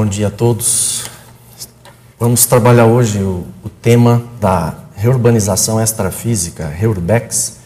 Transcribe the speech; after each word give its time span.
Bom 0.00 0.06
dia 0.06 0.28
a 0.28 0.30
todos. 0.30 1.04
Vamos 2.18 2.46
trabalhar 2.46 2.86
hoje 2.86 3.18
o, 3.18 3.44
o 3.62 3.68
tema 3.68 4.24
da 4.40 4.72
reurbanização 4.96 5.78
extrafísica, 5.78 6.66
Reurbex, 6.66 7.58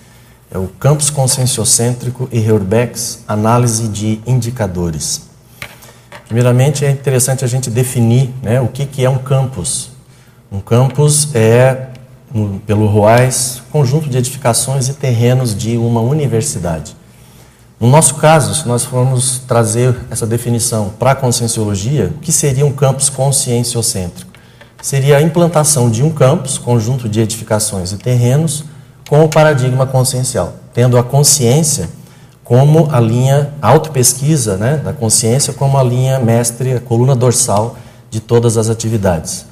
é 0.50 0.58
o 0.58 0.66
campus 0.66 1.10
conscienciocêntrico 1.10 2.28
e 2.32 2.40
Reurbex, 2.40 3.22
análise 3.28 3.86
de 3.86 4.20
indicadores. 4.26 5.28
Primeiramente, 6.26 6.84
é 6.84 6.90
interessante 6.90 7.44
a 7.44 7.46
gente 7.46 7.70
definir 7.70 8.34
né, 8.42 8.60
o 8.60 8.66
que, 8.66 8.84
que 8.84 9.04
é 9.04 9.08
um 9.08 9.18
campus. 9.18 9.90
Um 10.50 10.58
campus 10.58 11.32
é, 11.36 11.86
pelo 12.66 12.88
Ruais, 12.88 13.62
conjunto 13.70 14.10
de 14.10 14.18
edificações 14.18 14.88
e 14.88 14.94
terrenos 14.94 15.56
de 15.56 15.76
uma 15.76 16.00
universidade. 16.00 16.96
No 17.84 17.90
nosso 17.90 18.14
caso, 18.14 18.54
se 18.54 18.66
nós 18.66 18.82
formos 18.82 19.42
trazer 19.46 19.94
essa 20.10 20.26
definição 20.26 20.94
para 20.98 21.10
a 21.10 21.14
conscienciologia, 21.14 22.14
o 22.16 22.18
que 22.18 22.32
seria 22.32 22.64
um 22.64 22.72
campus 22.72 23.10
conscienciocêntrico? 23.10 24.30
Seria 24.80 25.18
a 25.18 25.20
implantação 25.20 25.90
de 25.90 26.02
um 26.02 26.08
campus, 26.08 26.56
conjunto 26.56 27.10
de 27.10 27.20
edificações 27.20 27.92
e 27.92 27.98
terrenos, 27.98 28.64
com 29.06 29.22
o 29.22 29.28
paradigma 29.28 29.84
consciencial, 29.86 30.54
tendo 30.72 30.96
a 30.96 31.04
consciência 31.04 31.90
como 32.42 32.88
a 32.90 32.98
linha 32.98 33.50
autopesquisa 33.60 34.56
né, 34.56 34.78
da 34.78 34.94
consciência 34.94 35.52
como 35.52 35.76
a 35.76 35.82
linha 35.82 36.18
mestre, 36.18 36.72
a 36.72 36.80
coluna 36.80 37.14
dorsal 37.14 37.76
de 38.08 38.18
todas 38.18 38.56
as 38.56 38.70
atividades. 38.70 39.44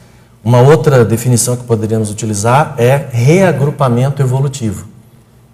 Uma 0.42 0.62
outra 0.62 1.04
definição 1.04 1.54
que 1.54 1.64
poderíamos 1.64 2.10
utilizar 2.10 2.76
é 2.78 3.08
reagrupamento 3.12 4.22
evolutivo. 4.22 4.91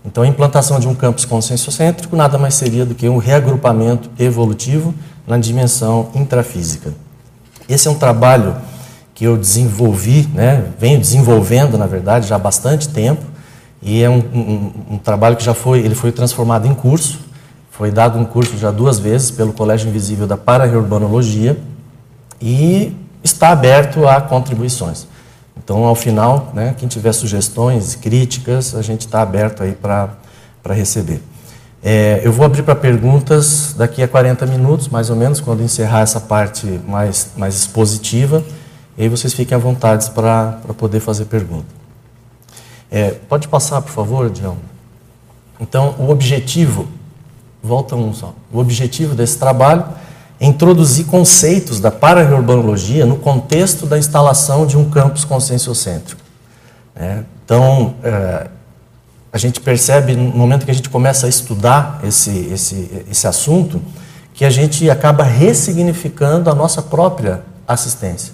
Então, 0.09 0.23
a 0.23 0.27
implantação 0.27 0.81
de 0.81 0.89
um 0.89 0.95
campus 0.95 1.27
conscienciocêntrico 1.27 2.17
nada 2.17 2.39
mais 2.39 2.55
seria 2.55 2.87
do 2.87 2.95
que 2.95 3.07
um 3.11 3.19
reagrupamento 3.19 4.09
evolutivo 4.19 4.95
na 5.27 5.37
dimensão 5.37 6.09
intrafísica. 6.15 6.95
Esse 7.69 7.89
é 7.89 7.91
um 7.91 7.95
trabalho 7.95 8.57
que 9.15 9.25
eu 9.25 9.37
desenvolvi, 9.37 10.27
né, 10.33 10.65
venho 10.79 10.99
desenvolvendo, 10.99 11.77
na 11.77 11.87
verdade, 11.87 12.27
já 12.27 12.37
há 12.37 12.39
bastante 12.39 12.89
tempo, 12.89 13.23
e 13.83 14.03
é 14.03 14.09
um, 14.09 14.17
um, 14.17 14.73
um 14.93 14.99
trabalho 14.99 15.37
que 15.37 15.45
já 15.45 15.53
foi, 15.53 15.81
ele 15.81 15.95
foi 15.95 16.11
transformado 16.11 16.67
em 16.67 16.75
curso, 16.75 17.19
foi 17.71 17.91
dado 17.91 18.19
um 18.19 18.25
curso 18.25 18.57
já 18.57 18.71
duas 18.71 18.99
vezes 18.99 19.31
pelo 19.31 19.53
Colégio 19.53 19.91
Invisível 19.91 20.27
da 20.27 20.39
Paraurbanologia 20.39 21.59
e 22.41 22.97
está 23.23 23.51
aberto 23.51 24.09
a 24.09 24.23
contribuições. 24.23 25.07
Então, 25.63 25.85
ao 25.85 25.95
final, 25.95 26.53
né, 26.55 26.75
quem 26.79 26.89
tiver 26.89 27.13
sugestões, 27.13 27.95
críticas, 27.95 28.75
a 28.75 28.83
gente 28.83 29.03
está 29.03 29.23
aberto 29.23 29.63
aí 29.63 29.73
para 29.73 30.17
receber. 30.71 31.21
É, 31.83 32.21
eu 32.25 32.33
vou 32.33 32.45
abrir 32.45 32.63
para 32.63 32.75
perguntas 32.75 33.75
daqui 33.77 34.03
a 34.03 34.09
40 34.09 34.47
minutos, 34.47 34.89
mais 34.89 35.11
ou 35.11 35.17
menos, 35.17 35.41
quando 35.41 35.63
encerrar 35.63 36.01
essa 36.01 36.21
parte 36.21 36.67
mais, 36.87 37.33
mais 37.37 37.55
expositiva. 37.55 38.45
E 38.97 39.03
aí 39.03 39.09
vocês 39.09 39.33
fiquem 39.33 39.55
à 39.55 39.59
vontade 39.59 40.11
para 40.11 40.59
poder 40.77 41.01
fazer 41.01 41.27
pergunta. 41.27 41.67
É, 42.91 43.11
pode 43.29 43.49
passar, 43.49 43.83
por 43.83 43.93
favor, 43.93 44.31
Dião? 44.31 44.57
Então, 45.61 45.95
o 45.99 46.11
objetivo 46.11 46.89
Volta 47.63 47.97
um 47.97 48.15
só. 48.15 48.35
O 48.53 48.59
objetivo 48.59 49.15
desse 49.15 49.39
trabalho 49.39 49.85
introduzir 50.41 51.07
conceitos 51.07 51.81
da 51.81 51.91
paraurbanologia 51.91 53.05
no 53.05 53.17
contexto 53.17 53.87
da 53.87 53.99
instalação 53.99 54.67
de 54.67 54.77
um 54.77 54.89
campus 54.89 55.25
conscienciocêntrico. 55.25 56.21
É, 56.95 57.23
então, 57.45 57.95
é, 58.03 58.49
a 59.33 59.39
gente 59.39 59.61
percebe, 59.61 60.15
no 60.15 60.37
momento 60.37 60.65
que 60.65 60.71
a 60.71 60.75
gente 60.75 60.89
começa 60.89 61.27
a 61.27 61.29
estudar 61.29 62.01
esse, 62.05 62.31
esse, 62.53 63.05
esse 63.11 63.27
assunto, 63.27 63.81
que 64.33 64.45
a 64.45 64.51
gente 64.51 64.89
acaba 64.89 65.25
ressignificando 65.25 66.49
a 66.49 66.55
nossa 66.55 66.81
própria 66.81 67.43
assistência. 67.67 68.33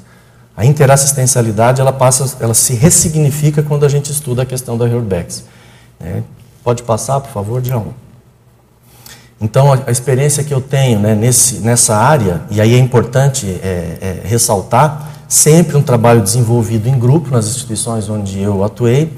A 0.56 0.64
interassistencialidade 0.64 1.80
ela 1.80 1.92
passa, 1.92 2.36
ela 2.40 2.54
se 2.54 2.74
ressignifica 2.74 3.62
quando 3.62 3.84
a 3.84 3.88
gente 3.88 4.12
estuda 4.12 4.42
a 4.42 4.46
questão 4.46 4.76
da 4.78 4.86
Reurbex. 4.86 5.44
É, 5.98 6.22
pode 6.62 6.82
passar, 6.82 7.20
por 7.20 7.30
favor, 7.30 7.64
João? 7.64 7.94
Então, 9.44 9.70
a, 9.70 9.78
a 9.86 9.90
experiência 9.90 10.42
que 10.42 10.54
eu 10.54 10.60
tenho 10.62 10.98
né, 10.98 11.14
nesse, 11.14 11.56
nessa 11.56 11.94
área, 11.94 12.40
e 12.50 12.62
aí 12.62 12.74
é 12.74 12.78
importante 12.78 13.46
é, 13.62 13.98
é, 14.00 14.20
ressaltar, 14.24 15.12
sempre 15.28 15.76
um 15.76 15.82
trabalho 15.82 16.22
desenvolvido 16.22 16.88
em 16.88 16.98
grupo 16.98 17.30
nas 17.30 17.46
instituições 17.48 18.08
onde 18.08 18.40
eu 18.40 18.64
atuei, 18.64 19.12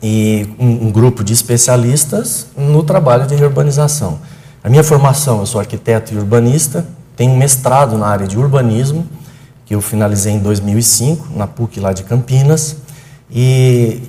e 0.00 0.48
um, 0.60 0.86
um 0.86 0.92
grupo 0.92 1.24
de 1.24 1.32
especialistas 1.32 2.46
no 2.56 2.84
trabalho 2.84 3.26
de 3.26 3.34
urbanização. 3.34 4.20
A 4.62 4.70
minha 4.70 4.84
formação, 4.84 5.40
eu 5.40 5.46
sou 5.46 5.60
arquiteto 5.60 6.14
e 6.14 6.16
urbanista, 6.16 6.86
tenho 7.16 7.32
um 7.32 7.36
mestrado 7.36 7.98
na 7.98 8.06
área 8.06 8.28
de 8.28 8.38
urbanismo, 8.38 9.04
que 9.66 9.74
eu 9.74 9.80
finalizei 9.80 10.34
em 10.34 10.38
2005, 10.38 11.30
na 11.34 11.48
PUC 11.48 11.80
lá 11.80 11.92
de 11.92 12.04
Campinas, 12.04 12.76
e 13.28 14.02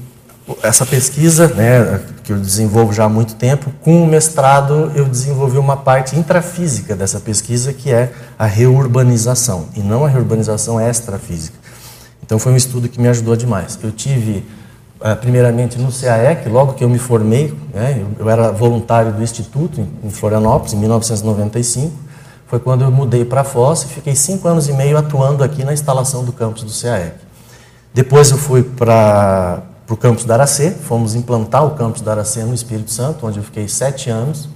essa 0.61 0.85
pesquisa, 0.85 1.47
né, 1.47 2.01
que 2.23 2.33
eu 2.33 2.37
desenvolvo 2.37 2.91
já 2.91 3.05
há 3.05 3.09
muito 3.09 3.35
tempo, 3.35 3.71
com 3.81 4.03
o 4.03 4.07
mestrado 4.07 4.91
eu 4.93 5.05
desenvolvi 5.05 5.57
uma 5.57 5.77
parte 5.77 6.17
intrafísica 6.17 6.95
dessa 6.95 7.19
pesquisa, 7.19 7.71
que 7.71 7.91
é 7.91 8.11
a 8.37 8.45
reurbanização, 8.45 9.67
e 9.75 9.79
não 9.79 10.03
a 10.03 10.09
reurbanização 10.09 10.79
extrafísica. 10.79 11.57
Então 12.21 12.37
foi 12.37 12.51
um 12.51 12.57
estudo 12.57 12.89
que 12.89 12.99
me 12.99 13.07
ajudou 13.07 13.35
demais. 13.35 13.79
Eu 13.81 13.91
tive, 13.91 14.45
eh, 15.01 15.15
primeiramente, 15.15 15.77
no 15.79 15.91
CAEC, 15.91 16.49
logo 16.49 16.73
que 16.73 16.83
eu 16.83 16.89
me 16.89 16.99
formei, 16.99 17.53
né, 17.73 18.05
eu 18.19 18.29
era 18.29 18.51
voluntário 18.51 19.13
do 19.13 19.23
Instituto, 19.23 19.85
em 20.03 20.09
Florianópolis, 20.09 20.73
em 20.73 20.77
1995, 20.77 21.93
foi 22.47 22.59
quando 22.59 22.83
eu 22.83 22.91
mudei 22.91 23.23
para 23.25 23.41
a 23.41 23.43
Foz 23.43 23.83
e 23.83 23.87
fiquei 23.87 24.15
cinco 24.15 24.47
anos 24.47 24.67
e 24.67 24.73
meio 24.73 24.97
atuando 24.97 25.43
aqui 25.43 25.63
na 25.63 25.73
instalação 25.73 26.23
do 26.23 26.33
campus 26.33 26.63
do 26.63 26.81
CAEC. 26.81 27.15
Depois 27.93 28.29
eu 28.31 28.37
fui 28.37 28.63
para 28.63 29.63
para 29.85 29.93
o 29.93 29.97
campus 29.97 30.23
da 30.25 30.35
Aracê, 30.35 30.71
fomos 30.71 31.13
implantar 31.15 31.65
o 31.65 31.71
campus 31.71 32.01
da 32.01 32.11
Aracê 32.11 32.43
no 32.43 32.53
Espírito 32.53 32.91
Santo, 32.91 33.27
onde 33.27 33.39
eu 33.39 33.43
fiquei 33.43 33.67
sete 33.67 34.09
anos. 34.09 34.47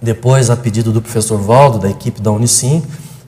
Depois, 0.00 0.50
a 0.50 0.56
pedido 0.56 0.92
do 0.92 1.00
professor 1.00 1.38
Valdo, 1.38 1.78
da 1.78 1.88
equipe 1.88 2.20
da 2.20 2.30
Unicim, 2.30 2.82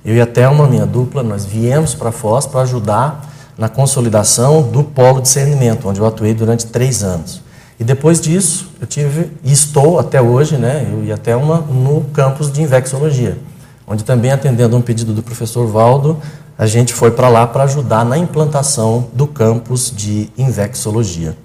eu 0.05 0.15
e 0.15 0.21
a 0.21 0.27
Thelma, 0.27 0.67
minha 0.67 0.87
dupla, 0.87 1.23
nós 1.23 1.45
viemos 1.45 1.95
para 1.95 2.13
Foz 2.13 2.47
para 2.47 2.61
ajudar 2.61 3.33
na 3.57 3.69
consolidação 3.69 4.63
do 4.63 4.85
polo 4.85 5.17
de 5.17 5.23
discernimento, 5.23 5.89
onde 5.89 5.99
eu 5.99 6.07
atuei 6.07 6.35
durante 6.35 6.67
três 6.67 7.03
anos. 7.03 7.41
E 7.81 7.85
depois 7.85 8.21
disso, 8.21 8.71
eu 8.81 8.87
tive, 8.87 9.31
e 9.43 9.53
estou 9.53 9.99
até 9.99 10.21
hoje, 10.21 10.57
né, 10.57 10.87
eu 10.93 11.05
e 11.05 11.13
a 11.13 11.17
Thelma, 11.17 11.59
no 11.61 12.03
campus 12.13 12.53
de 12.53 12.63
Invexologia, 12.63 13.39
onde 13.87 14.05
também, 14.05 14.31
atendendo 14.31 14.77
a 14.77 14.79
um 14.79 14.83
pedido 14.83 15.13
do 15.13 15.23
professor 15.23 15.67
Valdo, 15.67 16.19
a 16.59 16.67
gente 16.67 16.95
foi 16.95 17.11
para 17.11 17.29
lá 17.29 17.47
para 17.47 17.65
ajudar 17.65 18.05
na 18.05 18.17
implantação 18.17 19.09
do 19.13 19.27
campus 19.27 19.93
de 19.95 20.31
Invexologia. 20.39 21.37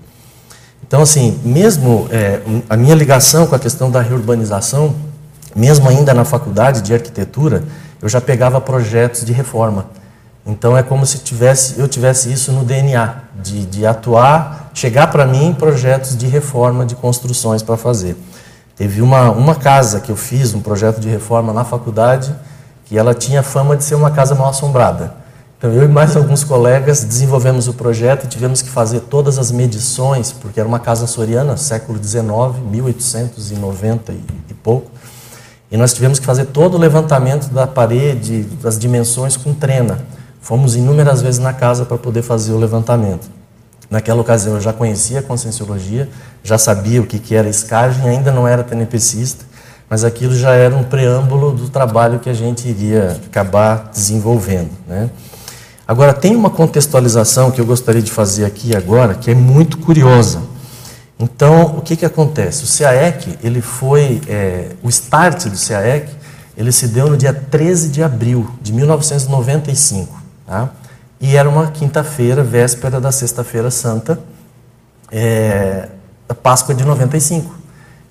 Então, 0.88 1.02
assim, 1.02 1.40
mesmo 1.44 2.08
é, 2.12 2.42
a 2.70 2.78
minha 2.78 2.96
ligação 2.96 3.46
com 3.48 3.56
a 3.56 3.60
questão 3.60 3.90
da 3.90 4.02
reurbanização, 4.02 4.94
mesmo 5.56 5.88
ainda 5.88 6.14
na 6.14 6.24
faculdade 6.24 6.82
de 6.82 6.94
arquitetura, 6.94 7.64
eu 8.02 8.10
já 8.10 8.22
pegava 8.22 8.60
projetos 8.60 9.24
de 9.26 9.34
reforma. 9.34 9.86
Então, 10.46 10.76
é 10.76 10.82
como 10.82 11.06
se 11.06 11.20
tivesse, 11.20 11.80
eu 11.80 11.88
tivesse 11.88 12.32
isso 12.32 12.52
no 12.52 12.64
DNA, 12.64 13.16
de, 13.42 13.66
de 13.66 13.86
atuar, 13.86 14.72
chegar 14.74 15.08
para 15.08 15.26
mim 15.26 15.56
projetos 15.58 16.18
de 16.18 16.26
reforma 16.26 16.86
de 16.86 16.96
construções 16.96 17.62
para 17.62 17.78
fazer. 17.78 18.18
Teve 18.76 19.02
uma, 19.02 19.30
uma 19.30 19.56
casa 19.56 20.00
que 20.00 20.12
eu 20.12 20.16
fiz, 20.16 20.54
um 20.54 20.62
projeto 20.62 21.00
de 21.00 21.08
reforma 21.08 21.54
na 21.54 21.64
faculdade, 21.64 22.34
que 22.92 22.98
ela 22.98 23.14
tinha 23.14 23.42
fama 23.42 23.78
de 23.78 23.86
ser 23.86 23.96
uma 23.96 24.12
casa 24.12 24.36
mal 24.36 24.50
assombrada. 24.50 25.14
Então 25.58 25.72
eu 25.72 25.86
e 25.86 25.88
mais 25.88 26.18
alguns 26.18 26.44
colegas 26.44 27.06
desenvolvemos 27.06 27.70
o 27.70 27.74
projeto 27.74 28.26
e 28.26 28.28
tivemos 28.28 28.62
que 28.62 28.70
fazer 28.70 29.00
todas 29.00 29.40
as 29.40 29.50
medições, 29.50 30.34
porque 30.34 30.60
era 30.60 30.68
uma 30.68 30.78
casa 30.78 31.08
soriana, 31.08 31.56
século 31.56 31.98
XIX, 32.04 32.22
1890 32.70 34.12
e 34.50 34.54
pouco. 34.56 34.92
E 35.72 35.78
nós 35.78 35.94
tivemos 35.94 36.20
que 36.20 36.26
fazer 36.26 36.48
todo 36.48 36.76
o 36.76 36.78
levantamento 36.78 37.48
da 37.48 37.66
parede, 37.66 38.42
das 38.62 38.78
dimensões 38.78 39.38
com 39.38 39.54
trena. 39.54 40.00
Fomos 40.42 40.76
inúmeras 40.76 41.22
vezes 41.22 41.40
na 41.40 41.54
casa 41.54 41.86
para 41.86 41.98
poder 41.98 42.24
fazer 42.24 42.52
o 42.52 42.58
levantamento. 42.58 43.32
Naquela 43.90 44.20
ocasião 44.20 44.56
eu 44.56 44.62
já 44.62 44.74
conhecia 44.74 45.20
a 45.20 45.24
conscienciologia, 45.24 46.10
já 46.44 46.58
sabia 46.58 47.02
o 47.02 47.08
que 47.08 47.34
era 47.34 47.48
escagem, 47.48 48.10
ainda 48.10 48.34
não 48.34 48.46
era 48.46 48.66
tenepecista, 48.66 49.46
mas 49.92 50.06
aquilo 50.06 50.34
já 50.34 50.54
era 50.54 50.74
um 50.74 50.86
preâmbulo 50.86 51.52
do 51.52 51.68
trabalho 51.68 52.18
que 52.18 52.30
a 52.30 52.34
gente 52.34 52.66
iria 52.66 53.20
acabar 53.26 53.90
desenvolvendo. 53.94 54.72
Né? 54.88 55.10
Agora, 55.86 56.14
tem 56.14 56.34
uma 56.34 56.50
contextualização 56.50 57.52
que 57.52 57.60
eu 57.60 57.66
gostaria 57.66 58.02
de 58.02 58.10
fazer 58.10 58.46
aqui 58.46 58.74
agora, 58.74 59.16
que 59.16 59.30
é 59.30 59.36
muito 59.36 59.78
curiosa. 59.80 60.44
Então, 61.20 61.76
o 61.78 61.82
que, 61.82 61.98
que 61.98 62.06
acontece? 62.06 62.64
O 62.64 62.78
CAEC, 62.78 63.38
ele 63.44 63.62
foi, 63.62 64.22
é, 64.30 64.70
o 64.82 64.88
start 64.88 65.48
do 65.48 65.58
CAEC, 65.58 66.08
ele 66.56 66.72
se 66.72 66.88
deu 66.88 67.10
no 67.10 67.18
dia 67.18 67.34
13 67.34 67.90
de 67.90 68.02
abril 68.02 68.50
de 68.62 68.72
1995. 68.72 70.22
Tá? 70.48 70.70
E 71.20 71.36
era 71.36 71.50
uma 71.50 71.68
quinta-feira, 71.68 72.42
véspera 72.42 73.02
da 73.02 73.12
Sexta-feira 73.12 73.70
Santa, 73.70 74.18
é, 75.12 75.90
Páscoa 76.42 76.74
de 76.74 76.86
95. 76.86 77.61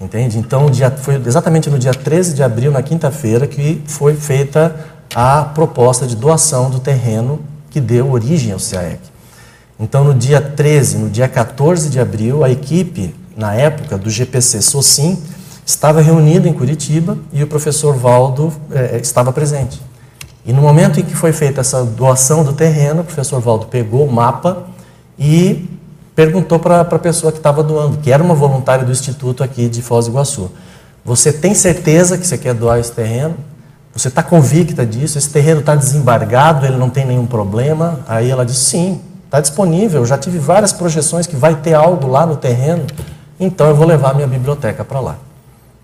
Entende? 0.01 0.39
Então, 0.39 0.71
dia, 0.71 0.91
foi 0.91 1.17
exatamente 1.27 1.69
no 1.69 1.79
dia 1.79 1.93
13 1.93 2.33
de 2.33 2.43
abril, 2.43 2.73
na 2.73 2.83
quinta-feira, 2.83 3.47
que 3.47 3.83
foi 3.87 4.15
feita 4.15 4.75
a 5.15 5.43
proposta 5.43 6.07
de 6.07 6.17
doação 6.17 6.71
do 6.71 6.81
terreno 6.81 7.41
que 7.69 7.81
deu 7.81 8.11
origem 8.11 8.53
ao 8.53 8.59
CIAEC. 8.59 8.99
Então, 9.79 10.03
no 10.03 10.15
dia 10.15 10.41
13, 10.41 10.97
no 10.97 11.11
dia 11.11 11.29
14 11.29 11.91
de 11.91 12.01
abril, 12.01 12.43
a 12.43 12.51
equipe, 12.51 13.15
na 13.37 13.55
época, 13.55 13.99
do 13.99 14.09
GPC 14.09 14.63
SOCIM, 14.63 15.23
estava 15.67 16.01
reunida 16.01 16.49
em 16.49 16.53
Curitiba 16.55 17.19
e 17.31 17.43
o 17.43 17.47
professor 17.47 17.95
Valdo 17.95 18.53
eh, 18.71 18.99
estava 19.03 19.33
presente. 19.33 19.81
E 20.47 20.53
no 20.53 20.63
momento 20.63 20.99
em 20.99 21.03
que 21.03 21.15
foi 21.15 21.33
feita 21.33 21.61
essa 21.61 21.85
doação 21.85 22.43
do 22.43 22.55
terreno, 22.55 23.03
o 23.03 23.05
professor 23.05 23.41
Valdo 23.41 23.67
pegou 23.67 24.07
o 24.07 24.13
mapa 24.13 24.67
e 25.19 25.69
perguntou 26.21 26.59
para 26.59 26.83
a 26.83 26.99
pessoa 26.99 27.33
que 27.33 27.39
estava 27.39 27.63
doando, 27.63 27.97
que 27.97 28.13
era 28.13 28.23
uma 28.23 28.35
voluntária 28.35 28.85
do 28.85 28.93
Instituto 28.93 29.43
aqui 29.43 29.71
de 29.71 29.81
Foz 29.81 30.05
do 30.05 30.13
Iguaçu: 30.13 30.51
Você 31.03 31.33
tem 31.33 31.55
certeza 31.55 32.19
que 32.19 32.27
você 32.27 32.37
quer 32.37 32.53
doar 32.53 32.79
esse 32.79 32.93
terreno? 32.93 33.37
Você 33.95 34.09
está 34.09 34.23
convicta 34.23 34.85
disso? 34.85 35.17
Esse 35.17 35.31
terreno 35.31 35.61
está 35.61 35.75
desembargado, 35.75 36.67
ele 36.67 36.77
não 36.77 36.91
tem 36.91 37.07
nenhum 37.07 37.25
problema? 37.25 38.01
Aí 38.07 38.29
ela 38.29 38.45
disse: 38.45 38.61
Sim, 38.67 39.01
está 39.25 39.41
disponível. 39.41 40.05
Já 40.05 40.19
tive 40.19 40.39
várias 40.39 40.75
projeções 40.75 41.27
que 41.27 41.35
vai 41.35 41.55
ter 41.55 41.73
algo 41.73 42.07
lá 42.07 42.27
no 42.27 42.37
terreno, 42.37 42.85
então 43.39 43.69
eu 43.69 43.75
vou 43.75 43.87
levar 43.87 44.15
minha 44.15 44.29
biblioteca 44.29 44.85
para 44.85 45.01
lá. 45.01 45.17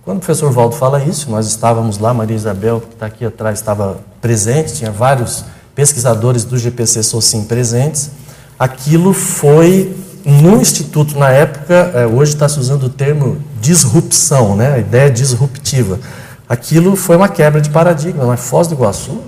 Quando 0.04 0.18
o 0.18 0.20
professor 0.20 0.52
Valdo 0.52 0.76
fala 0.76 1.02
isso, 1.02 1.30
nós 1.30 1.46
estávamos 1.46 1.96
lá, 1.96 2.12
Maria 2.12 2.36
Isabel, 2.36 2.82
que 2.82 2.92
está 2.92 3.06
aqui 3.06 3.24
atrás, 3.24 3.58
estava 3.58 4.00
presente, 4.20 4.74
tinha 4.74 4.90
vários 4.90 5.46
pesquisadores 5.74 6.44
do 6.44 6.58
GPC 6.58 7.02
Socim 7.02 7.44
presentes. 7.44 8.10
Aquilo 8.58 9.12
foi 9.14 10.05
no 10.26 10.60
Instituto, 10.60 11.16
na 11.16 11.30
época, 11.30 11.72
é, 11.94 12.04
hoje 12.04 12.32
está 12.32 12.48
se 12.48 12.58
usando 12.58 12.82
o 12.84 12.88
termo 12.88 13.38
disrupção, 13.60 14.56
né? 14.56 14.74
a 14.74 14.78
ideia 14.78 15.08
disruptiva. 15.08 16.00
Aquilo 16.48 16.96
foi 16.96 17.14
uma 17.16 17.28
quebra 17.28 17.60
de 17.60 17.70
paradigma, 17.70 18.26
mas 18.26 18.40
Foz 18.40 18.66
do 18.66 18.74
Iguaçu? 18.74 19.20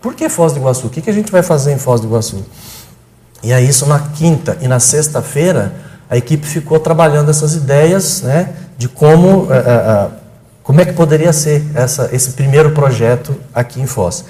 Por 0.00 0.14
que 0.14 0.28
Foz 0.28 0.52
do 0.52 0.58
Iguaçu? 0.58 0.88
O 0.88 0.90
que 0.90 1.08
a 1.08 1.12
gente 1.12 1.30
vai 1.30 1.44
fazer 1.44 1.72
em 1.72 1.78
Foz 1.78 2.00
do 2.00 2.08
Iguaçu? 2.08 2.44
E 3.40 3.52
aí, 3.52 3.68
isso 3.68 3.86
na 3.86 4.00
quinta 4.00 4.58
e 4.60 4.66
na 4.66 4.80
sexta-feira, 4.80 5.74
a 6.10 6.16
equipe 6.16 6.44
ficou 6.44 6.80
trabalhando 6.80 7.30
essas 7.30 7.54
ideias 7.54 8.22
né, 8.22 8.50
de 8.76 8.88
como, 8.88 9.46
é, 9.48 9.58
é, 9.58 10.08
como 10.64 10.80
é 10.80 10.84
que 10.84 10.92
poderia 10.92 11.32
ser 11.32 11.64
essa, 11.72 12.10
esse 12.12 12.32
primeiro 12.32 12.72
projeto 12.72 13.36
aqui 13.54 13.80
em 13.80 13.86
Foz. 13.86 14.24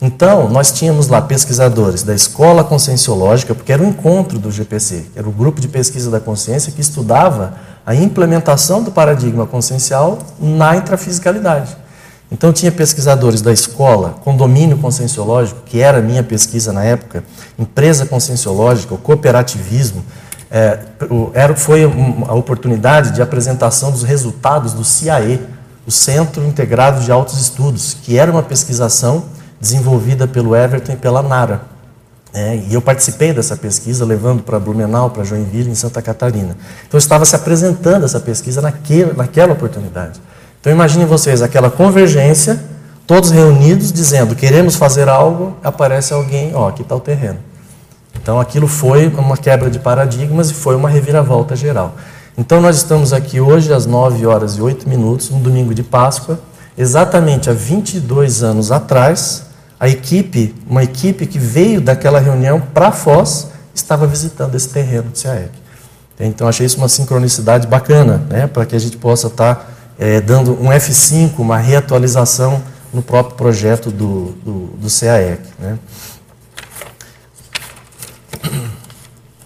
Então, 0.00 0.48
nós 0.50 0.72
tínhamos 0.72 1.08
lá 1.08 1.22
pesquisadores 1.22 2.02
da 2.02 2.14
Escola 2.14 2.62
Conscienciológica, 2.62 3.54
porque 3.54 3.72
era 3.72 3.82
o 3.82 3.86
encontro 3.86 4.38
do 4.38 4.50
GPC, 4.50 5.06
era 5.16 5.26
o 5.26 5.32
grupo 5.32 5.58
de 5.58 5.68
pesquisa 5.68 6.10
da 6.10 6.20
consciência 6.20 6.70
que 6.70 6.82
estudava 6.82 7.54
a 7.84 7.94
implementação 7.94 8.82
do 8.82 8.90
paradigma 8.90 9.46
consciencial 9.46 10.18
na 10.38 10.76
intrafisicalidade. 10.76 11.74
Então, 12.30 12.52
tinha 12.52 12.70
pesquisadores 12.70 13.40
da 13.40 13.52
escola, 13.52 14.16
condomínio 14.22 14.76
conscienciológico, 14.76 15.62
que 15.64 15.80
era 15.80 15.98
a 15.98 16.02
minha 16.02 16.22
pesquisa 16.22 16.72
na 16.72 16.84
época, 16.84 17.24
empresa 17.58 18.04
conscienciológica, 18.04 18.92
o 18.92 18.98
cooperativismo. 18.98 20.04
É, 20.50 20.78
era, 21.32 21.54
foi 21.54 21.84
a 22.28 22.34
oportunidade 22.34 23.12
de 23.12 23.22
apresentação 23.22 23.90
dos 23.90 24.02
resultados 24.02 24.74
do 24.74 24.84
CIAE, 24.84 25.40
o 25.86 25.90
Centro 25.90 26.44
Integrado 26.44 27.00
de 27.00 27.10
Altos 27.10 27.40
Estudos, 27.40 27.96
que 28.02 28.18
era 28.18 28.30
uma 28.30 28.42
pesquisação 28.42 29.35
desenvolvida 29.60 30.26
pelo 30.26 30.54
Everton 30.54 30.92
e 30.92 30.96
pela 30.96 31.22
Nara. 31.22 31.76
É, 32.36 32.54
e 32.68 32.74
eu 32.74 32.82
participei 32.82 33.32
dessa 33.32 33.56
pesquisa, 33.56 34.04
levando 34.04 34.42
para 34.42 34.58
Blumenau, 34.58 35.08
para 35.08 35.24
Joinville, 35.24 35.70
em 35.70 35.74
Santa 35.74 36.02
Catarina. 36.02 36.54
Então, 36.86 36.98
estava 36.98 37.24
se 37.24 37.34
apresentando 37.34 38.04
essa 38.04 38.20
pesquisa 38.20 38.60
naquele, 38.60 39.14
naquela 39.14 39.54
oportunidade. 39.54 40.20
Então, 40.60 40.70
imaginem 40.70 41.06
vocês, 41.06 41.40
aquela 41.40 41.70
convergência, 41.70 42.62
todos 43.06 43.30
reunidos, 43.30 43.90
dizendo, 43.90 44.34
queremos 44.34 44.76
fazer 44.76 45.08
algo, 45.08 45.56
aparece 45.64 46.12
alguém, 46.12 46.54
ó, 46.54 46.68
aqui 46.68 46.82
está 46.82 46.94
o 46.94 47.00
terreno. 47.00 47.38
Então, 48.14 48.38
aquilo 48.38 48.66
foi 48.66 49.06
uma 49.08 49.38
quebra 49.38 49.70
de 49.70 49.78
paradigmas 49.78 50.50
e 50.50 50.54
foi 50.54 50.76
uma 50.76 50.90
reviravolta 50.90 51.56
geral. 51.56 51.94
Então, 52.36 52.60
nós 52.60 52.76
estamos 52.76 53.14
aqui 53.14 53.40
hoje 53.40 53.72
às 53.72 53.86
9 53.86 54.26
horas 54.26 54.58
e 54.58 54.60
8 54.60 54.86
minutos, 54.86 55.30
um 55.30 55.40
domingo 55.40 55.72
de 55.72 55.82
Páscoa, 55.82 56.38
exatamente 56.76 57.48
há 57.48 57.54
22 57.54 58.42
anos 58.42 58.70
atrás, 58.70 59.45
a 59.78 59.88
equipe, 59.88 60.54
uma 60.68 60.82
equipe 60.82 61.26
que 61.26 61.38
veio 61.38 61.80
daquela 61.80 62.18
reunião 62.18 62.60
para 62.60 62.90
Foz, 62.92 63.48
estava 63.74 64.06
visitando 64.06 64.54
esse 64.54 64.68
terreno 64.68 65.10
de 65.10 65.22
CAEC. 65.22 65.50
Então, 66.18 66.48
achei 66.48 66.64
isso 66.64 66.78
uma 66.78 66.88
sincronicidade 66.88 67.66
bacana, 67.66 68.22
né, 68.30 68.46
para 68.46 68.64
que 68.64 68.74
a 68.74 68.78
gente 68.78 68.96
possa 68.96 69.26
estar 69.26 69.54
tá, 69.54 69.66
é, 69.98 70.20
dando 70.20 70.52
um 70.52 70.68
F5, 70.68 71.38
uma 71.38 71.58
reatualização 71.58 72.62
no 72.92 73.02
próprio 73.02 73.36
projeto 73.36 73.90
do, 73.90 74.32
do, 74.42 74.66
do 74.78 74.88
CAEC. 74.88 75.40
Né. 75.58 75.78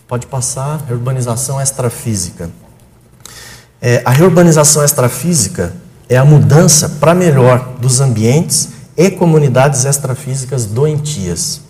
Pode 0.07 0.27
passar, 0.29 0.81
reurbanização 0.87 1.61
extrafísica. 1.61 2.51
É, 3.83 4.03
a 4.05 4.11
reurbanização 4.11 4.85
extrafísica 4.85 5.73
é 6.09 6.17
a 6.17 6.25
mudança 6.25 6.89
para 7.01 7.15
melhor 7.15 7.77
dos 7.81 8.01
ambientes 8.01 8.80
e 9.01 9.11
comunidades 9.11 9.87
extrafísicas 9.87 10.67
doentias, 10.67 11.63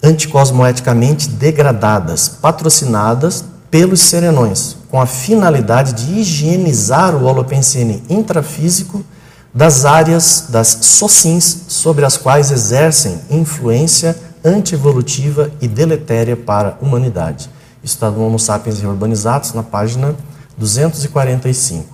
anticosmoeticamente 0.00 1.28
degradadas, 1.28 2.28
patrocinadas 2.28 3.44
pelos 3.68 4.02
serenões, 4.02 4.76
com 4.88 5.00
a 5.00 5.04
finalidade 5.04 5.94
de 5.94 6.20
higienizar 6.20 7.16
o 7.16 7.24
holopensene 7.24 8.04
intrafísico 8.08 9.04
das 9.52 9.84
áreas 9.84 10.46
das 10.48 10.68
socins 10.82 11.64
sobre 11.66 12.04
as 12.04 12.16
quais 12.16 12.52
exercem 12.52 13.18
influência 13.28 14.16
antievolutiva 14.44 15.50
e 15.60 15.66
deletéria 15.66 16.36
para 16.36 16.78
a 16.80 16.84
humanidade. 16.84 17.50
Isso 17.82 17.94
está 17.94 18.08
no 18.08 18.24
Homo 18.24 18.38
sapiens 18.38 18.80
Urbanizados, 18.80 19.52
na 19.54 19.64
página 19.64 20.14
245. 20.56 21.84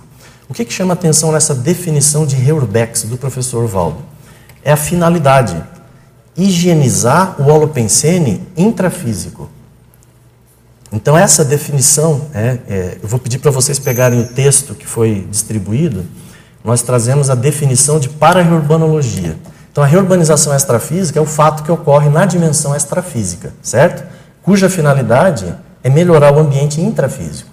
O 0.47 0.53
que, 0.53 0.63
que 0.65 0.71
chama 0.71 0.93
atenção 0.93 1.31
nessa 1.31 1.55
definição 1.55 2.27
de 2.27 2.35
Heurbex 2.47 3.05
do 3.05 3.17
professor 3.17 3.65
Valdo? 3.65 4.10
É 4.63 4.71
a 4.71 4.77
finalidade. 4.77 5.61
Higienizar 6.37 7.35
o 7.41 7.49
holopensene 7.49 8.47
intrafísico. 8.55 9.49
Então, 10.91 11.17
essa 11.17 11.45
definição, 11.45 12.27
é, 12.33 12.57
é, 12.67 12.97
eu 13.01 13.07
vou 13.07 13.19
pedir 13.19 13.39
para 13.39 13.51
vocês 13.51 13.79
pegarem 13.79 14.19
o 14.19 14.27
texto 14.27 14.75
que 14.75 14.85
foi 14.85 15.25
distribuído, 15.29 16.05
nós 16.63 16.81
trazemos 16.81 17.29
a 17.29 17.35
definição 17.35 17.99
de 17.99 18.09
para-reurbanologia. 18.09 19.37
Então, 19.71 19.83
a 19.83 19.87
reurbanização 19.87 20.53
extrafísica 20.53 21.17
é 21.17 21.21
o 21.21 21.25
fato 21.25 21.63
que 21.63 21.71
ocorre 21.71 22.09
na 22.09 22.25
dimensão 22.25 22.75
extrafísica, 22.75 23.53
certo? 23.61 24.03
Cuja 24.43 24.69
finalidade 24.69 25.55
é 25.81 25.89
melhorar 25.89 26.33
o 26.33 26.39
ambiente 26.39 26.81
intrafísico. 26.81 27.50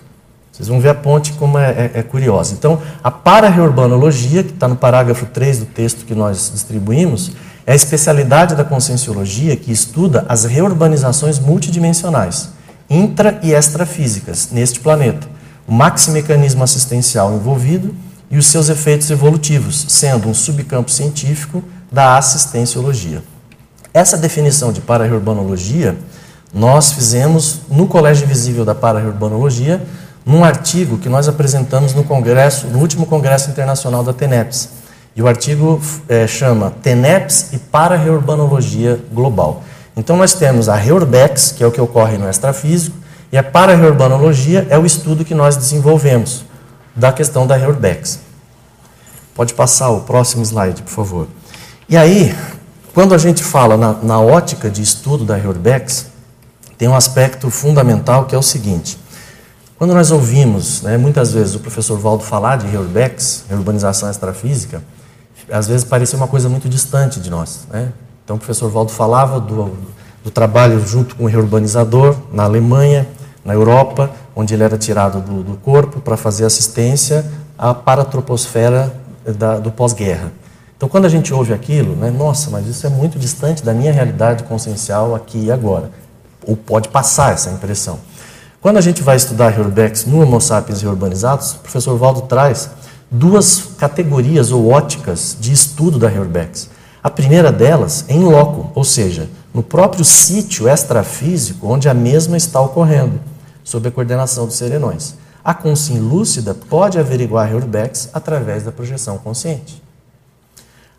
Vocês 0.58 0.66
vão 0.66 0.80
ver 0.80 0.88
a 0.88 0.94
ponte 0.94 1.34
como 1.34 1.56
é, 1.56 1.70
é, 1.70 1.90
é 2.00 2.02
curiosa. 2.02 2.52
Então, 2.52 2.82
a 3.02 3.12
para-reurbanologia, 3.12 4.42
que 4.42 4.52
está 4.52 4.66
no 4.66 4.74
parágrafo 4.74 5.24
3 5.26 5.60
do 5.60 5.66
texto 5.66 6.04
que 6.04 6.16
nós 6.16 6.50
distribuímos, 6.52 7.30
é 7.64 7.70
a 7.70 7.76
especialidade 7.76 8.56
da 8.56 8.64
conscienciologia 8.64 9.54
que 9.54 9.70
estuda 9.70 10.26
as 10.28 10.44
reurbanizações 10.44 11.38
multidimensionais, 11.38 12.48
intra 12.90 13.38
e 13.40 13.52
extrafísicas, 13.52 14.48
neste 14.50 14.80
planeta, 14.80 15.28
o 15.64 15.72
maximecanismo 15.72 16.64
assistencial 16.64 17.32
envolvido 17.32 17.94
e 18.28 18.36
os 18.36 18.48
seus 18.48 18.68
efeitos 18.68 19.08
evolutivos, 19.12 19.86
sendo 19.88 20.28
um 20.28 20.34
subcampo 20.34 20.90
científico 20.90 21.62
da 21.92 22.18
assistenciologia. 22.18 23.22
Essa 23.94 24.16
definição 24.16 24.72
de 24.72 24.80
para-reurbanologia 24.80 25.96
nós 26.52 26.92
fizemos 26.92 27.60
no 27.70 27.86
Colégio 27.86 28.24
Invisível 28.24 28.64
da 28.64 28.74
Para-Reurbanologia, 28.74 29.82
num 30.28 30.44
artigo 30.44 30.98
que 30.98 31.08
nós 31.08 31.26
apresentamos 31.26 31.94
no 31.94 32.04
congresso, 32.04 32.66
no 32.66 32.80
último 32.80 33.06
congresso 33.06 33.48
internacional 33.48 34.04
da 34.04 34.12
TENEPS. 34.12 34.68
E 35.16 35.22
o 35.22 35.26
artigo 35.26 35.80
é, 36.06 36.26
chama 36.26 36.70
TENEPS 36.82 37.54
e 37.54 37.58
Para-Reurbanologia 37.58 39.00
Global. 39.10 39.62
Então 39.96 40.18
nós 40.18 40.34
temos 40.34 40.68
a 40.68 40.76
Reurbex, 40.76 41.52
que 41.52 41.64
é 41.64 41.66
o 41.66 41.72
que 41.72 41.80
ocorre 41.80 42.18
no 42.18 42.28
extrafísico, 42.28 42.94
e 43.32 43.38
a 43.38 43.42
para-reurbanologia 43.42 44.66
é 44.68 44.78
o 44.78 44.84
estudo 44.84 45.24
que 45.24 45.34
nós 45.34 45.56
desenvolvemos 45.56 46.44
da 46.94 47.10
questão 47.10 47.46
da 47.46 47.56
Reurbex. 47.56 48.20
Pode 49.34 49.54
passar 49.54 49.88
o 49.88 50.02
próximo 50.02 50.42
slide, 50.42 50.82
por 50.82 50.90
favor. 50.90 51.26
E 51.88 51.96
aí, 51.96 52.36
quando 52.92 53.14
a 53.14 53.18
gente 53.18 53.42
fala 53.42 53.78
na, 53.78 53.94
na 54.02 54.20
ótica 54.20 54.68
de 54.68 54.82
estudo 54.82 55.24
da 55.24 55.36
Reurbex, 55.36 56.06
tem 56.76 56.86
um 56.86 56.94
aspecto 56.94 57.50
fundamental 57.50 58.26
que 58.26 58.34
é 58.34 58.38
o 58.38 58.42
seguinte: 58.42 58.98
quando 59.78 59.94
nós 59.94 60.10
ouvimos, 60.10 60.82
né, 60.82 60.98
muitas 60.98 61.32
vezes, 61.32 61.54
o 61.54 61.60
professor 61.60 61.96
Valdo 61.96 62.24
falar 62.24 62.56
de 62.56 62.66
Reurbex, 62.66 63.44
urbanização 63.48 64.10
extrafísica, 64.10 64.82
às 65.48 65.68
vezes 65.68 65.84
parecia 65.84 66.16
uma 66.16 66.26
coisa 66.26 66.48
muito 66.48 66.68
distante 66.68 67.20
de 67.20 67.30
nós. 67.30 67.60
Né? 67.70 67.92
Então, 68.24 68.34
o 68.34 68.38
professor 68.40 68.68
Valdo 68.68 68.90
falava 68.90 69.38
do, 69.38 69.76
do 70.24 70.32
trabalho 70.32 70.84
junto 70.84 71.14
com 71.14 71.24
o 71.24 71.26
reurbanizador 71.28 72.16
na 72.32 72.42
Alemanha, 72.42 73.06
na 73.44 73.54
Europa, 73.54 74.10
onde 74.34 74.52
ele 74.52 74.64
era 74.64 74.76
tirado 74.76 75.20
do, 75.20 75.44
do 75.44 75.56
corpo 75.58 76.00
para 76.00 76.16
fazer 76.16 76.44
assistência 76.44 77.24
à 77.56 77.72
paratroposfera 77.72 78.92
da, 79.24 79.58
do 79.58 79.70
pós-guerra. 79.70 80.32
Então, 80.76 80.88
quando 80.88 81.04
a 81.04 81.08
gente 81.08 81.32
ouve 81.32 81.52
aquilo, 81.52 81.94
né, 81.94 82.10
nossa, 82.10 82.50
mas 82.50 82.66
isso 82.66 82.84
é 82.84 82.90
muito 82.90 83.16
distante 83.16 83.64
da 83.64 83.72
minha 83.72 83.92
realidade 83.92 84.42
consciencial 84.42 85.14
aqui 85.14 85.44
e 85.44 85.52
agora. 85.52 85.90
Ou 86.44 86.56
pode 86.56 86.88
passar 86.88 87.32
essa 87.32 87.50
impressão. 87.50 88.00
Quando 88.60 88.76
a 88.76 88.80
gente 88.80 89.04
vai 89.04 89.14
estudar 89.14 89.50
Reurbex 89.50 90.04
no 90.04 90.20
Homo 90.20 90.40
sapiens 90.40 90.82
reurbanizados, 90.82 91.52
o 91.52 91.58
professor 91.58 91.96
Valdo 91.96 92.22
traz 92.22 92.68
duas 93.08 93.62
categorias 93.78 94.50
ou 94.50 94.68
óticas 94.68 95.36
de 95.38 95.52
estudo 95.52 95.96
da 95.96 96.08
Reurbex. 96.08 96.68
A 97.00 97.08
primeira 97.08 97.52
delas 97.52 98.04
é 98.08 98.14
em 98.14 98.24
loco, 98.24 98.72
ou 98.74 98.82
seja, 98.82 99.30
no 99.54 99.62
próprio 99.62 100.04
sítio 100.04 100.68
extrafísico 100.68 101.68
onde 101.68 101.88
a 101.88 101.94
mesma 101.94 102.36
está 102.36 102.60
ocorrendo, 102.60 103.20
sob 103.62 103.86
a 103.86 103.92
coordenação 103.92 104.44
dos 104.44 104.56
serenões. 104.56 105.14
A 105.44 105.54
consciência 105.54 106.02
lúcida 106.02 106.52
pode 106.52 106.98
averiguar 106.98 107.48
Reurbex 107.48 108.10
através 108.12 108.64
da 108.64 108.72
projeção 108.72 109.18
consciente. 109.18 109.80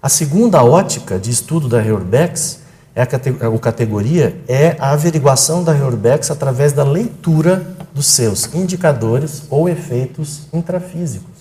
A 0.01 0.07
segunda 0.07 0.63
ótica 0.63 1.19
de 1.19 1.29
estudo 1.29 1.67
da 1.67 1.81
Reurbex, 1.81 2.58
é 2.99 3.03
a, 3.03 3.47
a 3.55 3.59
categoria, 3.59 4.35
é 4.47 4.75
a 4.79 4.91
averiguação 4.91 5.63
da 5.63 5.71
Reurbex 5.71 6.31
através 6.31 6.73
da 6.73 6.83
leitura 6.83 7.65
dos 7.93 8.07
seus 8.07 8.53
indicadores 8.53 9.43
ou 9.49 9.69
efeitos 9.69 10.47
intrafísicos 10.53 11.39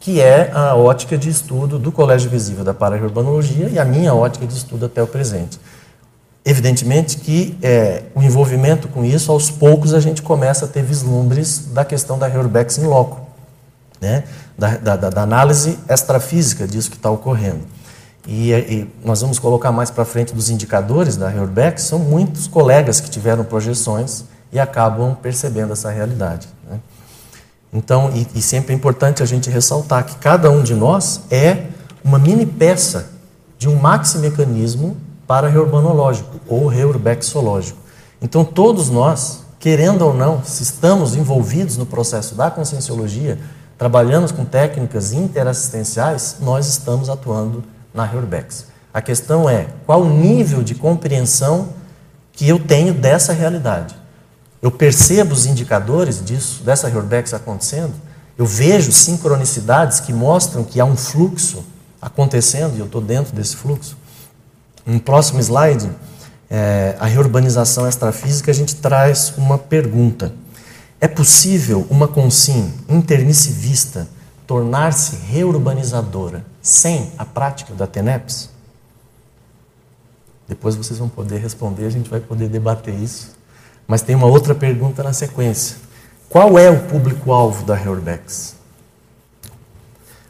que 0.00 0.20
é 0.20 0.50
a 0.54 0.74
ótica 0.74 1.18
de 1.18 1.28
estudo 1.28 1.78
do 1.78 1.90
Colégio 1.90 2.30
Visível 2.30 2.64
da 2.64 2.72
Paraurbanologia 2.72 3.68
e 3.68 3.78
a 3.78 3.84
minha 3.84 4.14
ótica 4.14 4.46
de 4.46 4.54
estudo 4.54 4.86
até 4.86 5.02
o 5.02 5.06
presente. 5.06 5.58
Evidentemente 6.44 7.18
que 7.18 7.58
é, 7.60 8.04
o 8.14 8.22
envolvimento 8.22 8.88
com 8.88 9.04
isso, 9.04 9.30
aos 9.30 9.50
poucos 9.50 9.92
a 9.92 10.00
gente 10.00 10.22
começa 10.22 10.64
a 10.64 10.68
ter 10.68 10.82
vislumbres 10.82 11.66
da 11.72 11.84
questão 11.84 12.18
da 12.18 12.26
Reurbex 12.26 12.78
in 12.78 12.84
loco, 12.84 13.20
né? 14.00 14.24
da, 14.56 14.76
da, 14.76 14.96
da 14.96 15.22
análise 15.22 15.78
extrafísica 15.88 16.66
disso 16.66 16.90
que 16.90 16.96
está 16.96 17.10
ocorrendo. 17.10 17.60
E, 18.26 18.52
e, 18.52 18.90
nós 19.04 19.20
vamos 19.20 19.38
colocar 19.38 19.72
mais 19.72 19.90
para 19.90 20.04
frente 20.04 20.34
dos 20.34 20.50
indicadores 20.50 21.16
da 21.16 21.28
Reurbex, 21.28 21.82
são 21.82 21.98
muitos 21.98 22.46
colegas 22.46 23.00
que 23.00 23.08
tiveram 23.08 23.44
projeções 23.44 24.24
e 24.52 24.58
acabam 24.58 25.14
percebendo 25.14 25.72
essa 25.72 25.90
realidade. 25.90 26.48
Né? 26.68 26.80
Então, 27.72 28.10
e, 28.14 28.26
e, 28.34 28.42
sempre 28.42 28.72
é 28.72 28.76
importante 28.76 29.22
a 29.22 29.26
gente 29.26 29.48
ressaltar 29.50 30.04
que 30.04 30.16
cada 30.16 30.50
um 30.50 30.62
de 30.62 30.74
nós 30.74 31.22
é 31.30 31.66
uma 32.04 32.18
mini 32.18 32.46
peça 32.46 33.10
de 33.58 33.68
um 33.68 33.76
maxi 33.76 34.18
mecanismo 34.18 34.96
para 35.26 35.48
reurbanológico 35.48 36.40
ou 36.48 36.66
reurbexológico. 36.66 37.78
Então, 38.20 38.44
todos 38.44 38.88
nós, 38.88 39.40
querendo 39.58 40.02
ou 40.02 40.14
não, 40.14 40.42
se 40.42 40.62
estamos 40.62 41.14
envolvidos 41.14 41.76
no 41.76 41.84
processo 41.84 42.34
da 42.34 42.50
conscienciologia, 42.50 43.38
trabalhamos 43.76 44.32
com 44.32 44.44
técnicas 44.44 45.12
interassistenciais, 45.12 46.36
nós 46.40 46.66
estamos 46.66 47.08
atuando 47.08 47.62
na 47.92 48.04
reurbex. 48.04 48.66
A 48.92 49.00
questão 49.02 49.48
é 49.48 49.68
qual 49.86 50.02
o 50.02 50.08
nível 50.08 50.62
de 50.62 50.74
compreensão 50.74 51.70
que 52.32 52.48
eu 52.48 52.58
tenho 52.58 52.94
dessa 52.94 53.32
realidade. 53.32 53.94
Eu 54.60 54.70
percebo 54.70 55.32
os 55.32 55.46
indicadores 55.46 56.24
disso, 56.24 56.62
dessa 56.64 56.88
Reurbex 56.88 57.32
acontecendo. 57.32 57.94
Eu 58.36 58.46
vejo 58.46 58.90
sincronicidades 58.92 60.00
que 60.00 60.12
mostram 60.12 60.64
que 60.64 60.80
há 60.80 60.84
um 60.84 60.96
fluxo 60.96 61.64
acontecendo 62.00 62.76
e 62.76 62.80
eu 62.80 62.86
estou 62.86 63.00
dentro 63.00 63.34
desse 63.34 63.56
fluxo. 63.56 63.96
No 64.84 65.00
próximo 65.00 65.40
slide, 65.40 65.90
é, 66.50 66.96
a 66.98 67.06
reurbanização 67.06 67.88
extrafísica, 67.88 68.50
a 68.50 68.54
gente 68.54 68.76
traz 68.76 69.34
uma 69.36 69.58
pergunta. 69.58 70.32
É 71.00 71.06
possível 71.06 71.86
uma 71.90 72.08
consim 72.08 72.72
intermissivista 72.88 74.08
tornar-se 74.48 75.16
reurbanizadora 75.16 76.42
sem 76.62 77.12
a 77.18 77.24
prática 77.24 77.74
da 77.74 77.86
TENEPS? 77.86 78.48
Depois 80.48 80.74
vocês 80.74 80.98
vão 80.98 81.08
poder 81.08 81.36
responder, 81.38 81.84
a 81.84 81.90
gente 81.90 82.08
vai 82.08 82.18
poder 82.18 82.48
debater 82.48 82.94
isso. 82.94 83.36
Mas 83.86 84.00
tem 84.00 84.16
uma 84.16 84.26
outra 84.26 84.54
pergunta 84.54 85.02
na 85.02 85.12
sequência. 85.12 85.76
Qual 86.30 86.58
é 86.58 86.70
o 86.70 86.86
público-alvo 86.86 87.66
da 87.66 87.74
Reurbex? 87.74 88.56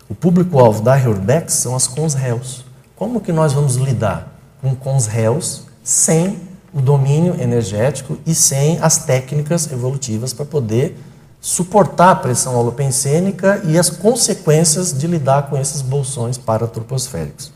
O 0.08 0.16
público-alvo 0.16 0.82
da 0.82 0.96
Reurbex 0.96 1.52
são 1.52 1.76
as 1.76 1.86
cons-réus. 1.86 2.64
Como 2.96 3.20
que 3.20 3.30
nós 3.30 3.52
vamos 3.52 3.76
lidar 3.76 4.36
com 4.60 4.74
cons-réus 4.74 5.62
sem 5.84 6.40
o 6.74 6.80
domínio 6.80 7.40
energético 7.40 8.18
e 8.26 8.34
sem 8.34 8.80
as 8.80 8.98
técnicas 8.98 9.70
evolutivas 9.70 10.32
para 10.32 10.44
poder 10.44 10.98
suportar 11.40 12.10
a 12.10 12.16
pressão 12.16 12.56
holopensênica 12.56 13.62
e 13.64 13.78
as 13.78 13.90
consequências 13.90 14.92
de 14.92 15.06
lidar 15.06 15.48
com 15.48 15.56
esses 15.56 15.82
bolsões 15.82 16.36
paratroposféricos. 16.36 17.52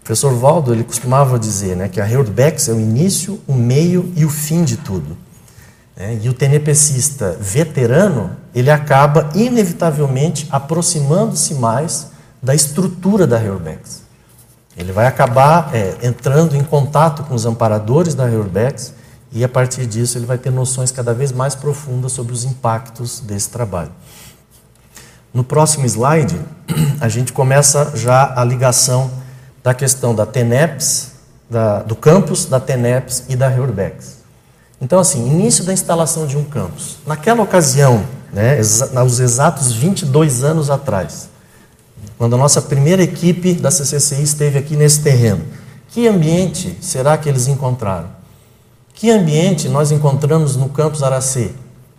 O 0.00 0.04
professor 0.04 0.34
Valdo 0.34 0.72
ele 0.72 0.84
costumava 0.84 1.38
dizer 1.38 1.76
né, 1.76 1.88
que 1.88 2.00
a 2.00 2.04
Reurbex 2.04 2.68
é 2.68 2.72
o 2.72 2.80
início, 2.80 3.40
o 3.46 3.52
meio 3.54 4.12
e 4.16 4.24
o 4.24 4.30
fim 4.30 4.64
de 4.64 4.76
tudo. 4.76 5.16
É, 5.96 6.16
e 6.22 6.28
o 6.28 6.32
tenepecista 6.32 7.36
veterano, 7.40 8.30
ele 8.54 8.70
acaba 8.70 9.30
inevitavelmente 9.34 10.46
aproximando-se 10.50 11.54
mais 11.54 12.06
da 12.40 12.54
estrutura 12.54 13.26
da 13.26 13.36
Reurbex. 13.36 14.02
Ele 14.76 14.92
vai 14.92 15.08
acabar 15.08 15.74
é, 15.74 15.96
entrando 16.04 16.56
em 16.56 16.62
contato 16.62 17.24
com 17.24 17.34
os 17.34 17.44
amparadores 17.44 18.14
da 18.14 18.26
Reurbex 18.26 18.94
e 19.30 19.44
a 19.44 19.48
partir 19.48 19.86
disso 19.86 20.16
ele 20.18 20.26
vai 20.26 20.38
ter 20.38 20.50
noções 20.50 20.90
cada 20.90 21.12
vez 21.12 21.32
mais 21.32 21.54
profundas 21.54 22.12
sobre 22.12 22.32
os 22.32 22.44
impactos 22.44 23.20
desse 23.20 23.50
trabalho. 23.50 23.90
No 25.32 25.44
próximo 25.44 25.86
slide, 25.86 26.40
a 27.00 27.08
gente 27.08 27.32
começa 27.32 27.92
já 27.94 28.32
a 28.34 28.44
ligação 28.44 29.10
da 29.62 29.74
questão 29.74 30.14
da 30.14 30.24
TENEPS, 30.24 31.12
da, 31.48 31.82
do 31.82 31.94
campus, 31.94 32.46
da 32.46 32.58
TENEPS 32.58 33.24
e 33.28 33.36
da 33.36 33.48
Reurbex. 33.48 34.18
Então, 34.80 34.98
assim, 34.98 35.26
início 35.26 35.64
da 35.64 35.72
instalação 35.72 36.26
de 36.26 36.36
um 36.36 36.44
campus. 36.44 36.96
Naquela 37.06 37.42
ocasião, 37.42 38.04
né, 38.32 38.58
aos 38.94 39.18
exatos 39.18 39.72
22 39.72 40.44
anos 40.44 40.70
atrás, 40.70 41.28
quando 42.16 42.34
a 42.34 42.38
nossa 42.38 42.62
primeira 42.62 43.02
equipe 43.02 43.54
da 43.54 43.70
CCCI 43.70 44.22
esteve 44.22 44.58
aqui 44.58 44.76
nesse 44.76 45.00
terreno, 45.00 45.44
que 45.88 46.06
ambiente 46.06 46.76
será 46.80 47.16
que 47.16 47.28
eles 47.28 47.46
encontraram? 47.46 48.17
Que 48.98 49.12
ambiente 49.12 49.68
nós 49.68 49.92
encontramos 49.92 50.56
no 50.56 50.68
campus 50.70 51.04
Aracê, 51.04 51.52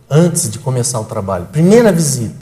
antes 0.09 0.51
de 0.51 0.59
começar 0.59 0.99
o 0.99 1.05
trabalho? 1.05 1.45
Primeira 1.45 1.93
visita, 1.93 2.35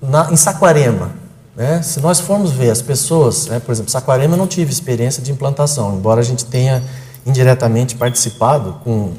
na, 0.00 0.32
em 0.32 0.36
Saquarema. 0.36 1.10
Né? 1.54 1.82
Se 1.82 2.00
nós 2.00 2.18
formos 2.18 2.50
ver 2.50 2.70
as 2.70 2.80
pessoas, 2.80 3.46
né, 3.46 3.60
por 3.60 3.72
exemplo, 3.72 3.90
Saquarema 3.90 4.38
não 4.38 4.46
tive 4.46 4.72
experiência 4.72 5.22
de 5.22 5.30
implantação, 5.30 5.96
embora 5.96 6.22
a 6.22 6.24
gente 6.24 6.46
tenha 6.46 6.82
indiretamente 7.26 7.94
participado 7.94 8.80
com 8.82 9.12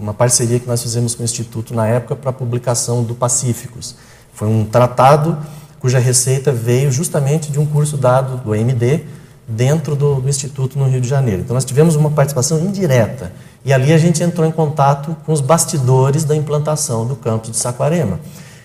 uma 0.00 0.14
parceria 0.14 0.58
que 0.58 0.66
nós 0.66 0.82
fizemos 0.82 1.14
com 1.14 1.20
o 1.20 1.24
Instituto 1.24 1.74
na 1.74 1.86
época 1.86 2.16
para 2.16 2.30
a 2.30 2.32
publicação 2.32 3.04
do 3.04 3.14
Pacíficos. 3.14 3.96
Foi 4.32 4.48
um 4.48 4.64
tratado 4.64 5.36
cuja 5.78 5.98
receita 5.98 6.50
veio 6.52 6.90
justamente 6.90 7.52
de 7.52 7.60
um 7.60 7.66
curso 7.66 7.98
dado 7.98 8.38
do 8.38 8.54
AMD 8.54 9.04
dentro 9.46 9.96
do, 9.96 10.16
do, 10.16 10.28
Instituto 10.28 10.78
no 10.78 10.88
Rio 10.88 11.00
de 11.00 11.08
Janeiro. 11.08 11.42
Então 11.42 11.54
nós 11.54 11.64
tivemos 11.64 11.96
uma 11.96 12.10
participação 12.10 12.60
indireta 12.60 13.32
e 13.64 13.72
ali 13.72 13.92
a 13.92 13.98
gente 13.98 14.22
entrou 14.22 14.46
em 14.46 14.52
contato 14.52 15.16
com 15.24 15.32
os 15.32 15.40
bastidores 15.40 16.24
da 16.24 16.34
implantação 16.34 17.06
do 17.06 17.16
campus 17.16 17.50
de 17.50 17.56
Saquarema. 17.56 18.20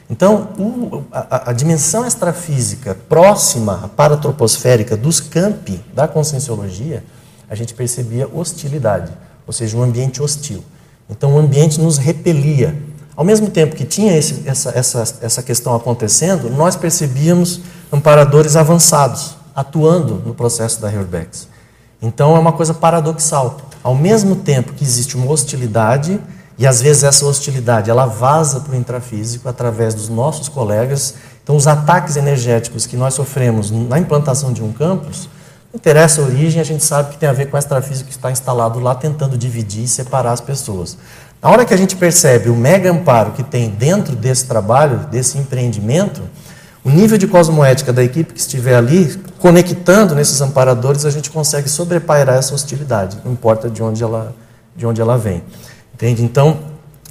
Então, 0.09 0.49
o, 0.57 1.03
a, 1.11 1.49
a, 1.49 1.53
dimensão 1.53 2.07
extrafísica 2.07 2.95
próxima 3.09 3.81
à 3.83 3.87
paratroposférica 3.89 4.95
dos 4.95 5.19
campi 5.19 5.81
da 5.93 6.07
conscienciologia 6.07 7.03
a 7.49 7.55
gente 7.55 7.73
percebia 7.73 8.27
hostilidade, 8.33 9.11
ou 9.45 9.53
seja, 9.53 9.75
um 9.77 9.83
ambiente 9.83 10.21
hostil. 10.21 10.63
Então 11.09 11.35
o 11.35 11.37
ambiente 11.37 11.79
nos 11.79 11.97
repelia. 11.97 12.77
Ao 13.15 13.23
mesmo 13.23 13.49
tempo 13.49 13.75
que 13.75 13.85
tinha 13.85 14.15
esse, 14.15 14.43
essa, 14.45 14.69
essa, 14.71 15.17
essa 15.21 15.43
questão 15.43 15.73
acontecendo, 15.75 16.49
nós 16.49 16.75
percebíamos 16.75 17.61
amparadores 17.91 18.55
avançados 18.55 19.36
atuando 19.57 20.21
no 20.23 20.35
processo 20.35 20.79
da 20.79 20.87
Reurbex. 20.87 21.47
Então 21.99 22.35
é 22.35 22.39
uma 22.39 22.53
coisa 22.53 22.75
paradoxal. 22.75 23.57
Ao 23.81 23.95
mesmo 23.95 24.35
tempo 24.35 24.73
que 24.73 24.83
existe 24.83 25.17
uma 25.17 25.25
hostilidade, 25.31 26.19
e 26.59 26.67
às 26.67 26.79
vezes 26.79 27.03
essa 27.03 27.25
hostilidade 27.25 27.89
ela 27.89 28.05
vaza 28.05 28.59
para 28.59 28.73
o 28.73 28.75
intrafísico 28.75 29.49
através 29.49 29.95
dos 29.95 30.09
nossos 30.09 30.47
colegas, 30.47 31.15
então 31.43 31.55
os 31.55 31.65
ataques 31.65 32.17
energéticos 32.17 32.85
que 32.85 32.95
nós 32.95 33.15
sofremos 33.15 33.71
na 33.71 33.97
implantação 33.97 34.53
de 34.53 34.63
um 34.63 34.71
campus 34.71 35.27
interessa 35.73 36.21
a 36.21 36.25
origem, 36.25 36.61
a 36.61 36.63
gente 36.63 36.83
sabe 36.83 37.11
que 37.11 37.17
tem 37.17 37.27
a 37.27 37.33
ver 37.33 37.49
com 37.49 37.55
a 37.55 37.59
extrafísica 37.59 38.09
que 38.09 38.15
está 38.15 38.31
instalado 38.31 38.79
lá, 38.79 38.93
tentando 38.93 39.37
dividir 39.37 39.83
e 39.83 39.87
separar 39.87 40.31
as 40.33 40.41
pessoas. 40.41 40.97
Na 41.41 41.49
hora 41.49 41.65
que 41.65 41.73
a 41.73 41.77
gente 41.77 41.95
percebe 41.95 42.49
o 42.49 42.55
mega 42.55 42.91
amparo 42.91 43.31
que 43.31 43.43
tem 43.43 43.69
dentro 43.69 44.15
desse 44.15 44.45
trabalho, 44.45 44.99
desse 45.11 45.37
empreendimento, 45.37 46.21
o 46.87 46.89
nível 46.89 47.17
de 47.17 47.27
cosmoética 47.27 47.91
da 47.91 48.01
equipe 48.01 48.31
que 48.31 48.39
estiver 48.39 48.73
ali, 48.73 49.13
conectando 49.39 50.15
nesses 50.15 50.39
amparadores, 50.39 51.03
a 51.03 51.09
gente 51.09 51.29
consegue 51.29 51.67
sobrepairar 51.67 52.37
essa 52.37 52.55
hostilidade, 52.55 53.17
não 53.25 53.33
importa 53.33 53.69
de 53.69 53.83
onde 53.83 54.01
ela, 54.01 54.33
de 54.73 54.87
onde 54.87 55.01
ela 55.01 55.17
vem. 55.17 55.43
Entende? 55.93 56.23
Então, 56.23 56.59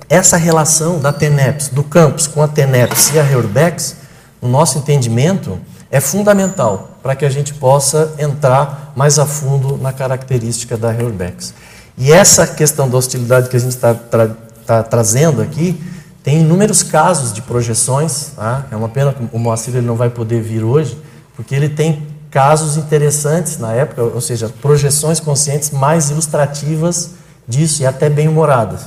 essa 0.09 0.39
relação 0.39 0.99
da 0.99 1.13
TENEPS, 1.13 1.69
do 1.69 1.85
campus 1.85 2.27
com 2.27 2.43
a 2.43 2.49
TENEPS 2.49 3.13
e 3.13 3.19
a 3.19 3.23
Reurbex, 3.23 3.97
no 4.41 4.49
nosso 4.49 4.79
entendimento, 4.79 5.61
é 5.91 6.01
fundamental 6.01 6.97
para 7.03 7.15
que 7.15 7.27
a 7.27 7.31
gente 7.31 7.53
possa 7.53 8.15
entrar 8.19 8.95
mais 8.97 9.19
a 9.19 9.27
fundo 9.27 9.77
na 9.77 9.93
característica 9.93 10.79
da 10.79 10.91
Reurbex. 10.91 11.53
E 11.99 12.11
essa 12.11 12.47
questão 12.47 12.89
da 12.89 12.97
hostilidade 12.97 13.51
que 13.51 13.57
a 13.57 13.61
gente 13.61 13.73
está 13.73 13.93
tra 13.93 14.31
tá 14.65 14.83
trazendo 14.83 15.43
aqui, 15.43 15.79
tem 16.27 16.41
inúmeros 16.41 16.83
casos 16.83 17.33
de 17.33 17.41
projeções. 17.41 18.33
Tá? 18.35 18.67
É 18.73 18.75
uma 18.75 18.89
pena 18.89 19.13
que 19.13 19.25
o 19.33 19.39
Moacir 19.39 19.77
ele 19.77 19.87
não 19.87 19.95
vai 19.95 20.11
poder 20.11 20.43
vir 20.43 20.65
hoje, 20.65 21.01
porque 21.37 21.55
ele 21.55 21.69
tem 21.69 22.05
casos 22.33 22.77
interessantes 22.77 23.59
na 23.59 23.73
época, 23.73 24.03
ou 24.03 24.21
seja, 24.21 24.49
projeções 24.61 25.21
conscientes 25.21 25.71
mais 25.71 26.11
ilustrativas 26.11 27.13
disso 27.47 27.81
e 27.83 27.87
até 27.87 28.11
bem 28.11 28.27
humoradas. 28.27 28.87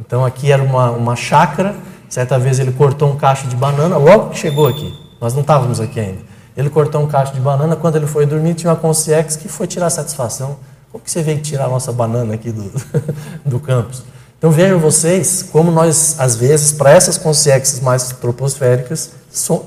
Então 0.00 0.24
aqui 0.24 0.50
era 0.50 0.62
uma, 0.62 0.90
uma 0.90 1.14
chácara, 1.14 1.76
certa 2.08 2.38
vez 2.38 2.58
ele 2.58 2.72
cortou 2.72 3.12
um 3.12 3.16
cacho 3.16 3.46
de 3.46 3.56
banana, 3.56 3.98
logo 3.98 4.30
que 4.30 4.38
chegou 4.38 4.66
aqui, 4.66 4.90
nós 5.20 5.34
não 5.34 5.42
estávamos 5.42 5.80
aqui 5.80 6.00
ainda. 6.00 6.22
Ele 6.56 6.70
cortou 6.70 7.02
um 7.02 7.06
cacho 7.06 7.34
de 7.34 7.40
banana, 7.40 7.76
quando 7.76 7.96
ele 7.96 8.06
foi 8.06 8.24
dormir 8.24 8.54
tinha 8.54 8.72
uma 8.72 8.78
consciência 8.78 9.38
que 9.38 9.48
foi 9.48 9.66
tirar 9.66 9.90
satisfação. 9.90 10.56
Como 10.90 11.04
que 11.04 11.10
você 11.10 11.22
veio 11.22 11.40
tirar 11.42 11.66
a 11.66 11.68
nossa 11.68 11.92
banana 11.92 12.32
aqui 12.32 12.50
do, 12.50 12.72
do 13.44 13.60
campus? 13.60 14.02
Então 14.40 14.50
vejam 14.50 14.78
vocês 14.78 15.42
como 15.52 15.70
nós, 15.70 16.16
às 16.18 16.34
vezes, 16.34 16.72
para 16.72 16.90
essas 16.92 17.18
consciências 17.18 17.78
mais 17.78 18.04
troposféricas, 18.08 19.10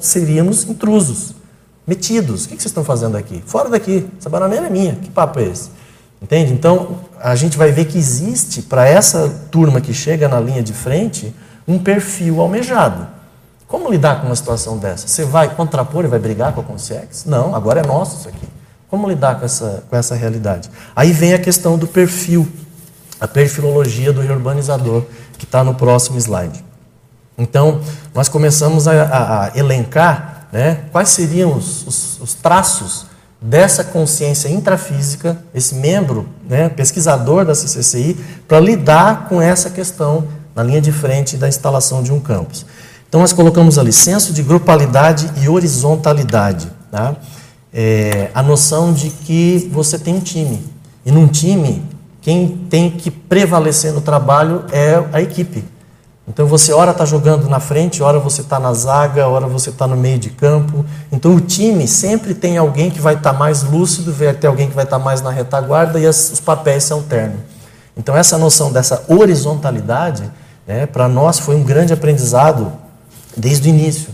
seríamos 0.02 0.68
intrusos, 0.68 1.36
metidos. 1.86 2.46
O 2.46 2.48
que 2.48 2.56
vocês 2.56 2.66
estão 2.66 2.84
fazendo 2.84 3.16
aqui? 3.16 3.44
Fora 3.46 3.70
daqui, 3.70 4.10
essa 4.20 4.32
bananeira 4.32 4.66
é 4.66 4.70
minha, 4.72 4.96
que 4.96 5.12
papo 5.12 5.40
é 5.40 5.44
esse? 5.44 5.70
Entende? 6.20 6.54
Então, 6.54 7.02
a 7.22 7.36
gente 7.36 7.56
vai 7.56 7.72
ver 7.72 7.86
que 7.86 8.00
existe, 8.00 8.64
para 8.64 8.88
essa 8.88 9.30
turma 9.52 9.80
que 9.80 9.94
chega 9.94 10.28
na 10.28 10.40
linha 10.40 10.64
de 10.64 10.74
frente, 10.74 11.36
um 11.68 11.78
perfil 11.78 12.42
almejado. 12.42 13.06
Como 13.68 13.92
lidar 13.92 14.22
com 14.22 14.26
uma 14.26 14.36
situação 14.36 14.80
dessa? 14.80 15.08
Você 15.08 15.24
vai 15.24 15.54
contrapor 15.54 16.04
e 16.04 16.08
vai 16.08 16.18
brigar 16.18 16.52
com 16.52 16.62
a 16.62 16.64
consciência? 16.64 17.30
Não, 17.30 17.54
agora 17.54 17.82
é 17.82 17.86
nosso 17.86 18.18
isso 18.18 18.28
aqui. 18.28 18.48
Como 18.90 19.08
lidar 19.08 19.38
com 19.38 19.46
essa, 19.46 19.84
com 19.88 19.96
essa 19.96 20.16
realidade? 20.16 20.68
Aí 20.96 21.12
vem 21.12 21.36
a 21.36 21.40
questão 21.40 21.78
do 21.78 21.86
perfil 21.86 22.48
a 23.24 23.28
perfilologia 23.28 24.12
do 24.12 24.20
reurbanizador, 24.20 25.04
que 25.38 25.46
está 25.46 25.64
no 25.64 25.74
próximo 25.74 26.18
slide. 26.18 26.62
Então, 27.38 27.80
nós 28.14 28.28
começamos 28.28 28.86
a, 28.86 28.92
a, 29.04 29.46
a 29.46 29.58
elencar 29.58 30.50
né, 30.52 30.82
quais 30.92 31.08
seriam 31.08 31.56
os, 31.56 31.88
os, 31.88 32.20
os, 32.20 32.34
traços 32.34 33.06
dessa 33.42 33.82
consciência 33.82 34.50
intrafísica, 34.50 35.38
esse 35.56 35.76
membro, 35.76 36.28
né, 36.50 36.68
pesquisador 36.68 37.46
da 37.46 37.56
CCCI, 37.56 38.18
para 38.46 38.60
lidar 38.60 39.30
com 39.30 39.42
essa 39.42 39.70
questão 39.70 40.28
na 40.54 40.62
linha 40.62 40.82
de 40.82 40.92
frente 40.92 41.38
da 41.38 41.48
instalação 41.48 42.04
de 42.04 42.12
um 42.12 42.20
campus. 42.20 42.66
Então, 43.08 43.22
nós 43.22 43.32
colocamos 43.32 43.80
ali 43.80 43.94
senso 43.94 44.34
de 44.34 44.44
grupalidade 44.44 45.32
e 45.42 45.48
horizontalidade. 45.48 46.70
Tá? 46.92 47.16
É, 47.74 48.30
a 48.36 48.44
noção 48.44 48.92
de 48.92 49.10
que 49.10 49.70
você 49.72 49.98
tem 49.98 50.16
um 50.16 50.20
time. 50.20 50.62
E 51.06 51.12
num 51.12 51.28
time, 51.28 51.93
quem 52.24 52.48
tem 52.70 52.90
que 52.90 53.12
prevalecer 53.12 53.92
no 53.92 54.00
trabalho 54.00 54.64
é 54.72 55.04
a 55.12 55.22
equipe. 55.22 55.66
Então 56.26 56.48
você 56.48 56.72
ora 56.72 56.92
está 56.92 57.04
jogando 57.04 57.50
na 57.50 57.60
frente, 57.60 58.02
ora 58.02 58.18
você 58.18 58.40
está 58.40 58.58
na 58.58 58.74
zaga, 58.74 59.28
ora 59.28 59.46
você 59.46 59.70
está 59.70 59.86
no 59.86 59.98
meio 59.98 60.18
de 60.18 60.30
campo. 60.30 60.86
Então 61.12 61.36
o 61.36 61.42
time 61.42 61.86
sempre 61.86 62.34
tem 62.34 62.58
alguém 62.58 62.90
que 62.90 63.02
vai 63.02 63.16
estar 63.16 63.34
tá 63.34 63.38
mais 63.38 63.64
lúcido, 63.64 64.14
vai 64.14 64.34
ter 64.34 64.48
alguém 64.48 64.70
que 64.70 64.74
vai 64.76 64.86
estar 64.86 65.00
tá 65.00 65.04
mais 65.04 65.22
na 65.22 65.32
retaguarda 65.32 66.00
e 66.00 66.08
as, 66.08 66.32
os 66.32 66.40
papéis 66.40 66.86
se 66.86 66.94
alternam. 66.94 67.40
Então 67.98 68.16
essa 68.16 68.38
noção 68.38 68.72
dessa 68.72 69.04
horizontalidade, 69.10 70.32
né, 70.66 70.86
para 70.86 71.10
nós 71.10 71.40
foi 71.40 71.58
um 71.58 71.64
grande 71.64 71.92
aprendizado 71.92 72.72
desde 73.36 73.68
o 73.68 73.70
início, 73.70 74.14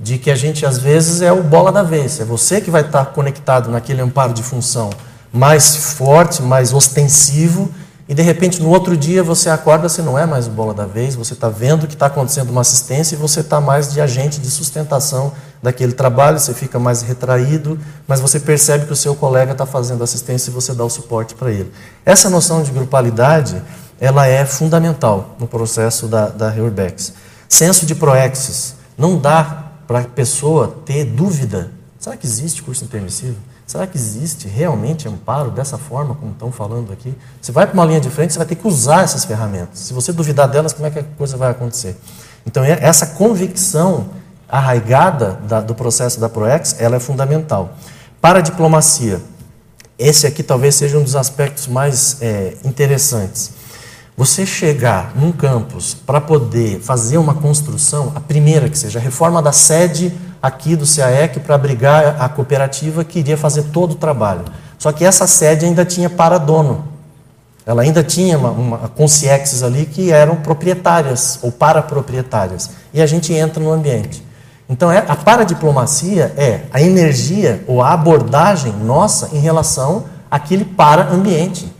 de 0.00 0.18
que 0.18 0.28
a 0.28 0.34
gente 0.34 0.66
às 0.66 0.78
vezes 0.78 1.22
é 1.22 1.32
o 1.32 1.44
bola 1.44 1.70
da 1.70 1.84
vez, 1.84 2.18
é 2.18 2.24
você 2.24 2.60
que 2.60 2.70
vai 2.70 2.82
estar 2.82 3.04
tá 3.04 3.10
conectado 3.12 3.70
naquele 3.70 4.02
amparo 4.02 4.34
de 4.34 4.42
função 4.42 4.90
mais 5.34 5.74
forte, 5.74 6.40
mais 6.40 6.72
ostensivo, 6.72 7.68
e 8.08 8.14
de 8.14 8.22
repente 8.22 8.62
no 8.62 8.68
outro 8.68 8.96
dia 8.96 9.20
você 9.22 9.50
acorda, 9.50 9.88
você 9.88 10.00
não 10.00 10.16
é 10.16 10.24
mais 10.24 10.46
o 10.46 10.50
bola 10.50 10.72
da 10.72 10.86
vez, 10.86 11.16
você 11.16 11.32
está 11.32 11.48
vendo 11.48 11.88
que 11.88 11.94
está 11.94 12.06
acontecendo 12.06 12.50
uma 12.50 12.60
assistência 12.60 13.16
e 13.16 13.18
você 13.18 13.40
está 13.40 13.60
mais 13.60 13.92
de 13.92 14.00
agente 14.00 14.40
de 14.40 14.48
sustentação 14.48 15.32
daquele 15.60 15.92
trabalho, 15.92 16.38
você 16.38 16.54
fica 16.54 16.78
mais 16.78 17.02
retraído, 17.02 17.78
mas 18.06 18.20
você 18.20 18.38
percebe 18.38 18.86
que 18.86 18.92
o 18.92 18.96
seu 18.96 19.16
colega 19.16 19.52
está 19.52 19.66
fazendo 19.66 20.04
assistência 20.04 20.50
e 20.50 20.52
você 20.52 20.72
dá 20.72 20.84
o 20.84 20.90
suporte 20.90 21.34
para 21.34 21.50
ele. 21.50 21.72
Essa 22.04 22.30
noção 22.30 22.62
de 22.62 22.70
grupalidade, 22.70 23.60
ela 23.98 24.26
é 24.26 24.44
fundamental 24.44 25.34
no 25.40 25.48
processo 25.48 26.06
da, 26.06 26.28
da 26.28 26.48
Reurbex. 26.48 27.14
Senso 27.48 27.86
de 27.86 27.94
proexis, 27.94 28.76
não 28.96 29.18
dá 29.18 29.72
para 29.88 30.00
a 30.00 30.04
pessoa 30.04 30.82
ter 30.84 31.04
dúvida, 31.04 31.72
será 31.98 32.16
que 32.16 32.26
existe 32.26 32.62
curso 32.62 32.84
intermissivo? 32.84 33.36
Será 33.66 33.86
que 33.86 33.96
existe 33.96 34.46
realmente 34.46 35.08
amparo 35.08 35.50
dessa 35.50 35.78
forma, 35.78 36.14
como 36.14 36.32
estão 36.32 36.52
falando 36.52 36.92
aqui? 36.92 37.14
Você 37.40 37.50
vai 37.50 37.66
para 37.66 37.74
uma 37.74 37.84
linha 37.84 38.00
de 38.00 38.10
frente, 38.10 38.32
você 38.32 38.38
vai 38.38 38.46
ter 38.46 38.56
que 38.56 38.68
usar 38.68 39.02
essas 39.02 39.24
ferramentas. 39.24 39.78
Se 39.78 39.94
você 39.94 40.12
duvidar 40.12 40.48
delas, 40.48 40.72
como 40.72 40.86
é 40.86 40.90
que 40.90 40.98
a 40.98 41.04
coisa 41.16 41.36
vai 41.36 41.50
acontecer? 41.50 41.96
Então, 42.46 42.62
é, 42.62 42.78
essa 42.82 43.06
convicção 43.06 44.06
arraigada 44.48 45.38
da, 45.48 45.60
do 45.60 45.74
processo 45.74 46.20
da 46.20 46.28
ProEx, 46.28 46.76
ela 46.78 46.96
é 46.96 47.00
fundamental. 47.00 47.74
Para 48.20 48.40
a 48.40 48.42
diplomacia, 48.42 49.20
esse 49.98 50.26
aqui 50.26 50.42
talvez 50.42 50.74
seja 50.74 50.98
um 50.98 51.02
dos 51.02 51.16
aspectos 51.16 51.66
mais 51.66 52.18
é, 52.20 52.56
interessantes. 52.64 53.52
Você 54.16 54.46
chegar 54.46 55.12
num 55.16 55.32
campus 55.32 55.94
para 55.94 56.20
poder 56.20 56.80
fazer 56.80 57.18
uma 57.18 57.34
construção, 57.34 58.12
a 58.14 58.20
primeira 58.20 58.68
que 58.68 58.78
seja 58.78 58.98
a 58.98 59.02
reforma 59.02 59.42
da 59.42 59.52
sede 59.52 60.12
aqui 60.44 60.76
do 60.76 60.84
CAEC 60.86 61.40
para 61.40 61.54
abrigar 61.54 62.16
a 62.20 62.28
cooperativa 62.28 63.02
que 63.02 63.20
iria 63.20 63.34
fazer 63.34 63.62
todo 63.72 63.92
o 63.92 63.94
trabalho. 63.94 64.44
Só 64.78 64.92
que 64.92 65.02
essa 65.02 65.26
sede 65.26 65.64
ainda 65.64 65.86
tinha 65.86 66.10
para 66.10 66.36
dono. 66.36 66.84
Ela 67.64 67.80
ainda 67.80 68.04
tinha 68.04 68.36
uma, 68.36 68.50
uma 68.50 68.90
ali 69.64 69.86
que 69.86 70.12
eram 70.12 70.36
proprietárias 70.36 71.38
ou 71.40 71.50
paraproprietárias. 71.50 72.68
E 72.92 73.00
a 73.00 73.06
gente 73.06 73.32
entra 73.32 73.62
no 73.62 73.72
ambiente. 73.72 74.22
Então, 74.68 74.92
é, 74.92 74.98
a 75.08 75.16
paradiplomacia 75.16 76.34
é 76.36 76.60
a 76.70 76.82
energia 76.82 77.64
ou 77.66 77.80
a 77.80 77.94
abordagem 77.94 78.70
nossa 78.84 79.30
em 79.32 79.38
relação 79.38 80.04
àquele 80.30 80.66
para-ambiente. 80.66 81.72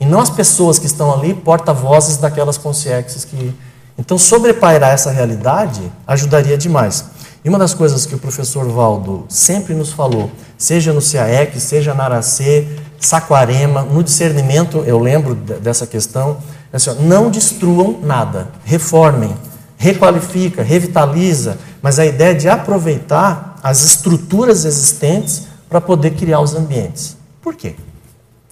E 0.00 0.06
não 0.06 0.20
as 0.20 0.30
pessoas 0.30 0.78
que 0.78 0.86
estão 0.86 1.12
ali 1.12 1.34
porta-vozes 1.34 2.16
daquelas 2.16 2.56
consciências 2.56 3.26
que. 3.26 3.54
Então, 3.98 4.16
sobrepairar 4.16 4.92
essa 4.92 5.10
realidade 5.10 5.82
ajudaria 6.06 6.56
demais. 6.56 7.15
E 7.46 7.48
uma 7.48 7.60
das 7.60 7.72
coisas 7.72 8.04
que 8.04 8.14
o 8.16 8.18
professor 8.18 8.68
Valdo 8.68 9.24
sempre 9.28 9.72
nos 9.72 9.92
falou, 9.92 10.28
seja 10.58 10.92
no 10.92 11.00
CAEC, 11.00 11.60
seja 11.60 11.94
na 11.94 12.02
Aracê, 12.02 12.66
Saquarema, 12.98 13.82
no 13.82 14.02
discernimento, 14.02 14.78
eu 14.84 14.98
lembro 14.98 15.32
dessa 15.32 15.86
questão, 15.86 16.38
é 16.72 16.76
assim, 16.76 16.90
não 17.06 17.30
destruam 17.30 18.00
nada, 18.02 18.48
reformem, 18.64 19.32
requalifica, 19.76 20.64
revitaliza, 20.64 21.56
mas 21.80 22.00
a 22.00 22.06
ideia 22.06 22.32
é 22.32 22.34
de 22.34 22.48
aproveitar 22.48 23.60
as 23.62 23.84
estruturas 23.84 24.64
existentes 24.64 25.44
para 25.68 25.80
poder 25.80 26.14
criar 26.16 26.40
os 26.40 26.52
ambientes. 26.52 27.16
Por 27.40 27.54
quê? 27.54 27.76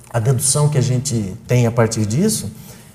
A 0.09 0.21
dedução 0.21 0.69
que 0.69 0.79
a 0.79 0.81
gente 0.81 1.37
tem 1.49 1.67
a 1.67 1.73
partir 1.73 2.07
disso 2.07 2.49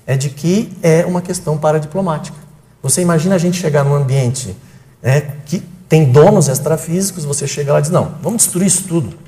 é 0.06 0.16
de 0.16 0.30
que 0.30 0.74
é 0.82 1.04
uma 1.04 1.20
questão 1.20 1.58
paradiplomática. 1.58 2.38
Você 2.82 3.02
imagina 3.02 3.34
a 3.34 3.38
gente 3.38 3.60
chegar 3.60 3.84
num 3.84 3.94
ambiente 3.94 4.56
é, 5.02 5.20
que 5.44 5.62
tem 5.90 6.04
donos 6.04 6.46
extrafísicos, 6.46 7.24
você 7.24 7.48
chega 7.48 7.72
lá 7.72 7.80
e 7.80 7.82
diz: 7.82 7.90
não, 7.90 8.12
vamos 8.22 8.44
destruir 8.44 8.68
isso 8.68 8.84
tudo. 8.84 9.18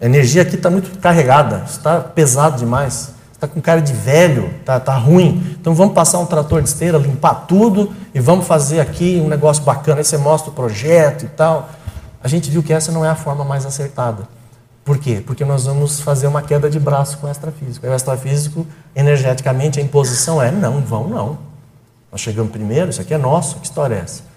A 0.00 0.06
energia 0.06 0.40
aqui 0.40 0.54
está 0.54 0.70
muito 0.70 0.98
carregada, 1.00 1.64
está 1.68 2.00
pesado 2.00 2.56
demais, 2.56 3.10
está 3.30 3.46
com 3.46 3.60
cara 3.60 3.82
de 3.82 3.92
velho, 3.92 4.50
está 4.58 4.80
tá 4.80 4.96
ruim. 4.96 5.54
Então 5.60 5.74
vamos 5.74 5.92
passar 5.92 6.18
um 6.18 6.24
trator 6.24 6.62
de 6.62 6.68
esteira, 6.70 6.96
limpar 6.96 7.46
tudo 7.46 7.92
e 8.14 8.20
vamos 8.20 8.46
fazer 8.46 8.80
aqui 8.80 9.20
um 9.22 9.28
negócio 9.28 9.62
bacana. 9.64 9.98
Aí 9.98 10.04
você 10.04 10.16
mostra 10.16 10.50
o 10.50 10.54
projeto 10.54 11.26
e 11.26 11.28
tal. 11.28 11.68
A 12.24 12.26
gente 12.26 12.50
viu 12.50 12.62
que 12.62 12.72
essa 12.72 12.90
não 12.90 13.04
é 13.04 13.10
a 13.10 13.14
forma 13.14 13.44
mais 13.44 13.66
acertada. 13.66 14.26
Por 14.86 14.96
quê? 14.96 15.22
Porque 15.26 15.44
nós 15.44 15.66
vamos 15.66 16.00
fazer 16.00 16.26
uma 16.26 16.40
queda 16.40 16.70
de 16.70 16.80
braço 16.80 17.18
com 17.18 17.26
o 17.26 17.30
extrafísico. 17.30 17.86
o 17.86 17.94
extrafísico, 17.94 18.66
energeticamente, 18.96 19.78
a 19.78 19.82
imposição 19.82 20.40
é: 20.40 20.50
não, 20.50 20.80
vão 20.80 21.06
não. 21.06 21.38
Nós 22.10 22.22
chegamos 22.22 22.50
primeiro, 22.50 22.88
isso 22.88 23.02
aqui 23.02 23.12
é 23.12 23.18
nosso, 23.18 23.56
que 23.56 23.66
história 23.66 23.96
é 23.96 23.98
essa? 23.98 24.27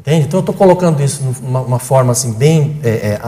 Entende? 0.00 0.26
Então 0.26 0.38
eu 0.38 0.42
estou 0.42 0.54
colocando 0.54 1.02
isso 1.02 1.22
de 1.22 1.46
uma 1.46 1.78
forma 1.78 2.12
assim, 2.12 2.32
bem 2.32 2.78
é, 2.82 3.18
é, 3.18 3.20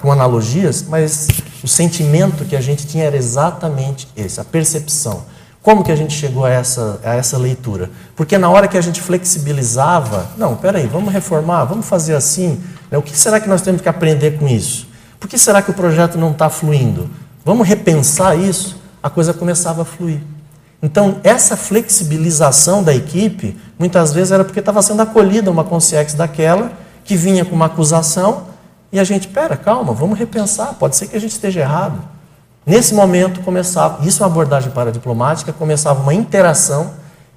com 0.00 0.12
analogias, 0.12 0.84
mas 0.86 1.28
o 1.62 1.68
sentimento 1.68 2.44
que 2.44 2.54
a 2.54 2.60
gente 2.60 2.86
tinha 2.86 3.04
era 3.04 3.16
exatamente 3.16 4.08
esse, 4.16 4.40
a 4.40 4.44
percepção. 4.44 5.22
Como 5.62 5.82
que 5.82 5.90
a 5.90 5.96
gente 5.96 6.14
chegou 6.14 6.44
a 6.44 6.50
essa, 6.50 7.00
a 7.04 7.14
essa 7.14 7.36
leitura? 7.36 7.90
Porque 8.14 8.38
na 8.38 8.48
hora 8.48 8.68
que 8.68 8.78
a 8.78 8.80
gente 8.80 9.00
flexibilizava, 9.00 10.30
não, 10.36 10.56
peraí, 10.56 10.86
vamos 10.86 11.12
reformar, 11.12 11.64
vamos 11.64 11.86
fazer 11.86 12.14
assim, 12.14 12.60
né? 12.90 12.96
o 12.96 13.02
que 13.02 13.16
será 13.16 13.40
que 13.40 13.48
nós 13.48 13.60
temos 13.60 13.80
que 13.80 13.88
aprender 13.88 14.38
com 14.38 14.46
isso? 14.46 14.86
Por 15.18 15.28
que 15.28 15.36
será 15.36 15.60
que 15.60 15.70
o 15.70 15.74
projeto 15.74 16.16
não 16.16 16.30
está 16.30 16.48
fluindo? 16.48 17.10
Vamos 17.44 17.66
repensar 17.66 18.38
isso? 18.38 18.80
A 19.02 19.10
coisa 19.10 19.34
começava 19.34 19.82
a 19.82 19.84
fluir. 19.84 20.20
Então, 20.82 21.18
essa 21.24 21.56
flexibilização 21.56 22.82
da 22.82 22.94
equipe, 22.94 23.56
muitas 23.78 24.12
vezes 24.12 24.30
era 24.30 24.44
porque 24.44 24.60
estava 24.60 24.80
sendo 24.80 25.02
acolhida 25.02 25.50
uma 25.50 25.64
consciência 25.64 26.16
daquela, 26.16 26.72
que 27.04 27.16
vinha 27.16 27.44
com 27.44 27.54
uma 27.54 27.66
acusação, 27.66 28.46
E 28.90 28.98
a 28.98 29.04
gente, 29.04 29.28
pera, 29.28 29.56
calma, 29.56 29.92
vamos 29.92 30.18
repensar, 30.18 30.74
pode 30.78 30.96
ser 30.96 31.08
que 31.08 31.16
a 31.16 31.20
gente 31.20 31.32
esteja 31.32 31.60
errado. 31.60 32.02
Nesse 32.64 32.94
momento 32.94 33.40
começava, 33.40 34.06
isso 34.06 34.22
é 34.22 34.26
uma 34.26 34.32
abordagem 34.32 34.70
paradiplomática, 34.70 35.52
começava 35.52 36.02
uma 36.02 36.14
interação 36.14 36.92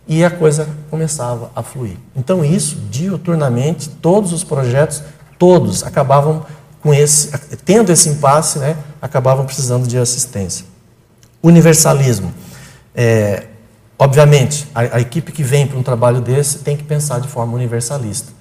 e 0.08 0.23
a 0.23 0.32
coisa 0.32 0.67
começava 0.89 1.51
a 1.56 1.62
fluir. 1.62 1.97
Então 2.15 2.43
isso, 2.43 2.77
diuturnamente, 2.89 3.89
todos 3.89 4.34
os 4.34 4.43
projetos, 4.43 5.04
todos 5.38 5.84
acabavam 5.84 6.45
com 6.82 6.93
esse, 6.93 7.30
tendo 7.63 7.91
esse 7.91 8.10
impasse, 8.10 8.60
né, 8.60 8.75
acabavam 9.01 9.45
precisando 9.45 9.88
de 9.88 9.97
assistência. 9.97 10.65
Universalismo. 11.43 12.34
É, 12.95 13.45
obviamente, 13.97 14.67
a, 14.75 14.97
a, 14.97 14.99
equipe 14.99 15.32
que 15.32 15.43
vem 15.43 15.65
para 15.65 15.77
um 15.77 15.84
trabalho 15.84 16.21
desse 16.21 16.60
tem 16.60 16.75
que 16.75 16.84
pensar 16.84 17.19
de 17.19 17.27
forma 17.27 17.54
universalista. 17.54 18.32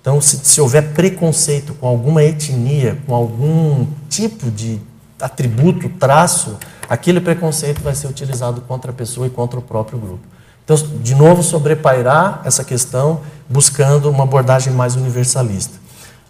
Então, 0.00 0.20
se, 0.20 0.38
se 0.42 0.60
houver 0.60 0.92
preconceito 0.92 1.74
com 1.74 1.86
alguma 1.86 2.22
etnia, 2.22 2.98
com 3.06 3.14
algum 3.14 3.86
tipo 4.08 4.50
de 4.50 4.80
atributo, 5.20 5.88
traço, 5.90 6.58
aquele 6.88 7.20
preconceito 7.20 7.80
vai 7.82 7.94
ser 7.94 8.06
utilizado 8.06 8.62
contra 8.62 8.90
a 8.90 8.94
pessoa 8.94 9.26
e 9.26 9.30
contra 9.30 9.58
o 9.58 9.62
próprio 9.62 9.98
grupo. 9.98 10.22
Então, 10.64 10.76
de 11.02 11.14
novo, 11.14 11.42
sobrepairar 11.42 12.42
essa 12.44 12.64
questão 12.64 13.20
buscando 13.48 14.08
uma 14.08 14.24
abordagem 14.24 14.72
mais 14.72 14.96
universalista. 14.96 15.74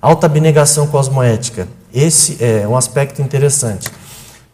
Alta 0.01 0.27
abnegação 0.27 0.87
cosmoética. 0.87 1.69
Esse 1.93 2.43
é 2.43 2.67
um 2.67 2.77
aspecto 2.77 3.21
interessante. 3.21 3.91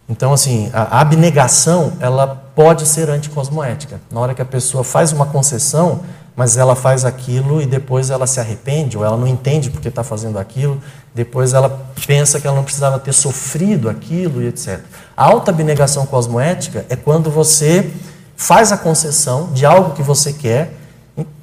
Então, 0.08 0.32
assim, 0.32 0.70
a 0.72 1.00
abnegação, 1.00 1.94
ela 1.98 2.26
pode 2.54 2.86
ser 2.86 3.10
anticosmoética. 3.10 4.00
Na 4.10 4.20
hora 4.20 4.34
que 4.34 4.42
a 4.42 4.44
pessoa 4.44 4.84
faz 4.84 5.12
uma 5.12 5.26
concessão, 5.26 6.00
mas 6.36 6.56
ela 6.56 6.76
faz 6.76 7.04
aquilo 7.04 7.60
e 7.60 7.66
depois 7.66 8.10
ela 8.10 8.26
se 8.26 8.38
arrepende, 8.38 8.96
ou 8.96 9.04
ela 9.04 9.16
não 9.16 9.26
entende 9.26 9.70
porque 9.70 9.88
está 9.88 10.04
fazendo 10.04 10.38
aquilo, 10.38 10.80
depois 11.14 11.54
ela 11.54 11.86
pensa 12.06 12.38
que 12.38 12.46
ela 12.46 12.54
não 12.54 12.62
precisava 12.62 12.98
ter 12.98 13.14
sofrido 13.14 13.88
aquilo 13.88 14.42
e 14.42 14.46
etc. 14.46 14.80
A 15.16 15.24
alta 15.24 15.50
abnegação 15.50 16.04
cosmoética 16.04 16.84
é 16.90 16.94
quando 16.94 17.30
você 17.30 17.90
faz 18.36 18.70
a 18.70 18.76
concessão 18.76 19.50
de 19.52 19.64
algo 19.64 19.94
que 19.94 20.02
você 20.02 20.32
quer 20.32 20.74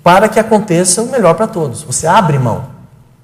para 0.04 0.30
que 0.30 0.39
aconteça 0.39 1.02
o 1.02 1.08
melhor 1.08 1.34
para 1.34 1.47
todos. 1.47 1.82
Você 1.82 2.06
abre 2.06 2.38
mão. 2.38 2.65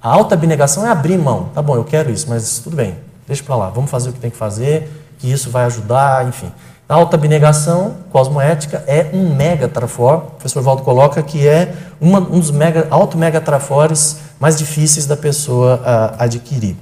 A 0.02 0.10
alta 0.10 0.34
abnegação 0.34 0.88
é 0.88 0.89
abrir 0.89 1.19
mão. 1.19 1.49
Tá 1.54 1.62
bom, 1.62 1.75
eu 1.75 1.84
quero 1.84 2.10
isso, 2.10 2.25
mas 2.28 2.60
tudo 2.60 2.75
bem, 2.75 2.97
deixa 3.28 3.43
para 3.43 3.56
lá, 3.56 3.69
vamos 3.69 3.91
fazer 3.91 4.10
o 4.10 4.13
que 4.13 4.19
tem 4.19 4.32
que 4.32 4.38
fazer, 4.38 4.89
que 5.20 5.32
isso 5.32 5.52
vai 5.52 5.66
ajudar, 5.66 6.28
enfim. 6.28 6.52
A 6.88 6.96
alta 6.96 7.16
abnegação 7.16 7.98
cosmoética 8.12 8.84
é 8.88 9.12
um 9.14 9.36
mega 9.36 9.68
trafor. 9.68 10.16
O 10.16 10.22
professor 10.32 10.64
Valdo 10.64 10.82
coloca 10.82 11.22
que 11.22 11.48
é 11.48 11.76
uma, 12.02 12.20
um 12.20 12.40
dos 12.40 12.50
mega, 12.50 12.88
alto 12.90 13.16
mega 13.16 13.40
trafores 13.40 14.18
mais 14.40 14.58
difíceis 14.58 15.06
da 15.06 15.16
pessoa 15.16 15.76
uh, 15.76 16.16
adquirir. 16.18 16.76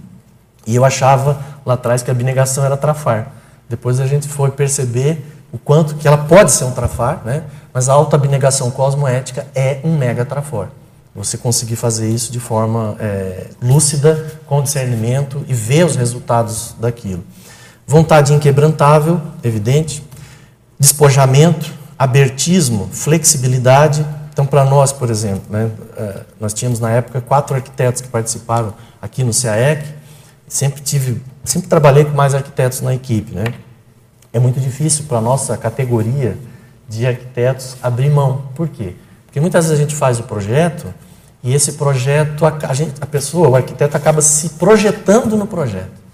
E 0.65 0.75
eu 0.75 0.85
achava 0.85 1.37
lá 1.65 1.73
atrás 1.73 2.01
que 2.01 2.09
a 2.09 2.13
abnegação 2.13 2.63
era 2.63 2.77
trafar. 2.77 3.33
Depois 3.67 3.99
a 3.99 4.07
gente 4.07 4.29
foi 4.29 4.49
perceber 4.49 5.25
o 5.51 5.57
quanto 5.57 5.95
que 5.95 6.07
ela 6.07 6.17
pode 6.17 6.53
ser 6.53 6.63
um 6.63 6.71
trafar, 6.71 7.21
né? 7.25 7.43
mas 7.73 7.89
a 7.89 7.93
alta 7.93 8.15
abnegação 8.15 8.71
cosmoética 8.71 9.45
é 9.53 9.81
um 9.83 9.97
mega 9.97 10.23
trafor. 10.23 10.69
Você 11.13 11.37
conseguir 11.37 11.75
fazer 11.75 12.09
isso 12.09 12.31
de 12.31 12.39
forma 12.39 12.95
é, 12.99 13.47
lúcida, 13.61 14.39
com 14.45 14.61
discernimento 14.61 15.43
e 15.47 15.53
ver 15.53 15.85
os 15.85 15.95
resultados 15.95 16.75
daquilo. 16.79 17.23
Vontade 17.87 18.33
inquebrantável, 18.33 19.21
evidente. 19.41 20.03
Despojamento, 20.77 21.71
abertismo, 21.97 22.89
flexibilidade. 22.91 24.05
Então, 24.33 24.45
para 24.45 24.65
nós, 24.65 24.91
por 24.91 25.09
exemplo, 25.09 25.43
né, 25.49 25.71
é, 25.95 26.19
nós 26.39 26.53
tínhamos 26.53 26.81
na 26.81 26.91
época 26.91 27.21
quatro 27.21 27.55
arquitetos 27.55 28.01
que 28.01 28.09
participaram 28.09 28.73
aqui 29.01 29.23
no 29.23 29.31
CAEC. 29.33 29.85
Sempre 30.47 30.81
tive, 30.81 31.21
sempre 31.45 31.69
trabalhei 31.69 32.03
com 32.03 32.11
mais 32.11 32.35
arquitetos 32.35 32.81
na 32.81 32.93
equipe, 32.93 33.33
né? 33.33 33.53
É 34.33 34.39
muito 34.39 34.59
difícil 34.59 35.05
para 35.05 35.17
a 35.17 35.21
nossa 35.21 35.57
categoria 35.57 36.37
de 36.87 37.07
arquitetos 37.07 37.77
abrir 37.81 38.09
mão. 38.09 38.43
Por 38.53 38.67
quê? 38.67 38.95
Porque 39.25 39.39
muitas 39.39 39.65
vezes 39.65 39.79
a 39.79 39.81
gente 39.81 39.95
faz 39.95 40.19
o 40.19 40.23
projeto 40.23 40.93
e 41.43 41.53
esse 41.53 41.73
projeto, 41.73 42.45
a, 42.45 42.73
gente, 42.73 42.95
a 42.99 43.05
pessoa, 43.05 43.47
o 43.47 43.55
arquiteto, 43.55 43.95
acaba 43.95 44.21
se 44.21 44.49
projetando 44.49 45.37
no 45.37 45.47
projeto. 45.47 46.06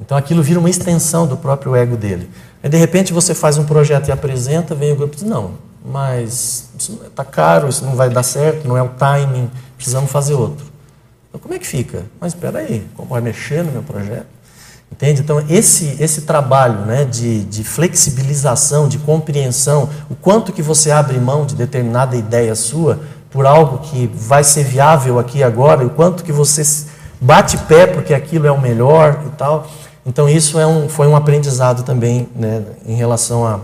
Então 0.00 0.16
aquilo 0.16 0.42
vira 0.42 0.58
uma 0.58 0.70
extensão 0.70 1.26
do 1.26 1.36
próprio 1.36 1.76
ego 1.76 1.96
dele. 1.96 2.30
Aí 2.62 2.68
de 2.68 2.76
repente 2.76 3.12
você 3.12 3.34
faz 3.34 3.58
um 3.58 3.64
projeto 3.64 4.08
e 4.08 4.12
apresenta, 4.12 4.74
vem 4.74 4.92
o 4.92 4.96
grupo 4.96 5.14
e 5.14 5.16
diz: 5.16 5.24
não, 5.24 5.52
mas 5.84 6.70
isso 6.78 7.00
está 7.06 7.24
caro, 7.24 7.68
isso 7.68 7.84
não 7.84 7.94
vai 7.94 8.08
dar 8.08 8.22
certo, 8.22 8.66
não 8.66 8.76
é 8.76 8.82
o 8.82 8.88
timing, 8.88 9.50
precisamos 9.76 10.10
fazer 10.10 10.34
outro. 10.34 10.64
Então 11.28 11.40
como 11.40 11.54
é 11.54 11.58
que 11.58 11.66
fica? 11.66 12.04
Mas 12.20 12.34
espera 12.34 12.60
aí, 12.60 12.86
como 12.96 13.10
vai 13.10 13.20
mexer 13.20 13.62
no 13.62 13.72
meu 13.72 13.82
projeto? 13.82 14.40
Entende? 14.92 15.20
Então, 15.20 15.42
esse, 15.48 15.96
esse 16.00 16.22
trabalho 16.22 16.80
né, 16.80 17.04
de, 17.04 17.44
de 17.44 17.62
flexibilização, 17.62 18.88
de 18.88 18.98
compreensão, 18.98 19.88
o 20.10 20.16
quanto 20.16 20.52
que 20.52 20.60
você 20.60 20.90
abre 20.90 21.18
mão 21.18 21.46
de 21.46 21.54
determinada 21.54 22.16
ideia 22.16 22.54
sua 22.54 22.98
por 23.30 23.46
algo 23.46 23.78
que 23.78 24.10
vai 24.12 24.42
ser 24.42 24.64
viável 24.64 25.18
aqui 25.18 25.42
agora, 25.42 25.86
o 25.86 25.90
quanto 25.90 26.24
que 26.24 26.32
você 26.32 26.62
bate 27.20 27.56
pé 27.58 27.86
porque 27.86 28.12
aquilo 28.12 28.46
é 28.46 28.50
o 28.50 28.60
melhor 28.60 29.22
e 29.26 29.30
tal. 29.36 29.70
Então 30.04 30.28
isso 30.28 30.58
é 30.58 30.66
um, 30.66 30.88
foi 30.88 31.06
um 31.06 31.14
aprendizado 31.14 31.82
também 31.82 32.28
né, 32.34 32.64
em 32.86 32.94
relação 32.94 33.46
a 33.46 33.60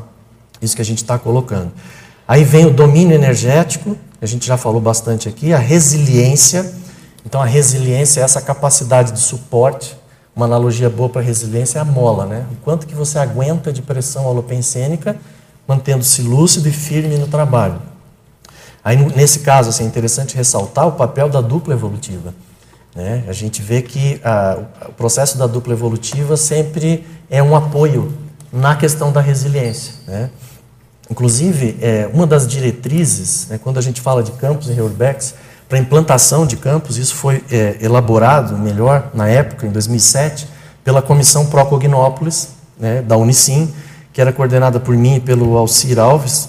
isso 0.60 0.76
que 0.76 0.82
a 0.82 0.84
gente 0.84 0.98
está 0.98 1.18
colocando. 1.18 1.72
Aí 2.28 2.44
vem 2.44 2.66
o 2.66 2.70
domínio 2.70 3.14
energético, 3.14 3.96
a 4.20 4.26
gente 4.26 4.46
já 4.46 4.56
falou 4.56 4.80
bastante 4.80 5.28
aqui, 5.28 5.52
a 5.52 5.58
resiliência. 5.58 6.74
Então 7.24 7.40
a 7.40 7.44
resiliência 7.44 8.20
é 8.20 8.24
essa 8.24 8.40
capacidade 8.40 9.12
de 9.12 9.20
suporte. 9.20 9.96
Uma 10.34 10.44
analogia 10.44 10.90
boa 10.90 11.08
para 11.08 11.22
resiliência 11.22 11.78
é 11.78 11.82
a 11.82 11.84
mola, 11.84 12.26
né? 12.26 12.44
O 12.52 12.56
quanto 12.56 12.86
que 12.86 12.94
você 12.94 13.18
aguenta 13.18 13.72
de 13.72 13.80
pressão 13.80 14.26
holopensênica, 14.26 15.16
mantendo-se 15.66 16.22
lúcido 16.22 16.68
e 16.68 16.72
firme 16.72 17.16
no 17.16 17.26
trabalho. 17.26 17.80
Aí 18.84 18.96
nesse 19.16 19.40
caso, 19.40 19.70
assim, 19.70 19.84
é 19.84 19.86
interessante 19.86 20.36
ressaltar 20.36 20.86
o 20.86 20.92
papel 20.92 21.28
da 21.28 21.40
dupla 21.40 21.74
evolutiva. 21.74 22.34
Né? 22.96 23.24
A 23.28 23.32
gente 23.32 23.60
vê 23.60 23.82
que 23.82 24.18
a, 24.24 24.56
o 24.88 24.92
processo 24.92 25.36
da 25.36 25.46
dupla 25.46 25.74
evolutiva 25.74 26.34
sempre 26.34 27.06
é 27.28 27.42
um 27.42 27.54
apoio 27.54 28.10
na 28.50 28.74
questão 28.74 29.12
da 29.12 29.20
resiliência. 29.20 29.92
Né? 30.06 30.30
Inclusive, 31.10 31.76
é, 31.82 32.08
uma 32.12 32.26
das 32.26 32.48
diretrizes, 32.48 33.48
né, 33.48 33.60
quando 33.62 33.78
a 33.78 33.82
gente 33.82 34.00
fala 34.00 34.22
de 34.22 34.32
campos 34.32 34.70
em 34.70 34.72
Reurbex, 34.72 35.34
para 35.68 35.78
implantação 35.78 36.46
de 36.46 36.56
campos, 36.56 36.96
isso 36.96 37.14
foi 37.14 37.44
é, 37.50 37.76
elaborado 37.80 38.56
melhor 38.56 39.10
na 39.12 39.28
época, 39.28 39.66
em 39.66 39.70
2007, 39.70 40.48
pela 40.82 41.02
Comissão 41.02 41.46
Procognópolis, 41.46 42.48
né, 42.78 43.02
da 43.02 43.16
Unicim, 43.16 43.72
que 44.12 44.20
era 44.22 44.32
coordenada 44.32 44.80
por 44.80 44.96
mim 44.96 45.16
e 45.16 45.20
pelo 45.20 45.56
Alcir 45.58 45.98
Alves. 45.98 46.48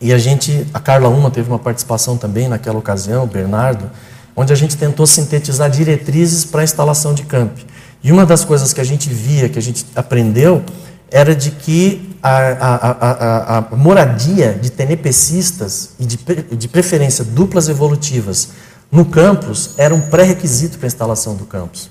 E 0.00 0.12
a 0.12 0.18
gente, 0.18 0.66
a 0.74 0.80
Carla 0.80 1.08
Uma 1.08 1.30
teve 1.30 1.48
uma 1.48 1.58
participação 1.58 2.16
também 2.16 2.48
naquela 2.48 2.78
ocasião, 2.78 3.24
o 3.24 3.26
Bernardo, 3.26 3.88
onde 4.34 4.52
a 4.52 4.56
gente 4.56 4.76
tentou 4.76 5.06
sintetizar 5.06 5.70
diretrizes 5.70 6.44
para 6.44 6.60
a 6.60 6.64
instalação 6.64 7.14
de 7.14 7.24
camp. 7.24 7.58
E 8.02 8.10
uma 8.10 8.24
das 8.24 8.44
coisas 8.44 8.72
que 8.72 8.80
a 8.80 8.84
gente 8.84 9.08
via, 9.10 9.48
que 9.48 9.58
a 9.58 9.62
gente 9.62 9.84
aprendeu, 9.94 10.62
era 11.10 11.34
de 11.34 11.50
que 11.50 12.16
a, 12.22 12.36
a, 12.38 12.90
a, 12.90 13.58
a 13.58 13.76
moradia 13.76 14.58
de 14.60 14.70
tenepecistas 14.70 15.90
e 15.98 16.06
de, 16.06 16.18
de 16.56 16.68
preferência 16.68 17.24
duplas 17.24 17.68
evolutivas 17.68 18.50
no 18.90 19.04
campus 19.04 19.70
era 19.76 19.94
um 19.94 20.00
pré-requisito 20.00 20.78
para 20.78 20.86
a 20.86 20.88
instalação 20.88 21.34
do 21.34 21.44
campus. 21.44 21.90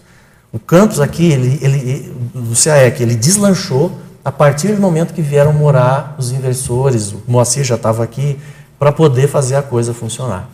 O 0.52 0.60
campus 0.60 1.00
aqui, 1.00 1.32
ele, 1.32 1.60
ele, 1.62 2.14
do 2.34 2.56
CAEC, 2.56 3.02
ele 3.02 3.16
deslanchou 3.16 3.92
a 4.24 4.32
partir 4.32 4.70
do 4.70 4.82
momento 4.82 5.14
que 5.14 5.22
vieram 5.22 5.54
morar 5.54 6.16
os 6.18 6.32
inversores, 6.32 7.12
o 7.12 7.22
Moacir 7.28 7.64
já 7.64 7.76
estava 7.76 8.04
aqui, 8.04 8.38
para 8.78 8.92
poder 8.92 9.28
fazer 9.28 9.56
a 9.56 9.62
coisa 9.62 9.94
funcionar. 9.94 10.50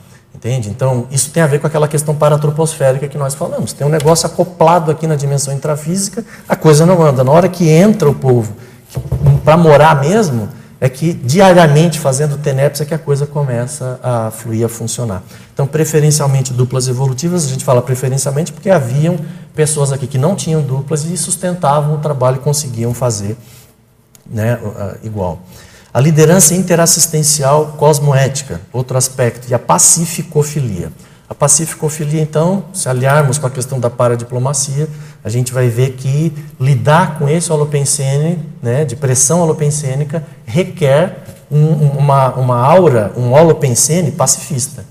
Entende? 0.46 0.70
Então, 0.70 1.08
isso 1.10 1.32
tem 1.32 1.42
a 1.42 1.48
ver 1.48 1.58
com 1.58 1.66
aquela 1.66 1.88
questão 1.88 2.14
paratroposférica 2.14 3.08
que 3.08 3.18
nós 3.18 3.34
falamos. 3.34 3.74
Tem 3.74 3.86
um 3.88 3.90
negócio 3.90 4.28
acoplado 4.28 4.92
aqui 4.92 5.08
na 5.08 5.16
dimensão 5.16 5.52
intrafísica, 5.52 6.24
a 6.48 6.56
coisa 6.56 6.86
não 6.86 7.02
anda. 7.02 7.24
Na 7.24 7.32
hora 7.32 7.50
que 7.50 7.68
entra 7.68 8.08
o 8.08 8.14
povo 8.14 8.54
para 9.44 9.58
morar 9.58 10.00
mesmo, 10.00 10.48
é 10.80 10.88
que 10.88 11.14
diariamente 11.14 12.00
fazendo 12.00 12.38
TENEPS 12.38 12.82
é 12.82 12.86
que 12.86 12.94
a 12.94 13.00
coisa 13.00 13.26
começa 13.26 14.00
a 14.04 14.30
fluir, 14.30 14.64
a 14.64 14.70
funcionar. 14.70 15.24
Então, 15.52 15.66
preferencialmente 15.66 16.54
duplas 16.54 16.88
evolutivas, 16.88 17.44
a 17.46 17.48
gente 17.48 17.66
fala 17.66 17.82
preferencialmente 17.82 18.54
porque 18.54 18.70
haviam 18.70 19.18
pessoas 19.56 19.92
aqui 19.92 20.06
que 20.06 20.20
não 20.20 20.36
tinham 20.36 20.62
duplas 20.62 21.06
e 21.06 21.18
sustentavam 21.18 21.96
o 21.96 21.98
trabalho 21.98 22.36
e 22.36 22.40
conseguiam 22.42 22.94
fazer 22.94 23.36
né, 24.30 24.60
igual. 25.02 25.40
A 25.96 26.02
liderança 26.02 26.54
interassistencial 26.54 27.68
cosmoética, 27.78 28.60
outro 28.74 28.98
aspecto, 28.98 29.50
e 29.50 29.54
a 29.54 29.60
pacificofilia. 29.60 30.92
A 31.30 31.34
pacificofilia, 31.34 32.22
então, 32.22 32.66
se 32.74 32.90
aliarmos 32.90 33.38
com 33.38 33.48
a 33.48 33.50
questão 33.50 33.80
da 33.80 33.90
paradiplomacia, 33.90 34.90
a 35.24 35.30
gente 35.30 35.54
vai 35.54 35.70
ver 35.70 35.92
que 35.92 36.34
lidar 36.60 37.18
com 37.18 37.30
esse 37.30 37.50
holopensene, 37.50 38.38
né, 38.62 38.84
de 38.84 38.98
pressão 38.98 39.40
holopensênica, 39.40 40.22
requer 40.46 41.24
um, 41.50 41.66
uma, 41.98 42.36
uma 42.36 42.60
aura, 42.60 43.14
um 43.16 43.32
holopensene 43.32 44.12
pacifista, 44.12 44.84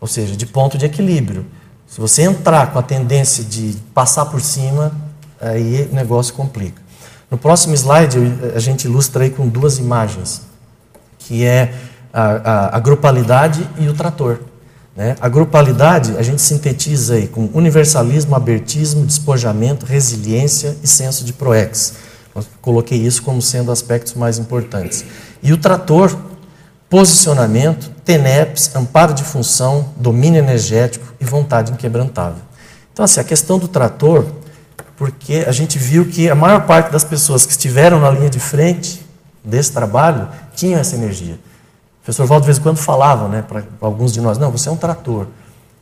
ou 0.00 0.06
seja, 0.06 0.36
de 0.36 0.46
ponto 0.46 0.78
de 0.78 0.86
equilíbrio. 0.86 1.44
Se 1.84 2.00
você 2.00 2.22
entrar 2.22 2.72
com 2.72 2.78
a 2.78 2.82
tendência 2.82 3.42
de 3.42 3.76
passar 3.92 4.26
por 4.26 4.40
cima, 4.40 4.92
aí 5.40 5.88
o 5.90 5.94
negócio 5.96 6.32
complica. 6.32 6.83
No 7.30 7.38
próximo 7.38 7.74
slide, 7.74 8.18
a 8.54 8.58
gente 8.58 8.84
ilustra 8.84 9.24
aí 9.24 9.30
com 9.30 9.48
duas 9.48 9.78
imagens, 9.78 10.42
que 11.18 11.44
é 11.44 11.74
a, 12.12 12.22
a, 12.22 12.76
a 12.76 12.80
grupalidade 12.80 13.68
e 13.78 13.88
o 13.88 13.94
trator. 13.94 14.38
Né? 14.96 15.16
A 15.20 15.28
grupalidade 15.28 16.16
a 16.16 16.22
gente 16.22 16.40
sintetiza 16.40 17.14
aí 17.14 17.26
com 17.26 17.50
universalismo, 17.52 18.36
abertismo, 18.36 19.04
despojamento, 19.04 19.84
resiliência 19.84 20.76
e 20.82 20.86
senso 20.86 21.24
de 21.24 21.32
proex. 21.32 21.94
Coloquei 22.60 22.98
isso 22.98 23.22
como 23.22 23.40
sendo 23.40 23.70
aspectos 23.70 24.14
mais 24.14 24.38
importantes. 24.38 25.04
E 25.42 25.52
o 25.52 25.56
trator, 25.56 26.16
posicionamento, 26.88 27.90
TENEPS, 28.04 28.74
amparo 28.74 29.14
de 29.14 29.24
função, 29.24 29.90
domínio 29.96 30.38
energético 30.38 31.12
e 31.20 31.24
vontade 31.24 31.72
inquebrantável. 31.72 32.42
Então, 32.92 33.04
assim, 33.04 33.20
a 33.20 33.24
questão 33.24 33.58
do 33.58 33.66
trator, 33.66 34.24
porque 35.04 35.44
a 35.46 35.52
gente 35.52 35.78
viu 35.78 36.06
que 36.06 36.30
a 36.30 36.34
maior 36.34 36.64
parte 36.64 36.90
das 36.90 37.04
pessoas 37.04 37.44
que 37.44 37.52
estiveram 37.52 38.00
na 38.00 38.10
linha 38.10 38.30
de 38.30 38.40
frente 38.40 39.04
desse 39.44 39.70
trabalho 39.70 40.26
tinham 40.56 40.80
essa 40.80 40.96
energia. 40.96 41.34
O 41.34 42.04
professor 42.04 42.26
Valdo 42.26 42.44
de 42.44 42.46
vez 42.46 42.56
em 42.56 42.62
quando 42.62 42.78
falava, 42.78 43.28
né, 43.28 43.44
para 43.46 43.64
alguns 43.82 44.14
de 44.14 44.20
nós, 44.22 44.38
não, 44.38 44.50
você 44.50 44.70
é 44.70 44.72
um 44.72 44.78
trator. 44.78 45.26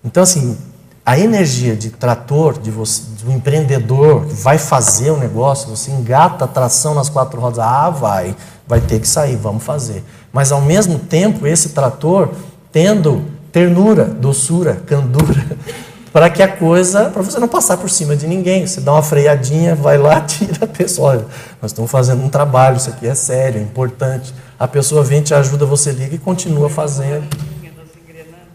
Então, 0.04 0.24
assim, 0.24 0.58
a 1.06 1.16
energia 1.16 1.76
de 1.76 1.90
trator, 1.90 2.58
de 2.58 2.72
você, 2.72 3.02
do 3.22 3.30
empreendedor 3.30 4.26
que 4.26 4.34
vai 4.34 4.58
fazer 4.58 5.12
o 5.12 5.16
negócio, 5.16 5.70
você 5.70 5.92
engata 5.92 6.44
a 6.44 6.48
tração 6.48 6.92
nas 6.92 7.08
quatro 7.08 7.40
rodas, 7.40 7.60
ah, 7.60 7.90
vai, 7.90 8.34
vai 8.66 8.80
ter 8.80 8.98
que 8.98 9.06
sair, 9.06 9.36
vamos 9.36 9.62
fazer. 9.62 10.02
Mas 10.32 10.50
ao 10.50 10.60
mesmo 10.60 10.98
tempo, 10.98 11.46
esse 11.46 11.68
trator 11.68 12.30
tendo 12.72 13.24
ternura, 13.52 14.04
doçura, 14.04 14.82
candura, 14.84 15.46
para 16.12 16.28
que 16.28 16.42
a 16.42 16.48
coisa, 16.48 17.06
para 17.06 17.22
você 17.22 17.38
não 17.38 17.48
passar 17.48 17.78
por 17.78 17.88
cima 17.88 18.14
de 18.14 18.26
ninguém. 18.26 18.66
Você 18.66 18.80
dá 18.80 18.92
uma 18.92 19.02
freadinha, 19.02 19.74
vai 19.74 19.96
lá, 19.96 20.20
tira 20.26 20.64
a 20.64 20.66
pessoa. 20.66 21.10
Olha, 21.10 21.24
nós 21.60 21.70
estamos 21.70 21.90
fazendo 21.90 22.22
um 22.22 22.28
trabalho, 22.28 22.76
isso 22.76 22.90
aqui 22.90 23.06
é 23.06 23.14
sério, 23.14 23.58
é 23.58 23.62
importante. 23.62 24.34
A 24.58 24.68
pessoa 24.68 25.02
vem, 25.02 25.22
te 25.22 25.34
ajuda, 25.34 25.64
você 25.64 25.90
liga 25.90 26.14
e 26.14 26.18
continua 26.18 26.68
fazendo. 26.68 27.24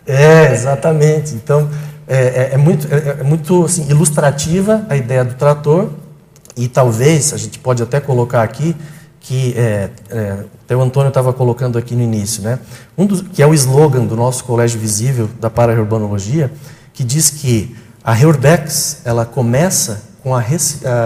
É, 0.05 0.53
exatamente. 0.53 1.33
Então, 1.33 1.69
é, 2.07 2.17
é, 2.17 2.49
é 2.53 2.57
muito, 2.57 2.87
é, 2.93 3.19
é, 3.19 3.23
muito 3.23 3.65
assim, 3.65 3.89
ilustrativa 3.89 4.85
a 4.87 4.95
ideia 4.95 5.25
do 5.25 5.33
trator, 5.33 5.89
e 6.55 6.67
talvez, 6.67 7.33
a 7.33 7.37
gente 7.37 7.59
pode 7.59 7.83
até 7.83 7.99
colocar 7.99 8.41
aqui, 8.41 8.75
que 9.19 9.53
é, 9.57 9.89
é, 10.09 10.37
até 10.63 10.75
o 10.75 10.81
Antônio 10.81 11.09
estava 11.09 11.33
colocando 11.33 11.77
aqui 11.77 11.93
no 11.93 12.01
início, 12.01 12.41
né? 12.41 12.57
Um 12.97 13.05
dos, 13.05 13.21
que 13.21 13.43
é 13.43 13.47
o 13.47 13.53
slogan 13.53 14.05
do 14.05 14.15
nosso 14.15 14.43
Colégio 14.43 14.79
Visível 14.79 15.29
da 15.39 15.49
Para-Urbanologia, 15.49 16.51
que 16.97 17.03
diz 17.03 17.29
que 17.29 17.75
a 18.03 18.11
Reurbex 18.11 19.01
ela 19.05 19.23
começa 19.23 20.01
com 20.23 20.33
a 20.33 20.41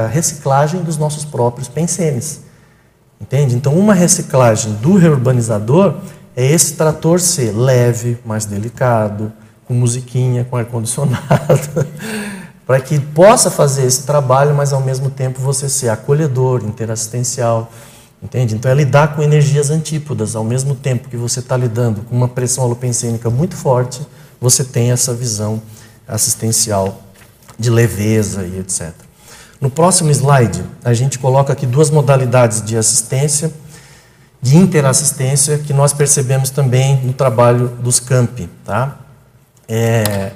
reciclagem 0.09 0.81
dos 0.81 0.95
nossos 0.95 1.25
próprios 1.25 1.67
pensenes. 1.67 2.43
Entende? 3.19 3.55
Então, 3.55 3.73
uma 3.73 3.93
reciclagem 3.93 4.71
do 4.75 4.95
reurbanizador 4.95 5.95
é 6.33 6.49
esse 6.49 6.75
trator 6.75 7.19
ser 7.19 7.51
leve, 7.51 8.17
mais 8.25 8.45
delicado, 8.45 9.33
com 9.65 9.73
musiquinha, 9.73 10.47
com 10.49 10.55
ar-condicionado, 10.55 11.85
para 12.65 12.79
que 12.79 12.97
possa 12.97 13.51
fazer 13.51 13.85
esse 13.85 14.03
trabalho, 14.03 14.55
mas 14.55 14.71
ao 14.71 14.79
mesmo 14.79 15.09
tempo 15.09 15.41
você 15.41 15.67
ser 15.67 15.89
acolhedor, 15.89 16.63
interassistencial. 16.63 17.69
Entende? 18.23 18.55
Então 18.55 18.71
é 18.71 18.75
lidar 18.75 19.13
com 19.13 19.21
energias 19.21 19.69
antípodas, 19.69 20.37
ao 20.37 20.43
mesmo 20.45 20.73
tempo 20.73 21.09
que 21.09 21.17
você 21.17 21.41
está 21.41 21.57
lidando 21.57 22.01
com 22.03 22.15
uma 22.15 22.29
pressão 22.29 22.63
alopensênica 22.63 23.29
muito 23.29 23.57
forte, 23.57 24.01
você 24.39 24.63
tem 24.63 24.91
essa 24.91 25.13
visão 25.13 25.61
assistencial 26.07 27.03
de 27.57 27.69
leveza 27.69 28.43
e 28.43 28.59
etc. 28.59 28.93
No 29.59 29.69
próximo 29.69 30.09
slide, 30.09 30.63
a 30.83 30.93
gente 30.93 31.19
coloca 31.19 31.53
aqui 31.53 31.67
duas 31.67 31.91
modalidades 31.91 32.63
de 32.63 32.75
assistência, 32.75 33.53
de 34.41 34.57
interassistência, 34.57 35.59
que 35.59 35.71
nós 35.71 35.93
percebemos 35.93 36.49
também 36.49 36.99
no 37.03 37.13
trabalho 37.13 37.67
dos 37.67 37.99
campi. 37.99 38.49
Tá? 38.65 38.97
É, 39.67 40.31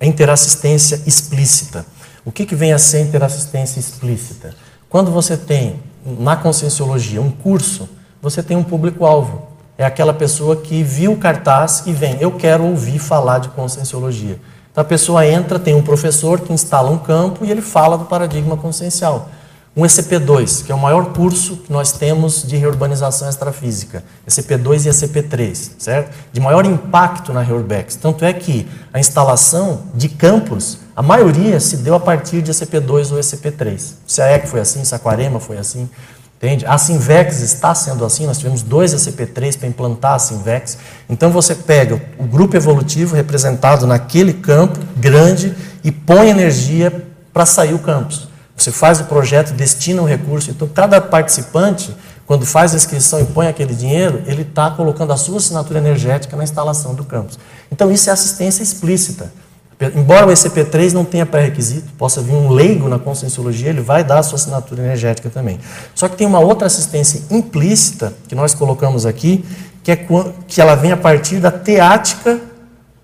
a 0.00 0.06
interassistência 0.06 1.02
explícita. 1.06 1.84
O 2.24 2.32
que, 2.32 2.46
que 2.46 2.56
vem 2.56 2.72
a 2.72 2.78
ser 2.78 3.02
interassistência 3.02 3.78
explícita? 3.78 4.54
Quando 4.88 5.10
você 5.10 5.36
tem, 5.36 5.80
na 6.18 6.36
conscienciologia, 6.36 7.20
um 7.20 7.30
curso, 7.30 7.88
você 8.22 8.42
tem 8.42 8.56
um 8.56 8.64
público-alvo. 8.64 9.48
É 9.76 9.84
aquela 9.84 10.14
pessoa 10.14 10.56
que 10.56 10.82
viu 10.82 11.12
o 11.12 11.18
cartaz 11.18 11.82
e 11.84 11.92
vem, 11.92 12.16
eu 12.20 12.32
quero 12.32 12.64
ouvir 12.64 12.98
falar 12.98 13.38
de 13.38 13.50
conscienciologia. 13.50 14.40
Então 14.76 14.84
a 14.84 14.88
pessoa 14.88 15.26
entra, 15.26 15.58
tem 15.58 15.74
um 15.74 15.80
professor 15.80 16.38
que 16.38 16.52
instala 16.52 16.90
um 16.90 16.98
campo 16.98 17.46
e 17.46 17.50
ele 17.50 17.62
fala 17.62 17.96
do 17.96 18.04
paradigma 18.04 18.58
consciencial. 18.58 19.30
Um 19.74 19.84
ECP2, 19.84 20.66
que 20.66 20.70
é 20.70 20.74
o 20.74 20.78
maior 20.78 21.14
curso 21.14 21.56
que 21.56 21.72
nós 21.72 21.92
temos 21.92 22.42
de 22.46 22.58
reurbanização 22.58 23.26
extrafísica, 23.26 24.04
ECP2 24.28 24.84
e 24.84 24.90
ECP3, 24.90 25.70
certo? 25.78 26.14
De 26.30 26.40
maior 26.40 26.66
impacto 26.66 27.32
na 27.32 27.40
Reurbex. 27.40 27.96
Tanto 27.96 28.22
é 28.22 28.34
que 28.34 28.68
a 28.92 29.00
instalação 29.00 29.80
de 29.94 30.10
campos, 30.10 30.80
a 30.94 31.00
maioria 31.00 31.58
se 31.58 31.78
deu 31.78 31.94
a 31.94 32.00
partir 32.00 32.42
de 32.42 32.52
ECP2 32.52 33.12
ou 33.12 33.18
ECP3. 33.18 33.92
O 34.06 34.14
CAEC 34.14 34.46
foi 34.46 34.60
assim, 34.60 34.84
Saquarema 34.84 35.40
foi 35.40 35.56
assim. 35.56 35.88
Entende? 36.36 36.66
A 36.66 36.76
Sinvex 36.76 37.40
está 37.40 37.74
sendo 37.74 38.04
assim, 38.04 38.26
nós 38.26 38.36
tivemos 38.36 38.62
dois 38.62 38.94
ACP3 38.94 39.58
para 39.58 39.68
implantar 39.68 40.14
a 40.14 40.18
Sinvex. 40.18 40.76
Então 41.08 41.30
você 41.30 41.54
pega 41.54 42.00
o 42.18 42.24
grupo 42.24 42.56
evolutivo 42.56 43.16
representado 43.16 43.86
naquele 43.86 44.34
campo 44.34 44.78
grande 44.96 45.54
e 45.82 45.90
põe 45.90 46.28
energia 46.28 47.06
para 47.32 47.46
sair 47.46 47.72
o 47.72 47.78
campus. 47.78 48.28
Você 48.54 48.70
faz 48.70 49.00
o 49.00 49.04
projeto, 49.04 49.52
destina 49.54 50.02
o 50.02 50.04
recurso. 50.04 50.50
Então 50.50 50.68
cada 50.68 51.00
participante, 51.00 51.96
quando 52.26 52.44
faz 52.44 52.74
a 52.74 52.76
inscrição 52.76 53.18
e 53.18 53.24
põe 53.24 53.46
aquele 53.46 53.74
dinheiro, 53.74 54.22
ele 54.26 54.42
está 54.42 54.70
colocando 54.70 55.14
a 55.14 55.16
sua 55.16 55.38
assinatura 55.38 55.78
energética 55.78 56.36
na 56.36 56.44
instalação 56.44 56.94
do 56.94 57.04
campus. 57.04 57.38
Então 57.72 57.90
isso 57.90 58.10
é 58.10 58.12
assistência 58.12 58.62
explícita. 58.62 59.32
Embora 59.78 60.26
o 60.26 60.30
ECP3 60.30 60.92
não 60.92 61.04
tenha 61.04 61.26
pré-requisito, 61.26 61.92
possa 61.98 62.22
vir 62.22 62.32
um 62.32 62.48
leigo 62.48 62.88
na 62.88 62.98
conscienciologia, 62.98 63.68
ele 63.68 63.82
vai 63.82 64.02
dar 64.02 64.20
a 64.20 64.22
sua 64.22 64.36
assinatura 64.36 64.82
energética 64.82 65.28
também. 65.28 65.60
Só 65.94 66.08
que 66.08 66.16
tem 66.16 66.26
uma 66.26 66.40
outra 66.40 66.66
assistência 66.66 67.22
implícita 67.30 68.14
que 68.26 68.34
nós 68.34 68.54
colocamos 68.54 69.04
aqui, 69.04 69.44
que, 69.82 69.92
é, 69.92 70.06
que 70.48 70.60
ela 70.62 70.74
vem 70.74 70.92
a 70.92 70.96
partir 70.96 71.40
da 71.40 71.50
teática 71.50 72.40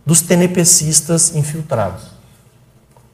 dos 0.04 0.22
tenepecistas 0.22 1.36
infiltrados. 1.36 2.12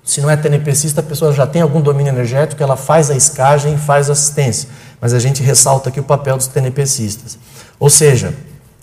Se 0.04 0.20
não 0.20 0.30
é 0.30 0.36
tenepecista, 0.36 1.00
a 1.00 1.04
pessoa 1.04 1.32
já 1.32 1.46
tem 1.46 1.60
algum 1.60 1.80
domínio 1.80 2.10
energético, 2.10 2.62
ela 2.62 2.76
faz 2.76 3.10
a 3.10 3.14
escagem, 3.14 3.76
faz 3.76 4.08
a 4.08 4.12
assistência. 4.12 4.68
Mas 5.00 5.12
a 5.12 5.18
gente 5.18 5.42
ressalta 5.42 5.90
aqui 5.90 6.00
o 6.00 6.04
papel 6.04 6.36
dos 6.36 6.46
tenepecistas. 6.46 7.38
Ou 7.78 7.90
seja, 7.90 8.32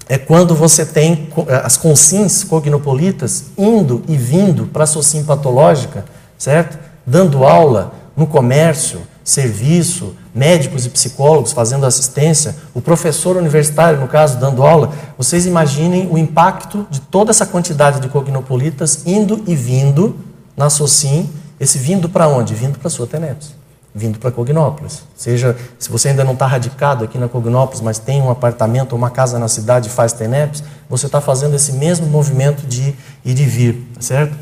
é 0.07 0.17
quando 0.17 0.55
você 0.55 0.85
tem 0.85 1.29
eh, 1.47 1.61
as 1.63 1.77
consins 1.77 2.43
cognopolitas 2.43 3.45
indo 3.57 4.03
e 4.07 4.15
vindo 4.15 4.67
para 4.67 4.83
a 4.83 4.87
socin 4.87 5.23
patológica, 5.23 6.05
certo? 6.37 6.77
Dando 7.05 7.43
aula 7.43 7.93
no 8.15 8.27
comércio, 8.27 9.01
serviço, 9.23 10.15
médicos 10.33 10.85
e 10.85 10.89
psicólogos 10.89 11.51
fazendo 11.51 11.85
assistência, 11.85 12.55
o 12.73 12.81
professor 12.81 13.35
universitário, 13.35 13.99
no 13.99 14.07
caso, 14.07 14.37
dando 14.37 14.63
aula. 14.63 14.93
Vocês 15.17 15.45
imaginem 15.45 16.07
o 16.11 16.17
impacto 16.17 16.85
de 16.89 17.01
toda 17.01 17.31
essa 17.31 17.45
quantidade 17.45 17.99
de 17.99 18.07
cognopolitas 18.07 19.01
indo 19.05 19.43
e 19.47 19.55
vindo 19.55 20.15
na 20.55 20.69
socin, 20.69 21.29
esse 21.59 21.77
vindo 21.77 22.07
para 22.07 22.27
onde? 22.27 22.53
Vindo 22.53 22.77
para 22.77 22.87
a 22.87 22.91
sua 22.91 23.07
TENEPS 23.07 23.64
vindo 23.95 24.19
para 24.19 24.29
Cognópolis. 24.29 25.03
Seja, 25.15 25.55
se 25.79 25.89
você 25.89 26.09
ainda 26.09 26.25
não 26.25 26.33
está 26.33 26.45
radicado 26.45 27.05
aqui 27.05 27.17
na 27.17 27.29
Cognópolis, 27.29 27.79
mas 27.79 27.97
tem 27.97 28.21
um 28.21 28.29
apartamento 28.29 28.91
ou 28.91 28.97
uma 28.97 29.09
casa 29.09 29.39
na 29.39 29.47
cidade 29.47 29.87
e 29.87 29.91
faz 29.91 30.11
TENEPS, 30.11 30.61
você 30.89 31.05
está 31.05 31.21
fazendo 31.21 31.55
esse 31.55 31.71
mesmo 31.71 32.05
movimento 32.07 32.67
de 32.67 32.93
ir 33.23 33.39
e 33.39 33.45
vir, 33.45 33.87
tá 33.95 34.01
certo? 34.01 34.35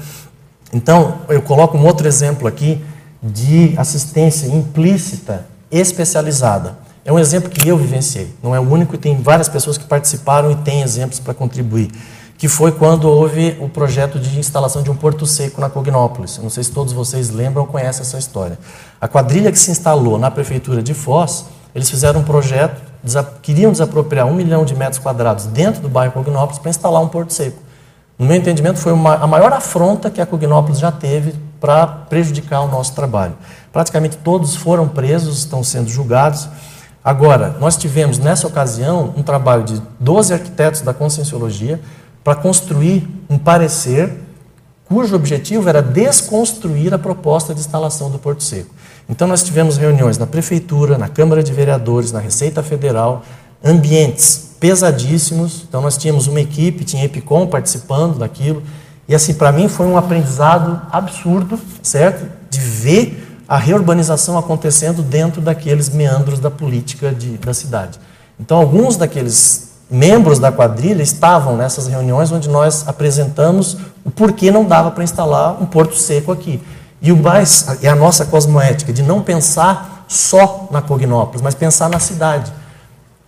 Então, 0.74 1.20
eu 1.30 1.40
coloco 1.44 1.78
um 1.78 1.86
outro 1.86 2.08
exemplo 2.08 2.48
aqui 2.48 2.84
de 3.22 3.76
assistência 3.78 4.48
implícita 4.48 5.46
especializada. 5.72 6.80
É 7.06 7.14
um 7.14 7.20
exemplo 7.20 7.50
que 7.50 7.68
eu 7.68 7.78
vivenciei, 7.78 8.34
não 8.42 8.56
é 8.56 8.60
o 8.60 8.64
único, 8.64 8.96
e 8.96 8.98
tem 8.98 9.22
várias 9.22 9.48
pessoas 9.48 9.78
que 9.78 9.86
participaram 9.86 10.50
e 10.50 10.56
têm 10.56 10.82
exemplos 10.82 11.20
para 11.20 11.34
contribuir 11.34 11.92
que 12.44 12.50
foi 12.50 12.74
quando 12.74 13.06
houve 13.06 13.56
o 13.62 13.70
projeto 13.70 14.20
de 14.20 14.38
instalação 14.38 14.84
de 14.84 14.92
um 14.92 14.96
porto 14.98 15.26
seco 15.26 15.62
na 15.62 15.70
Cognópolis. 15.70 16.38
Não 16.40 16.50
sei 16.50 16.62
se 16.62 16.74
todos 16.74 16.92
vocês 16.92 17.30
lembram 17.30 17.62
ou 17.62 17.68
conhecem 17.70 18.02
essa 18.02 18.18
história. 18.18 18.60
A 19.00 19.08
quadrilha 19.08 19.50
que 19.50 19.58
se 19.58 19.72
instalou 19.72 20.18
na 20.18 20.30
prefeitura 20.30 20.84
de 20.84 20.94
Foz, 20.94 21.46
eles 21.74 21.90
fizeram 21.90 22.20
um 22.20 22.24
projeto, 22.26 22.82
queriam 23.42 23.72
desapropriar 23.72 24.28
um 24.28 24.34
milhão 24.34 24.66
de 24.66 24.76
metros 24.76 25.00
quadrados 25.00 25.46
dentro 25.46 25.82
do 25.82 25.88
bairro 25.88 26.12
Cognópolis 26.12 26.60
para 26.60 26.70
instalar 26.70 27.02
um 27.02 27.08
porto 27.08 27.32
seco. 27.32 27.58
No 28.20 28.26
meu 28.26 28.36
entendimento, 28.36 28.78
foi 28.78 28.92
uma, 28.92 29.16
a 29.16 29.26
maior 29.26 29.54
afronta 29.54 30.12
que 30.12 30.20
a 30.20 30.26
Cognópolis 30.26 30.80
já 30.80 30.92
teve 30.92 31.34
para 31.62 31.88
prejudicar 31.88 32.60
o 32.60 32.68
nosso 32.68 32.94
trabalho. 32.94 33.36
Praticamente 33.72 34.18
todos 34.18 34.54
foram 34.54 34.90
presos, 34.90 35.38
estão 35.38 35.64
sendo 35.64 35.88
julgados. 35.88 36.50
Agora, 37.02 37.56
nós 37.62 37.78
tivemos 37.78 38.20
nessa 38.20 38.46
ocasião 38.48 39.14
um 39.16 39.24
trabalho 39.24 39.64
de 39.64 39.82
12 39.98 40.34
arquitetos 40.34 40.82
da 40.82 40.94
Conscienciologia, 40.94 41.80
para 42.24 42.36
construir 42.36 43.08
um 43.30 43.38
parecer 43.38 44.24
cujo 44.86 45.16
objetivo 45.16 45.68
era 45.68 45.82
desconstruir 45.82 46.94
a 46.94 47.00
proposta 47.00 47.54
de 47.54 47.60
instalação 47.60 48.10
do 48.10 48.20
Porto 48.20 48.44
Seco. 48.44 48.70
Então, 49.10 49.28
nós 49.28 49.44
tivemos 49.44 49.78
reuniões 49.78 50.18
na 50.18 50.26
Prefeitura, 50.26 50.98
na 50.98 51.10
Câmara 51.10 51.44
de 51.44 51.52
Vereadores, 51.52 52.12
na 52.12 52.20
Receita 52.20 52.64
Federal, 52.64 53.24
ambientes 53.64 54.52
pesadíssimos. 54.60 55.66
Então, 55.68 55.82
nós 55.82 55.98
tínhamos 55.98 56.28
uma 56.28 56.40
equipe, 56.40 56.86
tinha 56.86 57.04
EPICOM 57.04 57.48
participando 57.48 58.20
daquilo. 58.20 58.64
E, 59.08 59.14
assim, 59.16 59.34
para 59.34 59.52
mim 59.52 59.68
foi 59.68 59.86
um 59.88 59.98
aprendizado 59.98 60.82
absurdo, 60.92 61.60
certo? 61.82 62.26
De 62.50 62.60
ver 62.60 63.42
a 63.48 63.58
reurbanização 63.58 64.38
acontecendo 64.38 65.02
dentro 65.02 65.42
daqueles 65.42 65.90
meandros 65.90 66.40
da 66.40 66.50
política 66.50 67.12
de, 67.12 67.38
da 67.38 67.54
cidade. 67.54 68.00
Então, 68.40 68.58
alguns 68.58 68.96
daqueles 68.96 69.73
membros 69.94 70.40
da 70.40 70.52
quadrilha 70.52 71.04
estavam 71.04 71.56
nessas 71.56 71.86
reuniões 71.86 72.32
onde 72.32 72.50
nós 72.50 72.88
apresentamos 72.88 73.78
o 74.04 74.10
porquê 74.10 74.50
não 74.50 74.66
dava 74.66 74.90
para 74.90 75.04
instalar 75.04 75.62
um 75.62 75.68
porto 75.68 75.96
seco 75.96 76.32
aqui. 76.32 76.60
E 77.00 77.12
o 77.12 77.18
mais 77.18 77.68
é 77.84 77.90
a 77.90 77.96
nossa 77.96 78.26
cosmoética 78.26 78.92
de 78.92 79.04
não 79.04 79.22
pensar 79.22 80.06
só 80.08 80.68
na 80.72 80.82
Cognópolis, 80.82 81.42
mas 81.42 81.54
pensar 81.54 81.90
na 81.90 82.00
cidade. 82.00 82.52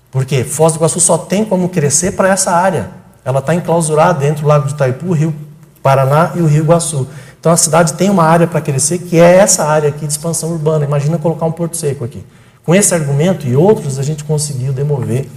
Porque 0.10 0.44
Foz 0.44 0.74
do 0.74 0.78
Iguaçu 0.78 1.00
só 1.00 1.18
tem 1.18 1.46
como 1.46 1.70
crescer 1.70 2.14
para 2.14 2.30
essa 2.30 2.52
área. 2.52 2.90
Ela 3.24 3.40
está 3.40 3.54
enclausurada 3.54 4.26
entre 4.26 4.44
o 4.44 4.48
Lago 4.48 4.68
de 4.68 4.74
Itaipu, 4.74 5.08
o 5.08 5.14
Rio 5.14 5.36
Paraná 5.84 6.32
e 6.36 6.42
o 6.42 6.48
Rio 6.48 6.64
Iguaçu. 6.64 7.08
Então 7.40 7.52
a 7.52 7.58
cidade 7.58 7.94
tem 7.94 8.10
uma 8.10 8.24
área 8.24 8.48
para 8.48 8.60
crescer 8.60 8.98
que 8.98 9.20
é 9.20 9.36
essa 9.36 9.66
área 9.66 9.90
aqui 9.90 10.08
de 10.08 10.14
expansão 10.14 10.50
urbana. 10.50 10.84
Imagina 10.84 11.20
colocar 11.20 11.46
um 11.46 11.52
porto 11.52 11.78
seco 11.78 12.04
aqui. 12.04 12.26
Com 12.66 12.74
esse 12.74 12.96
argumento 12.96 13.46
e 13.46 13.56
outros, 13.56 14.00
a 14.00 14.04
gente 14.04 14.24
conseguiu 14.24 14.74
demover 14.74 15.30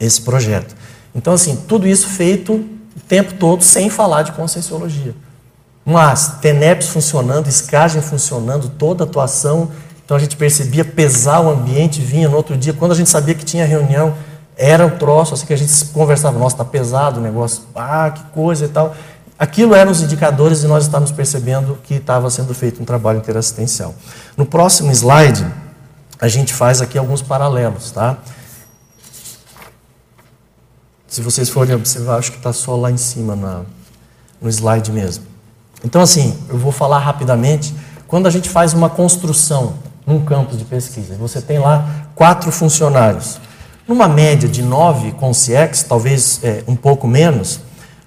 esse 0.00 0.22
projeto. 0.22 0.74
Então, 1.14 1.34
assim, 1.34 1.56
tudo 1.68 1.86
isso 1.86 2.08
feito 2.08 2.54
o 2.54 3.00
tempo 3.06 3.34
todo 3.34 3.62
sem 3.62 3.90
falar 3.90 4.22
de 4.22 4.32
conscienciologia. 4.32 5.14
Mas 5.84 6.38
TENEPS 6.40 6.88
funcionando, 6.88 7.48
escagem 7.48 8.02
funcionando, 8.02 8.68
toda 8.68 9.04
a 9.04 9.06
atuação. 9.06 9.70
Então 10.04 10.16
a 10.16 10.20
gente 10.20 10.36
percebia 10.36 10.84
pesar 10.84 11.40
o 11.40 11.50
ambiente, 11.50 12.00
vinha 12.00 12.28
no 12.28 12.36
outro 12.36 12.56
dia. 12.56 12.72
Quando 12.72 12.92
a 12.92 12.94
gente 12.94 13.08
sabia 13.08 13.34
que 13.34 13.44
tinha 13.44 13.64
reunião, 13.64 14.14
era 14.56 14.84
um 14.84 14.90
troço, 14.90 15.34
assim 15.34 15.46
que 15.46 15.54
a 15.54 15.56
gente 15.56 15.72
conversava, 15.86 16.38
nossa, 16.38 16.54
está 16.54 16.64
pesado 16.64 17.18
o 17.18 17.22
negócio, 17.22 17.62
ah, 17.74 18.10
que 18.10 18.22
coisa 18.32 18.66
e 18.66 18.68
tal. 18.68 18.94
Aquilo 19.38 19.74
eram 19.74 19.90
os 19.90 20.02
indicadores 20.02 20.62
e 20.62 20.66
nós 20.66 20.84
estávamos 20.84 21.10
percebendo 21.10 21.78
que 21.82 21.94
estava 21.94 22.28
sendo 22.28 22.52
feito 22.52 22.82
um 22.82 22.84
trabalho 22.84 23.18
interassistencial. 23.18 23.94
No 24.36 24.44
próximo 24.44 24.92
slide, 24.92 25.46
a 26.20 26.28
gente 26.28 26.52
faz 26.52 26.82
aqui 26.82 26.98
alguns 26.98 27.22
paralelos, 27.22 27.90
tá? 27.90 28.18
Se 31.10 31.20
vocês 31.22 31.48
forem 31.48 31.74
observar, 31.74 32.18
acho 32.18 32.30
que 32.30 32.36
está 32.36 32.52
só 32.52 32.76
lá 32.76 32.88
em 32.88 32.96
cima 32.96 33.34
na, 33.34 33.62
no 34.40 34.48
slide 34.48 34.92
mesmo. 34.92 35.24
Então, 35.84 36.00
assim, 36.00 36.38
eu 36.48 36.56
vou 36.56 36.70
falar 36.70 37.00
rapidamente. 37.00 37.74
Quando 38.06 38.28
a 38.28 38.30
gente 38.30 38.48
faz 38.48 38.72
uma 38.72 38.88
construção 38.88 39.74
num 40.06 40.24
campus 40.24 40.56
de 40.56 40.64
pesquisa, 40.64 41.16
você 41.16 41.42
tem 41.42 41.58
lá 41.58 42.06
quatro 42.14 42.52
funcionários. 42.52 43.40
Numa 43.88 44.06
média 44.06 44.48
de 44.48 44.62
nove 44.62 45.10
concierges, 45.10 45.82
talvez 45.82 46.38
é, 46.44 46.62
um 46.68 46.76
pouco 46.76 47.08
menos, 47.08 47.58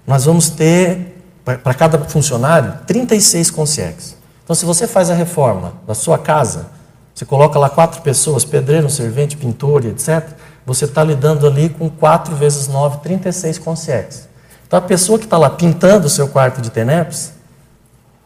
nós 0.07 0.23
vamos 0.23 0.49
ter, 0.49 1.21
para 1.43 1.73
cada 1.73 1.99
funcionário, 2.05 2.73
36 2.87 3.51
concierges. 3.51 4.15
Então, 4.45 4.55
se 4.55 4.63
você 4.63 4.87
faz 4.87 5.09
a 5.09 5.13
reforma 5.13 5.73
da 5.85 5.93
sua 5.93 6.17
casa, 6.17 6.67
você 7.13 7.25
coloca 7.25 7.59
lá 7.59 7.69
quatro 7.69 8.01
pessoas, 8.01 8.45
pedreiro, 8.45 8.89
servente, 8.89 9.35
pintor, 9.35 9.85
etc., 9.85 10.23
você 10.65 10.85
está 10.85 11.03
lidando 11.03 11.45
ali 11.45 11.69
com 11.69 11.89
4 11.89 12.35
vezes 12.35 12.67
9, 12.67 12.99
36 12.99 13.57
concierges. 13.57 14.27
Então, 14.65 14.79
a 14.79 14.81
pessoa 14.81 15.19
que 15.19 15.25
está 15.25 15.37
lá 15.37 15.49
pintando 15.49 16.07
o 16.07 16.09
seu 16.09 16.27
quarto 16.27 16.61
de 16.61 16.69
TENEPS, 16.69 17.33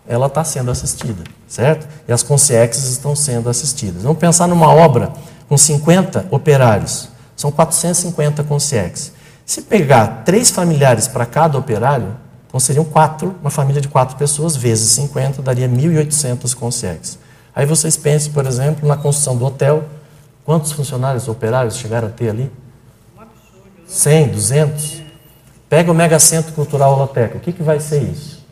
ela 0.08 0.28
está 0.28 0.43
sendo 0.43 0.71
assistida, 0.71 1.23
certo? 1.47 1.88
E 2.08 2.12
as 2.12 2.23
consciências 2.23 2.86
estão 2.86 3.15
sendo 3.15 3.50
assistidas. 3.50 4.04
Vamos 4.04 4.17
pensar 4.17 4.47
numa 4.47 4.73
obra 4.73 5.12
com 5.50 5.58
50 5.58 6.28
operários, 6.32 7.10
são 7.36 7.52
450 7.52 8.43
consciências. 8.43 9.12
Se 9.45 9.62
pegar 9.62 10.23
três 10.26 10.50
familiares 10.50 11.08
para 11.08 11.26
cada 11.26 11.58
operário, 11.58 12.15
então 12.47 12.60
seriam 12.60 12.86
quatro, 12.86 13.36
uma 13.41 13.50
família 13.50 13.82
de 13.82 13.88
quatro 13.88 14.15
pessoas, 14.15 14.56
vezes 14.56 14.91
50, 14.91 15.41
daria 15.41 15.67
1.800 15.67 16.56
consciências. 16.56 17.19
Aí 17.56 17.65
vocês 17.65 17.97
pensem, 17.97 18.32
por 18.32 18.45
exemplo, 18.45 18.88
na 18.88 18.95
construção 18.95 19.36
do 19.36 19.45
hotel, 19.45 19.84
quantos 20.47 20.71
funcionários 20.71 21.27
operários 21.27 21.75
chegaram 21.75 22.07
a 22.07 22.12
ter 22.12 22.29
ali? 22.29 22.49
100, 23.86 24.29
200? 24.29 25.01
Pega 25.67 25.91
o 25.91 25.93
Mega 25.93 26.17
Centro 26.19 26.53
Cultural 26.53 26.93
Holoteca, 26.93 27.36
o 27.36 27.39
que, 27.41 27.51
que 27.51 27.62
vai 27.62 27.81
ser 27.81 28.01
isso? 28.01 28.45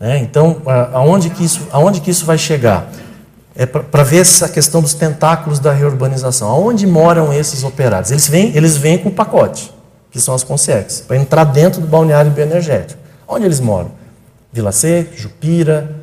Né? 0.00 0.18
Então, 0.18 0.60
aonde 0.92 1.30
que, 1.30 1.44
isso, 1.44 1.68
aonde 1.70 2.00
que 2.00 2.10
isso 2.10 2.26
vai 2.26 2.36
chegar? 2.36 2.90
É 3.54 3.64
para 3.64 4.02
ver 4.02 4.18
essa 4.18 4.48
questão 4.48 4.82
dos 4.82 4.92
tentáculos 4.92 5.60
da 5.60 5.72
reurbanização. 5.72 6.48
Aonde 6.48 6.84
moram 6.84 7.32
esses 7.32 7.62
operários? 7.62 8.10
Eles 8.10 8.28
vêm, 8.28 8.54
eles 8.56 8.76
vêm 8.76 8.98
com 8.98 9.08
o 9.08 9.12
pacote, 9.12 9.72
que 10.10 10.20
são 10.20 10.34
as 10.34 10.42
consciências, 10.42 11.00
para 11.00 11.16
entrar 11.16 11.44
dentro 11.44 11.80
do 11.80 11.86
balneário 11.86 12.32
bioenergético. 12.32 13.00
Onde 13.26 13.44
eles 13.44 13.60
moram? 13.60 13.92
Vila 14.52 14.72
C, 14.72 15.08
Jupira, 15.14 15.94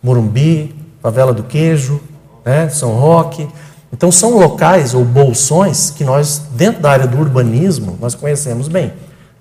Morumbi, 0.00 0.74
Favela 1.02 1.34
do 1.34 1.42
Queijo, 1.42 2.00
né? 2.44 2.68
São 2.68 2.92
Roque. 2.92 3.48
Então 3.92 4.10
são 4.10 4.38
locais 4.38 4.94
ou 4.94 5.04
bolsões 5.04 5.90
que 5.90 6.04
nós, 6.04 6.42
dentro 6.52 6.82
da 6.82 6.90
área 6.90 7.06
do 7.06 7.18
urbanismo, 7.18 7.96
nós 8.00 8.14
conhecemos 8.14 8.68
bem. 8.68 8.92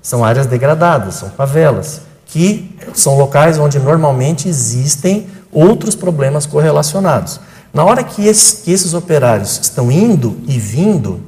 São 0.02 0.24
áreas 0.24 0.46
degradadas, 0.46 1.16
são 1.16 1.30
favelas 1.32 2.02
que 2.26 2.76
são 2.94 3.18
locais 3.18 3.58
onde 3.58 3.80
normalmente 3.80 4.50
existem 4.50 5.28
outros 5.52 5.96
problemas 5.96 6.46
correlacionados. 6.46 7.40
Na 7.74 7.84
hora 7.84 8.04
que, 8.04 8.24
que 8.24 8.72
esses 8.72 8.94
operários 8.94 9.60
estão 9.62 9.92
indo 9.92 10.38
e 10.48 10.58
vindo, 10.60 11.22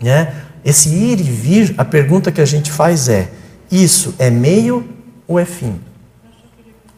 né, 0.00 0.34
esse 0.64 0.88
ir 0.88 1.20
e 1.20 1.22
vir, 1.22 1.74
a 1.78 1.84
pergunta 1.84 2.32
que 2.32 2.40
a 2.40 2.44
gente 2.44 2.70
faz 2.70 3.08
é: 3.08 3.30
isso 3.70 4.14
é 4.18 4.30
meio 4.30 4.88
ou 5.26 5.38
é 5.38 5.44
fim? 5.44 5.80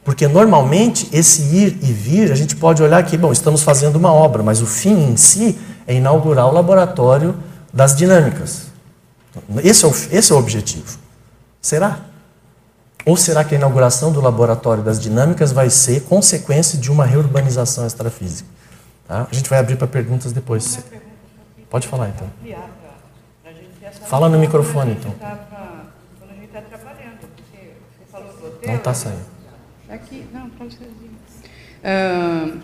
Porque 0.08 0.26
normalmente 0.26 1.06
esse 1.12 1.42
ir 1.54 1.78
e 1.82 1.92
vir, 1.92 2.32
a 2.32 2.34
gente 2.34 2.56
pode 2.56 2.82
olhar 2.82 3.04
que, 3.04 3.14
bom, 3.14 3.30
estamos 3.30 3.62
fazendo 3.62 3.96
uma 3.96 4.10
obra, 4.10 4.42
mas 4.42 4.62
o 4.62 4.66
fim 4.66 5.10
em 5.10 5.18
si 5.18 5.58
é 5.86 5.92
inaugurar 5.92 6.46
o 6.46 6.50
laboratório 6.50 7.36
das 7.70 7.94
dinâmicas. 7.94 8.68
Esse 9.62 9.84
é 9.84 9.88
o, 9.88 9.90
esse 10.10 10.32
é 10.32 10.34
o 10.34 10.38
objetivo. 10.38 10.98
Será? 11.60 12.00
Ou 13.04 13.18
será 13.18 13.44
que 13.44 13.54
a 13.54 13.58
inauguração 13.58 14.10
do 14.10 14.22
laboratório 14.22 14.82
das 14.82 14.98
dinâmicas 14.98 15.52
vai 15.52 15.68
ser 15.68 16.04
consequência 16.04 16.78
de 16.78 16.90
uma 16.90 17.04
reurbanização 17.04 17.86
extrafísica? 17.86 18.48
Tá? 19.06 19.26
A 19.30 19.34
gente 19.34 19.50
vai 19.50 19.58
abrir 19.58 19.76
para 19.76 19.86
perguntas 19.86 20.32
depois. 20.32 20.78
Pode 21.68 21.86
falar 21.86 22.08
então. 22.08 22.30
Fala 24.06 24.30
no 24.30 24.38
microfone 24.38 24.92
então. 24.92 25.12
Quando 25.12 26.30
a 26.30 26.34
gente 26.34 26.46
está 26.46 26.62
trabalhando, 26.62 27.28
porque 27.36 27.72
você 27.92 28.10
falou 28.10 28.32
do 28.32 28.46
hotel. 28.46 28.70
Não 28.70 28.76
está 28.76 28.94
saindo. 28.94 29.37
Aqui, 29.90 30.24
não, 30.32 30.50
pode 30.50 30.74
ser. 30.74 30.84
Uh, 30.84 32.58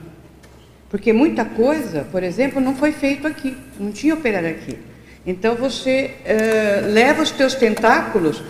porque 0.91 1.13
muita 1.13 1.45
coisa, 1.45 2.07
por 2.11 2.23
exemplo, 2.23 2.61
não 2.61 2.75
foi 2.77 2.93
feito 2.93 3.27
aqui, 3.27 3.57
não 3.79 3.91
tinha 3.93 4.15
operário 4.15 4.51
aqui. 4.51 4.79
Então 5.27 5.55
você 5.55 6.15
uh, 6.21 6.93
leva 6.93 7.23
os 7.23 7.31
teus 7.31 7.55
tentáculos 7.55 8.43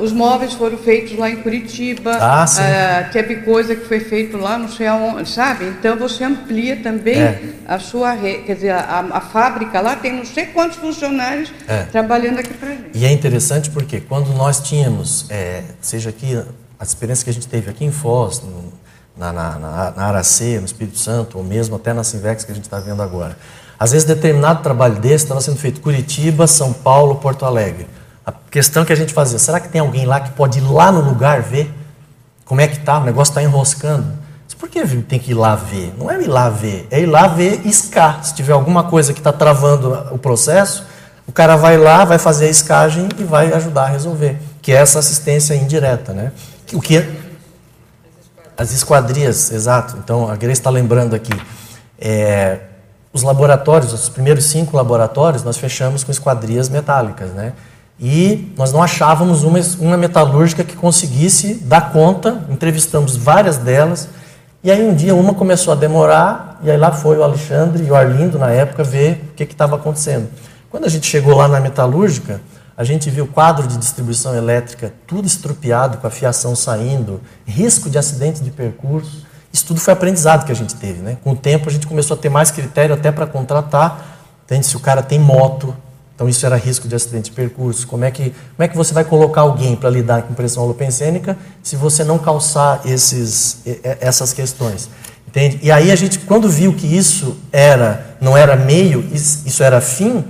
os 0.00 0.12
móveis 0.12 0.54
foram 0.54 0.76
feitos 0.76 1.16
lá 1.16 1.30
em 1.30 1.36
Curitiba, 1.36 2.10
ah. 2.20 2.44
Uh, 2.44 3.12
teve 3.12 3.36
coisa 3.36 3.76
que 3.76 3.86
foi 3.86 4.00
feito 4.00 4.36
lá, 4.36 4.58
não 4.58 4.68
sei 4.68 4.88
aonde, 4.88 5.28
sabe? 5.28 5.66
Então 5.66 5.96
você 5.96 6.24
amplia 6.24 6.76
também 6.76 7.20
é. 7.20 7.40
a 7.66 7.78
sua 7.78 8.12
rede, 8.12 8.42
quer 8.42 8.54
dizer, 8.56 8.70
a, 8.70 9.06
a, 9.12 9.20
fábrica 9.20 9.80
lá 9.80 9.94
tem 9.94 10.12
não 10.12 10.24
sei 10.24 10.46
quantos 10.46 10.78
funcionários 10.78 11.52
é. 11.68 11.84
trabalhando 11.84 12.40
aqui 12.40 12.52
para 12.54 12.70
gente. 12.70 12.90
E 12.92 13.04
é 13.04 13.12
interessante 13.12 13.70
porque 13.70 14.00
quando 14.00 14.32
nós 14.34 14.60
tínhamos, 14.60 15.26
é, 15.30 15.62
seja 15.80 16.10
aqui, 16.10 16.42
a 16.78 16.84
experiência 16.84 17.24
que 17.24 17.30
a 17.30 17.32
gente 17.32 17.48
teve 17.48 17.70
aqui 17.70 17.84
em 17.84 17.90
Foz, 17.90 18.40
no, 18.40 18.72
na, 19.16 19.32
na, 19.32 19.58
na, 19.58 19.90
na 19.90 20.04
Aracê, 20.04 20.58
no 20.58 20.66
Espírito 20.66 20.98
Santo, 20.98 21.38
ou 21.38 21.44
mesmo 21.44 21.76
até 21.76 21.92
na 21.92 22.04
Sinvex 22.04 22.44
que 22.44 22.52
a 22.52 22.54
gente 22.54 22.64
está 22.64 22.78
vendo 22.78 23.02
agora, 23.02 23.36
às 23.78 23.92
vezes 23.92 24.06
determinado 24.06 24.62
trabalho 24.62 24.96
desse 24.96 25.24
estava 25.24 25.40
sendo 25.40 25.56
feito 25.56 25.80
Curitiba, 25.80 26.46
São 26.46 26.72
Paulo, 26.72 27.16
Porto 27.16 27.44
Alegre. 27.44 27.86
A 28.24 28.32
questão 28.50 28.84
que 28.84 28.92
a 28.92 28.96
gente 28.96 29.12
fazia, 29.12 29.38
será 29.38 29.60
que 29.60 29.68
tem 29.68 29.80
alguém 29.80 30.04
lá 30.04 30.20
que 30.20 30.30
pode 30.30 30.58
ir 30.58 30.62
lá 30.62 30.92
no 30.92 31.00
lugar 31.00 31.42
ver 31.42 31.72
como 32.44 32.62
é 32.62 32.66
que 32.66 32.78
está? 32.78 32.98
O 32.98 33.04
negócio 33.04 33.30
está 33.30 33.42
enroscando. 33.42 34.06
Por 34.58 34.68
que 34.68 34.84
tem 35.02 35.20
que 35.20 35.30
ir 35.30 35.34
lá 35.34 35.54
ver? 35.54 35.94
Não 35.96 36.10
é 36.10 36.20
ir 36.20 36.26
lá 36.26 36.48
ver, 36.48 36.88
é 36.90 37.00
ir 37.00 37.06
lá 37.06 37.28
ver 37.28 37.64
iscar. 37.64 38.24
Se 38.24 38.34
tiver 38.34 38.52
alguma 38.52 38.84
coisa 38.84 39.12
que 39.12 39.20
está 39.20 39.32
travando 39.32 40.08
o 40.10 40.18
processo, 40.18 40.84
o 41.28 41.32
cara 41.32 41.56
vai 41.56 41.76
lá, 41.76 42.04
vai 42.04 42.18
fazer 42.18 42.46
a 42.46 42.50
escagem 42.50 43.08
e 43.18 43.22
vai 43.22 43.52
ajudar 43.52 43.84
a 43.84 43.88
resolver. 43.88 44.36
Que 44.60 44.72
é 44.72 44.76
essa 44.76 44.98
assistência 44.98 45.54
indireta, 45.54 46.12
né? 46.12 46.32
O 46.72 46.80
que 46.80 46.98
é? 46.98 47.10
As 48.56 48.72
esquadrias, 48.72 49.52
exato. 49.52 49.96
Então, 49.98 50.28
a 50.28 50.36
Grace 50.36 50.60
está 50.60 50.70
lembrando 50.70 51.14
aqui. 51.14 51.32
É, 51.98 52.60
os 53.12 53.22
laboratórios, 53.22 53.92
os 53.92 54.08
primeiros 54.08 54.44
cinco 54.44 54.76
laboratórios, 54.76 55.42
nós 55.42 55.56
fechamos 55.56 56.04
com 56.04 56.10
esquadrias 56.10 56.68
metálicas, 56.68 57.30
né? 57.30 57.52
e 58.00 58.52
nós 58.56 58.72
não 58.72 58.82
achávamos 58.82 59.42
uma, 59.42 59.58
uma 59.80 59.96
metalúrgica 59.96 60.62
que 60.62 60.76
conseguisse 60.76 61.54
dar 61.54 61.92
conta, 61.92 62.44
entrevistamos 62.48 63.16
várias 63.16 63.56
delas, 63.56 64.08
e 64.62 64.70
aí 64.70 64.82
um 64.82 64.94
dia 64.94 65.14
uma 65.14 65.34
começou 65.34 65.72
a 65.72 65.76
demorar, 65.76 66.60
e 66.62 66.70
aí 66.70 66.76
lá 66.76 66.92
foi 66.92 67.16
o 67.16 67.22
Alexandre 67.22 67.84
e 67.84 67.90
o 67.90 67.96
Arlindo, 67.96 68.38
na 68.38 68.50
época, 68.50 68.84
ver 68.84 69.30
o 69.32 69.34
que 69.34 69.42
estava 69.42 69.76
acontecendo. 69.76 70.28
Quando 70.70 70.84
a 70.84 70.88
gente 70.88 71.06
chegou 71.06 71.34
lá 71.34 71.48
na 71.48 71.60
metalúrgica, 71.60 72.40
a 72.78 72.84
gente 72.84 73.10
viu 73.10 73.24
o 73.24 73.26
quadro 73.26 73.66
de 73.66 73.76
distribuição 73.76 74.36
elétrica 74.36 74.94
tudo 75.04 75.26
estrupiado, 75.26 75.98
com 75.98 76.06
a 76.06 76.10
fiação 76.10 76.54
saindo, 76.54 77.20
risco 77.44 77.90
de 77.90 77.98
acidente 77.98 78.40
de 78.40 78.52
percurso. 78.52 79.26
Isso 79.52 79.66
tudo 79.66 79.80
foi 79.80 79.92
aprendizado 79.92 80.46
que 80.46 80.52
a 80.52 80.54
gente 80.54 80.76
teve. 80.76 81.02
Né? 81.02 81.16
Com 81.24 81.32
o 81.32 81.36
tempo, 81.36 81.68
a 81.68 81.72
gente 81.72 81.88
começou 81.88 82.16
a 82.16 82.20
ter 82.20 82.28
mais 82.28 82.52
critério 82.52 82.94
até 82.94 83.10
para 83.10 83.26
contratar. 83.26 84.20
Entende? 84.44 84.64
Se 84.64 84.76
o 84.76 84.80
cara 84.80 85.02
tem 85.02 85.18
moto, 85.18 85.76
então 86.14 86.28
isso 86.28 86.46
era 86.46 86.54
risco 86.54 86.86
de 86.86 86.94
acidente 86.94 87.30
de 87.30 87.32
percurso. 87.32 87.84
Como 87.84 88.04
é 88.04 88.12
que, 88.12 88.30
como 88.30 88.60
é 88.60 88.68
que 88.68 88.76
você 88.76 88.94
vai 88.94 89.04
colocar 89.04 89.40
alguém 89.40 89.74
para 89.74 89.90
lidar 89.90 90.22
com 90.22 90.32
pressão 90.32 90.62
holopensênica 90.62 91.36
se 91.64 91.74
você 91.74 92.04
não 92.04 92.16
calçar 92.16 92.82
esses, 92.84 93.60
essas 94.00 94.32
questões? 94.32 94.88
Entende? 95.26 95.58
E 95.62 95.72
aí 95.72 95.90
a 95.90 95.96
gente, 95.96 96.20
quando 96.20 96.48
viu 96.48 96.72
que 96.72 96.86
isso 96.86 97.38
era, 97.50 98.16
não 98.20 98.36
era 98.36 98.54
meio, 98.54 99.04
isso 99.12 99.64
era 99.64 99.80
fim, 99.80 100.24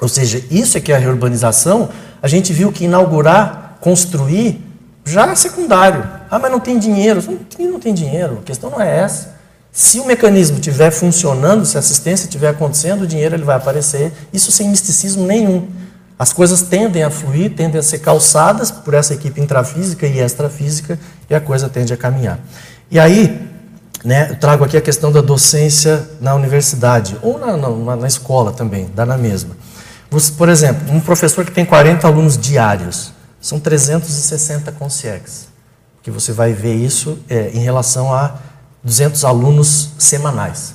ou 0.00 0.08
seja, 0.08 0.42
isso 0.50 0.76
é 0.78 0.80
que 0.80 0.92
é 0.92 0.96
a 0.96 0.98
reurbanização, 0.98 1.88
a 2.22 2.28
gente 2.28 2.52
viu 2.52 2.72
que 2.72 2.84
inaugurar, 2.84 3.78
construir, 3.80 4.64
já 5.04 5.26
é 5.26 5.34
secundário. 5.34 6.04
Ah, 6.30 6.38
mas 6.38 6.50
não 6.50 6.60
tem 6.60 6.78
dinheiro. 6.78 7.22
Não, 7.58 7.72
não 7.72 7.80
tem 7.80 7.94
dinheiro, 7.94 8.38
a 8.42 8.44
questão 8.44 8.70
não 8.70 8.80
é 8.80 8.98
essa. 8.98 9.38
Se 9.72 10.00
o 10.00 10.06
mecanismo 10.06 10.56
estiver 10.56 10.90
funcionando, 10.90 11.64
se 11.64 11.76
a 11.76 11.80
assistência 11.80 12.24
estiver 12.24 12.48
acontecendo, 12.48 13.02
o 13.02 13.06
dinheiro 13.06 13.34
ele 13.34 13.44
vai 13.44 13.56
aparecer, 13.56 14.12
isso 14.32 14.50
sem 14.50 14.68
misticismo 14.68 15.24
nenhum. 15.24 15.68
As 16.18 16.32
coisas 16.32 16.62
tendem 16.62 17.04
a 17.04 17.10
fluir, 17.10 17.54
tendem 17.54 17.78
a 17.78 17.82
ser 17.82 17.98
calçadas 17.98 18.70
por 18.72 18.92
essa 18.92 19.14
equipe 19.14 19.40
intrafísica 19.40 20.06
e 20.06 20.18
extrafísica, 20.18 20.98
e 21.30 21.34
a 21.34 21.40
coisa 21.40 21.68
tende 21.68 21.92
a 21.92 21.96
caminhar. 21.96 22.40
E 22.90 22.98
aí, 22.98 23.48
né, 24.04 24.30
eu 24.30 24.36
trago 24.36 24.64
aqui 24.64 24.76
a 24.76 24.80
questão 24.80 25.12
da 25.12 25.20
docência 25.20 26.08
na 26.20 26.34
universidade, 26.34 27.16
ou 27.22 27.38
na, 27.38 27.56
na, 27.56 27.96
na 27.96 28.06
escola 28.08 28.52
também, 28.52 28.90
dá 28.94 29.06
na 29.06 29.16
mesma. 29.16 29.56
Você, 30.10 30.32
por 30.32 30.48
exemplo, 30.48 30.92
um 30.92 31.00
professor 31.00 31.44
que 31.44 31.52
tem 31.52 31.64
40 31.64 32.06
alunos 32.06 32.38
diários, 32.38 33.12
são 33.40 33.60
360 33.60 34.72
consciex, 34.72 35.48
que 36.02 36.10
você 36.10 36.32
vai 36.32 36.52
ver 36.52 36.74
isso 36.74 37.18
é, 37.28 37.50
em 37.50 37.60
relação 37.60 38.12
a 38.12 38.36
200 38.82 39.24
alunos 39.24 39.90
semanais. 39.98 40.74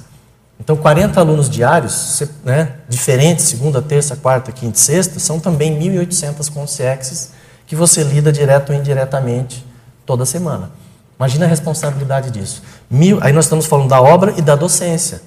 Então, 0.60 0.78
40 0.78 1.20
alunos 1.20 1.50
diários, 1.50 2.24
né, 2.44 2.76
diferentes, 2.88 3.46
segunda, 3.46 3.82
terça, 3.82 4.16
quarta, 4.16 4.52
quinta 4.52 4.78
e 4.78 4.82
sexta, 4.82 5.20
são 5.20 5.40
também 5.40 5.78
1.800 5.80 6.52
consciexes 6.52 7.32
que 7.66 7.76
você 7.76 8.04
lida 8.04 8.32
direto 8.32 8.72
ou 8.72 8.76
indiretamente 8.76 9.66
toda 10.06 10.26
semana. 10.26 10.72
Imagina 11.18 11.46
a 11.46 11.48
responsabilidade 11.50 12.32
disso. 12.32 12.62
Mil, 12.90 13.18
aí 13.22 13.34
nós 13.34 13.46
estamos 13.46 13.66
falando 13.66 13.90
da 13.90 14.02
obra 14.02 14.34
e 14.38 14.42
da 14.42 14.56
docência. 14.56 15.22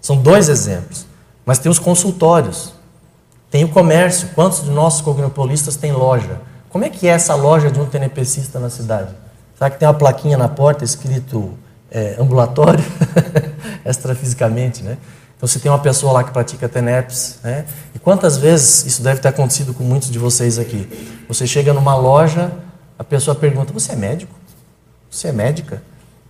São 0.00 0.16
dois 0.16 0.48
exemplos. 0.48 1.06
Mas 1.44 1.58
tem 1.58 1.70
os 1.70 1.78
consultórios. 1.78 2.74
Tem 3.52 3.64
o 3.64 3.68
comércio. 3.68 4.30
Quantos 4.34 4.64
de 4.64 4.70
nossos 4.70 5.02
cognopolistas 5.02 5.76
têm 5.76 5.92
loja? 5.92 6.40
Como 6.70 6.86
é 6.86 6.88
que 6.88 7.06
é 7.06 7.10
essa 7.10 7.34
loja 7.34 7.70
de 7.70 7.78
um 7.78 7.84
TNPcista 7.84 8.58
na 8.58 8.70
cidade? 8.70 9.14
Será 9.54 9.68
que 9.68 9.78
tem 9.78 9.86
uma 9.86 9.92
plaquinha 9.92 10.38
na 10.38 10.48
porta 10.48 10.82
escrito 10.84 11.52
é, 11.90 12.16
ambulatório? 12.18 12.82
Extrafisicamente, 13.84 14.82
né? 14.82 14.96
Então, 15.36 15.46
você 15.46 15.58
tem 15.58 15.70
uma 15.70 15.78
pessoa 15.78 16.14
lá 16.14 16.24
que 16.24 16.30
pratica 16.30 16.66
TENEPS, 16.66 17.40
né? 17.44 17.66
E 17.94 17.98
quantas 17.98 18.38
vezes 18.38 18.86
isso 18.86 19.02
deve 19.02 19.20
ter 19.20 19.28
acontecido 19.28 19.74
com 19.74 19.84
muitos 19.84 20.10
de 20.10 20.18
vocês 20.18 20.58
aqui? 20.58 20.88
Você 21.28 21.46
chega 21.46 21.74
numa 21.74 21.94
loja, 21.94 22.50
a 22.98 23.04
pessoa 23.04 23.34
pergunta: 23.34 23.70
Você 23.74 23.92
é 23.92 23.96
médico? 23.96 24.34
Você 25.10 25.28
é 25.28 25.32
médica? 25.32 25.82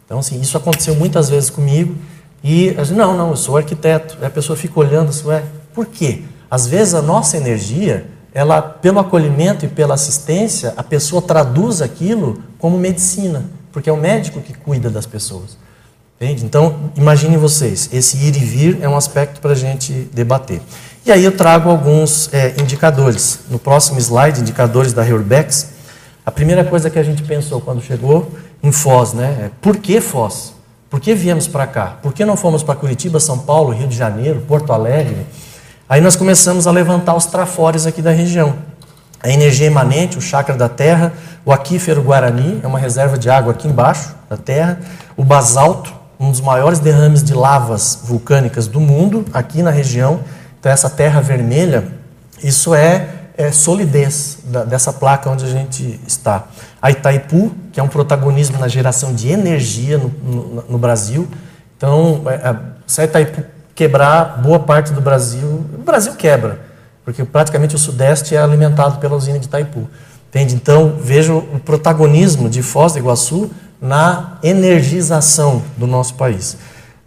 Então, 0.04 0.18
assim, 0.18 0.40
isso 0.40 0.56
aconteceu 0.56 0.96
muitas 0.96 1.28
vezes 1.28 1.50
comigo. 1.50 1.94
E, 2.42 2.74
não, 2.90 3.16
não, 3.16 3.30
eu 3.30 3.36
sou 3.36 3.56
arquiteto. 3.56 4.18
Aí 4.20 4.26
a 4.26 4.30
pessoa 4.30 4.56
fica 4.56 4.80
olhando, 4.80 5.10
assim, 5.10 5.28
ué, 5.28 5.44
por 5.72 5.86
quê? 5.86 6.24
Às 6.52 6.66
vezes 6.66 6.92
a 6.92 7.00
nossa 7.00 7.38
energia, 7.38 8.04
ela 8.34 8.60
pelo 8.60 8.98
acolhimento 8.98 9.64
e 9.64 9.68
pela 9.68 9.94
assistência, 9.94 10.74
a 10.76 10.82
pessoa 10.82 11.22
traduz 11.22 11.80
aquilo 11.80 12.42
como 12.58 12.76
medicina, 12.76 13.46
porque 13.72 13.88
é 13.88 13.92
o 13.92 13.96
médico 13.96 14.38
que 14.42 14.52
cuida 14.52 14.90
das 14.90 15.06
pessoas. 15.06 15.56
Entende? 16.20 16.44
Então, 16.44 16.92
imaginem 16.94 17.38
vocês, 17.38 17.88
esse 17.90 18.18
ir 18.18 18.36
e 18.36 18.44
vir 18.44 18.78
é 18.82 18.88
um 18.88 18.94
aspecto 18.94 19.40
para 19.40 19.52
a 19.52 19.54
gente 19.54 19.94
debater. 20.12 20.60
E 21.06 21.10
aí 21.10 21.24
eu 21.24 21.32
trago 21.32 21.70
alguns 21.70 22.28
é, 22.34 22.54
indicadores. 22.60 23.40
No 23.48 23.58
próximo 23.58 23.98
slide, 23.98 24.42
indicadores 24.42 24.92
da 24.92 25.02
Reurbex, 25.02 25.68
a 26.26 26.30
primeira 26.30 26.66
coisa 26.66 26.90
que 26.90 26.98
a 26.98 27.02
gente 27.02 27.22
pensou 27.22 27.62
quando 27.62 27.80
chegou 27.80 28.30
em 28.62 28.70
Foz, 28.70 29.14
né? 29.14 29.46
É, 29.46 29.50
por 29.62 29.78
que 29.78 30.02
Foz? 30.02 30.52
Por 30.90 31.00
que 31.00 31.14
viemos 31.14 31.48
para 31.48 31.66
cá? 31.66 31.98
Por 32.02 32.12
que 32.12 32.26
não 32.26 32.36
fomos 32.36 32.62
para 32.62 32.74
Curitiba, 32.74 33.18
São 33.18 33.38
Paulo, 33.38 33.72
Rio 33.72 33.88
de 33.88 33.96
Janeiro, 33.96 34.42
Porto 34.46 34.70
Alegre? 34.70 35.26
Aí 35.88 36.00
nós 36.00 36.16
começamos 36.16 36.66
a 36.66 36.70
levantar 36.70 37.14
os 37.14 37.26
trafores 37.26 37.86
aqui 37.86 38.00
da 38.00 38.10
região. 38.10 38.54
A 39.22 39.28
energia 39.28 39.66
emanente, 39.66 40.16
o 40.16 40.20
chakra 40.20 40.56
da 40.56 40.68
terra, 40.68 41.12
o 41.44 41.52
aquífero 41.52 42.02
guarani, 42.02 42.60
é 42.62 42.66
uma 42.66 42.78
reserva 42.78 43.18
de 43.18 43.28
água 43.28 43.52
aqui 43.52 43.68
embaixo 43.68 44.14
da 44.28 44.36
terra, 44.36 44.80
o 45.16 45.24
basalto, 45.24 45.92
um 46.18 46.30
dos 46.30 46.40
maiores 46.40 46.78
derrames 46.78 47.22
de 47.22 47.34
lavas 47.34 48.00
vulcânicas 48.04 48.66
do 48.68 48.80
mundo, 48.80 49.24
aqui 49.32 49.62
na 49.62 49.70
região. 49.70 50.20
Então, 50.58 50.70
essa 50.70 50.88
terra 50.88 51.20
vermelha, 51.20 51.84
isso 52.42 52.74
é, 52.74 53.08
é 53.36 53.50
solidez 53.50 54.38
da, 54.44 54.64
dessa 54.64 54.92
placa 54.92 55.28
onde 55.28 55.44
a 55.44 55.48
gente 55.48 56.00
está. 56.06 56.44
A 56.80 56.90
Itaipu, 56.90 57.52
que 57.72 57.80
é 57.80 57.82
um 57.82 57.88
protagonismo 57.88 58.58
na 58.58 58.68
geração 58.68 59.12
de 59.14 59.30
energia 59.30 59.98
no, 59.98 60.08
no, 60.08 60.64
no 60.70 60.78
Brasil. 60.78 61.28
Então, 61.76 62.22
é, 62.26 62.56
se 62.86 63.00
a 63.00 63.04
Itaipu 63.04 63.42
quebrar 63.82 64.40
boa 64.40 64.60
parte 64.60 64.92
do 64.92 65.00
Brasil. 65.00 65.66
O 65.74 65.82
Brasil 65.82 66.14
quebra, 66.14 66.60
porque 67.04 67.24
praticamente 67.24 67.74
o 67.74 67.78
Sudeste 67.78 68.36
é 68.36 68.40
alimentado 68.40 68.98
pela 68.98 69.16
usina 69.16 69.40
de 69.40 69.46
Itaipu. 69.46 69.88
Entende? 70.28 70.54
Então, 70.54 70.98
vejo 71.02 71.36
o 71.36 71.58
protagonismo 71.58 72.48
de 72.48 72.62
Foz 72.62 72.92
do 72.92 73.00
Iguaçu 73.00 73.50
na 73.80 74.38
energização 74.40 75.62
do 75.76 75.88
nosso 75.88 76.14
país. 76.14 76.56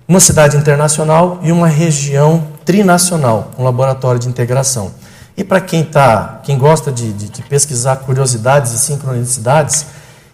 Uma 0.05 0.19
cidade 0.19 0.57
internacional 0.57 1.39
e 1.41 1.51
uma 1.51 1.67
região 1.67 2.45
trinacional, 2.65 3.51
um 3.57 3.63
laboratório 3.63 4.19
de 4.19 4.27
integração. 4.27 4.91
E 5.37 5.45
para 5.45 5.61
quem 5.61 5.81
tá, 5.81 6.41
quem 6.43 6.57
gosta 6.57 6.91
de, 6.91 7.13
de, 7.13 7.29
de 7.29 7.41
pesquisar 7.43 7.95
curiosidades 7.97 8.73
e 8.73 8.79
sincronicidades, 8.79 9.85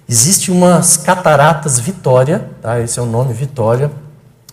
existe 0.09 0.51
umas 0.51 0.97
cataratas 0.97 1.79
Vitória, 1.79 2.49
tá? 2.63 2.79
esse 2.79 2.97
é 2.97 3.01
o 3.01 3.05
nome 3.05 3.31
Vitória, 3.31 3.91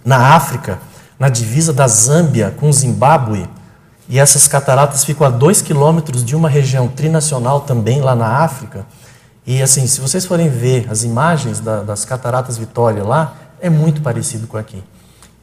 na 0.04 0.34
África, 0.34 0.78
na 1.18 1.28
divisa 1.28 1.72
da 1.72 1.88
Zâmbia 1.88 2.54
com 2.58 2.68
o 2.68 2.72
Zimbábue, 2.72 3.48
e 4.08 4.18
essas 4.18 4.48
cataratas 4.48 5.04
ficam 5.04 5.26
a 5.26 5.30
dois 5.30 5.60
quilômetros 5.60 6.24
de 6.24 6.34
uma 6.34 6.48
região 6.48 6.88
trinacional 6.88 7.60
também 7.60 8.00
lá 8.00 8.14
na 8.14 8.38
África. 8.38 8.86
E 9.46 9.62
assim, 9.62 9.86
se 9.86 10.00
vocês 10.00 10.24
forem 10.24 10.48
ver 10.48 10.86
as 10.90 11.04
imagens 11.04 11.60
da, 11.60 11.82
das 11.82 12.04
cataratas 12.04 12.56
Vitória 12.56 13.04
lá, 13.04 13.34
é 13.60 13.68
muito 13.68 14.00
parecido 14.00 14.46
com 14.46 14.56
aqui. 14.56 14.82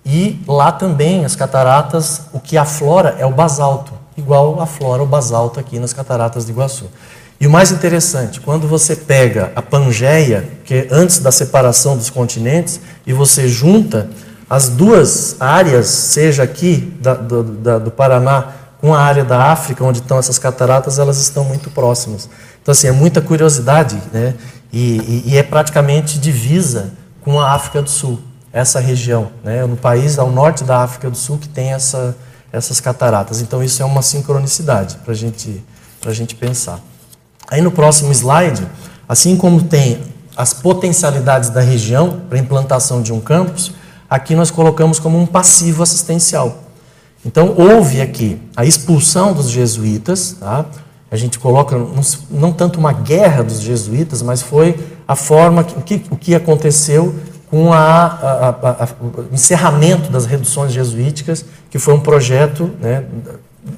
E 0.03 0.39
lá 0.47 0.71
também 0.71 1.25
as 1.25 1.35
cataratas, 1.35 2.21
o 2.33 2.39
que 2.39 2.57
aflora 2.57 3.15
é 3.19 3.25
o 3.25 3.31
basalto, 3.31 3.93
igual 4.17 4.59
aflora 4.61 5.03
o 5.03 5.05
basalto 5.05 5.59
aqui 5.59 5.79
nas 5.79 5.93
cataratas 5.93 6.45
de 6.45 6.51
Iguaçu. 6.51 6.85
E 7.39 7.45
o 7.45 7.49
mais 7.49 7.71
interessante, 7.71 8.39
quando 8.39 8.67
você 8.67 8.95
pega 8.95 9.51
a 9.55 9.61
Pangeia, 9.61 10.47
que 10.63 10.73
é 10.73 10.87
antes 10.89 11.19
da 11.19 11.31
separação 11.31 11.97
dos 11.97 12.09
continentes, 12.09 12.79
e 13.05 13.11
você 13.11 13.47
junta 13.47 14.09
as 14.49 14.69
duas 14.69 15.35
áreas, 15.39 15.87
seja 15.87 16.43
aqui 16.43 16.93
da, 17.01 17.13
do, 17.15 17.43
da, 17.43 17.79
do 17.79 17.91
Paraná 17.91 18.53
com 18.79 18.93
a 18.93 18.99
área 18.99 19.23
da 19.23 19.51
África, 19.51 19.83
onde 19.83 19.99
estão 19.99 20.19
essas 20.19 20.37
cataratas, 20.37 20.99
elas 20.99 21.17
estão 21.19 21.43
muito 21.43 21.71
próximas. 21.71 22.29
Então, 22.61 22.71
assim, 22.71 22.87
é 22.87 22.91
muita 22.91 23.21
curiosidade, 23.21 23.99
né? 24.13 24.35
E, 24.71 24.97
e, 24.97 25.23
e 25.31 25.37
é 25.37 25.43
praticamente 25.43 26.19
divisa 26.19 26.91
com 27.21 27.39
a 27.39 27.53
África 27.53 27.81
do 27.81 27.89
Sul, 27.89 28.19
essa 28.53 28.79
região, 28.79 29.31
né? 29.43 29.65
No 29.65 29.75
país 29.75 30.19
ao 30.19 30.29
norte 30.29 30.63
da 30.63 30.83
África 30.83 31.09
do 31.09 31.17
Sul 31.17 31.39
que 31.39 31.47
tem 31.47 31.73
essa, 31.73 32.15
essas 32.51 32.79
cataratas. 32.79 33.41
Então, 33.41 33.63
isso 33.63 33.81
é 33.81 33.85
uma 33.85 34.01
sincronicidade 34.01 34.97
para 35.03 35.13
gente, 35.13 35.63
a 36.05 36.13
gente 36.13 36.35
pensar. 36.35 36.79
Aí 37.47 37.61
no 37.61 37.71
próximo 37.71 38.11
slide, 38.11 38.67
assim 39.07 39.35
como 39.35 39.63
tem 39.63 40.03
as 40.35 40.53
potencialidades 40.53 41.49
da 41.49 41.61
região 41.61 42.21
para 42.29 42.37
implantação 42.37 43.01
de 43.01 43.13
um 43.13 43.19
campus, 43.19 43.71
aqui 44.09 44.35
nós 44.35 44.51
colocamos 44.51 44.99
como 44.99 45.19
um 45.19 45.25
passivo 45.25 45.83
assistencial. 45.83 46.63
Então, 47.25 47.55
houve 47.57 48.01
aqui 48.01 48.39
a 48.55 48.65
expulsão 48.65 49.33
dos 49.33 49.49
jesuítas, 49.49 50.37
tá? 50.39 50.65
a 51.09 51.15
gente 51.15 51.39
coloca 51.39 51.75
não, 51.77 52.01
não, 52.29 52.53
tanto 52.53 52.79
uma 52.79 52.93
guerra 52.93 53.43
dos 53.43 53.61
jesuítas, 53.61 54.21
mas 54.21 54.41
foi 54.41 54.77
a 55.07 55.15
forma, 55.15 55.63
que, 55.63 56.03
o, 56.11 56.15
que, 56.15 56.35
aconteceu 56.35 57.15
com 57.49 57.73
a, 57.73 58.05
a, 58.05 58.49
a, 58.49 58.87
o 59.01 59.33
encerramento 59.33 60.11
das 60.11 60.25
reduções 60.25 60.71
jesuíticas, 60.71 61.45
que 61.69 61.79
foi 61.79 61.93
um 61.93 61.99
projeto 61.99 62.69
né, 62.79 63.05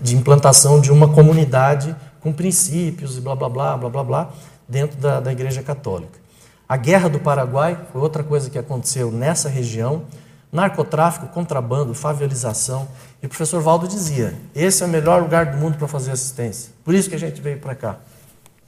de 0.02 0.16
implantação 0.16 0.82
de 0.82 0.92
uma 0.92 1.08
comunidade 1.08 1.96
com 2.20 2.34
princípios 2.34 3.18
e 3.18 3.22
blá 3.22 3.36
blá 3.36 3.50
blá 3.50 3.78
blá 3.78 3.90
blá 3.90 4.04
blá 4.04 4.30
dentro 4.68 4.98
da, 5.00 5.20
da 5.20 5.32
Igreja 5.32 5.62
Católica. 5.62 6.27
A 6.68 6.76
Guerra 6.76 7.08
do 7.08 7.20
Paraguai 7.20 7.80
foi 7.92 8.02
outra 8.02 8.24
coisa 8.24 8.50
que 8.50 8.58
aconteceu 8.58 9.12
nessa 9.12 9.48
região. 9.48 10.04
Narcotráfico, 10.52 11.28
contrabando, 11.28 11.94
favelização. 11.94 12.88
E 13.22 13.26
o 13.26 13.30
professor 13.30 13.62
Valdo 13.62 13.88
dizia: 13.88 14.36
esse 14.54 14.84
é 14.84 14.86
o 14.86 14.90
melhor 14.90 15.22
lugar 15.22 15.46
do 15.46 15.58
mundo 15.58 15.78
para 15.78 15.88
fazer 15.88 16.12
assistência. 16.12 16.72
Por 16.84 16.94
isso 16.94 17.10
que 17.10 17.16
a 17.16 17.20
gente 17.20 17.40
veio 17.40 17.60
para 17.60 17.74
cá. 17.74 17.98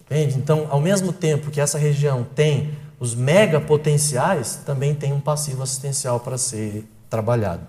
Entende? 0.06 0.38
Então, 0.38 0.68
ao 0.70 0.80
mesmo 0.80 1.12
tempo 1.12 1.52
que 1.52 1.60
essa 1.60 1.78
região 1.78 2.24
tem 2.24 2.72
os 3.00 3.14
mega 3.14 3.60
potenciais, 3.60 4.60
também 4.66 4.95
tem 4.95 5.14
um 5.14 5.20
passivo 5.20 5.62
assistencial 5.62 6.20
para 6.20 6.38
ser 6.38 6.86
trabalhado. 7.10 7.62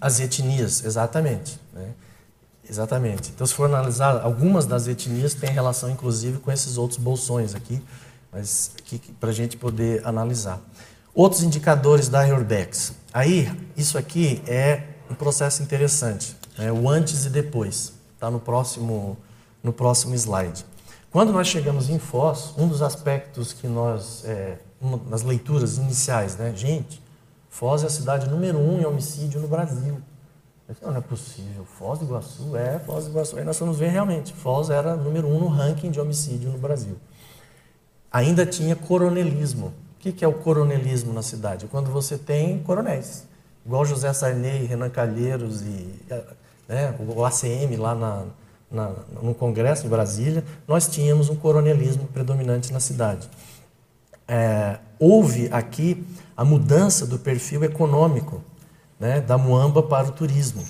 As 0.00 0.20
etnias, 0.20 0.84
exatamente. 0.84 1.58
Né? 1.72 1.88
Exatamente. 2.68 3.30
Então, 3.34 3.46
se 3.46 3.54
for 3.54 3.64
analisar, 3.64 4.20
algumas 4.22 4.66
das 4.66 4.86
etnias 4.86 5.32
têm 5.34 5.50
relação, 5.50 5.90
inclusive, 5.90 6.38
com 6.38 6.52
esses 6.52 6.76
outros 6.76 6.98
bolsões 6.98 7.54
aqui, 7.54 7.82
mas 8.30 8.72
para 9.18 9.30
a 9.30 9.32
gente 9.32 9.56
poder 9.56 10.06
analisar. 10.06 10.60
Outros 11.14 11.42
indicadores 11.42 12.08
da 12.08 12.26
Urbex. 12.26 12.92
Aí, 13.12 13.50
isso 13.76 13.96
aqui 13.96 14.42
é 14.46 14.82
um 15.10 15.14
processo 15.14 15.62
interessante, 15.62 16.36
né? 16.58 16.70
o 16.70 16.88
antes 16.88 17.24
e 17.24 17.30
depois. 17.30 17.94
Está 18.14 18.30
no 18.30 18.38
próximo, 18.38 19.16
no 19.62 19.72
próximo 19.72 20.14
slide. 20.14 20.64
Quando 21.10 21.32
nós 21.32 21.48
chegamos 21.48 21.88
em 21.88 21.98
Foz, 21.98 22.52
um 22.58 22.68
dos 22.68 22.82
aspectos 22.82 23.54
que 23.54 23.66
nós, 23.66 24.22
é, 24.26 24.58
nas 25.08 25.22
leituras 25.22 25.78
iniciais, 25.78 26.36
né? 26.36 26.52
gente, 26.54 27.02
Foz 27.48 27.82
é 27.82 27.86
a 27.86 27.90
cidade 27.90 28.28
número 28.28 28.58
um 28.58 28.78
em 28.78 28.84
homicídio 28.84 29.40
no 29.40 29.48
Brasil. 29.48 30.02
Não, 30.82 30.90
não 30.90 30.98
é 30.98 31.00
possível. 31.00 31.64
Foz 31.64 31.98
do 31.98 32.04
Iguaçu 32.04 32.56
é 32.56 32.78
Foz 32.78 33.04
do 33.04 33.10
Iguaçu. 33.10 33.38
Aí 33.38 33.44
nós 33.44 33.58
vamos 33.58 33.78
ver 33.78 33.88
realmente. 33.88 34.32
Foz 34.32 34.70
era 34.70 34.96
número 34.96 35.26
um 35.26 35.40
no 35.40 35.48
ranking 35.48 35.90
de 35.90 36.00
homicídio 36.00 36.50
no 36.50 36.58
Brasil. 36.58 36.96
Ainda 38.12 38.44
tinha 38.44 38.76
coronelismo. 38.76 39.72
O 39.96 40.00
que 40.00 40.24
é 40.24 40.28
o 40.28 40.34
coronelismo 40.34 41.12
na 41.12 41.22
cidade? 41.22 41.66
Quando 41.66 41.90
você 41.90 42.16
tem 42.16 42.58
coronéis. 42.60 43.26
Igual 43.66 43.84
José 43.84 44.12
Sarney, 44.12 44.64
Renan 44.64 44.88
Calheiros 44.88 45.62
e 45.62 45.94
né, 46.68 46.94
o 46.98 47.24
ACM 47.24 47.76
lá 47.76 47.94
na, 47.94 48.24
na, 48.70 48.92
no 49.22 49.34
Congresso 49.34 49.86
em 49.86 49.90
Brasília, 49.90 50.44
nós 50.66 50.86
tínhamos 50.86 51.28
um 51.28 51.36
coronelismo 51.36 52.06
predominante 52.06 52.72
na 52.72 52.80
cidade. 52.80 53.28
É, 54.26 54.78
houve 54.98 55.48
aqui 55.50 56.06
a 56.36 56.44
mudança 56.44 57.06
do 57.06 57.18
perfil 57.18 57.64
econômico 57.64 58.42
né, 58.98 59.20
da 59.20 59.38
Muamba 59.38 59.82
para 59.82 60.08
o 60.08 60.12
turismo. 60.12 60.64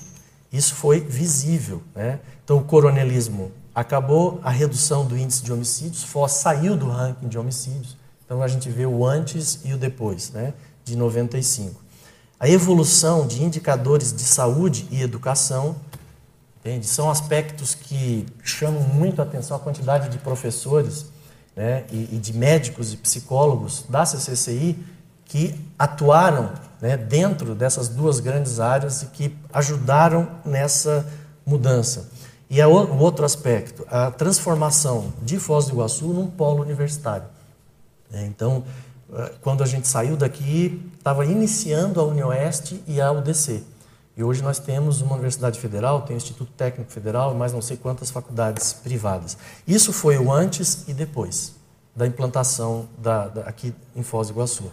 Isso 0.51 0.75
foi 0.75 0.99
visível. 0.99 1.81
Né? 1.95 2.19
Então, 2.43 2.57
o 2.57 2.63
coronelismo 2.63 3.51
acabou, 3.73 4.39
a 4.43 4.49
redução 4.49 5.05
do 5.05 5.17
índice 5.17 5.43
de 5.43 5.53
homicídios, 5.53 6.03
Foz 6.03 6.33
saiu 6.33 6.75
do 6.75 6.89
ranking 6.89 7.27
de 7.27 7.37
homicídios. 7.37 7.97
Então, 8.25 8.41
a 8.41 8.47
gente 8.47 8.69
vê 8.69 8.85
o 8.85 9.05
antes 9.05 9.59
e 9.63 9.73
o 9.73 9.77
depois, 9.77 10.31
né, 10.31 10.53
de 10.83 10.95
95. 10.95 11.81
A 12.39 12.47
evolução 12.47 13.27
de 13.27 13.43
indicadores 13.43 14.13
de 14.13 14.21
saúde 14.21 14.87
e 14.91 15.01
educação, 15.01 15.75
entende? 16.59 16.85
são 16.85 17.09
aspectos 17.09 17.73
que 17.73 18.25
chamam 18.43 18.81
muito 18.81 19.19
a 19.19 19.23
atenção, 19.23 19.57
a 19.57 19.59
quantidade 19.59 20.09
de 20.09 20.17
professores 20.19 21.07
né, 21.55 21.85
e, 21.91 22.15
e 22.15 22.17
de 22.17 22.33
médicos 22.33 22.93
e 22.93 22.97
psicólogos 22.97 23.85
da 23.89 24.05
CCCI 24.05 24.77
que 25.25 25.59
atuaram 25.77 26.53
né, 26.81 26.97
dentro 26.97 27.53
dessas 27.55 27.89
duas 27.89 28.19
grandes 28.19 28.59
áreas 28.59 29.05
que 29.13 29.35
ajudaram 29.51 30.27
nessa 30.45 31.05
mudança. 31.45 32.09
E 32.49 32.61
o 32.63 32.97
outro 32.97 33.25
aspecto, 33.25 33.85
a 33.89 34.09
transformação 34.09 35.13
de 35.21 35.37
Foz 35.39 35.65
do 35.65 35.73
Iguaçu 35.73 36.07
num 36.07 36.27
polo 36.27 36.63
universitário. 36.63 37.27
É, 38.11 38.25
então, 38.25 38.63
eh, 39.13 39.33
quando 39.41 39.61
a 39.61 39.67
gente 39.67 39.87
saiu 39.87 40.17
daqui, 40.17 40.91
estava 40.97 41.23
iniciando 41.25 41.99
a 41.99 42.03
UniOeste 42.03 42.83
e 42.87 42.99
a 42.99 43.11
UDC. 43.11 43.63
E 44.17 44.23
hoje 44.23 44.41
nós 44.41 44.57
temos 44.57 44.99
uma 44.99 45.13
universidade 45.13 45.59
federal, 45.59 46.01
tem 46.01 46.15
o 46.15 46.17
Instituto 46.17 46.51
Técnico 46.51 46.91
Federal 46.91 47.33
mais 47.35 47.53
não 47.53 47.61
sei 47.61 47.77
quantas 47.77 48.09
faculdades 48.09 48.73
privadas. 48.73 49.37
Isso 49.67 49.93
foi 49.93 50.17
o 50.17 50.31
antes 50.31 50.87
e 50.87 50.93
depois 50.93 51.53
da 51.95 52.07
implantação 52.07 52.87
da, 52.97 53.27
da, 53.27 53.41
aqui 53.41 53.73
em 53.95 54.03
Foz 54.03 54.27
do 54.27 54.33
Iguaçu. 54.33 54.71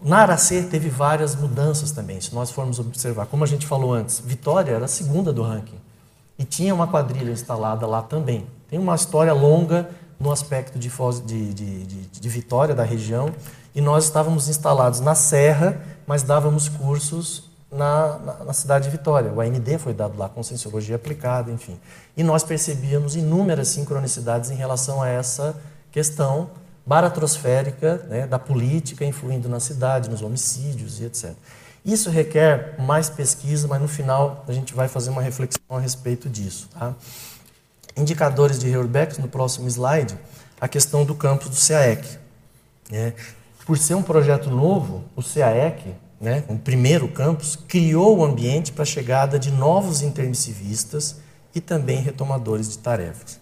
Na 0.00 0.18
Aracê 0.18 0.62
teve 0.62 0.88
várias 0.88 1.34
mudanças 1.36 1.90
também, 1.90 2.20
se 2.20 2.34
nós 2.34 2.50
formos 2.50 2.78
observar. 2.78 3.26
Como 3.26 3.44
a 3.44 3.46
gente 3.46 3.66
falou 3.66 3.92
antes, 3.92 4.20
Vitória 4.20 4.72
era 4.72 4.86
a 4.86 4.88
segunda 4.88 5.32
do 5.32 5.42
ranking. 5.42 5.78
E 6.38 6.44
tinha 6.44 6.74
uma 6.74 6.88
quadrilha 6.88 7.30
instalada 7.30 7.86
lá 7.86 8.02
também. 8.02 8.46
Tem 8.68 8.78
uma 8.78 8.94
história 8.94 9.32
longa 9.32 9.90
no 10.18 10.30
aspecto 10.30 10.78
de, 10.78 10.88
de, 11.24 11.52
de, 11.52 11.84
de, 12.06 12.28
Vitória, 12.28 12.74
da 12.74 12.84
região. 12.84 13.30
E 13.74 13.80
nós 13.80 14.04
estávamos 14.04 14.48
instalados 14.48 15.00
na 15.00 15.14
Serra, 15.14 15.80
mas 16.06 16.22
dávamos 16.22 16.68
cursos 16.68 17.50
na, 17.70 18.18
na, 18.18 18.44
na, 18.44 18.52
cidade 18.52 18.84
de 18.84 18.90
Vitória. 18.90 19.32
O 19.32 19.40
AMD 19.40 19.78
foi 19.78 19.92
dado 19.92 20.18
lá, 20.18 20.28
Conscienciologia 20.28 20.96
Aplicada, 20.96 21.50
enfim. 21.50 21.78
E 22.16 22.22
nós 22.22 22.42
percebíamos 22.42 23.14
inúmeras 23.14 23.68
sincronicidades 23.68 24.50
em 24.50 24.54
relação 24.54 25.02
a 25.02 25.08
essa 25.08 25.54
questão 25.90 26.50
baratrosférica 26.84 28.04
né, 28.08 28.26
da 28.26 28.38
política 28.38 29.04
influindo 29.04 29.48
na 29.48 29.60
cidade, 29.60 30.10
nos 30.10 30.22
homicídios 30.22 31.00
e 31.00 31.04
etc. 31.04 31.32
Isso 31.84 32.10
requer 32.10 32.76
mais 32.78 33.10
pesquisa, 33.10 33.66
mas 33.66 33.80
no 33.80 33.88
final 33.88 34.44
a 34.46 34.52
gente 34.52 34.72
vai 34.72 34.88
fazer 34.88 35.10
uma 35.10 35.22
reflexão 35.22 35.76
a 35.76 35.80
respeito 35.80 36.28
disso. 36.28 36.68
Tá? 36.72 36.94
Indicadores 37.96 38.58
de 38.58 38.68
Heurbeck, 38.68 39.20
no 39.20 39.28
próximo 39.28 39.68
slide, 39.68 40.16
a 40.60 40.68
questão 40.68 41.04
do 41.04 41.14
campus 41.14 41.48
do 41.48 41.66
CAEC. 41.66 42.18
Né? 42.90 43.14
Por 43.66 43.76
ser 43.76 43.94
um 43.94 44.02
projeto 44.02 44.48
novo, 44.48 45.04
o 45.16 45.22
CAEC, 45.22 45.94
né, 46.20 46.44
o 46.48 46.56
primeiro 46.56 47.08
campus, 47.08 47.56
criou 47.56 48.18
o 48.18 48.24
ambiente 48.24 48.70
para 48.70 48.82
a 48.82 48.86
chegada 48.86 49.38
de 49.38 49.50
novos 49.50 50.02
intermissivistas 50.02 51.16
e 51.52 51.60
também 51.60 52.00
retomadores 52.00 52.70
de 52.70 52.78
tarefas. 52.78 53.41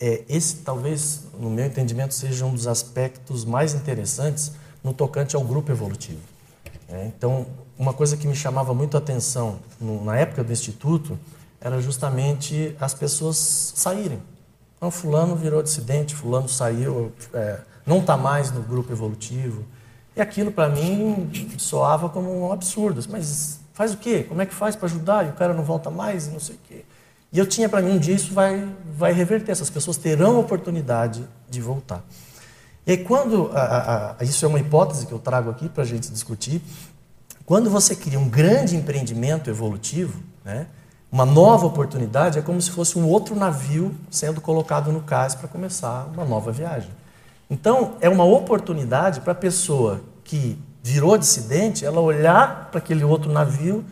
É, 0.00 0.24
esse 0.28 0.56
talvez, 0.56 1.24
no 1.38 1.50
meu 1.50 1.66
entendimento, 1.66 2.14
seja 2.14 2.46
um 2.46 2.54
dos 2.54 2.66
aspectos 2.66 3.44
mais 3.44 3.74
interessantes 3.74 4.52
no 4.82 4.94
tocante 4.94 5.36
ao 5.36 5.44
grupo 5.44 5.70
evolutivo. 5.70 6.20
É, 6.88 7.06
então, 7.06 7.46
uma 7.78 7.92
coisa 7.92 8.16
que 8.16 8.26
me 8.26 8.34
chamava 8.34 8.72
muito 8.72 8.96
a 8.96 8.98
atenção 8.98 9.58
no, 9.80 10.04
na 10.04 10.16
época 10.16 10.42
do 10.42 10.52
Instituto 10.52 11.18
era 11.60 11.80
justamente 11.80 12.74
as 12.80 12.94
pessoas 12.94 13.36
saírem. 13.76 14.20
Então, 14.76 14.90
fulano 14.90 15.36
virou 15.36 15.62
dissidente, 15.62 16.14
fulano 16.14 16.48
saiu, 16.48 17.12
é, 17.34 17.60
não 17.84 17.98
está 17.98 18.16
mais 18.16 18.50
no 18.50 18.62
grupo 18.62 18.90
evolutivo. 18.90 19.64
E 20.16 20.20
aquilo, 20.20 20.50
para 20.50 20.70
mim, 20.70 21.30
soava 21.58 22.08
como 22.08 22.46
um 22.46 22.50
absurdo. 22.50 23.04
Mas 23.10 23.60
faz 23.74 23.92
o 23.92 23.98
quê? 23.98 24.24
Como 24.24 24.40
é 24.40 24.46
que 24.46 24.54
faz 24.54 24.74
para 24.74 24.86
ajudar? 24.86 25.26
E 25.26 25.28
o 25.28 25.32
cara 25.34 25.52
não 25.52 25.62
volta 25.62 25.90
mais 25.90 26.26
e 26.26 26.30
não 26.30 26.40
sei 26.40 26.56
o 26.56 26.58
quê. 26.66 26.84
E 27.32 27.38
eu 27.38 27.46
tinha 27.46 27.68
para 27.68 27.80
mim 27.80 27.92
um 27.92 27.98
dia 27.98 28.14
isso 28.14 28.34
vai, 28.34 28.68
vai 28.96 29.12
reverter, 29.12 29.52
essas 29.52 29.70
pessoas 29.70 29.96
terão 29.96 30.36
a 30.36 30.40
oportunidade 30.40 31.24
de 31.48 31.60
voltar. 31.60 32.04
E 32.86 32.92
aí, 32.92 32.98
quando, 32.98 33.50
a, 33.54 34.16
a, 34.18 34.24
isso 34.24 34.44
é 34.44 34.48
uma 34.48 34.58
hipótese 34.58 35.06
que 35.06 35.12
eu 35.12 35.18
trago 35.18 35.50
aqui 35.50 35.68
para 35.68 35.82
a 35.82 35.86
gente 35.86 36.10
discutir, 36.10 36.62
quando 37.44 37.70
você 37.70 37.94
cria 37.94 38.18
um 38.18 38.28
grande 38.28 38.74
empreendimento 38.74 39.50
evolutivo, 39.50 40.20
né, 40.44 40.66
uma 41.12 41.26
nova 41.26 41.66
oportunidade, 41.66 42.38
é 42.38 42.42
como 42.42 42.60
se 42.60 42.70
fosse 42.70 42.98
um 42.98 43.06
outro 43.06 43.34
navio 43.34 43.94
sendo 44.10 44.40
colocado 44.40 44.92
no 44.92 45.00
cais 45.00 45.34
para 45.34 45.48
começar 45.48 46.08
uma 46.12 46.24
nova 46.24 46.52
viagem. 46.52 46.90
Então, 47.48 47.96
é 48.00 48.08
uma 48.08 48.24
oportunidade 48.24 49.20
para 49.20 49.32
a 49.32 49.36
pessoa 49.36 50.00
que 50.24 50.56
virou 50.82 51.18
dissidente, 51.18 51.84
ela 51.84 52.00
olhar 52.00 52.70
para 52.70 52.78
aquele 52.78 53.04
outro 53.04 53.30
navio 53.30 53.84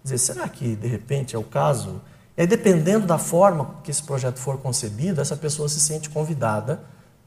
e 0.00 0.04
dizer: 0.04 0.18
será 0.18 0.48
que 0.48 0.76
de 0.76 0.86
repente 0.86 1.34
é 1.34 1.38
o 1.38 1.42
caso? 1.42 2.00
Aí, 2.36 2.46
dependendo 2.46 3.06
da 3.06 3.16
forma 3.16 3.76
que 3.82 3.90
esse 3.90 4.02
projeto 4.02 4.38
for 4.38 4.58
concebido, 4.58 5.20
essa 5.20 5.36
pessoa 5.36 5.68
se 5.68 5.80
sente 5.80 6.10
convidada 6.10 6.80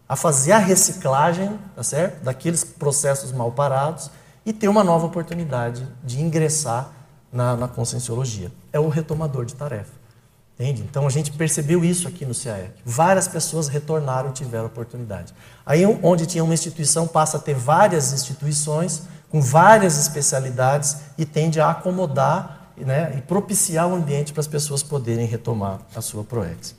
a 0.07 0.15
fazer 0.15 0.51
a 0.51 0.57
reciclagem 0.57 1.59
tá 1.75 1.83
certo? 1.83 2.23
daqueles 2.23 2.63
processos 2.63 3.31
mal 3.31 3.51
parados 3.51 4.11
e 4.45 4.53
ter 4.53 4.67
uma 4.67 4.83
nova 4.83 5.07
oportunidade 5.07 5.87
de 6.03 6.21
ingressar 6.21 6.91
na, 7.31 7.55
na 7.55 7.67
conscienciologia. 7.67 8.51
É 8.71 8.79
o 8.79 8.89
retomador 8.89 9.45
de 9.45 9.55
tarefa. 9.55 9.99
Entende? 10.59 10.81
Então 10.81 11.07
a 11.07 11.09
gente 11.09 11.31
percebeu 11.31 11.85
isso 11.85 12.07
aqui 12.07 12.25
no 12.25 12.35
CAEC. 12.35 12.73
Várias 12.83 13.27
pessoas 13.27 13.69
retornaram 13.69 14.29
e 14.29 14.33
tiveram 14.33 14.65
oportunidade. 14.65 15.33
Aí, 15.65 15.85
onde 16.03 16.25
tinha 16.25 16.43
uma 16.43 16.53
instituição, 16.53 17.07
passa 17.07 17.37
a 17.37 17.39
ter 17.39 17.55
várias 17.55 18.11
instituições 18.11 19.03
com 19.29 19.41
várias 19.41 19.97
especialidades 19.97 20.97
e 21.17 21.25
tende 21.25 21.61
a 21.61 21.69
acomodar 21.69 22.58
né, 22.83 23.15
e 23.17 23.21
propiciar 23.21 23.87
o 23.87 23.95
ambiente 23.95 24.33
para 24.33 24.41
as 24.41 24.47
pessoas 24.47 24.81
poderem 24.83 25.25
retomar 25.25 25.81
a 25.95 26.01
sua 26.01 26.23
ProEx. 26.23 26.75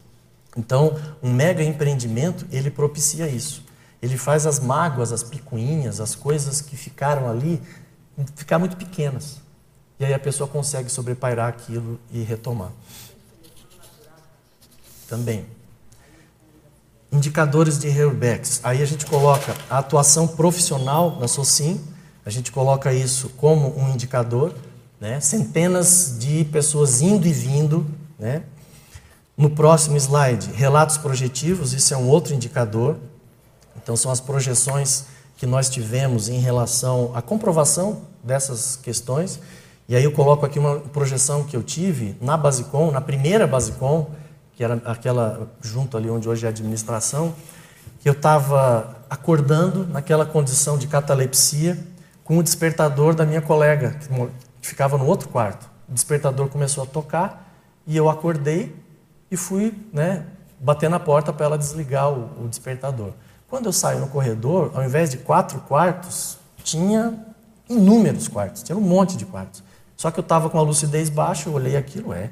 Então, 0.57 0.99
um 1.23 1.33
mega 1.33 1.63
empreendimento, 1.63 2.47
ele 2.51 2.71
propicia 2.71 3.29
isso. 3.29 3.65
Ele 4.03 4.17
faz 4.17 4.47
as 4.47 4.59
mágoas, 4.59 5.13
as 5.13 5.23
picuinhas, 5.23 6.01
as 6.01 6.15
coisas 6.15 6.61
que 6.61 6.77
ficaram 6.77 7.29
ali, 7.29 7.61
ficar 8.35 8.59
muito 8.59 8.77
pequenas. 8.77 9.41
E 9.99 10.05
aí 10.05 10.15
a 10.15 10.19
pessoa 10.19 10.49
consegue 10.49 10.91
sobrepairar 10.91 11.49
aquilo 11.49 12.01
e 12.11 12.23
retomar. 12.23 12.73
também. 15.07 15.45
Indicadores 17.13 17.79
de 17.79 17.89
Herbex. 17.89 18.61
Aí 18.63 18.81
a 18.81 18.87
gente 18.87 19.05
coloca 19.05 19.55
a 19.69 19.79
atuação 19.79 20.29
profissional 20.29 21.19
na 21.19 21.27
SOCIM, 21.27 21.81
a 22.25 22.31
gente 22.31 22.53
coloca 22.53 22.93
isso 22.93 23.29
como 23.31 23.77
um 23.77 23.93
indicador, 23.93 24.55
né? 25.01 25.19
centenas 25.21 26.17
de 26.19 26.45
pessoas 26.45 27.01
indo 27.01 27.27
e 27.27 27.33
vindo. 27.33 27.87
Né? 28.19 28.43
No 29.37 29.51
próximo 29.51 29.97
slide, 29.97 30.51
relatos 30.53 30.99
projetivos, 30.99 31.73
isso 31.73 31.95
é 31.95 31.97
um 31.97 32.07
outro 32.07 32.35
indicador. 32.35 32.97
Então, 33.83 33.97
são 33.97 34.13
as 34.13 34.21
projeções 34.21 35.07
que 35.39 35.47
nós 35.47 35.71
tivemos 35.71 36.29
em 36.29 36.39
relação 36.39 37.13
à 37.15 37.23
comprovação 37.23 38.03
dessas 38.23 38.77
questões. 38.77 39.41
E 39.89 39.97
aí 39.97 40.05
eu 40.05 40.13
coloco 40.13 40.45
aqui 40.45 40.59
uma 40.59 40.81
projeção 40.81 41.45
que 41.45 41.57
eu 41.57 41.63
tive 41.63 42.15
na 42.21 42.37
Basicom, 42.37 42.91
na 42.91 43.01
primeira 43.01 43.47
Basicom, 43.47 44.11
que 44.55 44.63
era 44.63 44.75
aquela 44.85 45.49
junto 45.63 45.97
ali 45.97 46.11
onde 46.11 46.29
hoje 46.29 46.45
é 46.45 46.49
a 46.49 46.51
administração, 46.51 47.35
que 48.01 48.09
eu 48.09 48.13
estava 48.13 48.99
acordando 49.09 49.87
naquela 49.87 50.27
condição 50.27 50.77
de 50.77 50.87
catalepsia 50.87 51.79
com 52.23 52.37
o 52.37 52.43
despertador 52.43 53.15
da 53.15 53.25
minha 53.25 53.41
colega, 53.41 53.97
que 53.99 54.13
ficava 54.61 54.97
no 54.99 55.07
outro 55.07 55.29
quarto. 55.29 55.69
O 55.89 55.93
despertador 55.93 56.49
começou 56.49 56.85
a 56.85 56.87
tocar 56.87 57.53
e 57.87 57.97
eu 57.97 58.09
acordei 58.09 58.75
e 59.31 59.37
fui 59.37 59.75
né, 59.93 60.27
bater 60.59 60.91
na 60.91 61.01
porta 61.01 61.33
para 61.33 61.47
ela 61.47 61.59
desligar 61.59 62.11
o, 62.11 62.45
o 62.45 62.49
despertador. 62.49 63.13
Quando 63.49 63.67
eu 63.67 63.73
saio 63.73 63.99
no 63.99 64.09
corredor, 64.09 64.71
ao 64.75 64.85
invés 64.85 65.11
de 65.11 65.19
quatro 65.19 65.61
quartos, 65.61 66.39
tinha 66.63 67.19
inúmeros 67.69 68.29
quartos, 68.29 68.63
tinha 68.63 68.77
um 68.77 68.81
monte 68.81 69.17
de 69.17 69.25
quartos. 69.25 69.63
Só 69.97 70.11
que 70.11 70.19
eu 70.19 70.23
estava 70.23 70.49
com 70.49 70.59
a 70.59 70.63
lucidez 70.63 71.09
baixa, 71.09 71.49
eu 71.49 71.53
olhei 71.53 71.77
aquilo, 71.77 72.13
é, 72.13 72.31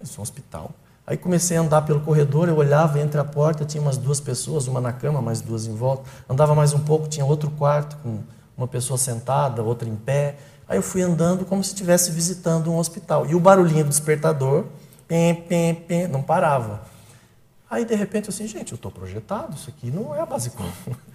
é 0.00 0.04
um 0.18 0.22
hospital. 0.22 0.70
Aí 1.06 1.16
comecei 1.16 1.56
a 1.56 1.60
andar 1.60 1.82
pelo 1.82 2.00
corredor, 2.00 2.48
eu 2.48 2.56
olhava 2.56 2.98
entre 2.98 3.20
a 3.20 3.24
porta, 3.24 3.64
tinha 3.64 3.80
umas 3.80 3.96
duas 3.96 4.18
pessoas, 4.18 4.66
uma 4.66 4.80
na 4.80 4.92
cama, 4.92 5.22
mais 5.22 5.40
duas 5.40 5.66
em 5.66 5.74
volta. 5.74 6.02
Andava 6.28 6.54
mais 6.54 6.72
um 6.72 6.80
pouco, 6.80 7.06
tinha 7.06 7.24
outro 7.24 7.48
quarto 7.52 7.96
com 8.02 8.18
uma 8.56 8.66
pessoa 8.66 8.98
sentada, 8.98 9.62
outra 9.62 9.88
em 9.88 9.94
pé. 9.94 10.36
Aí 10.68 10.78
eu 10.78 10.82
fui 10.82 11.02
andando 11.02 11.44
como 11.44 11.62
se 11.62 11.70
estivesse 11.70 12.10
visitando 12.10 12.72
um 12.72 12.78
hospital. 12.78 13.26
E 13.26 13.34
o 13.34 13.40
barulhinho 13.40 13.84
do 13.84 13.90
despertador, 13.90 14.64
pem, 15.06 15.34
pem, 15.34 15.74
pem, 15.74 16.08
não 16.08 16.22
parava. 16.22 16.82
Aí 17.70 17.84
de 17.84 17.94
repente 17.94 18.28
eu 18.28 18.34
assim, 18.34 18.46
gente, 18.46 18.72
eu 18.72 18.76
estou 18.76 18.90
projetado, 18.90 19.56
isso 19.56 19.70
aqui 19.70 19.90
não 19.90 20.14
é 20.14 20.24
básico. 20.24 20.62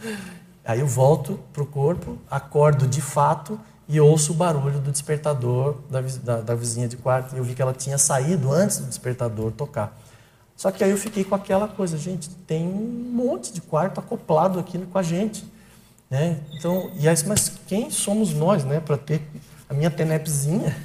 Aí 0.64 0.80
eu 0.80 0.88
volto 0.88 1.40
para 1.52 1.64
o 1.64 1.66
corpo, 1.66 2.18
acordo 2.30 2.86
de 2.86 3.02
fato 3.02 3.60
e 3.88 4.00
ouço 4.00 4.32
o 4.32 4.36
barulho 4.36 4.80
do 4.80 4.92
despertador 4.92 5.76
da, 5.90 6.02
da, 6.02 6.42
da, 6.42 6.56
vizinha 6.56 6.88
de 6.88 6.96
quarto. 6.96 7.36
E 7.36 7.38
eu 7.38 7.44
vi 7.44 7.56
que 7.56 7.62
ela 7.62 7.74
tinha 7.74 7.98
saído 7.98 8.52
antes 8.52 8.78
do 8.78 8.86
despertador 8.86 9.52
tocar. 9.52 10.00
Só 10.56 10.72
que 10.72 10.84
aí 10.84 10.92
eu 10.92 10.98
fiquei 10.98 11.24
com 11.24 11.34
aquela 11.34 11.68
coisa, 11.68 11.98
gente, 11.98 12.30
tem 12.30 12.68
um 12.68 13.12
monte 13.12 13.52
de 13.52 13.60
quarto 13.62 14.00
acoplado 14.00 14.60
aqui 14.60 14.78
com 14.78 14.98
a 14.98 15.04
gente. 15.04 15.44
Né? 16.12 16.42
Então, 16.52 16.92
e 17.00 17.08
aí, 17.08 17.16
mas 17.26 17.54
quem 17.66 17.90
somos 17.90 18.34
nós 18.34 18.66
né, 18.66 18.82
para 18.82 18.98
ter 18.98 19.22
a 19.70 19.74
minha 19.74 19.90
tenepzinha? 19.90 20.76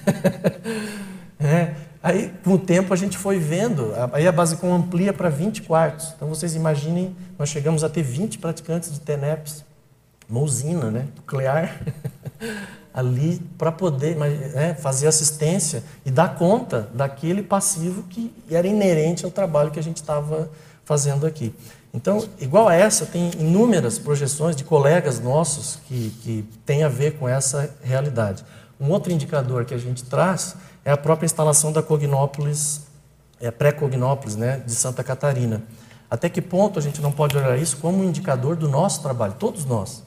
é. 1.40 1.74
Aí, 2.00 2.32
com 2.44 2.52
o 2.52 2.58
tempo, 2.58 2.94
a 2.94 2.96
gente 2.96 3.18
foi 3.18 3.36
vendo, 3.36 3.92
aí 4.12 4.28
a 4.28 4.30
Basicom 4.30 4.72
amplia 4.72 5.12
para 5.12 5.28
20 5.28 5.62
quartos. 5.62 6.12
Então, 6.14 6.28
vocês 6.28 6.54
imaginem, 6.54 7.16
nós 7.36 7.48
chegamos 7.48 7.82
a 7.82 7.88
ter 7.88 8.02
20 8.02 8.38
praticantes 8.38 8.92
de 8.92 9.00
TENEPS, 9.00 9.64
uma 10.30 10.38
usina 10.38 10.88
né, 10.88 11.08
nuclear. 11.16 11.76
ali 12.96 13.42
para 13.58 13.70
poder 13.70 14.16
né, 14.16 14.74
fazer 14.74 15.06
assistência 15.06 15.84
e 16.02 16.10
dar 16.10 16.34
conta 16.34 16.88
daquele 16.94 17.42
passivo 17.42 18.04
que 18.04 18.32
era 18.50 18.66
inerente 18.66 19.22
ao 19.22 19.30
trabalho 19.30 19.70
que 19.70 19.78
a 19.78 19.82
gente 19.82 19.98
estava 19.98 20.50
fazendo 20.82 21.26
aqui. 21.26 21.54
Então, 21.92 22.28
igual 22.38 22.68
a 22.68 22.74
essa, 22.74 23.06
tem 23.06 23.30
inúmeras 23.38 23.98
projeções 23.98 24.54
de 24.54 24.64
colegas 24.64 25.18
nossos 25.18 25.78
que, 25.86 26.10
que 26.22 26.44
têm 26.64 26.82
a 26.82 26.88
ver 26.88 27.18
com 27.18 27.28
essa 27.28 27.74
realidade. 27.82 28.44
Um 28.78 28.90
outro 28.90 29.12
indicador 29.12 29.64
que 29.64 29.74
a 29.74 29.78
gente 29.78 30.04
traz 30.04 30.56
é 30.84 30.90
a 30.90 30.96
própria 30.96 31.26
instalação 31.26 31.72
da 31.72 31.82
Cognópolis, 31.82 32.82
é, 33.40 33.50
pré-Cognópolis, 33.50 34.36
né, 34.36 34.62
de 34.64 34.72
Santa 34.72 35.02
Catarina. 35.02 35.62
Até 36.10 36.28
que 36.28 36.42
ponto 36.42 36.78
a 36.78 36.82
gente 36.82 37.00
não 37.00 37.10
pode 37.10 37.36
olhar 37.36 37.58
isso 37.58 37.78
como 37.78 37.98
um 37.98 38.04
indicador 38.04 38.56
do 38.56 38.68
nosso 38.68 39.02
trabalho, 39.02 39.34
todos 39.38 39.64
nós 39.64 40.04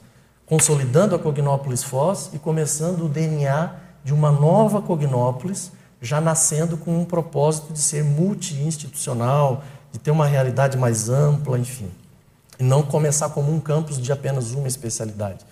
consolidando 0.50 1.14
a 1.14 1.18
Cognópolis 1.18 1.84
Foz 1.84 2.28
e 2.32 2.38
começando 2.38 3.04
o 3.04 3.08
DNA 3.08 3.72
de 4.02 4.12
uma 4.12 4.32
nova 4.32 4.82
Cognópolis, 4.82 5.70
já 6.02 6.20
nascendo 6.20 6.76
com 6.76 6.98
um 6.98 7.04
propósito 7.04 7.72
de 7.72 7.78
ser 7.78 8.02
multi-institucional, 8.02 9.62
de 9.92 9.98
ter 9.98 10.10
uma 10.10 10.26
realidade 10.26 10.76
mais 10.76 11.08
ampla, 11.08 11.58
enfim. 11.58 11.90
E 12.58 12.62
não 12.62 12.82
começar 12.82 13.30
como 13.30 13.52
um 13.52 13.60
campus 13.60 13.98
de 13.98 14.12
apenas 14.12 14.52
uma 14.52 14.68
especialidade. 14.68 15.44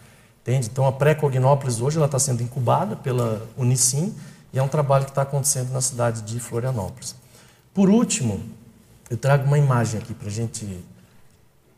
Entende? 0.42 0.68
Então, 0.70 0.86
a 0.86 0.92
pré-Cognópolis 0.92 1.80
hoje 1.80 2.02
está 2.02 2.18
sendo 2.18 2.42
incubada 2.42 2.96
pela 2.96 3.46
Unicim 3.56 4.14
e 4.52 4.58
é 4.58 4.62
um 4.62 4.68
trabalho 4.68 5.04
que 5.04 5.10
está 5.10 5.22
acontecendo 5.22 5.70
na 5.72 5.80
cidade 5.80 6.22
de 6.22 6.40
Florianópolis. 6.40 7.14
Por 7.74 7.90
último, 7.90 8.42
eu 9.10 9.16
trago 9.16 9.44
uma 9.44 9.58
imagem 9.58 10.00
aqui 10.00 10.14
para 10.14 10.28
a 10.28 10.30
gente 10.30 10.84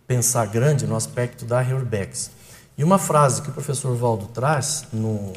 pensar 0.06 0.46
grande 0.46 0.86
no 0.86 0.96
aspecto 0.96 1.44
da 1.44 1.60
Reurbex. 1.60 2.30
E 2.76 2.82
uma 2.82 2.98
frase 2.98 3.42
que 3.42 3.50
o 3.50 3.52
professor 3.52 3.94
Valdo 3.96 4.26
traz 4.26 4.84
no, 4.92 5.32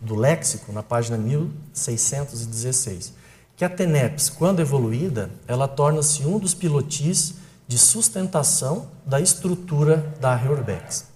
do 0.00 0.14
léxico, 0.14 0.72
na 0.72 0.82
página 0.82 1.16
1616, 1.18 3.12
que 3.56 3.64
a 3.64 3.68
TENEPS, 3.68 4.30
quando 4.30 4.60
evoluída, 4.60 5.30
ela 5.46 5.68
torna-se 5.68 6.24
um 6.24 6.38
dos 6.38 6.54
pilotis 6.54 7.34
de 7.66 7.78
sustentação 7.78 8.88
da 9.06 9.20
estrutura 9.20 10.14
da 10.20 10.34
Reurbex. 10.34 11.06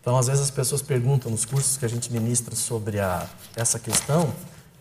Então, 0.00 0.16
às 0.16 0.26
vezes 0.26 0.42
as 0.42 0.50
pessoas 0.50 0.82
perguntam 0.82 1.30
nos 1.30 1.44
cursos 1.44 1.76
que 1.76 1.84
a 1.84 1.88
gente 1.88 2.12
ministra 2.12 2.54
sobre 2.54 3.00
a, 3.00 3.26
essa 3.56 3.78
questão, 3.78 4.32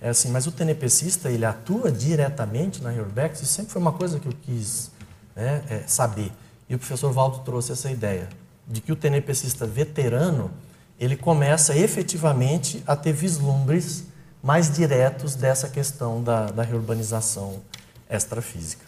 é 0.01 0.09
assim, 0.09 0.29
mas 0.29 0.45
o 0.45 0.51
tenepecista, 0.51 1.29
ele 1.29 1.45
atua 1.45 1.89
diretamente 1.89 2.83
na 2.83 2.89
Reurbex? 2.89 3.41
Isso 3.41 3.53
sempre 3.53 3.71
foi 3.71 3.81
uma 3.81 3.93
coisa 3.93 4.19
que 4.19 4.27
eu 4.27 4.33
quis 4.41 4.91
né, 5.33 5.63
é, 5.69 5.83
saber. 5.87 6.29
E 6.67 6.75
o 6.75 6.77
professor 6.77 7.11
Valdo 7.13 7.39
trouxe 7.39 7.71
essa 7.71 7.89
ideia 7.89 8.27
de 8.67 8.81
que 8.81 8.91
o 8.91 8.97
tenepecista 8.97 9.65
veterano 9.65 10.51
ele 10.99 11.15
começa 11.15 11.75
efetivamente 11.75 12.83
a 12.85 12.97
ter 12.97 13.13
vislumbres 13.13 14.05
mais 14.43 14.69
diretos 14.69 15.35
dessa 15.35 15.69
questão 15.69 16.21
da, 16.21 16.47
da 16.47 16.63
reurbanização 16.63 17.61
extrafísica. 18.09 18.85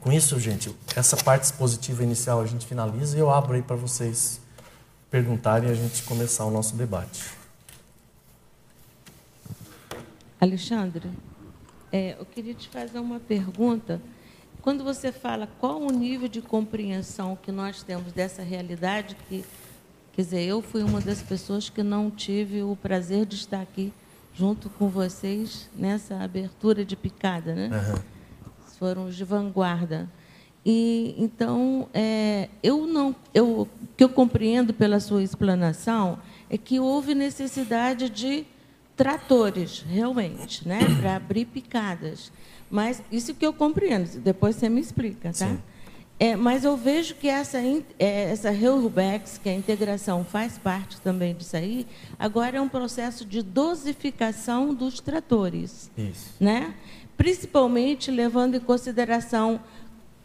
Com 0.00 0.10
isso, 0.10 0.40
gente, 0.40 0.74
essa 0.96 1.16
parte 1.16 1.44
expositiva 1.44 2.02
inicial 2.02 2.40
a 2.40 2.46
gente 2.46 2.66
finaliza 2.66 3.16
e 3.16 3.20
eu 3.20 3.30
abro 3.30 3.54
aí 3.54 3.62
para 3.62 3.76
vocês 3.76 4.40
perguntarem 5.08 5.68
e 5.68 5.72
a 5.72 5.74
gente 5.76 6.02
começar 6.02 6.44
o 6.44 6.50
nosso 6.50 6.74
debate. 6.74 7.22
Alexandre, 10.40 11.08
é, 11.92 12.16
eu 12.18 12.26
queria 12.26 12.52
te 12.52 12.68
fazer 12.68 12.98
uma 12.98 13.20
pergunta 13.20 14.02
quando 14.60 14.82
você 14.82 15.12
fala 15.12 15.48
qual 15.60 15.80
o 15.80 15.92
nível 15.92 16.26
de 16.26 16.42
compreensão 16.42 17.38
que 17.40 17.52
nós 17.52 17.84
temos 17.84 18.12
dessa 18.12 18.42
realidade, 18.42 19.16
que, 19.28 19.44
quer 20.12 20.22
dizer, 20.22 20.42
eu 20.42 20.60
fui 20.60 20.82
uma 20.82 21.00
das 21.00 21.22
pessoas 21.22 21.70
que 21.70 21.84
não 21.84 22.10
tive 22.10 22.64
o 22.64 22.74
prazer 22.74 23.24
de 23.24 23.36
estar 23.36 23.60
aqui 23.60 23.92
junto 24.34 24.70
com 24.70 24.88
vocês 24.88 25.70
nessa 25.76 26.16
abertura 26.16 26.84
de 26.84 26.96
picada, 26.96 27.54
né? 27.54 27.68
Uhum. 27.68 28.02
Foram 28.78 29.06
os 29.06 29.14
de 29.14 29.24
vanguarda. 29.24 30.08
E 30.64 31.14
então 31.18 31.88
é, 31.92 32.48
eu 32.62 32.86
não, 32.86 33.14
eu 33.34 33.62
o 33.62 33.68
que 33.96 34.04
eu 34.04 34.08
compreendo 34.08 34.72
pela 34.72 35.00
sua 35.00 35.22
explanação 35.22 36.18
é 36.48 36.56
que 36.56 36.78
houve 36.78 37.14
necessidade 37.14 38.08
de 38.08 38.46
tratores, 38.96 39.84
realmente, 39.88 40.66
né, 40.66 40.78
para 41.00 41.16
abrir 41.16 41.46
picadas. 41.46 42.30
Mas 42.70 43.02
isso 43.10 43.34
que 43.34 43.44
eu 43.44 43.52
compreendo, 43.52 44.20
depois 44.20 44.56
você 44.56 44.68
me 44.68 44.80
explica, 44.80 45.30
tá? 45.30 45.48
Sim. 45.48 45.58
É, 46.22 46.36
mas 46.36 46.62
eu 46.62 46.76
vejo 46.76 47.16
que 47.16 47.26
essa, 47.26 47.58
é, 47.58 48.30
essa 48.30 48.54
Heurubex, 48.54 49.40
que 49.42 49.48
a 49.48 49.52
integração 49.52 50.24
faz 50.24 50.56
parte 50.56 51.00
também 51.00 51.34
disso 51.34 51.56
aí, 51.56 51.84
agora 52.16 52.58
é 52.58 52.60
um 52.60 52.68
processo 52.68 53.24
de 53.24 53.42
dosificação 53.42 54.72
dos 54.72 55.00
tratores. 55.00 55.90
Isso. 55.98 56.30
Né? 56.38 56.76
Principalmente 57.16 58.08
levando 58.12 58.54
em 58.54 58.60
consideração 58.60 59.58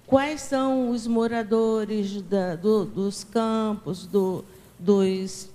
quais 0.05 0.41
são 0.41 0.91
os 0.91 1.07
moradores 1.07 2.21
da, 2.21 2.55
do, 2.55 2.85
dos 2.85 3.23
campos, 3.23 4.05
do, 4.05 4.45
dos, 4.77 5.49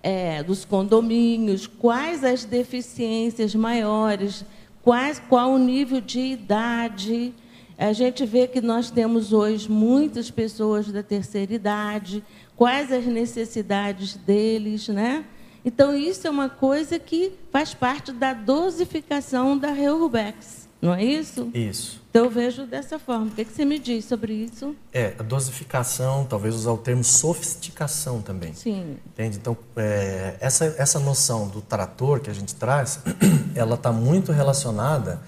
é, 0.00 0.44
dos 0.44 0.64
condomínios, 0.64 1.66
quais 1.66 2.22
as 2.22 2.44
deficiências 2.44 3.52
maiores 3.52 4.44
quais, 4.88 5.20
qual 5.28 5.50
o 5.50 5.58
nível 5.58 6.00
de 6.00 6.20
idade. 6.20 7.34
A 7.78 7.92
gente 7.92 8.26
vê 8.26 8.48
que 8.48 8.60
nós 8.60 8.90
temos 8.90 9.32
hoje 9.32 9.70
muitas 9.70 10.32
pessoas 10.32 10.90
da 10.90 11.00
terceira 11.00 11.54
idade, 11.54 12.24
quais 12.56 12.90
as 12.90 13.06
necessidades 13.06 14.16
deles, 14.16 14.88
né? 14.88 15.24
Então, 15.64 15.96
isso 15.96 16.26
é 16.26 16.30
uma 16.30 16.48
coisa 16.48 16.98
que 16.98 17.32
faz 17.52 17.74
parte 17.74 18.10
da 18.10 18.34
dosificação 18.34 19.56
da 19.56 19.70
Reubex. 19.70 20.68
Não 20.82 20.94
é 20.94 21.04
isso? 21.04 21.50
Isso. 21.54 22.00
Então 22.08 22.24
eu 22.24 22.30
vejo 22.30 22.64
dessa 22.64 22.98
forma. 22.98 23.26
O 23.26 23.30
que, 23.30 23.44
que 23.44 23.52
você 23.52 23.64
me 23.64 23.78
diz 23.78 24.04
sobre 24.04 24.32
isso? 24.32 24.76
É, 24.92 25.14
a 25.18 25.22
dosificação, 25.22 26.24
talvez 26.24 26.54
usar 26.54 26.72
o 26.72 26.78
termo 26.78 27.02
sofisticação 27.02 28.22
também. 28.22 28.54
Sim. 28.54 28.96
Entende? 29.06 29.38
Então, 29.38 29.56
é, 29.76 30.36
essa, 30.40 30.64
essa 30.78 31.00
noção 31.00 31.48
do 31.48 31.60
trator 31.60 32.20
que 32.20 32.30
a 32.30 32.32
gente 32.32 32.54
traz, 32.54 33.00
ela 33.56 33.74
está 33.74 33.90
muito 33.90 34.30
relacionada 34.30 35.20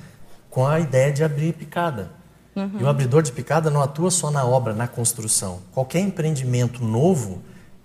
com 0.48 0.66
a 0.66 0.78
ideia 0.78 1.12
de 1.12 1.24
abrir 1.24 1.53
picada. 1.53 2.20
Uhum. 2.55 2.80
E 2.80 2.84
o 2.84 2.88
abridor 2.88 3.22
de 3.22 3.32
picada 3.32 3.70
não 3.70 3.80
atua 3.80 4.11
só 4.11 4.30
na 4.30 4.44
obra, 4.44 4.74
na 4.74 4.88
construção. 4.88 5.61
Qualquer 5.72 6.01
empreendimento 6.01 6.84
novo, 6.84 7.40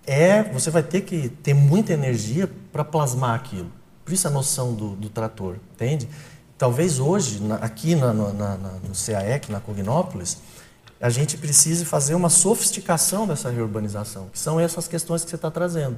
é 0.08 0.44
você 0.44 0.70
vai 0.70 0.84
ter 0.84 1.02
que 1.02 1.30
ter 1.30 1.54
muita 1.54 1.94
energia 1.94 2.50
para 2.72 2.84
plasmar 2.84 3.36
aquilo. 3.36 3.72
Por 4.04 4.14
isso 4.14 4.28
a 4.28 4.32
noção 4.32 4.74
do, 4.74 4.96
do 4.96 5.10
trator, 5.10 5.56
entende? 5.74 6.08
Talvez 6.58 7.00
hoje, 7.00 7.42
na, 7.42 7.56
aqui 7.56 7.96
na, 7.96 8.14
na, 8.14 8.32
na, 8.32 8.58
no 8.58 8.94
CAEC, 8.94 9.52
na 9.52 9.60
Cognópolis, 9.60 10.38
a 11.02 11.10
gente 11.10 11.38
precise 11.38 11.84
fazer 11.84 12.16
uma 12.16 12.30
sofisticação 12.30 13.28
dessa 13.28 13.50
reurbanização, 13.50 14.30
que 14.32 14.40
são 14.40 14.60
essas 14.60 14.88
questões 14.88 15.24
que 15.24 15.30
você 15.30 15.36
está 15.36 15.52
trazendo, 15.52 15.98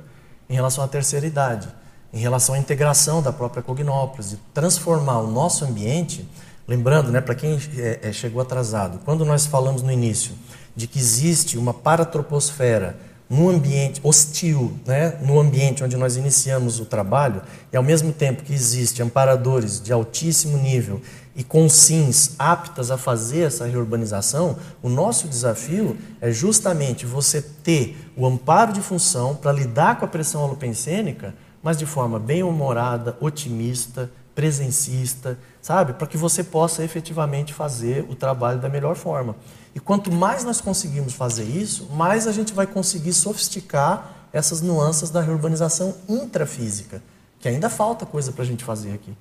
em 0.50 0.56
relação 0.56 0.84
à 0.84 0.88
terceira 0.88 1.28
idade, 1.28 1.68
em 2.12 2.20
relação 2.20 2.56
à 2.56 2.58
integração 2.58 3.22
da 3.22 3.32
própria 3.32 3.62
Cognópolis, 3.62 4.32
de 4.32 4.38
transformar 4.54 5.20
o 5.20 5.30
nosso 5.30 5.66
ambiente, 5.66 6.28
lembrando, 6.68 7.12
né, 7.12 7.22
para 7.22 7.34
quem 7.34 7.58
é, 7.78 8.00
é, 8.04 8.12
chegou 8.12 8.42
atrasado, 8.42 9.00
quando 9.06 9.24
nós 9.24 9.46
falamos 9.46 9.82
no 9.82 9.92
início 9.92 10.34
de 10.76 10.86
que 10.86 11.00
existe 11.00 11.58
uma 11.58 11.74
paratroposfera 11.74 12.98
num 13.30 13.50
ambiente 13.50 14.00
hostil, 14.04 14.74
né, 14.86 15.18
no 15.22 15.40
ambiente 15.40 15.84
onde 15.84 15.98
nós 15.98 16.16
iniciamos 16.16 16.80
o 16.80 16.86
trabalho, 16.86 17.42
e 17.72 17.78
ao 17.78 17.84
mesmo 17.84 18.14
tempo 18.14 18.44
que 18.44 18.54
existem 18.54 19.06
amparadores 19.06 19.82
de 19.82 19.92
altíssimo 19.92 20.58
nível 20.58 21.02
e 21.36 21.44
com 21.44 21.68
sims 21.70 22.36
aptas 22.40 22.90
a 22.90 22.98
fazer 22.98 23.42
essa 23.42 23.66
reurbanização, 23.66 24.58
o 24.82 24.90
nosso 24.90 25.28
desafio 25.28 25.98
é 26.20 26.32
justamente 26.32 27.06
você 27.06 27.42
ter 27.42 27.98
o 28.16 28.26
amparo 28.26 28.74
de 28.74 28.82
função 28.82 29.36
para 29.36 29.52
lidar 29.52 30.00
com 30.00 30.06
a 30.06 30.08
pressão 30.08 30.44
holopensênica, 30.44 31.36
mas 31.62 31.78
de 31.78 31.86
forma 31.86 32.18
bem 32.18 32.44
humorada, 32.44 33.18
otimista, 33.20 34.10
presencista, 34.38 35.36
sabe? 35.60 35.94
Para 35.94 36.06
que 36.06 36.16
você 36.16 36.44
possa 36.44 36.84
efetivamente 36.84 37.56
fazer 37.56 38.06
o 38.08 38.14
trabalho 38.14 38.60
da 38.60 38.70
melhor 38.70 38.96
forma. 38.96 39.36
E 39.74 39.80
quanto 39.80 40.12
mais 40.12 40.44
nós 40.44 40.62
conseguimos 40.62 41.14
fazer 41.14 41.46
isso, 41.46 41.90
mais 41.94 42.28
a 42.28 42.32
gente 42.32 42.54
vai 42.54 42.68
conseguir 42.68 43.14
sofisticar 43.14 44.28
essas 44.32 44.62
nuances 44.62 45.10
da 45.10 45.22
reurbanização 45.22 45.96
intrafísica, 46.08 47.02
que 47.40 47.48
ainda 47.48 47.68
falta 47.68 48.06
coisa 48.06 48.32
para 48.32 48.44
a 48.44 48.46
gente 48.46 48.64
fazer 48.64 48.94
aqui. 48.94 49.12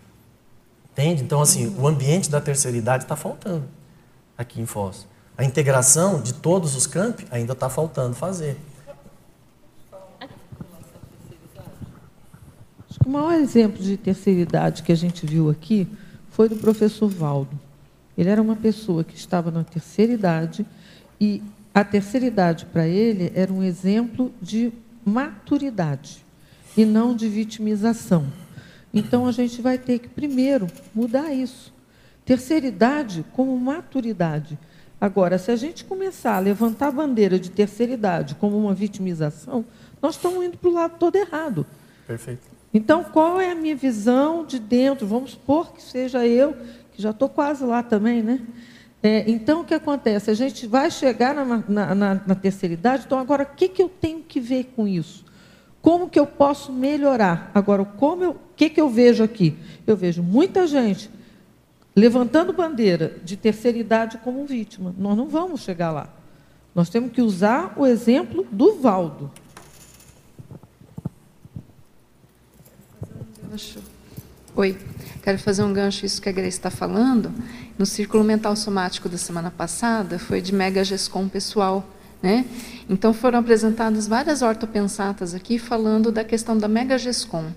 Entende? 0.92 1.22
Então, 1.22 1.40
assim, 1.40 1.74
o 1.78 1.86
ambiente 1.86 2.28
da 2.28 2.38
terceira 2.38 2.76
idade 2.76 3.04
está 3.04 3.16
faltando 3.16 3.64
aqui 4.36 4.60
em 4.60 4.66
Foz. 4.66 5.06
A 5.34 5.44
integração 5.44 6.20
de 6.20 6.34
todos 6.34 6.76
os 6.76 6.86
campi 6.86 7.26
ainda 7.30 7.54
está 7.54 7.70
faltando 7.70 8.14
fazer. 8.14 8.58
Acho 12.90 12.95
que 12.95 12.95
o 13.06 13.08
maior 13.08 13.34
exemplo 13.34 13.80
de 13.80 13.96
terceira 13.96 14.40
idade 14.40 14.82
que 14.82 14.90
a 14.90 14.96
gente 14.96 15.24
viu 15.24 15.48
aqui 15.48 15.86
foi 16.28 16.48
do 16.48 16.56
professor 16.56 17.08
Valdo. 17.08 17.56
Ele 18.18 18.28
era 18.28 18.42
uma 18.42 18.56
pessoa 18.56 19.04
que 19.04 19.14
estava 19.14 19.48
na 19.48 19.62
terceira 19.62 20.12
idade 20.12 20.66
e 21.20 21.40
a 21.72 21.84
terceira 21.84 22.26
idade 22.26 22.66
para 22.66 22.88
ele 22.88 23.30
era 23.32 23.52
um 23.52 23.62
exemplo 23.62 24.34
de 24.42 24.72
maturidade 25.04 26.26
e 26.76 26.84
não 26.84 27.14
de 27.14 27.28
vitimização. 27.28 28.26
Então 28.92 29.28
a 29.28 29.30
gente 29.30 29.62
vai 29.62 29.78
ter 29.78 30.00
que 30.00 30.08
primeiro 30.08 30.66
mudar 30.92 31.32
isso. 31.32 31.72
Terceira 32.24 32.66
idade 32.66 33.24
como 33.34 33.56
maturidade. 33.56 34.58
Agora, 35.00 35.38
se 35.38 35.52
a 35.52 35.56
gente 35.56 35.84
começar 35.84 36.34
a 36.34 36.40
levantar 36.40 36.88
a 36.88 36.92
bandeira 36.92 37.38
de 37.38 37.52
terceira 37.52 37.92
idade 37.92 38.34
como 38.34 38.58
uma 38.58 38.74
vitimização, 38.74 39.64
nós 40.02 40.16
estamos 40.16 40.44
indo 40.44 40.58
para 40.58 40.70
o 40.70 40.72
lado 40.72 40.98
todo 40.98 41.14
errado. 41.14 41.64
Perfeito. 42.04 42.55
Então, 42.76 43.02
qual 43.02 43.40
é 43.40 43.52
a 43.52 43.54
minha 43.54 43.74
visão 43.74 44.44
de 44.44 44.58
dentro? 44.58 45.06
Vamos 45.06 45.30
supor 45.30 45.72
que 45.72 45.82
seja 45.82 46.26
eu 46.26 46.54
que 46.92 47.00
já 47.00 47.08
estou 47.08 47.26
quase 47.26 47.64
lá 47.64 47.82
também, 47.82 48.22
né? 48.22 48.42
É, 49.02 49.24
então, 49.30 49.62
o 49.62 49.64
que 49.64 49.72
acontece? 49.72 50.30
A 50.30 50.34
gente 50.34 50.66
vai 50.66 50.90
chegar 50.90 51.34
na, 51.34 51.64
na, 51.66 51.94
na, 51.94 52.14
na 52.26 52.34
terceira 52.34 52.74
idade, 52.74 53.04
então, 53.06 53.18
agora, 53.18 53.44
o 53.44 53.56
que, 53.56 53.66
que 53.66 53.82
eu 53.82 53.88
tenho 53.88 54.20
que 54.20 54.38
ver 54.38 54.72
com 54.76 54.86
isso? 54.86 55.24
Como 55.80 56.10
que 56.10 56.20
eu 56.20 56.26
posso 56.26 56.70
melhorar? 56.70 57.50
Agora, 57.54 57.82
como 57.82 58.28
o 58.28 58.36
que, 58.54 58.68
que 58.68 58.80
eu 58.80 58.90
vejo 58.90 59.24
aqui? 59.24 59.56
Eu 59.86 59.96
vejo 59.96 60.22
muita 60.22 60.66
gente 60.66 61.08
levantando 61.94 62.52
bandeira 62.52 63.16
de 63.24 63.38
terceira 63.38 63.78
idade 63.78 64.18
como 64.18 64.44
vítima. 64.44 64.94
Nós 64.98 65.16
não 65.16 65.28
vamos 65.28 65.62
chegar 65.62 65.92
lá. 65.92 66.10
Nós 66.74 66.90
temos 66.90 67.10
que 67.10 67.22
usar 67.22 67.72
o 67.74 67.86
exemplo 67.86 68.46
do 68.52 68.74
Valdo. 68.74 69.30
Oi. 74.54 74.76
Quero 75.22 75.38
fazer 75.38 75.62
um 75.62 75.72
gancho 75.72 76.06
isso 76.06 76.20
que 76.20 76.28
a 76.28 76.32
Grace 76.32 76.56
está 76.56 76.70
falando. 76.70 77.32
No 77.78 77.84
círculo 77.84 78.24
mental 78.24 78.56
somático 78.56 79.08
da 79.08 79.18
semana 79.18 79.50
passada 79.50 80.18
foi 80.18 80.40
de 80.40 80.54
mega 80.54 80.82
gescom 80.82 81.28
pessoal. 81.28 81.86
Né? 82.22 82.46
Então 82.88 83.12
foram 83.12 83.38
apresentadas 83.38 84.08
várias 84.08 84.42
ortopensatas 84.42 85.34
aqui 85.34 85.58
falando 85.58 86.10
da 86.10 86.24
questão 86.24 86.56
da 86.56 86.66
mega 86.66 86.96
gescom 86.96 87.52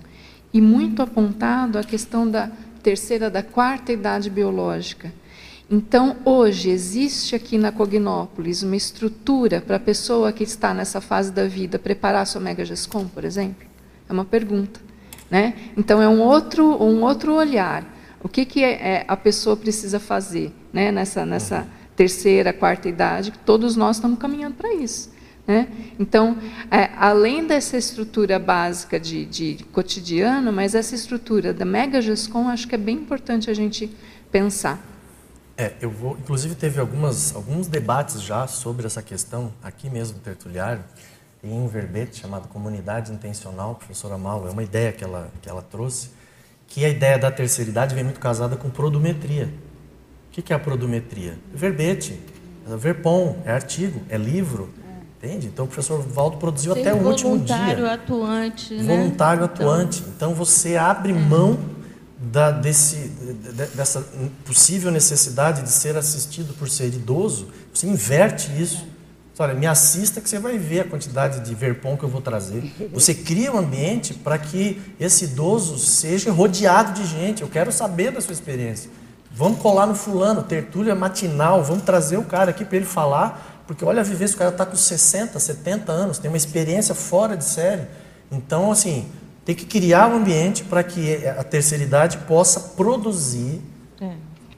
e 0.54 0.60
muito 0.60 1.02
apontado 1.02 1.78
a 1.78 1.84
questão 1.84 2.30
da 2.30 2.52
terceira, 2.84 3.30
da 3.30 3.42
quarta 3.42 3.92
idade 3.92 4.30
biológica. 4.30 5.12
Então, 5.72 6.18
hoje, 6.26 6.72
existe 6.72 7.36
aqui 7.36 7.58
na 7.58 7.72
Cognópolis 7.72 8.64
uma 8.64 8.76
estrutura 8.76 9.62
para 9.62 9.76
a 9.76 9.80
pessoa 9.80 10.34
que 10.34 10.44
está 10.44 10.74
nessa 10.74 11.00
fase 11.00 11.32
da 11.32 11.48
vida 11.48 11.78
preparar 11.78 12.26
sua 12.26 12.42
mega 12.42 12.66
gescom, 12.66 13.08
por 13.08 13.24
exemplo? 13.24 13.68
É 14.10 14.12
uma 14.12 14.26
pergunta. 14.26 14.89
Né? 15.30 15.54
Então, 15.78 16.02
é 16.02 16.08
um 16.08 16.22
outro, 16.22 16.66
um 16.82 17.04
outro 17.04 17.36
olhar. 17.36 17.86
O 18.22 18.28
que, 18.28 18.46
que 18.46 18.64
é, 18.64 18.72
é, 18.72 19.06
a 19.08 19.16
pessoa 19.16 19.56
precisa 19.56 20.00
fazer 20.00 20.54
né? 20.74 20.92
nessa, 20.92 21.26
nessa 21.26 21.68
terceira, 21.96 22.52
quarta 22.52 22.90
idade? 22.90 23.32
Todos 23.46 23.76
nós 23.76 23.98
estamos 23.98 24.20
caminhando 24.20 24.56
para 24.56 24.74
isso. 24.74 25.12
Né? 25.50 25.68
Então, 25.98 26.38
é, 26.70 26.92
além 26.96 27.48
dessa 27.48 27.76
estrutura 27.76 28.38
básica 28.38 29.00
de, 29.00 29.26
de, 29.26 29.66
cotidiano, 29.72 30.54
mas 30.54 30.76
essa 30.76 30.94
estrutura 30.94 31.52
da 31.54 31.66
Mega 31.66 32.02
GESCOM, 32.02 32.48
acho 32.50 32.68
que 32.68 32.76
é 32.76 32.78
bem 32.78 32.98
importante 32.98 33.50
a 33.50 33.54
gente 33.54 33.90
pensar. 34.32 34.80
É, 35.58 35.74
eu 35.82 35.90
vou, 35.90 36.16
inclusive 36.18 36.54
teve 36.56 36.80
algumas, 36.80 37.36
alguns 37.36 37.68
debates 37.68 38.22
já 38.22 38.48
sobre 38.48 38.86
essa 38.86 39.02
questão 39.02 39.52
aqui 39.64 39.90
mesmo 39.90 40.20
Tertuliário, 40.20 40.84
em 41.44 41.54
um 41.54 41.68
verbete 41.68 42.20
chamado 42.20 42.48
Comunidade 42.48 43.12
Intencional, 43.12 43.76
professora 43.76 44.18
Malo, 44.18 44.48
é 44.48 44.52
uma 44.52 44.64
ideia 44.64 44.92
que 44.92 45.04
ela, 45.04 45.32
que 45.42 45.50
ela 45.50 45.62
trouxe, 45.62 46.10
que 46.68 46.84
a 46.86 46.90
ideia 46.90 47.18
da 47.18 47.32
terceira 47.32 47.72
idade 47.72 47.96
vem 47.96 48.04
muito 48.04 48.20
casada 48.20 48.56
com 48.56 48.70
produmetria. 48.70 49.50
O 50.28 50.42
que 50.42 50.54
é 50.54 50.56
a 50.56 50.60
produmetria? 50.60 51.38
Verbete, 51.54 52.20
é 52.70 52.76
verpom, 52.76 53.42
é 53.46 53.52
artigo, 53.52 54.02
é 54.10 54.18
livro, 54.18 54.70
entende? 55.18 55.48
Então 55.48 55.66
o 55.66 55.68
professor 55.68 56.02
Valdo 56.02 56.38
produziu 56.38 56.74
Ser 56.74 56.82
até 56.82 56.94
o 56.94 57.08
último 57.08 57.38
dia. 57.40 57.56
Voluntário 57.56 57.90
atuante, 57.90 58.74
né? 58.76 58.96
Voluntário 58.96 59.44
atuante. 59.44 60.00
Então, 60.02 60.14
então 60.16 60.34
você 60.34 60.78
abre 60.78 61.12
mão 61.14 61.58
da, 62.20 62.52
desse, 62.52 62.96
de, 62.98 63.66
dessa 63.76 64.06
possível 64.46 64.92
necessidade 64.92 65.64
de 65.64 65.70
ser 65.70 65.98
assistido 65.98 66.54
por 66.54 66.70
ser 66.70 66.88
idoso, 66.88 67.48
você 67.74 67.88
inverte 67.88 68.52
isso 68.62 68.86
Olha, 69.42 69.54
me 69.54 69.66
assista 69.66 70.20
que 70.20 70.30
você 70.30 70.38
vai 70.38 70.58
ver 70.58 70.82
a 70.82 70.84
quantidade 70.84 71.40
de 71.40 71.56
verpom 71.56 71.96
que 71.96 72.04
eu 72.04 72.10
vou 72.10 72.20
trazer. 72.20 72.62
Você 72.92 73.14
cria 73.14 73.54
um 73.54 73.58
ambiente 73.58 74.14
para 74.14 74.38
que 74.38 74.82
esse 75.00 75.24
idoso 75.24 75.78
seja 75.78 76.30
rodeado 76.30 76.92
de 76.92 77.08
gente. 77.08 77.42
Eu 77.42 77.48
quero 77.48 77.72
saber 77.72 78.12
da 78.12 78.20
sua 78.20 78.34
experiência. 78.34 78.92
Vamos 79.32 79.62
colar 79.62 79.86
no 79.86 79.96
fulano, 79.96 80.44
tertúlia 80.44 80.94
matinal, 80.94 81.64
vamos 81.64 81.84
trazer 81.84 82.18
o 82.18 82.24
cara 82.24 82.50
aqui 82.50 82.66
para 82.66 82.76
ele 82.76 82.86
falar, 82.86 83.64
porque 83.66 83.86
olha 83.86 84.02
a 84.02 84.04
vivência, 84.04 84.36
o 84.36 84.40
cara 84.40 84.52
está 84.52 84.66
com 84.66 84.76
60, 84.76 85.40
70 85.40 85.90
anos, 85.90 86.18
tem 86.18 86.30
uma 86.30 86.36
experiência 86.36 86.94
fora 86.94 87.38
de 87.38 87.46
série. 87.46 87.84
Então, 88.30 88.70
assim, 88.70 89.08
tem 89.46 89.56
que 89.56 89.66
criar 89.66 90.10
um 90.10 90.18
ambiente 90.18 90.66
para 90.66 90.84
que 90.84 91.26
a 91.26 91.46
terceira 91.46 91.82
idade 91.82 92.18
possa 92.28 92.60
produzir 92.60 93.62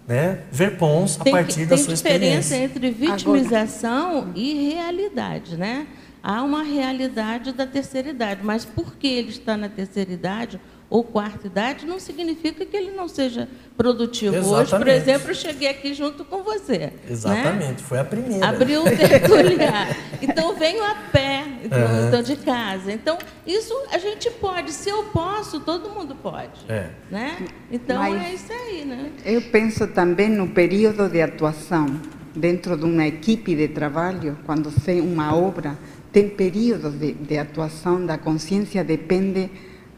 né, 0.08 0.40
ver 0.52 0.78
pons 0.78 1.20
a 1.20 1.24
partir 1.24 1.66
da 1.66 1.78
sua 1.78 1.94
experiência. 1.94 2.58
Tem 2.58 2.68
diferença 2.68 2.90
entre 2.90 2.92
vitimização 2.92 4.18
Agora. 4.20 4.32
e 4.36 4.74
realidade, 4.74 5.58
né? 5.58 5.88
Há 6.24 6.44
uma 6.44 6.64
realidade 6.64 7.52
da 7.52 7.66
terceira 7.66 8.10
idade, 8.10 8.42
mas 8.44 8.64
por 8.64 8.96
que 8.96 9.08
ele 9.08 9.30
está 9.30 9.58
na 9.58 9.70
terceira 9.70 10.12
idade, 10.12 10.60
ou 10.92 11.06
quarta 11.06 11.48
idade, 11.48 11.86
não 11.86 12.02
significa 12.02 12.66
que 12.66 12.76
ele 12.76 12.92
não 12.92 13.08
seja 13.08 13.48
produtivo. 13.78 14.36
Exatamente. 14.36 14.62
Hoje, 14.62 14.78
por 14.78 14.88
exemplo, 14.90 15.32
eu 15.32 15.36
cheguei 15.36 15.70
aqui 15.70 15.94
junto 15.94 16.26
com 16.26 16.44
você. 16.44 16.78
Né? 16.80 16.94
Exatamente, 17.10 17.82
né? 17.82 17.88
foi 17.88 18.00
a 18.00 18.04
primeira. 18.04 18.46
Abriu 18.46 18.82
o 18.82 18.84
tertuliar. 18.84 19.98
então, 20.22 20.54
venho 20.54 20.84
a 20.84 20.94
pé 21.10 21.46
uhum. 21.64 22.08
então, 22.10 22.22
de 22.22 22.36
casa. 22.36 22.92
Então, 22.92 23.18
isso 23.48 23.74
a 23.90 23.98
gente 23.98 24.30
pode. 24.32 24.74
Se 24.74 24.90
eu 24.90 25.06
posso, 25.06 25.62
todo 25.62 25.90
mundo 25.90 26.14
pode. 26.14 26.60
É. 26.68 26.90
Né? 27.10 27.38
Então, 27.72 27.98
Mas 27.98 28.22
é 28.22 28.34
isso 28.34 28.52
aí. 28.52 28.84
Né? 28.84 29.12
Eu 29.24 29.42
penso 29.44 29.88
também 29.88 30.28
no 30.28 30.50
período 30.50 31.08
de 31.08 31.22
atuação. 31.22 31.88
Dentro 32.34 32.78
de 32.78 32.86
uma 32.86 33.06
equipe 33.06 33.54
de 33.54 33.68
trabalho, 33.68 34.38
quando 34.46 34.72
tem 34.86 35.02
uma 35.02 35.36
obra, 35.36 35.78
tem 36.14 36.30
períodos 36.30 36.98
de, 36.98 37.12
de 37.12 37.38
atuação 37.38 38.06
da 38.06 38.18
consciência, 38.18 38.84
depende 38.86 39.50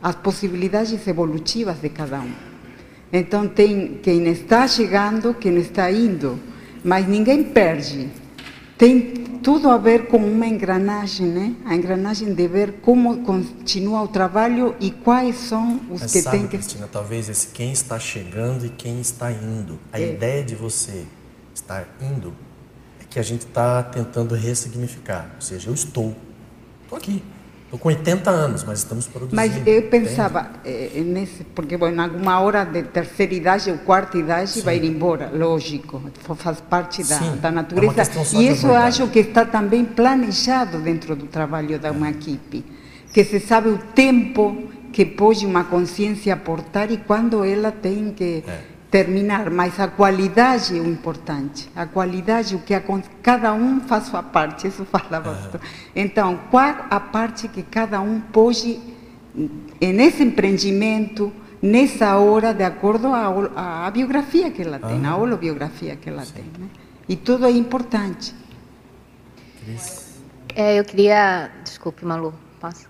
as 0.04 0.16
possibilidades 0.16 1.08
evolutivas 1.08 1.78
de 1.80 1.88
cada 1.88 2.20
um. 2.20 2.34
Então 3.12 3.48
tem 3.48 4.00
quem 4.04 4.28
está 4.28 4.68
chegando, 4.68 5.34
quem 5.34 5.56
está 5.58 5.90
indo, 5.90 6.38
mas 6.84 7.08
ninguém 7.08 7.42
perde. 7.42 8.10
Tem 8.78 9.24
tudo 9.42 9.70
a 9.70 9.78
ver 9.78 10.08
com 10.08 10.18
uma 10.18 10.46
engrenagem, 10.46 11.28
né? 11.28 11.56
A 11.66 11.76
engrenagem 11.76 12.34
de 12.34 12.48
ver 12.48 12.80
como 12.82 13.20
continua 13.20 14.02
o 14.02 14.08
trabalho 14.08 14.76
e 14.80 14.92
quais 14.92 15.38
são 15.38 15.80
os 15.90 16.02
mas 16.02 16.12
que 16.12 16.22
sabe, 16.22 16.38
tem 16.38 16.48
que. 16.48 16.58
Cristina, 16.58 16.90
talvez 16.92 17.30
esse 17.30 17.48
quem 17.48 17.72
está 17.72 17.98
chegando 17.98 18.66
e 18.66 18.70
quem 18.70 19.00
está 19.00 19.32
indo. 19.32 19.80
A 19.92 20.02
é. 20.02 20.14
ideia 20.14 20.44
de 20.44 20.56
você 20.56 21.06
estar 21.54 21.88
indo 22.02 22.34
é 23.00 23.06
que 23.10 23.20
a 23.20 23.24
gente 23.24 23.46
está 23.46 23.84
tentando 23.84 24.36
ressignificar. 24.36 25.32
Ou 25.36 25.42
seja, 25.42 25.70
eu 25.70 25.74
estou, 25.74 26.16
estou 26.84 26.98
aqui. 26.98 27.24
Estou 27.74 27.80
com 27.80 27.90
80 27.90 28.30
anos, 28.30 28.64
mas 28.64 28.80
estamos 28.80 29.08
produzindo. 29.08 29.36
Mas 29.36 29.66
eu 29.66 29.82
pensava, 29.90 30.52
eh, 30.64 31.02
nesse, 31.04 31.44
porque 31.44 31.76
bom, 31.76 31.88
em 31.88 31.98
alguma 31.98 32.40
hora 32.40 32.64
de 32.64 32.84
terceira 32.84 33.34
idade 33.34 33.72
ou 33.72 33.80
quarta 33.80 34.16
idade 34.16 34.52
Sim. 34.52 34.62
vai 34.62 34.78
ir 34.78 34.86
embora, 34.86 35.32
lógico, 35.34 36.00
faz 36.36 36.62
parte 36.62 37.04
da, 37.04 37.18
da 37.18 37.48
é 37.48 37.52
natureza. 37.52 38.02
É 38.04 38.40
e 38.40 38.48
isso 38.48 38.68
eu 38.68 38.76
acho 38.76 39.08
que 39.08 39.18
está 39.18 39.44
também 39.44 39.86
planejado 39.86 40.78
dentro 40.78 41.16
do 41.16 41.26
trabalho 41.26 41.80
da 41.80 41.92
uma 41.92 42.12
equipe, 42.12 42.64
que 43.12 43.24
se 43.24 43.40
sabe 43.40 43.70
o 43.70 43.80
tempo 43.80 44.70
que 44.92 45.04
pode 45.04 45.44
uma 45.44 45.64
consciência 45.64 46.36
aportar 46.36 46.92
e 46.92 46.98
quando 46.98 47.44
ela 47.44 47.72
tem 47.72 48.12
que. 48.12 48.44
É 48.48 48.74
terminar, 48.94 49.50
mas 49.50 49.80
a 49.80 49.88
qualidade 49.88 50.78
é 50.78 50.80
o 50.80 50.86
importante. 50.88 51.68
A 51.76 51.84
qualidade, 51.88 52.56
o 52.56 52.60
que 52.60 52.76
a, 52.76 52.84
cada 53.24 53.52
um 53.52 53.82
faz 53.82 54.04
sua 54.04 54.22
parte, 54.22 54.68
isso 54.70 54.86
falava. 54.86 55.32
Uhum. 55.32 55.60
Então, 55.96 56.40
qual 56.52 56.86
a 56.92 57.00
parte 57.00 57.48
que 57.48 57.64
cada 57.64 58.00
um 58.00 58.22
pode, 58.22 58.80
nesse 59.82 60.22
empreendimento, 60.22 61.34
nessa 61.60 62.16
hora, 62.18 62.54
de 62.54 62.64
acordo 62.64 63.08
à, 63.08 63.88
à 63.88 63.90
biografia 63.90 64.52
que 64.52 64.62
ela 64.62 64.78
tem, 64.78 65.00
uhum. 65.00 65.10
a 65.10 65.18
holobiografia 65.18 65.96
que 65.96 66.08
ela 66.08 66.24
Sim. 66.24 66.34
tem. 66.34 66.44
Né? 66.60 66.70
E 67.10 67.16
tudo 67.16 67.48
é 67.48 67.52
importante. 67.52 68.36
É, 70.56 70.80
eu 70.80 70.86
queria, 70.86 71.50
desculpe, 71.64 72.06
Malu, 72.06 72.32
posso? 72.60 72.88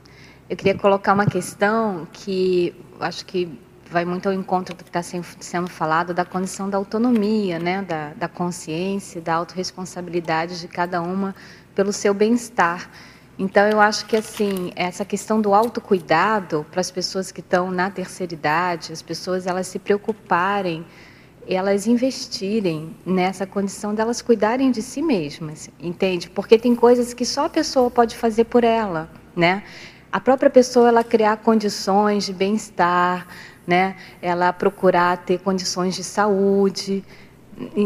Eu 0.49 0.57
queria 0.57 0.75
colocar 0.75 1.13
uma 1.13 1.25
questão 1.25 2.05
que 2.11 2.75
acho 2.99 3.25
que 3.25 3.57
vai 3.93 4.03
muito 4.03 4.27
ao 4.27 4.33
encontro 4.33 4.73
do 4.75 4.83
que 4.83 4.89
está 4.89 5.03
sendo 5.03 5.69
falado 5.69 6.13
da 6.13 6.25
condição 6.25 6.67
da 6.67 6.77
autonomia, 6.77 7.59
né, 7.59 7.83
da, 7.83 8.11
da 8.13 8.27
consciência, 8.27 9.21
da 9.21 9.35
autorresponsabilidade 9.35 10.59
de 10.59 10.67
cada 10.67 10.99
uma 11.01 11.35
pelo 11.75 11.93
seu 11.93 12.11
bem-estar. 12.11 12.89
Então, 13.37 13.67
eu 13.67 13.79
acho 13.79 14.05
que 14.05 14.17
assim 14.17 14.71
essa 14.75 15.05
questão 15.05 15.39
do 15.39 15.53
autocuidado 15.53 16.65
para 16.71 16.81
as 16.81 16.89
pessoas 16.89 17.31
que 17.31 17.39
estão 17.39 17.71
na 17.71 17.89
terceira 17.91 18.33
idade, 18.33 18.91
as 18.91 19.01
pessoas 19.01 19.45
elas 19.45 19.67
se 19.67 19.77
preocuparem, 19.77 20.83
elas 21.47 21.85
investirem 21.85 22.95
nessa 23.05 23.45
condição 23.45 23.93
delas 23.93 24.21
cuidarem 24.21 24.71
de 24.71 24.81
si 24.81 25.01
mesmas, 25.01 25.69
entende? 25.79 26.29
Porque 26.29 26.57
tem 26.57 26.75
coisas 26.75 27.13
que 27.13 27.25
só 27.25 27.45
a 27.45 27.49
pessoa 27.49 27.91
pode 27.91 28.15
fazer 28.15 28.45
por 28.45 28.63
ela, 28.63 29.09
né? 29.35 29.63
A 30.11 30.19
própria 30.19 30.49
pessoa 30.49 30.89
ela 30.89 31.03
criar 31.03 31.37
condições 31.37 32.23
de 32.25 32.33
bem-estar, 32.33 33.27
né? 33.65 33.95
Ela 34.21 34.51
procurar 34.51 35.17
ter 35.17 35.39
condições 35.39 35.95
de 35.95 36.03
saúde, 36.03 37.03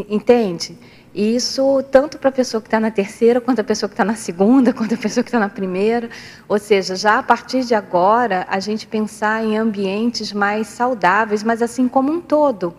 entende? 0.09 0.77
E 1.13 1.35
isso 1.35 1.83
tanto 1.91 2.19
para 2.19 2.29
a 2.29 2.31
pessoa 2.31 2.61
que 2.61 2.67
está 2.67 2.79
na 2.79 2.91
terceira, 2.91 3.41
quanto 3.41 3.59
a 3.59 3.63
pessoa 3.63 3.89
que 3.89 3.93
está 3.93 4.05
na 4.05 4.15
segunda, 4.15 4.71
quanto 4.73 4.93
a 4.93 4.97
pessoa 4.97 5.23
que 5.23 5.29
está 5.29 5.39
na 5.39 5.49
primeira. 5.49 6.09
Ou 6.47 6.59
seja, 6.59 6.95
já 6.95 7.17
a 7.17 7.23
partir 7.23 7.63
de 7.63 7.73
agora, 7.73 8.45
a 8.47 8.59
gente 8.59 8.85
pensar 8.85 9.43
em 9.43 9.57
ambientes 9.57 10.31
mais 10.31 10.67
saudáveis, 10.67 11.41
mas 11.41 11.61
assim 11.61 11.87
como 11.87 12.11
um 12.11 12.21
todo. 12.21 12.73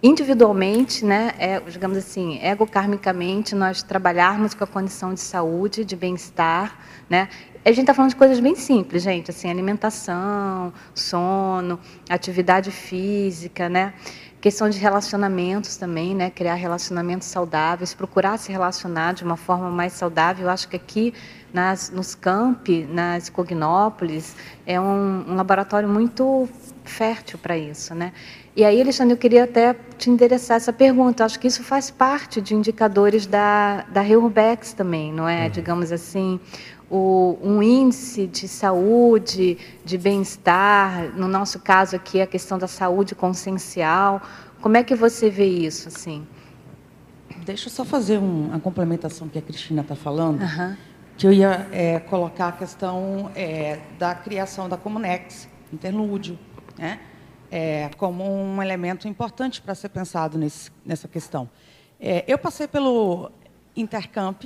Individualmente, 0.00 1.04
né, 1.04 1.32
é, 1.38 1.60
digamos 1.60 1.96
assim, 1.96 2.38
ego-karmicamente, 2.40 3.54
nós 3.54 3.82
trabalharmos 3.82 4.52
com 4.54 4.64
a 4.64 4.66
condição 4.66 5.14
de 5.14 5.20
saúde, 5.20 5.84
de 5.84 5.94
bem-estar, 5.94 6.76
né, 7.08 7.28
a 7.64 7.70
gente 7.70 7.82
está 7.82 7.94
falando 7.94 8.10
de 8.10 8.16
coisas 8.16 8.40
bem 8.40 8.56
simples, 8.56 9.02
gente, 9.02 9.30
assim, 9.30 9.48
alimentação, 9.48 10.72
sono, 10.94 11.78
atividade 12.08 12.70
física, 12.70 13.68
né? 13.68 13.94
Questão 14.40 14.68
de 14.68 14.76
relacionamentos 14.80 15.76
também, 15.76 16.16
né? 16.16 16.28
Criar 16.28 16.54
relacionamentos 16.54 17.28
saudáveis, 17.28 17.94
procurar 17.94 18.36
se 18.38 18.50
relacionar 18.50 19.12
de 19.12 19.22
uma 19.22 19.36
forma 19.36 19.70
mais 19.70 19.92
saudável. 19.92 20.46
Eu 20.46 20.50
acho 20.50 20.68
que 20.68 20.74
aqui 20.74 21.14
nas, 21.52 21.90
nos 21.90 22.16
campi, 22.16 22.84
nas 22.90 23.28
Cognópolis, 23.28 24.34
é 24.66 24.80
um, 24.80 25.30
um 25.30 25.34
laboratório 25.36 25.88
muito 25.88 26.48
fértil 26.82 27.38
para 27.38 27.56
isso, 27.56 27.94
né? 27.94 28.12
E 28.54 28.64
aí, 28.64 28.82
Alexandre, 28.82 29.14
eu 29.14 29.18
queria 29.18 29.44
até 29.44 29.74
te 29.96 30.10
endereçar 30.10 30.58
essa 30.58 30.72
pergunta. 30.74 31.22
Eu 31.22 31.26
acho 31.26 31.40
que 31.40 31.48
isso 31.48 31.62
faz 31.62 31.90
parte 31.90 32.38
de 32.38 32.54
indicadores 32.54 33.24
da, 33.24 33.82
da 33.88 34.02
Reurbex 34.02 34.74
também, 34.74 35.10
não 35.10 35.26
é? 35.26 35.44
Uhum. 35.44 35.50
Digamos 35.50 35.90
assim, 35.90 36.38
o, 36.92 37.38
um 37.42 37.62
índice 37.62 38.26
de 38.26 38.46
saúde, 38.46 39.56
de 39.82 39.96
bem-estar, 39.96 41.16
no 41.16 41.26
nosso 41.26 41.58
caso 41.58 41.96
aqui 41.96 42.20
a 42.20 42.26
questão 42.26 42.58
da 42.58 42.68
saúde 42.68 43.14
consciencial. 43.14 44.20
Como 44.60 44.76
é 44.76 44.84
que 44.84 44.94
você 44.94 45.30
vê 45.30 45.46
isso? 45.46 45.88
Assim? 45.88 46.26
Deixa 47.46 47.68
eu 47.68 47.72
só 47.72 47.82
fazer 47.82 48.18
um, 48.18 48.48
uma 48.48 48.60
complementação 48.60 49.26
que 49.26 49.38
a 49.38 49.42
Cristina 49.42 49.80
está 49.80 49.96
falando, 49.96 50.42
uhum. 50.42 50.76
que 51.16 51.26
eu 51.26 51.32
ia 51.32 51.66
é, 51.72 51.98
colocar 51.98 52.48
a 52.48 52.52
questão 52.52 53.32
é, 53.34 53.80
da 53.98 54.14
criação 54.14 54.68
da 54.68 54.76
Comunex, 54.76 55.48
interlúdio, 55.72 56.38
né? 56.78 57.00
É, 57.50 57.90
como 57.96 58.24
um 58.24 58.62
elemento 58.62 59.08
importante 59.08 59.60
para 59.62 59.74
ser 59.74 59.88
pensado 59.88 60.36
nesse, 60.38 60.70
nessa 60.84 61.08
questão. 61.08 61.48
É, 61.98 62.24
eu 62.26 62.38
passei 62.38 62.68
pelo 62.68 63.30
Intercamp, 63.74 64.44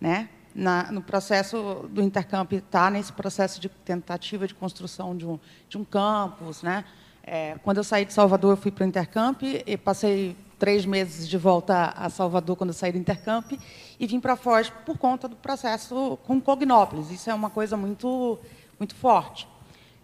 né? 0.00 0.28
Na, 0.54 0.92
no 0.92 1.02
processo 1.02 1.88
do 1.90 2.00
intercâmbio, 2.02 2.58
está 2.58 2.90
nesse 2.90 3.12
processo 3.12 3.60
de 3.60 3.68
tentativa 3.68 4.46
de 4.46 4.54
construção 4.54 5.16
de 5.16 5.26
um, 5.26 5.38
de 5.68 5.76
um 5.76 5.84
campus. 5.84 6.62
Né? 6.62 6.84
É, 7.22 7.56
quando 7.62 7.78
eu 7.78 7.84
saí 7.84 8.04
de 8.04 8.12
Salvador, 8.12 8.52
eu 8.52 8.56
fui 8.56 8.70
para 8.70 8.84
o 8.84 8.86
intercâmbio 8.86 9.62
e 9.66 9.76
passei 9.76 10.36
três 10.58 10.86
meses 10.86 11.28
de 11.28 11.36
volta 11.36 11.92
a 11.96 12.08
Salvador 12.08 12.56
quando 12.56 12.70
eu 12.70 12.74
saí 12.74 12.92
do 12.92 12.98
intercâmbio 12.98 13.58
e 13.98 14.06
vim 14.06 14.20
para 14.20 14.36
Foz 14.36 14.70
por 14.86 14.96
conta 14.96 15.26
do 15.26 15.36
processo 15.36 16.18
com 16.24 16.40
Cognópolis. 16.40 17.10
Isso 17.10 17.28
é 17.28 17.34
uma 17.34 17.50
coisa 17.50 17.76
muito, 17.76 18.38
muito 18.78 18.94
forte. 18.94 19.48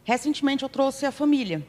Recentemente, 0.05 0.63
eu 0.63 0.69
trouxe 0.69 1.07
a 1.07 1.13
família. 1.13 1.65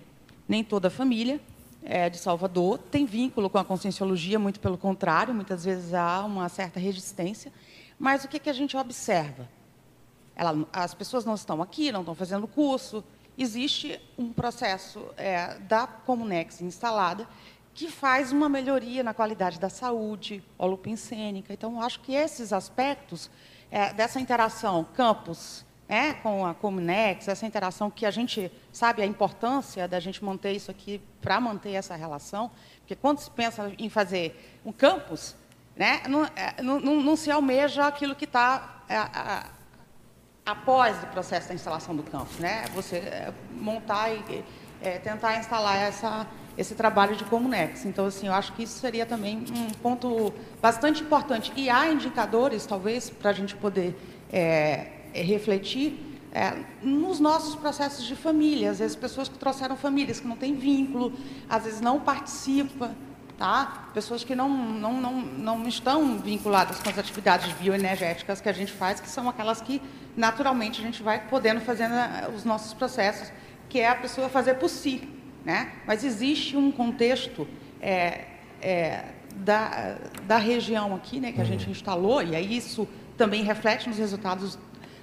Nem 0.47 0.63
toda 0.63 0.87
a 0.87 0.91
família 0.91 1.39
é, 1.83 2.09
de 2.09 2.17
Salvador 2.17 2.77
tem 2.77 3.05
vínculo 3.05 3.49
com 3.49 3.57
a 3.57 3.63
conscienciologia, 3.63 4.39
muito 4.39 4.59
pelo 4.59 4.77
contrário, 4.77 5.33
muitas 5.33 5.63
vezes 5.63 5.93
há 5.93 6.23
uma 6.25 6.49
certa 6.49 6.79
resistência. 6.79 7.51
Mas 8.01 8.23
o 8.23 8.27
que, 8.27 8.39
que 8.39 8.49
a 8.49 8.53
gente 8.53 8.75
observa? 8.75 9.47
Ela, 10.35 10.67
as 10.73 10.91
pessoas 10.91 11.23
não 11.23 11.35
estão 11.35 11.61
aqui, 11.61 11.91
não 11.91 11.99
estão 11.99 12.15
fazendo 12.15 12.47
curso. 12.47 13.03
Existe 13.37 14.01
um 14.17 14.33
processo 14.33 15.05
é, 15.15 15.59
da 15.59 15.85
Comunex 15.85 16.61
instalada 16.61 17.27
que 17.75 17.91
faz 17.91 18.31
uma 18.31 18.49
melhoria 18.49 19.03
na 19.03 19.13
qualidade 19.13 19.59
da 19.59 19.69
saúde, 19.69 20.43
holopensênica. 20.57 21.53
Então, 21.53 21.79
acho 21.79 21.99
que 21.99 22.15
esses 22.15 22.51
aspectos 22.51 23.29
é, 23.69 23.93
dessa 23.93 24.19
interação 24.19 24.83
campus 24.95 25.63
é, 25.87 26.11
com 26.11 26.43
a 26.43 26.55
Comunex, 26.55 27.27
essa 27.27 27.45
interação 27.45 27.91
que 27.91 28.07
a 28.07 28.11
gente 28.11 28.51
sabe 28.73 29.03
a 29.03 29.05
importância 29.05 29.87
da 29.87 29.99
gente 29.99 30.25
manter 30.25 30.53
isso 30.53 30.71
aqui 30.71 30.99
para 31.21 31.39
manter 31.39 31.73
essa 31.73 31.95
relação, 31.95 32.49
porque 32.79 32.95
quando 32.95 33.19
se 33.19 33.29
pensa 33.29 33.71
em 33.77 33.89
fazer 33.91 34.59
um 34.65 34.71
campus, 34.71 35.35
né? 35.75 36.01
Não, 36.07 36.25
é, 36.25 36.61
não, 36.61 36.79
não, 36.79 37.01
não 37.01 37.15
se 37.15 37.31
almeja 37.31 37.87
aquilo 37.87 38.15
que 38.15 38.25
está 38.25 38.83
é, 38.89 38.95
após 40.45 41.01
o 41.03 41.07
processo 41.07 41.47
da 41.47 41.53
instalação 41.53 41.95
do 41.95 42.03
campus. 42.03 42.37
Né? 42.39 42.65
Você 42.73 42.97
é, 42.97 43.33
montar 43.51 44.11
e 44.11 44.43
é, 44.81 44.97
tentar 44.97 45.37
instalar 45.37 45.77
essa, 45.77 46.27
esse 46.57 46.75
trabalho 46.75 47.15
de 47.15 47.23
Comunex. 47.25 47.85
Então, 47.85 48.05
assim, 48.05 48.27
eu 48.27 48.33
acho 48.33 48.53
que 48.53 48.63
isso 48.63 48.79
seria 48.79 49.05
também 49.05 49.45
um 49.55 49.69
ponto 49.81 50.33
bastante 50.61 51.03
importante. 51.03 51.53
E 51.55 51.69
há 51.69 51.91
indicadores, 51.91 52.65
talvez, 52.65 53.09
para 53.09 53.29
a 53.29 53.33
gente 53.33 53.55
poder 53.55 53.95
é, 54.31 54.87
refletir 55.13 56.19
é, 56.33 56.63
nos 56.81 57.19
nossos 57.19 57.55
processos 57.55 58.05
de 58.05 58.15
família. 58.15 58.71
Às 58.71 58.79
vezes, 58.79 58.95
pessoas 58.95 59.29
que 59.29 59.37
trouxeram 59.37 59.75
famílias 59.75 60.19
que 60.19 60.27
não 60.27 60.35
têm 60.35 60.55
vínculo, 60.55 61.13
às 61.49 61.63
vezes 61.63 61.81
não 61.81 61.99
participam, 61.99 62.95
tá? 63.41 63.89
pessoas 63.91 64.23
que 64.23 64.35
não, 64.35 64.47
não, 64.47 65.01
não, 65.01 65.13
não 65.19 65.67
estão 65.67 66.19
vinculadas 66.19 66.77
com 66.77 66.87
as 66.87 66.99
atividades 66.99 67.51
bioenergéticas 67.53 68.39
que 68.39 68.47
a 68.47 68.51
gente 68.51 68.71
faz, 68.71 68.99
que 68.99 69.09
são 69.09 69.27
aquelas 69.27 69.59
que, 69.59 69.81
naturalmente, 70.15 70.79
a 70.79 70.83
gente 70.83 71.01
vai 71.01 71.27
podendo 71.27 71.59
fazer 71.59 71.89
os 72.35 72.45
nossos 72.45 72.71
processos, 72.75 73.31
que 73.67 73.79
é 73.79 73.89
a 73.89 73.95
pessoa 73.95 74.29
fazer 74.29 74.53
por 74.59 74.69
si. 74.69 75.09
Né? 75.43 75.71
Mas 75.87 76.03
existe 76.03 76.55
um 76.55 76.71
contexto 76.71 77.47
é, 77.81 78.25
é, 78.61 79.05
da, 79.37 79.97
da 80.27 80.37
região 80.37 80.93
aqui, 80.93 81.19
né, 81.19 81.31
que 81.31 81.41
a 81.41 81.43
gente 81.43 81.65
uhum. 81.65 81.71
instalou, 81.71 82.21
e 82.21 82.35
aí 82.35 82.55
isso 82.55 82.87
também 83.17 83.41
reflete 83.43 83.89
nos 83.89 83.97
resultados 83.97 84.55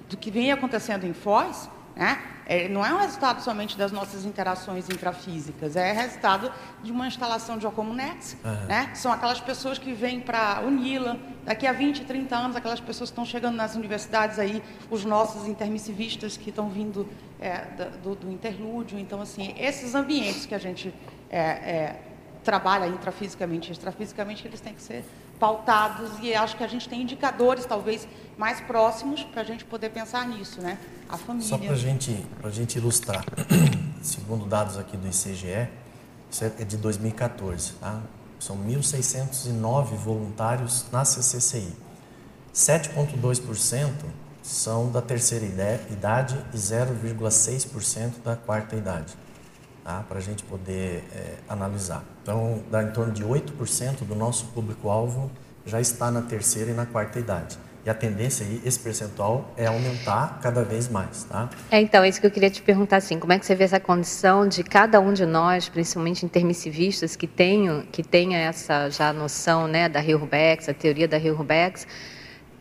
do 0.09 0.15
que 0.15 0.31
vem 0.31 0.49
acontecendo 0.49 1.05
em 1.05 1.11
Foz, 1.11 1.69
né? 1.99 2.17
É, 2.45 2.69
não 2.69 2.83
é 2.83 2.93
um 2.93 2.97
resultado 2.97 3.41
somente 3.41 3.77
das 3.77 3.91
nossas 3.91 4.23
interações 4.23 4.89
intrafísicas, 4.89 5.75
é 5.75 5.91
resultado 5.91 6.51
de 6.81 6.91
uma 6.93 7.05
instalação 7.05 7.57
de 7.57 7.67
Ocomunex. 7.67 8.37
Uhum. 8.43 8.65
Né? 8.67 8.89
São 8.95 9.11
aquelas 9.11 9.41
pessoas 9.41 9.77
que 9.77 9.91
vêm 9.91 10.21
para 10.21 10.61
uni-la, 10.65 11.17
daqui 11.43 11.67
a 11.67 11.73
20, 11.73 12.05
30 12.05 12.35
anos, 12.35 12.55
aquelas 12.55 12.79
pessoas 12.79 13.09
que 13.09 13.13
estão 13.13 13.25
chegando 13.25 13.55
nas 13.55 13.75
universidades 13.75 14.39
aí, 14.39 14.63
os 14.89 15.03
nossos 15.03 15.45
intermissivistas 15.45 16.37
que 16.37 16.49
estão 16.49 16.69
vindo 16.69 17.07
é, 17.39 17.65
do, 18.01 18.15
do, 18.15 18.31
interlúdio. 18.31 18.97
Então, 18.97 19.21
assim, 19.21 19.53
esses 19.59 19.93
ambientes 19.93 20.45
que 20.45 20.55
a 20.55 20.59
gente 20.59 20.93
é, 21.29 21.39
é 21.39 22.01
trabalha 22.43 22.87
intrafisicamente 22.87 23.69
e 23.69 23.73
extrafisicamente, 23.73 24.47
eles 24.47 24.61
têm 24.61 24.73
que 24.73 24.81
ser 24.81 25.03
pautados 25.39 26.11
e 26.21 26.33
acho 26.33 26.57
que 26.57 26.63
a 26.63 26.67
gente 26.67 26.89
tem 26.89 27.01
indicadores 27.01 27.65
talvez 27.65 28.07
mais 28.37 28.59
próximos 28.59 29.23
para 29.23 29.41
a 29.41 29.45
gente 29.45 29.65
poder 29.65 29.89
pensar 29.89 30.27
nisso, 30.27 30.61
né? 30.61 30.77
A 31.07 31.17
família. 31.17 31.47
Só 31.47 31.57
para 31.57 31.75
gente, 31.75 32.25
a 32.43 32.49
gente 32.49 32.77
ilustrar, 32.77 33.23
segundo 34.01 34.45
dados 34.45 34.77
aqui 34.77 34.97
do 34.97 35.07
ICGE, 35.07 35.69
isso 36.29 36.43
é 36.43 36.63
de 36.63 36.77
2014, 36.77 37.73
tá? 37.73 38.01
São 38.39 38.57
1.609 38.57 39.95
voluntários 39.95 40.85
na 40.91 41.03
CCCI. 41.03 41.73
7,2% 42.53 43.91
são 44.41 44.91
da 44.91 45.01
terceira 45.01 45.45
idade 45.45 46.37
e 46.53 46.57
0,6% 46.57 48.21
da 48.23 48.35
quarta 48.35 48.75
idade 48.75 49.15
tá? 49.89 50.05
para 50.07 50.19
a 50.19 50.21
gente 50.21 50.43
poder 50.43 51.03
é, 51.11 51.33
analisar. 51.47 52.03
Então, 52.21 52.61
dá 52.69 52.83
em 52.83 52.91
torno 52.91 53.11
de 53.11 53.23
8% 53.23 54.05
do 54.05 54.13
nosso 54.13 54.45
público-alvo 54.47 55.31
já 55.65 55.81
está 55.81 56.11
na 56.11 56.21
terceira 56.21 56.69
e 56.69 56.73
na 56.75 56.85
quarta 56.85 57.17
idade. 57.19 57.57
E 57.83 57.89
a 57.89 57.93
tendência 57.93 58.45
aí, 58.45 58.61
esse 58.63 58.79
percentual, 58.79 59.51
é 59.57 59.65
aumentar 59.65 60.39
cada 60.43 60.63
vez 60.63 60.87
mais, 60.87 61.23
tá? 61.23 61.49
É, 61.71 61.81
então, 61.81 62.03
é 62.03 62.09
isso 62.09 62.21
que 62.21 62.27
eu 62.27 62.31
queria 62.31 62.49
te 62.49 62.61
perguntar, 62.61 62.97
assim, 62.97 63.17
como 63.17 63.33
é 63.33 63.39
que 63.39 63.45
você 63.45 63.55
vê 63.55 63.63
essa 63.63 63.79
condição 63.79 64.47
de 64.47 64.63
cada 64.63 64.99
um 64.99 65.11
de 65.11 65.25
nós, 65.25 65.69
principalmente 65.69 66.23
intermissivistas, 66.23 67.15
que 67.15 67.25
tenham, 67.25 67.83
que 67.91 68.03
tenha 68.03 68.37
essa 68.37 68.89
já 68.89 69.11
noção, 69.11 69.67
né, 69.67 69.89
da 69.89 69.99
Rio-Rubex, 69.99 70.69
a 70.69 70.73
teoria 70.73 71.07
da 71.07 71.17
Rio-Rubex, 71.17 71.87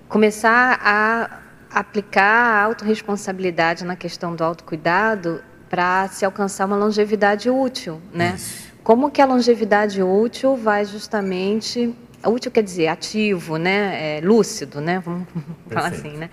começar 0.09 0.79
a 0.83 1.41
aplicar 1.70 2.22
a 2.22 2.62
autorresponsabilidade 2.62 3.85
na 3.85 3.97
questão 3.97 4.35
do 4.35 4.43
autocuidado 4.43 5.43
para 5.69 6.09
se 6.09 6.25
alcançar 6.25 6.66
uma 6.66 6.77
longevidade 6.77 7.51
útil, 7.51 8.01
né? 8.12 8.35
Isso. 8.37 8.69
Como 8.83 9.11
que 9.11 9.21
a 9.21 9.27
longevidade 9.27 10.03
útil 10.03 10.57
vai 10.57 10.85
justamente 10.85 11.95
útil 12.27 12.51
quer 12.51 12.62
dizer 12.62 12.89
ativo, 12.89 13.57
né? 13.57 14.19
É, 14.19 14.21
lúcido, 14.21 14.81
né? 14.81 15.01
Vamos 15.05 15.29
falar 15.71 15.89
assim, 15.89 16.16
né? 16.16 16.31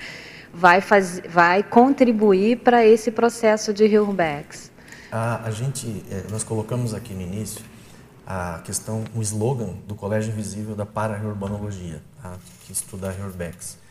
Vai 0.54 0.80
faz, 0.82 1.22
vai 1.30 1.64
contribuir 1.64 2.60
para 2.60 2.86
esse 2.86 3.12
processo 3.12 3.74
de 3.74 3.86
Hilbex. 3.86 4.72
A, 5.12 5.46
a 5.46 5.52
gente, 5.52 6.04
é, 6.10 6.24
nós 6.32 6.44
colocamos 6.44 6.94
aqui 6.94 7.14
no 7.14 7.22
início 7.22 7.62
a 8.26 8.62
questão, 8.64 9.04
o 9.14 9.22
slogan 9.22 9.74
do 9.88 9.94
Colégio 9.94 10.32
Invisível 10.32 10.76
da 10.76 10.86
Para-Urbanologia, 10.86 12.02
tá? 12.22 12.38
que 12.66 12.72
estuda 12.72 13.14
Hilbex 13.14 13.85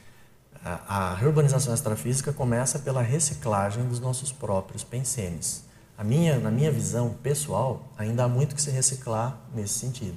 a, 0.64 1.14
reurbanização 1.14 1.74
extrafísica 1.74 2.32
começa 2.32 2.78
pela 2.78 3.02
reciclagem 3.02 3.84
dos 3.84 4.00
nossos 4.00 4.32
próprios 4.32 4.82
pensenes. 4.82 5.64
A 5.96 6.02
minha, 6.02 6.38
na 6.38 6.50
minha 6.50 6.72
visão 6.72 7.10
pessoal, 7.22 7.88
ainda 7.98 8.24
há 8.24 8.28
muito 8.28 8.54
que 8.54 8.62
se 8.62 8.70
reciclar 8.70 9.38
nesse 9.54 9.74
sentido. 9.74 10.16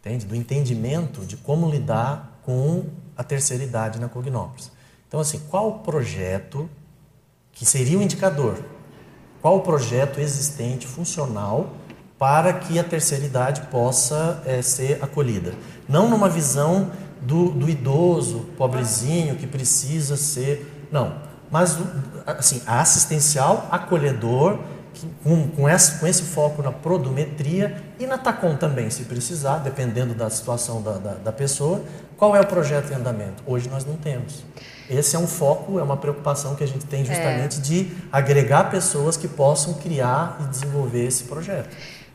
Entende? 0.00 0.26
Do 0.26 0.36
entendimento 0.36 1.24
de 1.24 1.36
como 1.38 1.68
lidar 1.68 2.38
com 2.44 2.84
a 3.16 3.24
terceira 3.24 3.64
idade 3.64 3.98
na 3.98 4.08
Cognópolis. 4.08 4.70
Então, 5.08 5.18
assim, 5.20 5.40
qual 5.48 5.68
o 5.68 5.78
projeto 5.80 6.68
que 7.50 7.64
seria 7.64 7.98
o 7.98 8.02
indicador? 8.02 8.62
Qual 9.40 9.56
o 9.56 9.60
projeto 9.62 10.20
existente, 10.20 10.86
funcional, 10.86 11.72
para 12.18 12.52
que 12.52 12.78
a 12.78 12.84
terceira 12.84 13.24
idade 13.24 13.62
possa 13.62 14.42
é, 14.44 14.60
ser 14.60 15.02
acolhida? 15.02 15.54
Não 15.88 16.08
numa 16.10 16.28
visão 16.28 16.90
do, 17.20 17.50
do 17.50 17.68
idoso, 17.68 18.46
pobrezinho, 18.56 19.36
que 19.36 19.46
precisa 19.46 20.16
ser. 20.16 20.86
Não. 20.90 21.14
Mas, 21.50 21.78
assim, 22.26 22.62
assistencial, 22.66 23.66
acolhedor, 23.70 24.58
com, 25.22 25.48
com, 25.48 25.68
esse, 25.68 25.98
com 25.98 26.06
esse 26.06 26.22
foco 26.22 26.62
na 26.62 26.72
produmetria 26.72 27.82
e 27.98 28.06
na 28.06 28.18
TACOM 28.18 28.56
também, 28.56 28.90
se 28.90 29.04
precisar, 29.04 29.58
dependendo 29.58 30.14
da 30.14 30.28
situação 30.28 30.82
da, 30.82 30.92
da, 30.92 31.14
da, 31.14 31.32
pessoa. 31.32 31.82
Qual 32.16 32.34
é 32.34 32.40
o 32.40 32.46
projeto 32.46 32.92
em 32.92 32.96
andamento? 32.96 33.42
Hoje 33.46 33.68
nós 33.68 33.84
não 33.84 33.96
temos. 33.96 34.44
Esse 34.90 35.16
é 35.16 35.18
um 35.18 35.26
foco, 35.26 35.78
é 35.78 35.82
uma 35.82 35.96
preocupação 35.96 36.54
que 36.54 36.64
a 36.64 36.66
gente 36.66 36.86
tem 36.86 37.04
justamente 37.04 37.58
é. 37.58 37.60
de 37.60 37.92
agregar 38.10 38.70
pessoas 38.70 39.16
que 39.16 39.28
possam 39.28 39.74
criar 39.74 40.38
e 40.40 40.44
desenvolver 40.44 41.06
esse 41.06 41.24
projeto. 41.24 41.68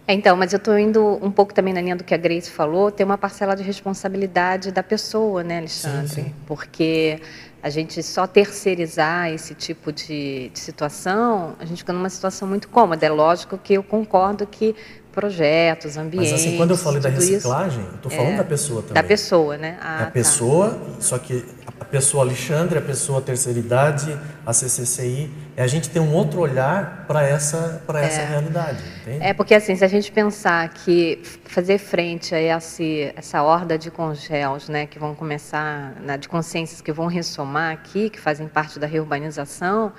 É, 0.05 0.13
então, 0.13 0.35
mas 0.35 0.51
eu 0.51 0.57
estou 0.57 0.77
indo 0.77 1.17
um 1.21 1.31
pouco 1.31 1.53
também 1.53 1.73
na 1.73 1.81
linha 1.81 1.95
do 1.95 2.03
que 2.03 2.13
a 2.13 2.17
Grace 2.17 2.49
falou, 2.49 2.91
tem 2.91 3.05
uma 3.05 3.17
parcela 3.17 3.55
de 3.55 3.63
responsabilidade 3.63 4.71
da 4.71 4.83
pessoa, 4.83 5.43
né, 5.43 5.59
Alexandre? 5.59 6.07
Sim, 6.09 6.23
sim. 6.23 6.33
Porque 6.45 7.21
a 7.61 7.69
gente 7.69 8.03
só 8.03 8.27
terceirizar 8.27 9.31
esse 9.31 9.55
tipo 9.55 9.93
de, 9.93 10.49
de, 10.49 10.59
situação, 10.59 11.55
a 11.57 11.63
gente 11.63 11.77
fica 11.77 11.93
numa 11.93 12.09
situação 12.09 12.45
muito 12.45 12.67
cômoda. 12.67 13.05
É 13.05 13.09
lógico 13.09 13.57
que 13.57 13.75
eu 13.75 13.83
concordo 13.83 14.45
que 14.45 14.75
projetos, 15.13 15.95
ambientes. 15.95 16.31
Mas 16.31 16.41
assim, 16.41 16.57
quando 16.57 16.71
eu 16.71 16.77
falei 16.77 16.99
da 16.99 17.09
reciclagem, 17.09 17.85
eu 17.85 17.95
estou 17.95 18.11
falando 18.11 18.33
é, 18.33 18.37
da 18.37 18.43
pessoa 18.43 18.81
também. 18.81 18.95
Da 18.95 19.03
pessoa, 19.03 19.57
né? 19.57 19.77
Ah, 19.79 19.95
a 19.95 20.05
tá. 20.05 20.11
pessoa, 20.11 20.77
só 20.99 21.17
que 21.17 21.45
a 21.79 21.85
pessoa 21.85 22.23
Alexandre, 22.23 22.79
a 22.79 22.81
pessoa 22.81 23.21
terceira 23.21 23.59
idade, 23.59 24.17
a 24.45 24.51
CCCI, 24.51 25.31
é 25.55 25.61
a 25.61 25.67
gente 25.67 25.89
ter 25.89 25.99
um 25.99 26.11
outro 26.13 26.39
olhar 26.39 27.05
para 27.07 27.23
essa, 27.23 27.83
para 27.85 28.01
essa 28.01 28.21
é. 28.21 28.25
realidade. 28.25 28.83
Entende? 29.01 29.23
É 29.23 29.33
porque 29.33 29.53
assim, 29.53 29.75
se 29.75 29.85
a 29.85 29.87
gente 29.87 30.11
pensar 30.11 30.67
que 30.69 31.21
fazer 31.45 31.77
frente 31.77 32.33
a 32.33 32.41
esse, 32.41 33.13
essa 33.15 33.43
horda 33.43 33.77
de 33.77 33.91
congéus, 33.91 34.67
né, 34.67 34.87
que 34.87 34.97
vão 34.97 35.13
começar, 35.13 35.93
né, 36.01 36.17
de 36.17 36.27
consciências 36.27 36.81
que 36.81 36.91
vão 36.91 37.05
ressomar 37.05 37.73
aqui, 37.73 38.09
que 38.09 38.19
fazem 38.19 38.47
parte 38.47 38.79
da 38.79 38.87
reurbanização, 38.87 39.93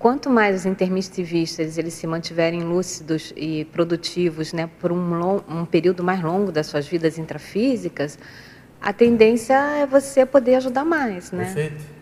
quanto 0.00 0.30
mais 0.30 0.56
os 0.56 0.66
intermissivistas 0.66 1.76
eles 1.76 1.92
se 1.92 2.06
mantiverem 2.06 2.62
lúcidos 2.62 3.34
e 3.36 3.66
produtivos 3.66 4.50
né, 4.54 4.68
por 4.80 4.90
um, 4.90 5.14
long, 5.14 5.42
um 5.46 5.66
período 5.66 6.02
mais 6.02 6.22
longo 6.22 6.50
das 6.50 6.66
suas 6.66 6.88
vidas 6.88 7.18
intrafísicas, 7.18 8.18
a 8.80 8.94
tendência 8.94 9.54
é 9.54 9.86
você 9.86 10.24
poder 10.24 10.54
ajudar 10.54 10.86
mais. 10.86 11.30
Né? 11.30 11.44
Perfeito. 11.44 12.00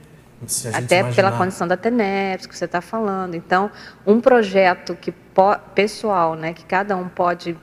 Até 0.73 1.01
imaginar... 1.01 1.17
pela 1.17 1.37
condição 1.37 1.67
da 1.67 1.77
TENEPS 1.77 2.47
que 2.47 2.57
você 2.57 2.67
está 2.67 2.81
falando. 2.81 3.35
Então, 3.35 3.69
um 4.07 4.21
projeto 4.21 4.95
que 4.95 5.13
pessoal, 5.75 6.37
né, 6.37 6.53
que 6.53 6.65
cada 6.65 6.97
um 6.97 7.09
pode 7.09 7.59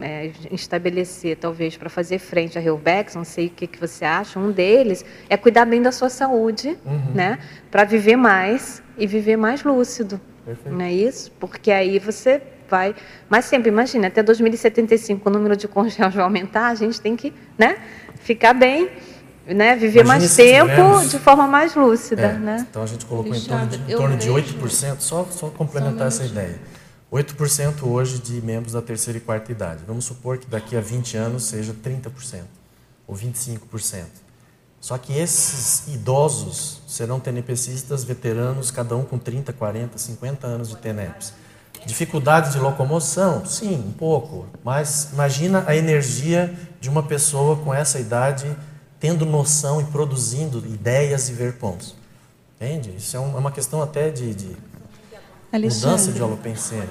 é, 0.00 0.30
estabelecer, 0.50 1.36
talvez, 1.36 1.76
para 1.76 1.88
fazer 1.88 2.18
frente 2.18 2.58
a 2.58 2.60
Reubex, 2.60 3.14
não 3.14 3.24
sei 3.24 3.46
o 3.46 3.50
que, 3.50 3.66
que 3.66 3.78
você 3.78 4.04
acha, 4.04 4.38
um 4.38 4.50
deles 4.50 5.04
é 5.28 5.36
cuidar 5.36 5.64
bem 5.64 5.80
da 5.80 5.92
sua 5.92 6.08
saúde, 6.08 6.76
uhum. 6.84 7.12
né, 7.14 7.38
para 7.70 7.84
viver 7.84 8.16
mais 8.16 8.82
e 8.98 9.06
viver 9.06 9.36
mais 9.36 9.62
lúcido. 9.62 10.20
Perfeito. 10.44 10.74
Não 10.76 10.84
é 10.84 10.92
isso? 10.92 11.32
Porque 11.40 11.70
aí 11.70 11.98
você 11.98 12.40
vai. 12.68 12.94
Mas 13.28 13.46
sempre, 13.46 13.68
imagina, 13.68 14.08
até 14.08 14.22
2075 14.22 15.28
o 15.28 15.32
número 15.32 15.56
de 15.56 15.66
congéus 15.68 16.14
vai 16.14 16.24
aumentar, 16.24 16.68
a 16.68 16.74
gente 16.74 17.00
tem 17.00 17.16
que 17.16 17.32
né, 17.58 17.78
ficar 18.16 18.54
bem 18.54 18.90
né, 19.46 19.76
viver 19.76 20.00
Imagina 20.00 20.06
mais 20.06 20.36
tempo 20.36 20.70
tivermos... 20.70 21.10
de 21.10 21.18
forma 21.18 21.46
mais 21.46 21.74
lúcida. 21.74 22.22
É, 22.22 22.32
né? 22.32 22.66
Então 22.68 22.82
a 22.82 22.86
gente 22.86 23.04
colocou 23.06 23.34
em 23.34 23.40
torno 23.40 23.66
de, 23.66 23.92
em 23.92 23.96
torno 23.96 24.16
de 24.16 24.28
8%, 24.28 24.96
só, 24.98 25.24
só 25.30 25.48
complementar 25.50 26.10
só 26.10 26.22
essa 26.22 26.24
ideia. 26.24 26.58
8% 27.12 27.84
hoje 27.84 28.18
de 28.18 28.40
membros 28.42 28.72
da 28.72 28.82
terceira 28.82 29.18
e 29.18 29.20
quarta 29.20 29.52
idade. 29.52 29.84
Vamos 29.86 30.04
supor 30.04 30.38
que 30.38 30.46
daqui 30.46 30.76
a 30.76 30.80
20 30.80 31.16
anos 31.16 31.44
seja 31.44 31.72
30% 31.72 32.42
ou 33.06 33.14
25%. 33.14 34.04
Só 34.80 34.98
que 34.98 35.12
esses 35.12 35.88
idosos 35.88 36.80
serão 36.86 37.18
TNPCistas 37.18 38.04
veteranos, 38.04 38.70
cada 38.70 38.96
um 38.96 39.04
com 39.04 39.18
30, 39.18 39.52
40, 39.52 39.98
50 39.98 40.46
anos 40.46 40.68
de 40.68 40.76
TENEPS. 40.76 41.32
Dificuldades 41.84 42.52
de 42.52 42.58
locomoção? 42.58 43.44
Sim, 43.46 43.84
um 43.88 43.92
pouco. 43.92 44.46
Mas 44.64 45.10
imagina 45.12 45.64
a 45.66 45.76
energia 45.76 46.52
de 46.80 46.88
uma 46.88 47.02
pessoa 47.02 47.56
com 47.56 47.72
essa 47.72 47.98
idade 48.00 48.56
tendo 48.98 49.24
noção 49.24 49.80
e 49.80 49.84
produzindo 49.84 50.58
ideias 50.58 51.28
e 51.28 51.32
ver 51.32 51.54
pontos. 51.54 51.94
Entende? 52.56 52.94
Isso 52.96 53.16
é, 53.16 53.20
é 53.20 53.22
uma 53.22 53.52
questão 53.52 53.82
até 53.82 54.10
de, 54.10 54.34
de 54.34 54.56
mudança 55.52 56.12
de 56.12 56.22
holopensene. 56.22 56.88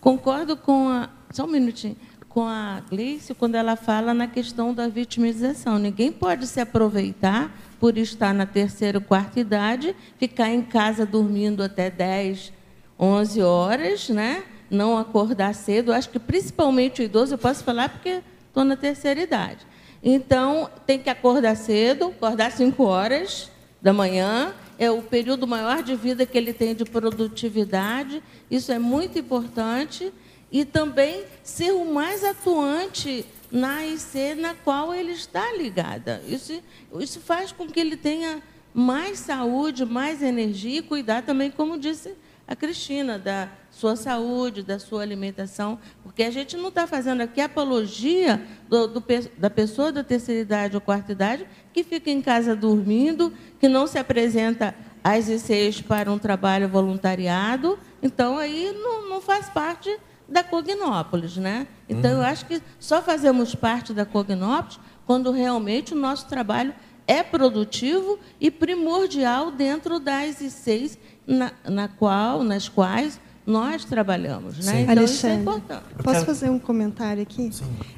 Concordo 0.00 0.56
com 0.56 0.88
a. 0.88 1.10
Só 1.30 1.44
um 1.44 1.48
minutinho. 1.48 1.96
Com 2.28 2.46
a 2.46 2.80
Gleice, 2.88 3.34
quando 3.34 3.56
ela 3.56 3.74
fala 3.74 4.14
na 4.14 4.26
questão 4.26 4.72
da 4.72 4.88
vitimização. 4.88 5.78
Ninguém 5.78 6.12
pode 6.12 6.46
se 6.46 6.60
aproveitar 6.60 7.50
por 7.80 7.98
estar 7.98 8.32
na 8.32 8.46
terceira 8.46 8.98
ou 8.98 9.04
quarta 9.04 9.40
idade, 9.40 9.96
ficar 10.16 10.48
em 10.48 10.62
casa 10.62 11.04
dormindo 11.04 11.62
até 11.62 11.90
10, 11.90 12.52
11 12.98 13.42
horas, 13.42 14.08
né? 14.08 14.44
não 14.70 14.96
acordar 14.96 15.54
cedo. 15.54 15.92
Acho 15.92 16.08
que 16.08 16.18
principalmente 16.18 17.02
o 17.02 17.04
idoso, 17.04 17.34
eu 17.34 17.38
posso 17.38 17.64
falar 17.64 17.88
porque 17.88 18.22
estou 18.46 18.64
na 18.64 18.76
terceira 18.76 19.20
idade. 19.20 19.66
Então, 20.02 20.70
tem 20.86 20.98
que 20.98 21.10
acordar 21.10 21.56
cedo, 21.56 22.06
acordar 22.06 22.52
5 22.52 22.82
horas 22.84 23.50
da 23.82 23.92
manhã, 23.92 24.54
é 24.80 24.90
o 24.90 25.02
período 25.02 25.46
maior 25.46 25.82
de 25.82 25.94
vida 25.94 26.24
que 26.24 26.38
ele 26.38 26.54
tem 26.54 26.74
de 26.74 26.86
produtividade. 26.86 28.22
Isso 28.50 28.72
é 28.72 28.78
muito 28.78 29.18
importante. 29.18 30.10
E 30.50 30.64
também 30.64 31.26
ser 31.44 31.72
o 31.72 31.84
mais 31.84 32.24
atuante 32.24 33.26
na 33.52 33.84
IC 33.84 34.36
na 34.36 34.54
qual 34.54 34.94
ele 34.94 35.12
está 35.12 35.52
ligada. 35.52 36.22
Isso, 36.26 36.62
isso 36.98 37.20
faz 37.20 37.52
com 37.52 37.66
que 37.66 37.78
ele 37.78 37.94
tenha 37.94 38.42
mais 38.72 39.18
saúde, 39.18 39.84
mais 39.84 40.22
energia 40.22 40.78
e 40.78 40.82
cuidar 40.82 41.22
também, 41.24 41.50
como 41.50 41.78
disse 41.78 42.16
a 42.48 42.56
Cristina, 42.56 43.18
da 43.18 43.48
sua 43.70 43.94
saúde, 43.94 44.62
da 44.62 44.78
sua 44.78 45.02
alimentação, 45.02 45.78
porque 46.02 46.24
a 46.24 46.30
gente 46.30 46.56
não 46.56 46.68
está 46.68 46.84
fazendo 46.84 47.20
aqui 47.20 47.40
apologia 47.40 48.42
do, 48.68 48.88
do, 48.88 49.04
da 49.38 49.48
pessoa 49.48 49.92
da 49.92 50.02
terceira 50.02 50.40
idade 50.40 50.74
ou 50.74 50.80
quarta 50.80 51.12
idade 51.12 51.46
que 51.72 51.84
fica 51.84 52.10
em 52.10 52.20
casa 52.20 52.54
dormindo, 52.56 53.32
que 53.58 53.68
não 53.68 53.86
se 53.86 53.98
apresenta 53.98 54.74
às 55.02 55.28
ICs 55.28 55.80
para 55.80 56.10
um 56.10 56.18
trabalho 56.18 56.68
voluntariado, 56.68 57.78
então 58.02 58.38
aí 58.38 58.72
não, 58.72 59.08
não 59.08 59.20
faz 59.20 59.48
parte 59.48 59.94
da 60.28 60.44
Cognópolis, 60.44 61.36
né? 61.36 61.66
Então 61.88 62.12
uhum. 62.12 62.18
eu 62.18 62.22
acho 62.22 62.46
que 62.46 62.62
só 62.78 63.02
fazemos 63.02 63.54
parte 63.54 63.92
da 63.92 64.04
Cognópolis 64.04 64.78
quando 65.06 65.32
realmente 65.32 65.92
o 65.92 65.96
nosso 65.96 66.28
trabalho 66.28 66.72
é 67.06 67.22
produtivo 67.22 68.18
e 68.40 68.50
primordial 68.50 69.50
dentro 69.50 69.98
das 69.98 70.40
ICs 70.40 70.96
na, 71.26 71.52
na 71.68 71.88
qual, 71.88 72.44
nas 72.44 72.68
quais 72.68 73.20
nós 73.44 73.84
trabalhamos. 73.84 74.64
Né? 74.64 74.82
Então, 74.82 74.92
Alexandre, 74.92 75.04
isso 75.04 75.26
é 75.26 75.34
importante. 75.34 75.82
Posso 76.04 76.24
fazer 76.24 76.50
um 76.50 76.58
comentário 76.58 77.22
aqui? 77.22 77.50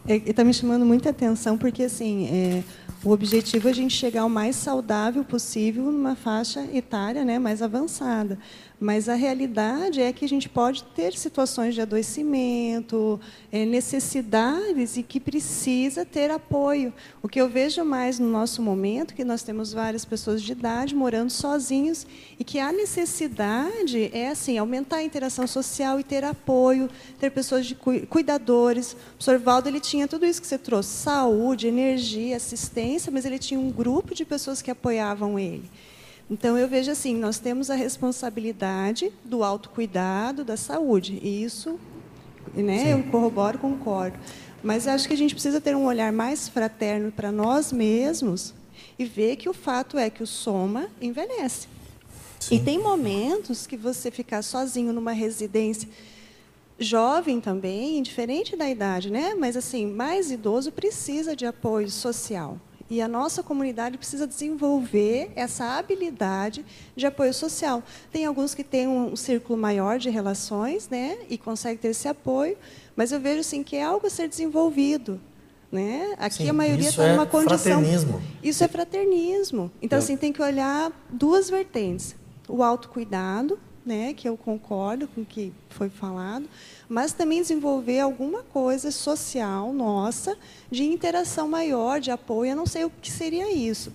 Está 0.06 0.42
é, 0.42 0.44
me 0.44 0.54
chamando 0.54 0.86
muita 0.86 1.10
atenção, 1.10 1.58
porque 1.58 1.82
assim, 1.82 2.26
é, 2.26 2.64
o 3.04 3.10
objetivo 3.10 3.66
é 3.68 3.70
a 3.70 3.74
gente 3.74 3.94
chegar 3.94 4.24
o 4.24 4.30
mais 4.30 4.54
saudável 4.54 5.24
possível 5.24 5.84
numa 5.90 6.14
faixa 6.14 6.64
etária 6.72 7.24
né, 7.24 7.38
mais 7.38 7.60
avançada. 7.60 8.38
Mas 8.82 9.08
a 9.08 9.14
realidade 9.14 10.02
é 10.02 10.12
que 10.12 10.24
a 10.24 10.28
gente 10.28 10.48
pode 10.48 10.82
ter 10.82 11.16
situações 11.16 11.72
de 11.72 11.80
adoecimento, 11.80 13.20
é, 13.52 13.64
necessidades 13.64 14.96
e 14.96 15.04
que 15.04 15.20
precisa 15.20 16.04
ter 16.04 16.32
apoio. 16.32 16.92
O 17.22 17.28
que 17.28 17.40
eu 17.40 17.48
vejo 17.48 17.84
mais 17.84 18.18
no 18.18 18.28
nosso 18.28 18.60
momento, 18.60 19.14
que 19.14 19.24
nós 19.24 19.44
temos 19.44 19.72
várias 19.72 20.04
pessoas 20.04 20.42
de 20.42 20.50
idade 20.50 20.96
morando 20.96 21.30
sozinhos 21.30 22.04
e 22.36 22.42
que 22.42 22.58
a 22.58 22.72
necessidade 22.72 24.10
é 24.12 24.30
assim 24.30 24.58
aumentar 24.58 24.96
a 24.96 25.04
interação 25.04 25.46
social 25.46 26.00
e 26.00 26.02
ter 26.02 26.24
apoio, 26.24 26.90
ter 27.20 27.30
pessoas 27.30 27.66
de 27.66 27.76
cuidadores. 27.76 28.94
O 28.94 28.96
professor 29.12 29.38
Valdo 29.38 29.68
ele 29.68 29.78
tinha 29.78 30.08
tudo 30.08 30.26
isso 30.26 30.40
que 30.40 30.46
você 30.48 30.58
trouxe: 30.58 30.88
saúde, 30.88 31.68
energia, 31.68 32.36
assistência, 32.36 33.12
mas 33.12 33.24
ele 33.24 33.38
tinha 33.38 33.60
um 33.60 33.70
grupo 33.70 34.12
de 34.12 34.24
pessoas 34.24 34.60
que 34.60 34.72
apoiavam 34.72 35.38
ele. 35.38 35.70
Então, 36.32 36.56
eu 36.56 36.66
vejo 36.66 36.90
assim, 36.90 37.14
nós 37.14 37.38
temos 37.38 37.68
a 37.68 37.74
responsabilidade 37.74 39.12
do 39.22 39.44
autocuidado, 39.44 40.42
da 40.42 40.56
saúde. 40.56 41.18
E 41.22 41.44
isso, 41.44 41.78
né, 42.54 42.94
eu 42.94 43.02
corroboro, 43.10 43.58
concordo. 43.58 44.18
Mas 44.62 44.88
acho 44.88 45.06
que 45.06 45.12
a 45.12 45.16
gente 45.16 45.34
precisa 45.34 45.60
ter 45.60 45.76
um 45.76 45.84
olhar 45.84 46.10
mais 46.10 46.48
fraterno 46.48 47.12
para 47.12 47.30
nós 47.30 47.70
mesmos 47.70 48.54
e 48.98 49.04
ver 49.04 49.36
que 49.36 49.46
o 49.46 49.52
fato 49.52 49.98
é 49.98 50.08
que 50.08 50.22
o 50.22 50.26
soma 50.26 50.88
envelhece. 51.02 51.68
Sim. 52.40 52.54
E 52.54 52.60
tem 52.60 52.78
momentos 52.78 53.66
que 53.66 53.76
você 53.76 54.10
ficar 54.10 54.40
sozinho 54.40 54.90
numa 54.90 55.12
residência 55.12 55.86
jovem 56.78 57.42
também, 57.42 57.98
indiferente 57.98 58.56
da 58.56 58.70
idade, 58.70 59.10
né? 59.10 59.34
Mas 59.34 59.54
assim, 59.54 59.86
mais 59.86 60.30
idoso 60.30 60.72
precisa 60.72 61.36
de 61.36 61.44
apoio 61.44 61.90
social. 61.90 62.58
E 62.92 63.00
a 63.00 63.08
nossa 63.08 63.42
comunidade 63.42 63.96
precisa 63.96 64.26
desenvolver 64.26 65.32
essa 65.34 65.78
habilidade 65.78 66.62
de 66.94 67.06
apoio 67.06 67.32
social. 67.32 67.82
Tem 68.12 68.26
alguns 68.26 68.54
que 68.54 68.62
têm 68.62 68.86
um 68.86 69.16
círculo 69.16 69.58
maior 69.58 69.98
de 69.98 70.10
relações, 70.10 70.90
né, 70.90 71.16
e 71.30 71.38
conseguem 71.38 71.78
ter 71.78 71.88
esse 71.88 72.06
apoio, 72.06 72.54
mas 72.94 73.10
eu 73.10 73.18
vejo 73.18 73.40
assim 73.40 73.62
que 73.62 73.76
é 73.76 73.82
algo 73.82 74.06
a 74.06 74.10
ser 74.10 74.28
desenvolvido. 74.28 75.18
Né? 75.72 76.14
Aqui 76.18 76.42
Sim, 76.42 76.50
a 76.50 76.52
maioria 76.52 76.90
está 76.90 77.04
é 77.04 77.12
numa 77.12 77.24
condição. 77.24 77.80
Fraternismo. 77.80 78.22
Isso 78.42 78.62
é 78.62 78.68
fraternismo. 78.68 79.72
Então, 79.80 79.98
assim, 79.98 80.14
tem 80.18 80.30
que 80.30 80.42
olhar 80.42 80.92
duas 81.08 81.48
vertentes: 81.48 82.14
o 82.46 82.62
autocuidado, 82.62 83.58
né, 83.84 84.14
que 84.14 84.28
eu 84.28 84.36
concordo 84.36 85.08
com 85.08 85.22
o 85.22 85.24
que 85.24 85.52
foi 85.68 85.88
falado, 85.88 86.48
mas 86.88 87.12
também 87.12 87.40
desenvolver 87.40 88.00
alguma 88.00 88.42
coisa 88.42 88.90
social 88.90 89.72
nossa 89.72 90.36
de 90.70 90.84
interação 90.84 91.48
maior, 91.48 92.00
de 92.00 92.10
apoio. 92.10 92.52
Eu 92.52 92.56
não 92.56 92.66
sei 92.66 92.84
o 92.84 92.90
que 92.90 93.10
seria 93.10 93.52
isso. 93.52 93.92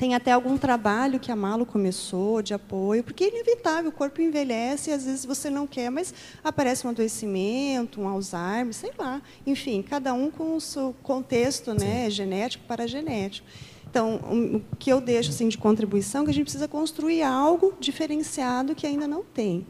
Tem 0.00 0.14
até 0.14 0.32
algum 0.32 0.56
trabalho 0.56 1.20
que 1.20 1.30
a 1.30 1.36
Malo 1.36 1.66
começou 1.66 2.40
de 2.40 2.54
apoio, 2.54 3.04
porque 3.04 3.24
é 3.24 3.28
inevitável, 3.28 3.90
o 3.90 3.92
corpo 3.92 4.22
envelhece 4.22 4.88
e 4.88 4.94
às 4.94 5.04
vezes 5.04 5.26
você 5.26 5.50
não 5.50 5.66
quer, 5.66 5.90
mas 5.90 6.14
aparece 6.42 6.86
um 6.86 6.90
adoecimento, 6.90 8.00
um 8.00 8.08
Alzheimer, 8.08 8.72
sei 8.72 8.92
lá. 8.98 9.20
Enfim, 9.46 9.82
cada 9.82 10.14
um 10.14 10.30
com 10.30 10.56
o 10.56 10.60
seu 10.60 10.94
contexto 11.02 11.74
né, 11.74 12.08
genético 12.08 12.64
para 12.66 12.86
genético. 12.86 13.46
Então, 13.90 14.20
o 14.54 14.76
que 14.76 14.90
eu 14.90 15.00
deixo 15.00 15.30
assim, 15.30 15.48
de 15.48 15.58
contribuição 15.58 16.22
é 16.22 16.24
que 16.26 16.30
a 16.30 16.34
gente 16.34 16.44
precisa 16.44 16.68
construir 16.68 17.22
algo 17.22 17.74
diferenciado 17.80 18.72
que 18.72 18.86
ainda 18.86 19.08
não 19.08 19.24
tem. 19.24 19.66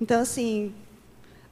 Então, 0.00 0.20
assim, 0.20 0.72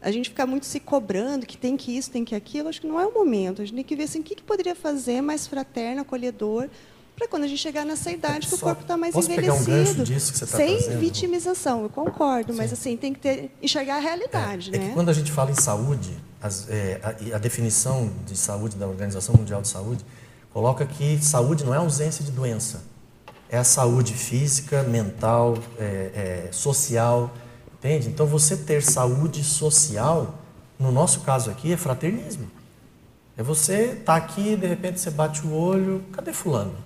a 0.00 0.10
gente 0.12 0.28
ficar 0.28 0.46
muito 0.46 0.64
se 0.64 0.78
cobrando 0.78 1.44
que 1.44 1.58
tem 1.58 1.76
que 1.76 1.96
isso, 1.96 2.10
tem 2.10 2.24
que 2.24 2.34
aquilo, 2.34 2.68
acho 2.68 2.80
que 2.80 2.86
não 2.86 3.00
é 3.00 3.06
o 3.06 3.12
momento. 3.12 3.60
A 3.60 3.64
gente 3.64 3.74
tem 3.74 3.84
que 3.84 3.96
ver 3.96 4.04
assim, 4.04 4.20
o 4.20 4.22
que, 4.22 4.36
que 4.36 4.42
poderia 4.42 4.76
fazer 4.76 5.20
mais 5.20 5.48
fraterno, 5.48 6.02
acolhedor, 6.02 6.68
para 7.16 7.26
quando 7.26 7.42
a 7.42 7.46
gente 7.48 7.60
chegar 7.60 7.84
nessa 7.84 8.12
idade 8.12 8.46
que 8.46 8.54
o 8.54 8.58
corpo 8.58 8.82
está 8.82 8.96
mais 8.96 9.16
envelhecido. 9.16 10.02
Um 10.02 10.38
tá 10.38 10.46
sem 10.46 10.78
vitimização, 10.98 11.82
eu 11.82 11.90
concordo, 11.90 12.52
Sim. 12.52 12.58
mas 12.58 12.72
assim, 12.72 12.96
tem 12.96 13.12
que 13.12 13.18
ter, 13.18 13.50
enxergar 13.60 13.96
a 13.96 14.00
realidade. 14.00 14.70
É, 14.72 14.78
né? 14.78 14.84
é 14.84 14.88
que 14.88 14.94
quando 14.94 15.08
a 15.08 15.12
gente 15.12 15.32
fala 15.32 15.50
em 15.50 15.60
saúde, 15.60 16.16
as, 16.40 16.68
é, 16.70 17.00
a, 17.02 17.36
a 17.36 17.38
definição 17.38 18.12
de 18.24 18.36
saúde 18.36 18.76
da 18.76 18.86
Organização 18.86 19.34
Mundial 19.34 19.60
de 19.60 19.68
Saúde 19.68 20.04
coloca 20.52 20.84
que 20.86 21.18
saúde 21.22 21.64
não 21.64 21.74
é 21.74 21.78
ausência 21.78 22.24
de 22.24 22.30
doença. 22.30 22.82
É 23.48 23.58
a 23.58 23.64
saúde 23.64 24.14
física, 24.14 24.82
mental, 24.82 25.58
é, 25.78 26.48
é 26.48 26.52
social, 26.52 27.30
Entende? 27.82 28.08
Então, 28.08 28.26
você 28.26 28.56
ter 28.56 28.80
saúde 28.80 29.42
social, 29.42 30.36
no 30.78 30.92
nosso 30.92 31.22
caso 31.22 31.50
aqui, 31.50 31.72
é 31.72 31.76
fraternismo. 31.76 32.48
É 33.36 33.42
você 33.42 33.86
estar 33.86 34.04
tá 34.04 34.14
aqui, 34.14 34.54
de 34.54 34.68
repente 34.68 35.00
você 35.00 35.10
bate 35.10 35.44
o 35.44 35.52
olho, 35.52 36.04
cadê 36.12 36.32
fulano? 36.32 36.76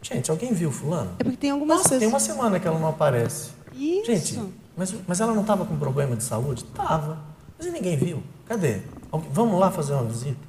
Gente, 0.00 0.30
alguém 0.30 0.54
viu 0.54 0.72
fulano? 0.72 1.10
É 1.18 1.24
porque 1.24 1.36
tem 1.36 1.50
algumas 1.50 1.82
Nossa, 1.82 1.98
tem 1.98 2.08
uma 2.08 2.18
semana 2.18 2.58
que 2.58 2.66
ela 2.66 2.78
não 2.78 2.88
aparece. 2.88 3.50
Isso. 3.74 4.06
Gente, 4.06 4.40
mas, 4.74 4.94
mas 5.06 5.20
ela 5.20 5.34
não 5.34 5.42
estava 5.42 5.66
com 5.66 5.78
problema 5.78 6.16
de 6.16 6.24
saúde? 6.24 6.64
Tava. 6.64 7.18
Mas 7.58 7.70
ninguém 7.70 7.98
viu. 7.98 8.22
Cadê? 8.46 8.80
Vamos 9.30 9.60
lá 9.60 9.70
fazer 9.70 9.92
uma 9.92 10.04
visita? 10.04 10.40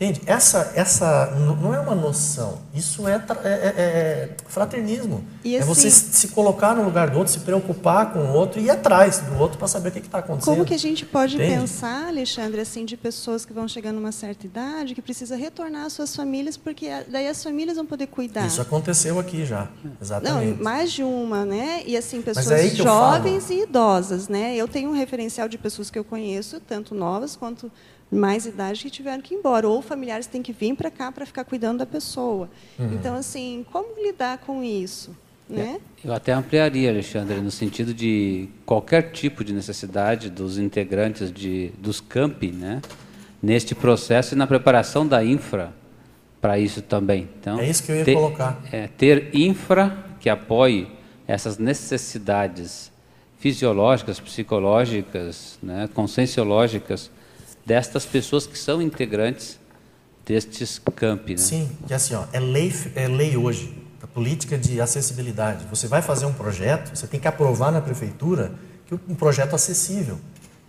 Entende? 0.00 0.22
Essa, 0.26 0.70
essa 0.76 1.26
não 1.60 1.74
é 1.74 1.80
uma 1.80 1.92
noção, 1.96 2.60
isso 2.72 3.08
é, 3.08 3.16
é, 3.16 3.48
é, 3.48 3.48
é 3.48 4.36
fraternismo. 4.46 5.24
E 5.42 5.56
é 5.56 5.60
você 5.60 5.88
assim, 5.88 6.12
se 6.12 6.28
colocar 6.28 6.72
no 6.72 6.84
lugar 6.84 7.10
do 7.10 7.18
outro, 7.18 7.32
se 7.32 7.40
preocupar 7.40 8.12
com 8.12 8.20
o 8.20 8.32
outro 8.32 8.60
e 8.60 8.66
ir 8.66 8.70
atrás 8.70 9.18
do 9.18 9.36
outro 9.36 9.58
para 9.58 9.66
saber 9.66 9.88
o 9.88 9.92
que 9.92 9.98
está 9.98 10.18
acontecendo. 10.18 10.54
Como 10.54 10.64
que 10.64 10.72
a 10.72 10.78
gente 10.78 11.04
pode 11.04 11.34
Entende? 11.34 11.52
pensar, 11.52 12.06
Alexandre, 12.06 12.60
assim, 12.60 12.84
de 12.84 12.96
pessoas 12.96 13.44
que 13.44 13.52
vão 13.52 13.66
chegando 13.66 13.96
numa 13.96 14.12
certa 14.12 14.46
idade, 14.46 14.94
que 14.94 15.02
precisa 15.02 15.34
retornar 15.34 15.86
às 15.86 15.94
suas 15.94 16.14
famílias, 16.14 16.56
porque 16.56 16.88
daí 17.08 17.26
as 17.26 17.42
famílias 17.42 17.76
vão 17.76 17.84
poder 17.84 18.06
cuidar. 18.06 18.46
Isso 18.46 18.60
aconteceu 18.60 19.18
aqui 19.18 19.44
já, 19.44 19.66
exatamente. 20.00 20.58
Não, 20.58 20.62
mais 20.62 20.92
de 20.92 21.02
uma, 21.02 21.44
né? 21.44 21.82
E 21.84 21.96
assim, 21.96 22.22
pessoas 22.22 22.48
é 22.52 22.68
jovens 22.68 23.50
e 23.50 23.62
idosas, 23.62 24.28
né? 24.28 24.54
Eu 24.54 24.68
tenho 24.68 24.90
um 24.90 24.94
referencial 24.94 25.48
de 25.48 25.58
pessoas 25.58 25.90
que 25.90 25.98
eu 25.98 26.04
conheço, 26.04 26.60
tanto 26.60 26.94
novas 26.94 27.34
quanto 27.34 27.68
mais 28.10 28.46
idade 28.46 28.82
que 28.82 28.90
tiveram 28.90 29.22
que 29.22 29.34
ir 29.34 29.38
embora, 29.38 29.68
ou 29.68 29.82
familiares 29.82 30.26
têm 30.26 30.42
que 30.42 30.52
vir 30.52 30.74
para 30.74 30.90
cá 30.90 31.12
para 31.12 31.26
ficar 31.26 31.44
cuidando 31.44 31.78
da 31.78 31.86
pessoa. 31.86 32.48
Uhum. 32.78 32.94
Então, 32.94 33.14
assim, 33.14 33.64
como 33.70 34.00
lidar 34.02 34.38
com 34.38 34.62
isso? 34.62 35.14
Né? 35.48 35.80
Eu 36.04 36.12
até 36.12 36.32
ampliaria, 36.32 36.90
Alexandre, 36.90 37.40
no 37.40 37.50
sentido 37.50 37.94
de 37.94 38.48
qualquer 38.66 39.12
tipo 39.12 39.42
de 39.42 39.54
necessidade 39.54 40.28
dos 40.28 40.58
integrantes 40.58 41.32
de, 41.32 41.70
dos 41.78 42.00
campi, 42.00 42.50
né, 42.50 42.82
neste 43.42 43.74
processo 43.74 44.34
e 44.34 44.36
na 44.36 44.46
preparação 44.46 45.06
da 45.06 45.24
infra 45.24 45.72
para 46.38 46.58
isso 46.58 46.82
também. 46.82 47.28
Então, 47.40 47.58
é 47.58 47.68
isso 47.68 47.82
que 47.82 47.92
eu 47.92 47.96
ia 47.96 48.04
ter, 48.04 48.14
colocar. 48.14 48.60
É, 48.70 48.88
ter 48.88 49.30
infra 49.34 49.96
que 50.20 50.28
apoie 50.28 50.86
essas 51.26 51.56
necessidades 51.56 52.92
fisiológicas, 53.38 54.20
psicológicas, 54.20 55.58
né, 55.62 55.88
conscienciológicas 55.94 57.10
destas 57.68 58.06
pessoas 58.06 58.46
que 58.46 58.58
são 58.58 58.80
integrantes 58.80 59.60
destes 60.24 60.80
campi. 60.96 61.32
Né? 61.32 61.38
Sim, 61.38 61.70
e 61.88 61.92
assim, 61.92 62.14
ó, 62.14 62.24
é, 62.32 62.40
lei, 62.40 62.72
é 62.94 63.06
lei 63.06 63.36
hoje, 63.36 63.76
a 64.02 64.06
política 64.06 64.56
de 64.56 64.80
acessibilidade. 64.80 65.66
Você 65.70 65.86
vai 65.86 66.00
fazer 66.00 66.24
um 66.24 66.32
projeto, 66.32 66.96
você 66.96 67.06
tem 67.06 67.20
que 67.20 67.28
aprovar 67.28 67.70
na 67.70 67.82
prefeitura 67.82 68.52
que 68.86 68.94
um 68.94 69.14
projeto 69.14 69.54
acessível. 69.54 70.18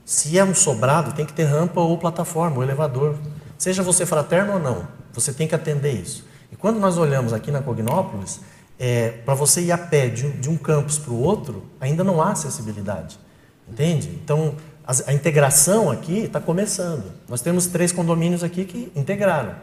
Se 0.04 0.38
é 0.38 0.44
um 0.44 0.54
sobrado, 0.54 1.14
tem 1.14 1.26
que 1.26 1.32
ter 1.32 1.46
rampa 1.46 1.80
ou 1.80 1.98
plataforma, 1.98 2.58
ou 2.58 2.64
elevador. 2.64 3.18
Seja 3.58 3.82
você 3.82 4.06
fraterno 4.06 4.54
ou 4.54 4.60
não, 4.60 4.86
você 5.14 5.32
tem 5.32 5.48
que 5.48 5.56
atender 5.56 5.94
isso. 5.94 6.26
E 6.52 6.56
quando 6.58 6.80
nós 6.80 6.98
olhamos 6.98 7.32
aqui 7.32 7.50
na 7.50 7.62
Cognópolis, 7.62 8.42
é, 8.78 9.10
para 9.10 9.36
você 9.36 9.62
ir 9.62 9.72
a 9.72 9.78
pé 9.78 10.10
de 10.10 10.26
um, 10.26 10.32
de 10.32 10.50
um 10.50 10.58
campus 10.58 10.98
para 10.98 11.14
o 11.14 11.22
outro, 11.22 11.64
ainda 11.80 12.04
não 12.04 12.22
há 12.22 12.32
acessibilidade. 12.32 13.18
Entende? 13.72 14.10
Então, 14.24 14.56
a, 15.06 15.14
integração 15.14 15.92
aqui 15.92 16.20
está 16.20 16.40
começando. 16.40 17.04
Nós 17.28 17.42
temos 17.42 17.68
três 17.68 17.92
condomínios 17.92 18.44
aqui 18.44 18.66
que 18.66 18.92
integraram. 18.96 19.54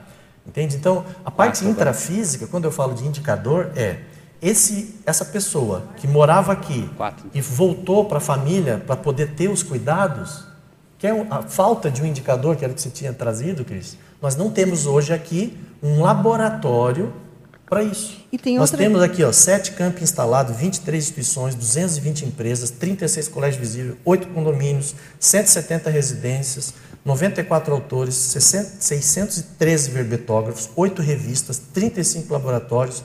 Entende? 0.47 0.77
Então, 0.77 1.05
a 1.25 1.31
parte 1.31 1.65
intrafísica, 1.65 2.47
quando 2.47 2.65
eu 2.65 2.71
falo 2.71 2.95
de 2.95 3.05
indicador, 3.05 3.73
é 3.75 3.99
esse, 4.41 4.95
essa 5.05 5.25
pessoa 5.25 5.83
que 5.97 6.07
morava 6.07 6.53
aqui 6.53 6.89
Quatro. 6.97 7.29
e 7.35 7.41
voltou 7.41 8.05
para 8.05 8.19
a 8.19 8.21
família 8.21 8.81
para 8.87 8.95
poder 8.95 9.33
ter 9.33 9.49
os 9.49 9.65
cuidados, 9.65 10.47
que 10.97 11.07
é 11.07 11.27
a 11.29 11.43
falta 11.43 11.91
de 11.91 12.01
um 12.01 12.07
indicador, 12.07 12.55
que 12.55 12.65
era 12.65 12.73
o 12.73 12.77
que 12.77 12.81
você 12.81 12.91
tinha 12.91 13.13
trazido, 13.13 13.65
Cris. 13.65 13.99
Nós 14.23 14.37
não 14.37 14.49
temos 14.51 14.87
hoje 14.87 15.13
aqui 15.13 15.59
um 15.83 16.01
laboratório 16.01 17.13
para 17.69 17.83
isso. 17.83 18.17
Nós 18.33 18.71
outra... 18.71 18.79
temos 18.79 19.03
aqui 19.03 19.25
ó, 19.25 19.33
sete 19.33 19.73
campos 19.73 20.03
instalados, 20.03 20.57
23 20.57 21.03
instituições, 21.03 21.55
220 21.55 22.25
empresas, 22.25 22.71
36 22.71 23.29
colégios 23.29 23.61
visíveis, 23.61 23.97
8 24.05 24.29
condomínios, 24.29 24.95
170 25.19 25.91
residências, 25.91 26.75
94 27.05 27.75
autores, 27.75 28.15
613 28.15 29.91
verbetógrafos, 29.91 30.71
8 30.77 31.03
revistas, 31.03 31.59
35 31.73 32.33
laboratórios, 32.33 33.03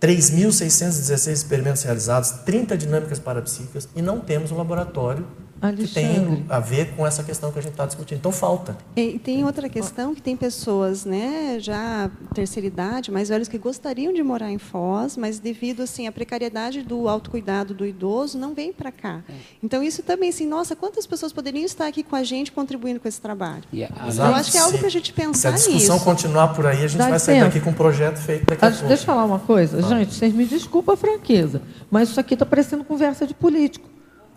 3.616 0.00 1.32
experimentos 1.32 1.82
realizados, 1.82 2.30
30 2.44 2.76
dinâmicas 2.76 3.18
parapsíquicas 3.18 3.88
e 3.94 4.02
não 4.02 4.20
temos 4.20 4.50
um 4.50 4.56
laboratório 4.56 5.26
Alexandre. 5.68 5.88
que 5.88 5.94
tem 5.94 6.46
a 6.48 6.60
ver 6.60 6.94
com 6.94 7.06
essa 7.06 7.22
questão 7.22 7.50
que 7.50 7.58
a 7.58 7.62
gente 7.62 7.72
está 7.72 7.86
discutindo. 7.86 8.18
Então 8.18 8.32
falta. 8.32 8.76
E 8.96 9.18
tem 9.18 9.44
outra 9.44 9.68
questão 9.68 10.14
que 10.14 10.22
tem 10.22 10.36
pessoas, 10.36 11.04
né, 11.04 11.56
já 11.58 12.10
terceira 12.34 12.66
idade, 12.66 13.10
mais 13.10 13.28
velhos 13.28 13.48
que 13.48 13.58
gostariam 13.58 14.12
de 14.12 14.22
morar 14.22 14.50
em 14.50 14.58
Foz, 14.58 15.16
mas 15.16 15.38
devido 15.38 15.82
assim 15.82 16.06
à 16.06 16.12
precariedade 16.12 16.82
do 16.82 17.08
autocuidado 17.08 17.74
do 17.74 17.86
idoso, 17.86 18.38
não 18.38 18.54
vem 18.54 18.72
para 18.72 18.92
cá. 18.92 19.22
É. 19.28 19.32
Então 19.62 19.82
isso 19.82 20.02
também, 20.02 20.30
assim, 20.30 20.46
nossa, 20.46 20.74
quantas 20.76 21.06
pessoas 21.06 21.32
poderiam 21.32 21.64
estar 21.64 21.86
aqui 21.86 22.02
com 22.02 22.16
a 22.16 22.22
gente 22.22 22.52
contribuindo 22.52 23.00
com 23.00 23.08
esse 23.08 23.20
trabalho? 23.20 23.62
Yeah. 23.72 23.94
Então, 24.08 24.26
eu 24.28 24.34
acho 24.34 24.50
que 24.50 24.58
é 24.58 24.60
algo 24.60 24.78
para 24.78 24.86
a 24.86 24.90
gente 24.90 25.12
pensar 25.12 25.52
nisso. 25.52 25.64
Se 25.64 25.70
a 25.70 25.72
discussão 25.72 25.96
nisso. 25.96 26.04
continuar 26.04 26.48
por 26.48 26.66
aí, 26.66 26.84
a 26.84 26.88
gente 26.88 26.98
Dá 26.98 27.08
vai 27.08 27.18
sair 27.18 27.40
daqui 27.40 27.60
com 27.60 27.70
um 27.70 27.74
projeto 27.74 28.18
feito 28.18 28.46
daqui 28.46 28.64
a 28.64 28.70
pouco. 28.70 28.86
Deixa 28.86 29.02
eu 29.02 29.06
falar 29.06 29.24
uma 29.24 29.38
coisa, 29.38 29.78
ah. 29.78 29.82
gente, 29.82 30.14
vocês 30.14 30.34
me 30.34 30.44
desculpem 30.44 30.94
a 30.94 30.96
franqueza, 30.96 31.62
mas 31.90 32.10
isso 32.10 32.20
aqui 32.20 32.34
está 32.34 32.46
parecendo 32.46 32.84
conversa 32.84 33.26
de 33.26 33.34
político 33.34 33.93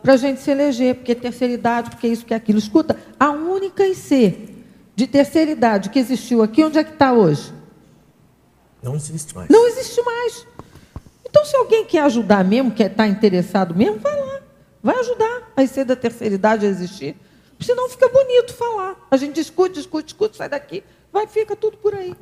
para 0.07 0.13
a 0.13 0.17
gente 0.17 0.39
se 0.39 0.49
eleger, 0.49 0.95
porque 0.95 1.13
terceira 1.13 1.53
idade, 1.53 1.89
porque 1.89 2.07
isso, 2.07 2.25
que 2.25 2.33
aquilo. 2.33 2.57
Escuta, 2.57 2.97
a 3.19 3.29
única 3.31 3.85
IC 3.85 4.55
de 4.95 5.05
terceira 5.05 5.51
idade 5.51 5.89
que 5.89 5.99
existiu 5.99 6.41
aqui, 6.41 6.63
onde 6.63 6.79
é 6.79 6.83
que 6.85 6.93
está 6.93 7.11
hoje? 7.11 7.53
Não 8.81 8.95
existe 8.95 9.35
mais. 9.35 9.49
Não 9.49 9.67
existe 9.67 10.01
mais. 10.01 10.47
Então, 11.29 11.43
se 11.43 11.57
alguém 11.57 11.83
quer 11.83 12.03
ajudar 12.03 12.45
mesmo, 12.45 12.71
quer 12.71 12.89
estar 12.89 13.03
tá 13.03 13.07
interessado 13.09 13.75
mesmo, 13.75 13.99
vai 13.99 14.17
lá. 14.17 14.39
Vai 14.81 14.97
ajudar 14.97 15.51
a 15.57 15.61
IC 15.61 15.83
da 15.83 15.95
terceira 15.97 16.35
idade 16.35 16.65
a 16.65 16.69
existir. 16.69 17.17
Senão 17.59 17.89
fica 17.89 18.07
bonito 18.07 18.53
falar. 18.53 18.95
A 19.11 19.17
gente 19.17 19.35
discute, 19.35 19.73
discute, 19.75 20.05
discute, 20.05 20.37
sai 20.37 20.47
daqui, 20.47 20.85
vai, 21.11 21.27
fica 21.27 21.53
tudo 21.53 21.75
por 21.79 21.93
aí. 21.93 22.15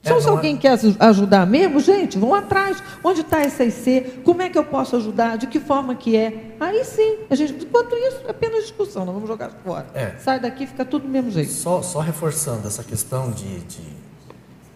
Então, 0.00 0.18
é, 0.18 0.20
se 0.20 0.28
alguém 0.28 0.54
é... 0.56 0.58
quer 0.58 0.78
ajudar 1.00 1.46
mesmo, 1.46 1.80
gente, 1.80 2.18
vão 2.18 2.34
atrás. 2.34 2.82
Onde 3.02 3.20
está 3.20 3.40
essa 3.40 3.64
IC? 3.64 4.22
Como 4.24 4.40
é 4.42 4.48
que 4.48 4.56
eu 4.56 4.64
posso 4.64 4.96
ajudar? 4.96 5.36
De 5.36 5.46
que 5.46 5.58
forma 5.60 5.94
que 5.94 6.16
é? 6.16 6.56
Aí 6.60 6.84
sim. 6.84 7.18
A 7.28 7.34
gente, 7.34 7.64
enquanto 7.64 7.94
isso, 7.96 8.22
é 8.26 8.30
apenas 8.30 8.62
discussão, 8.62 9.04
não 9.04 9.12
vamos 9.12 9.28
jogar 9.28 9.50
fora. 9.64 9.86
É. 9.94 10.16
Sai 10.18 10.40
daqui, 10.40 10.66
fica 10.66 10.84
tudo 10.84 11.02
do 11.02 11.08
mesmo 11.08 11.30
jeito. 11.30 11.50
Só, 11.50 11.82
só 11.82 12.00
reforçando 12.00 12.66
essa 12.66 12.84
questão 12.84 13.30
de, 13.30 13.60
de, 13.60 13.82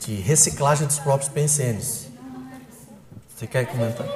de 0.01 0.15
reciclagem 0.15 0.87
dos 0.87 0.99
próprios 0.99 1.29
pensenes. 1.29 2.09
Você 3.35 3.47
quer 3.47 3.67
comentar? 3.67 4.07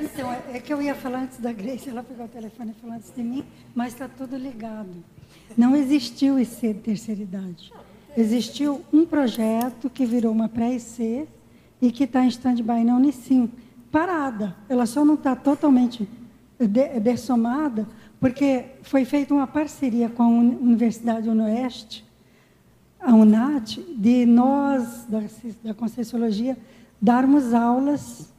Então, 0.00 0.30
é 0.52 0.60
que 0.60 0.72
eu 0.72 0.82
ia 0.82 0.94
falar 0.94 1.20
antes 1.20 1.38
da 1.38 1.52
Grace, 1.52 1.88
ela 1.88 2.02
pegou 2.02 2.26
o 2.26 2.28
telefone 2.28 2.74
e 2.76 2.80
falou 2.80 2.96
antes 2.96 3.10
de 3.14 3.22
mim, 3.22 3.44
mas 3.74 3.92
está 3.92 4.08
tudo 4.08 4.36
ligado. 4.36 4.90
Não 5.56 5.74
existiu 5.74 6.38
IC 6.38 6.74
de 6.74 6.80
terceira 6.80 7.22
idade 7.22 7.72
existiu 8.16 8.80
um 8.92 9.04
projeto 9.04 9.90
que 9.90 10.06
virou 10.06 10.32
uma 10.32 10.48
pré-IC 10.48 11.28
e 11.80 11.92
que 11.92 12.04
está 12.04 12.24
em 12.24 12.28
stand-by 12.28 12.82
na 12.82 12.96
Unicim, 12.96 13.50
parada. 13.92 14.56
Ela 14.68 14.86
só 14.86 15.04
não 15.04 15.14
está 15.14 15.36
totalmente 15.36 16.08
dessomada, 17.02 17.86
porque 18.18 18.64
foi 18.82 19.04
feita 19.04 19.34
uma 19.34 19.46
parceria 19.46 20.08
com 20.08 20.22
a 20.22 20.26
Universidade 20.26 21.28
Oeste, 21.28 22.04
a 22.98 23.14
UNAT, 23.14 23.78
de 23.94 24.24
nós, 24.24 25.04
da, 25.06 25.22
da 25.62 25.74
Conscienciologia, 25.74 26.56
darmos 27.00 27.52
aulas, 27.52 28.32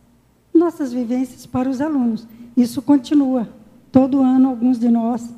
nossas 0.52 0.92
vivências 0.92 1.46
para 1.46 1.70
os 1.70 1.80
alunos. 1.80 2.28
Isso 2.56 2.82
continua. 2.82 3.48
Todo 3.92 4.24
ano, 4.24 4.50
alguns 4.50 4.80
de 4.80 4.90
nós 4.90 5.30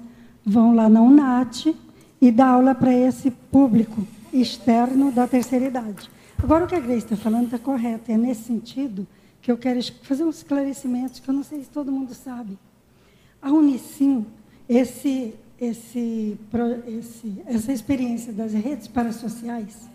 vão 0.46 0.74
lá 0.74 0.88
na 0.88 1.02
UNAT 1.02 1.76
e 2.22 2.32
dar 2.32 2.48
aula 2.48 2.74
para 2.74 2.94
esse 2.94 3.30
público 3.30 4.02
externo 4.34 5.12
da 5.12 5.28
terceira 5.28 5.66
idade. 5.66 6.10
Agora, 6.42 6.66
o 6.66 6.68
que 6.68 6.76
a 6.76 6.80
Grace 6.80 7.04
está 7.04 7.18
falando 7.18 7.46
está 7.46 7.60
correto. 7.60 8.12
É 8.12 8.18
nesse 8.18 8.44
sentido 8.44 9.06
que 9.42 9.52
eu 9.52 9.58
quero 9.58 9.80
fazer 10.04 10.24
uns 10.24 10.38
esclarecimentos 10.38 11.20
que 11.20 11.30
eu 11.30 11.34
não 11.34 11.44
sei 11.44 11.62
se 11.62 11.70
todo 11.70 11.92
mundo 11.92 12.14
sabe. 12.14 12.58
A 13.42 13.52
Unicim, 13.52 14.26
esse, 14.68 15.34
esse, 15.60 16.38
esse, 16.88 17.42
essa 17.46 17.72
experiência 17.72 18.32
das 18.32 18.54
redes 18.54 18.88
parasociais, 18.88 19.90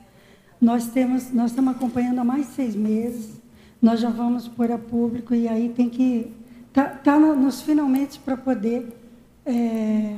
nós, 0.60 0.88
temos, 0.88 1.30
nós 1.30 1.50
estamos 1.50 1.74
acompanhando 1.74 2.18
há 2.18 2.24
mais 2.24 2.46
de 2.48 2.52
seis 2.54 2.74
meses, 2.74 3.40
nós 3.80 4.00
já 4.00 4.10
vamos 4.10 4.48
pôr 4.48 4.70
a 4.72 4.78
público 4.78 5.34
e 5.34 5.48
aí 5.48 5.68
tem 5.68 5.88
que... 5.88 6.32
Está 6.68 6.86
tá 6.86 7.18
nos 7.18 7.62
finalmente 7.62 8.18
para 8.18 8.36
poder... 8.36 9.00
É, 9.46 10.16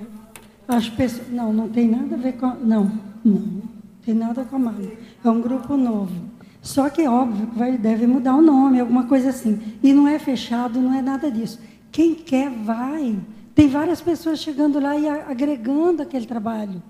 as 0.69 0.89
pessoas, 0.89 1.29
não, 1.31 1.53
não 1.53 1.69
tem 1.69 1.89
nada 1.89 2.15
a 2.17 2.19
ver 2.19 2.33
com... 2.33 2.49
Não, 2.55 2.91
não 3.25 3.66
tem 4.07 4.15
nada 4.15 4.45
com 4.45 4.55
a 4.55 4.59
Mali. 4.61 4.97
É 5.25 5.29
um 5.29 5.41
grupo 5.41 5.77
novo. 5.77 6.15
Só 6.63 6.89
que 6.89 7.03
é 7.03 7.11
óbvio 7.11 7.49
que 7.49 7.59
vai, 7.59 7.77
deve 7.77 8.07
mudar 8.07 8.37
o 8.37 8.41
nome, 8.41 8.79
alguma 8.79 9.09
coisa 9.09 9.31
assim. 9.31 9.61
E 9.83 9.93
não 9.93 10.07
é 10.07 10.17
fechado, 10.17 10.81
não 10.81 10.95
é 10.95 11.03
nada 11.03 11.29
disso. 11.29 11.59
Quem 11.91 12.15
quer, 12.15 12.49
vai. 12.49 13.19
Tem 13.53 13.69
várias 13.69 14.01
pessoas 14.01 14.39
chegando 14.39 14.79
lá 14.79 14.97
e 14.97 15.09
agregando 15.09 16.03
aquele 16.03 16.25
trabalho. 16.25 16.81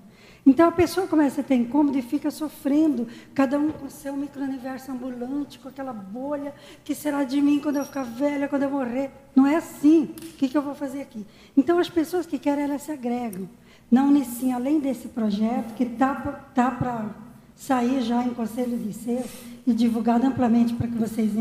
Então 0.44 0.68
a 0.68 0.72
pessoa 0.72 1.06
começa 1.06 1.40
a 1.40 1.44
ter 1.44 1.54
incômodo 1.54 1.98
e 1.98 2.02
fica 2.02 2.30
sofrendo, 2.30 3.08
cada 3.34 3.58
um 3.58 3.70
com 3.70 3.88
seu 3.88 4.14
micro-universo 4.14 4.92
ambulante, 4.92 5.58
com 5.58 5.68
aquela 5.68 5.94
bolha, 5.94 6.54
que 6.84 6.94
será 6.94 7.24
de 7.24 7.40
mim 7.40 7.58
quando 7.58 7.76
eu 7.76 7.84
ficar 7.84 8.04
velha, 8.04 8.46
quando 8.46 8.64
eu 8.64 8.70
morrer. 8.70 9.10
Não 9.34 9.46
é 9.46 9.56
assim. 9.56 10.02
O 10.02 10.36
que, 10.36 10.48
que 10.48 10.56
eu 10.56 10.62
vou 10.62 10.74
fazer 10.74 11.00
aqui? 11.00 11.26
Então 11.56 11.78
as 11.78 11.88
pessoas 11.88 12.26
que 12.26 12.38
querem, 12.38 12.64
elas 12.64 12.82
se 12.82 12.92
agregam. 12.92 13.48
Na 13.90 14.04
Unicim, 14.04 14.52
além 14.52 14.80
desse 14.80 15.08
projeto, 15.08 15.74
que 15.74 15.84
está 15.84 16.14
tá 16.54 16.70
para 16.70 17.06
sair 17.54 18.02
já 18.02 18.22
em 18.24 18.34
conselho 18.34 18.76
de 18.76 18.92
ser 18.92 19.24
e 19.66 19.72
divulgado 19.72 20.26
amplamente 20.26 20.74
para 20.74 20.86
que 20.86 20.96
vocês 20.96 21.32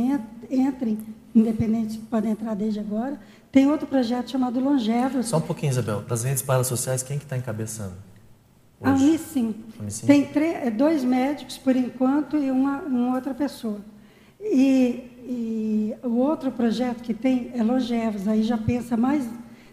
entrem, 0.49 0.97
independente, 1.33 1.97
podem 2.09 2.31
entrar 2.31 2.55
desde 2.55 2.79
agora, 2.79 3.19
tem 3.51 3.69
outro 3.69 3.87
projeto 3.87 4.31
chamado 4.31 4.59
Longevos. 4.59 5.27
Só 5.27 5.37
um 5.37 5.41
pouquinho, 5.41 5.71
Isabel. 5.71 6.01
Das 6.01 6.23
redes 6.23 6.41
parasociais, 6.41 7.03
quem 7.03 7.17
que 7.17 7.25
está 7.25 7.37
encabeçando? 7.37 7.93
Hoje? 8.79 8.91
A 8.91 9.07
Unicim. 9.07 9.55
Unicim. 9.79 10.05
Tem 10.05 10.25
três, 10.25 10.67
é, 10.67 10.69
dois 10.69 11.03
médicos, 11.03 11.57
por 11.57 11.75
enquanto, 11.75 12.37
e 12.37 12.51
uma, 12.51 12.79
uma 12.81 13.15
outra 13.15 13.33
pessoa. 13.33 13.79
E, 14.41 15.03
e, 15.23 15.95
o 16.03 16.17
outro 16.17 16.51
projeto 16.51 17.01
que 17.01 17.13
tem 17.13 17.51
é 17.53 17.63
Longevos. 17.63 18.27
Aí 18.27 18.43
já 18.43 18.57
pensa 18.57 18.95
mais, 18.95 19.27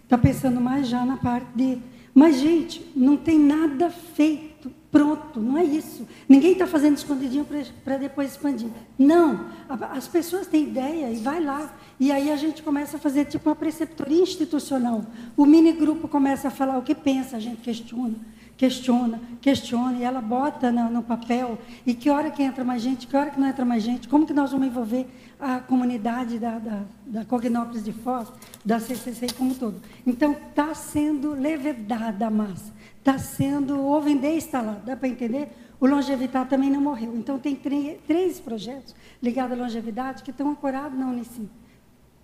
está 0.05 0.17
pensando 0.17 0.61
mais 0.61 0.89
já 0.89 1.05
na 1.05 1.17
parte 1.17 1.49
de 1.55 1.79
mas, 2.15 2.39
gente, 2.39 2.85
não 2.95 3.17
tem 3.17 3.39
nada 3.39 3.91
feito, 3.91 4.71
pronto, 4.91 5.41
não 5.41 5.57
é 5.57 5.65
isso. 5.65 6.07
Ninguém 6.29 6.53
está 6.53 6.67
fazendo 6.67 6.97
escondidinho 6.97 7.47
para 7.83 7.97
depois 7.97 8.33
expandir. 8.33 8.69
Não, 8.99 9.47
as 9.91 10.07
pessoas 10.09 10.47
têm 10.47 10.65
ideia 10.65 11.11
e 11.11 11.17
vai 11.17 11.43
lá. 11.43 11.75
E 11.99 12.13
aí 12.13 12.31
a 12.31 12.37
gente 12.37 12.63
começa 12.63 12.99
a 12.99 13.01
fazer 13.01 13.25
tipo 13.25 13.49
uma 13.49 13.57
preceptoria 13.57 14.21
institucional. 14.21 15.07
O 15.37 15.47
mini 15.47 15.73
grupo 15.73 16.07
começa 16.07 16.49
a 16.49 16.51
falar 16.51 16.77
o 16.77 16.83
que 16.83 16.95
pensa, 16.95 17.39
a 17.39 17.41
gente 17.41 17.63
questiona. 17.63 18.15
Questiona, 18.63 19.21
questiona, 19.41 19.99
e 19.99 20.05
ela 20.05 20.21
bota 20.21 20.71
no, 20.71 20.89
no, 20.89 21.03
papel, 21.03 21.59
e 21.85 21.95
que 21.95 22.09
hora 22.09 22.31
que 22.31 22.45
entra 22.45 22.63
mais 22.63 22.81
gente, 22.81 23.09
que 23.09 23.17
hora 23.17 23.29
que 23.29 23.41
não 23.41 23.49
entra 23.49 23.65
mais 23.65 23.83
gente, 23.83 24.07
como 24.07 24.25
que 24.25 24.33
nós 24.33 24.53
vamos 24.53 24.69
envolver 24.69 25.05
a 25.41 25.59
comunidade 25.59 26.39
da, 26.39 26.61
da, 26.61 26.83
da 27.05 27.25
Cognópolis 27.25 27.83
de 27.83 27.93
Foz, 27.93 28.29
da 28.65 28.79
CCC 28.79 29.33
como 29.37 29.53
todo. 29.53 29.83
Então, 30.07 30.31
está 30.49 30.77
sendo 30.77 31.33
levedada 31.33 32.29
a 32.29 32.31
massa, 32.31 32.73
está 33.01 33.19
sendo, 33.19 33.81
o 33.81 34.01
Vender 34.01 34.37
está 34.37 34.61
lá, 34.61 34.81
dá 34.87 34.97
para 34.97 35.09
entender? 35.09 35.49
O 35.81 35.87
Longevitar 35.89 36.47
também 36.47 36.71
não 36.71 36.81
morreu. 36.81 37.17
Então, 37.17 37.41
tem 37.41 37.57
três 37.57 38.39
projetos 38.39 38.95
ligados 39.21 39.59
à 39.59 39.61
longevidade 39.61 40.23
que 40.23 40.31
estão 40.31 40.49
ancorados 40.49 40.97
na 40.97 41.07
Unicim. 41.07 41.51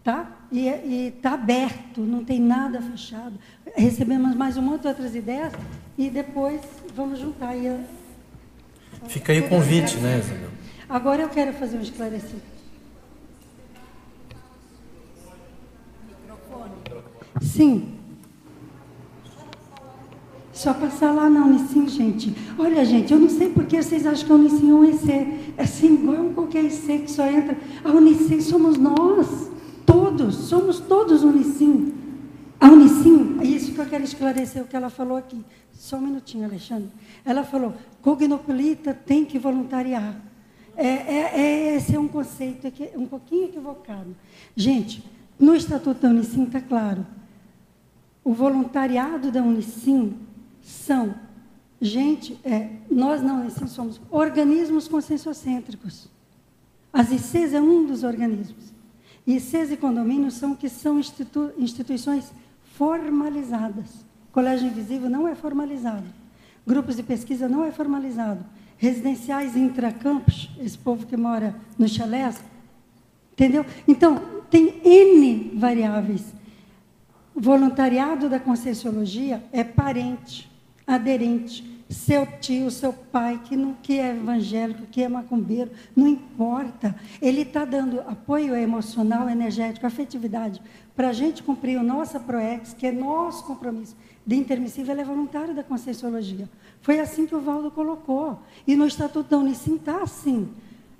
Tá? 0.05 0.31
E 0.52 0.69
está 1.09 1.32
aberto, 1.32 2.01
não 2.01 2.24
tem 2.24 2.40
nada 2.40 2.81
fechado. 2.81 3.36
Recebemos 3.77 4.35
mais 4.35 4.57
um 4.57 4.62
monte 4.62 4.82
de 4.82 4.89
outras 4.89 5.15
ideias 5.15 5.53
e 5.97 6.11
depois 6.11 6.61
vamos 6.95 7.19
juntar. 7.19 7.49
Aí 7.51 7.69
a... 7.69 7.78
Fica 9.07 9.32
aí 9.32 9.40
o 9.40 9.49
convite, 9.49 9.97
né, 9.99 10.19
Isabel? 10.19 10.51
Agora 10.89 11.23
eu 11.23 11.28
quero 11.28 11.53
fazer 11.53 11.77
um 11.77 11.82
esclarecimento. 11.82 12.59
Sim, 17.40 17.99
só 20.59 20.74
passar 20.74 21.12
lá 21.12 21.31
na 21.31 21.45
Unicim, 21.45 21.86
gente. 21.86 22.35
Olha, 22.59 22.85
gente, 22.85 23.12
eu 23.12 23.19
não 23.20 23.28
sei 23.28 23.49
por 23.49 23.65
que 23.65 23.81
vocês 23.81 24.05
acham 24.05 24.27
que 24.27 24.32
a 24.32 24.35
Unicim 24.35 24.70
é 24.70 24.74
um 24.74 24.85
IC. 24.85 25.12
É 25.57 25.62
assim, 25.62 25.95
igual 25.95 26.24
qualquer 26.35 26.65
IC 26.65 26.99
que 26.99 27.11
só 27.12 27.24
entra. 27.24 27.57
A 27.85 27.90
Unicim 27.90 28.40
somos 28.40 28.77
nós. 28.77 29.53
Todos. 29.86 30.35
Somos 30.35 30.81
todos 30.81 31.23
Unicim. 31.23 31.95
A 32.60 32.68
Unicim, 32.68 33.39
é 33.40 33.44
isso 33.44 33.72
que 33.72 33.78
eu 33.78 33.86
quero 33.86 34.05
esclarecer 34.05 34.62
o 34.62 34.66
que 34.66 34.76
ela 34.76 34.90
falou 34.90 35.16
aqui. 35.16 35.44
Só 35.72 35.97
um 35.97 36.01
minutinho, 36.01 36.44
Alexandre. 36.44 36.90
Ela 37.24 37.44
falou, 37.44 37.74
cognopolita 38.02 38.93
tem 38.93 39.24
que 39.24 39.39
voluntariar. 39.39 40.20
É, 40.76 40.86
é, 40.86 41.40
é, 41.40 41.76
esse 41.76 41.94
é 41.94 41.98
um 41.98 42.09
conceito 42.09 42.72
um 42.97 43.06
pouquinho 43.06 43.47
equivocado. 43.47 44.14
Gente, 44.56 45.05
no 45.39 45.55
Estatuto 45.55 46.02
da 46.02 46.09
Unicim 46.09 46.44
está 46.44 46.60
claro. 46.60 47.06
O 48.24 48.32
voluntariado 48.32 49.30
da 49.30 49.43
Unicim 49.43 50.16
são, 50.60 51.14
gente, 51.80 52.39
é, 52.44 52.70
nós 52.90 53.22
não 53.22 53.47
assim 53.47 53.66
somos 53.66 54.01
organismos 54.10 54.89
conscienciocêntricos. 54.89 56.09
As 56.93 57.10
ICs 57.12 57.55
é 57.55 57.60
um 57.60 57.86
dos 57.86 58.02
organismos. 58.02 58.72
ICs 59.26 59.72
e 59.72 59.76
condomínios 59.76 60.35
são 60.35 60.55
que 60.55 60.68
são 60.68 60.98
institu 60.98 61.52
instituições 61.59 62.32
formalizadas. 62.78 64.06
Colégio 64.30 64.68
Invisível 64.68 65.10
não 65.10 65.26
é 65.26 65.34
formalizado. 65.34 66.06
Grupos 66.64 66.94
de 66.94 67.02
pesquisa 67.02 67.48
não 67.48 67.64
é 67.64 67.72
formalizado. 67.72 68.44
Residenciais 68.76 69.56
intracampos, 69.56 70.48
esse 70.60 70.78
povo 70.78 71.05
que 71.05 71.16
mora 71.16 71.56
no 71.76 71.88
chalés, 71.88 72.40
entendeu? 73.32 73.66
Então, 73.88 74.22
tem 74.48 74.80
N 74.84 75.59
variáveis. 75.59 76.32
O 77.34 77.40
voluntariado 77.40 78.28
da 78.28 78.38
Conscienciologia 78.38 79.42
é 79.52 79.64
parente 79.64 80.48
aderente, 80.86 81.77
seu 81.89 82.27
tio, 82.40 82.70
seu 82.70 82.93
pai, 82.93 83.40
que, 83.44 83.56
não, 83.56 83.74
que 83.74 83.98
é 83.98 84.10
evangélico, 84.10 84.86
que 84.86 85.02
é 85.02 85.09
macumbeiro, 85.09 85.70
não 85.97 86.06
importa. 86.06 86.94
Ele 87.20 87.43
está 87.43 87.65
dando 87.65 88.01
apoio 88.01 88.55
emocional, 88.55 89.28
energético, 89.28 89.86
afetividade, 89.86 90.60
para 90.94 91.09
a 91.09 91.12
gente 91.12 91.43
cumprir 91.43 91.78
o 91.78 91.82
nosso 91.82 92.19
PROEX, 92.20 92.74
que 92.74 92.86
é 92.86 92.93
nosso 92.93 93.44
compromisso 93.44 93.97
de 94.28 94.36
intermissivo, 94.36 94.90
ele 94.90 95.01
é 95.01 95.05
voluntário 95.05 95.55
da 95.55 95.65
Conscienciologia. 95.65 96.47
Foi 96.82 97.01
assim 97.01 97.27
que 97.27 97.35
o 97.35 97.40
Valdo 97.40 97.70
colocou. 97.70 98.39
E 98.66 98.77
no 98.77 98.86
Estatuto 98.86 99.31
da 99.31 99.39
Unicim 99.39 99.77
está 99.77 100.02
assim. 100.02 100.51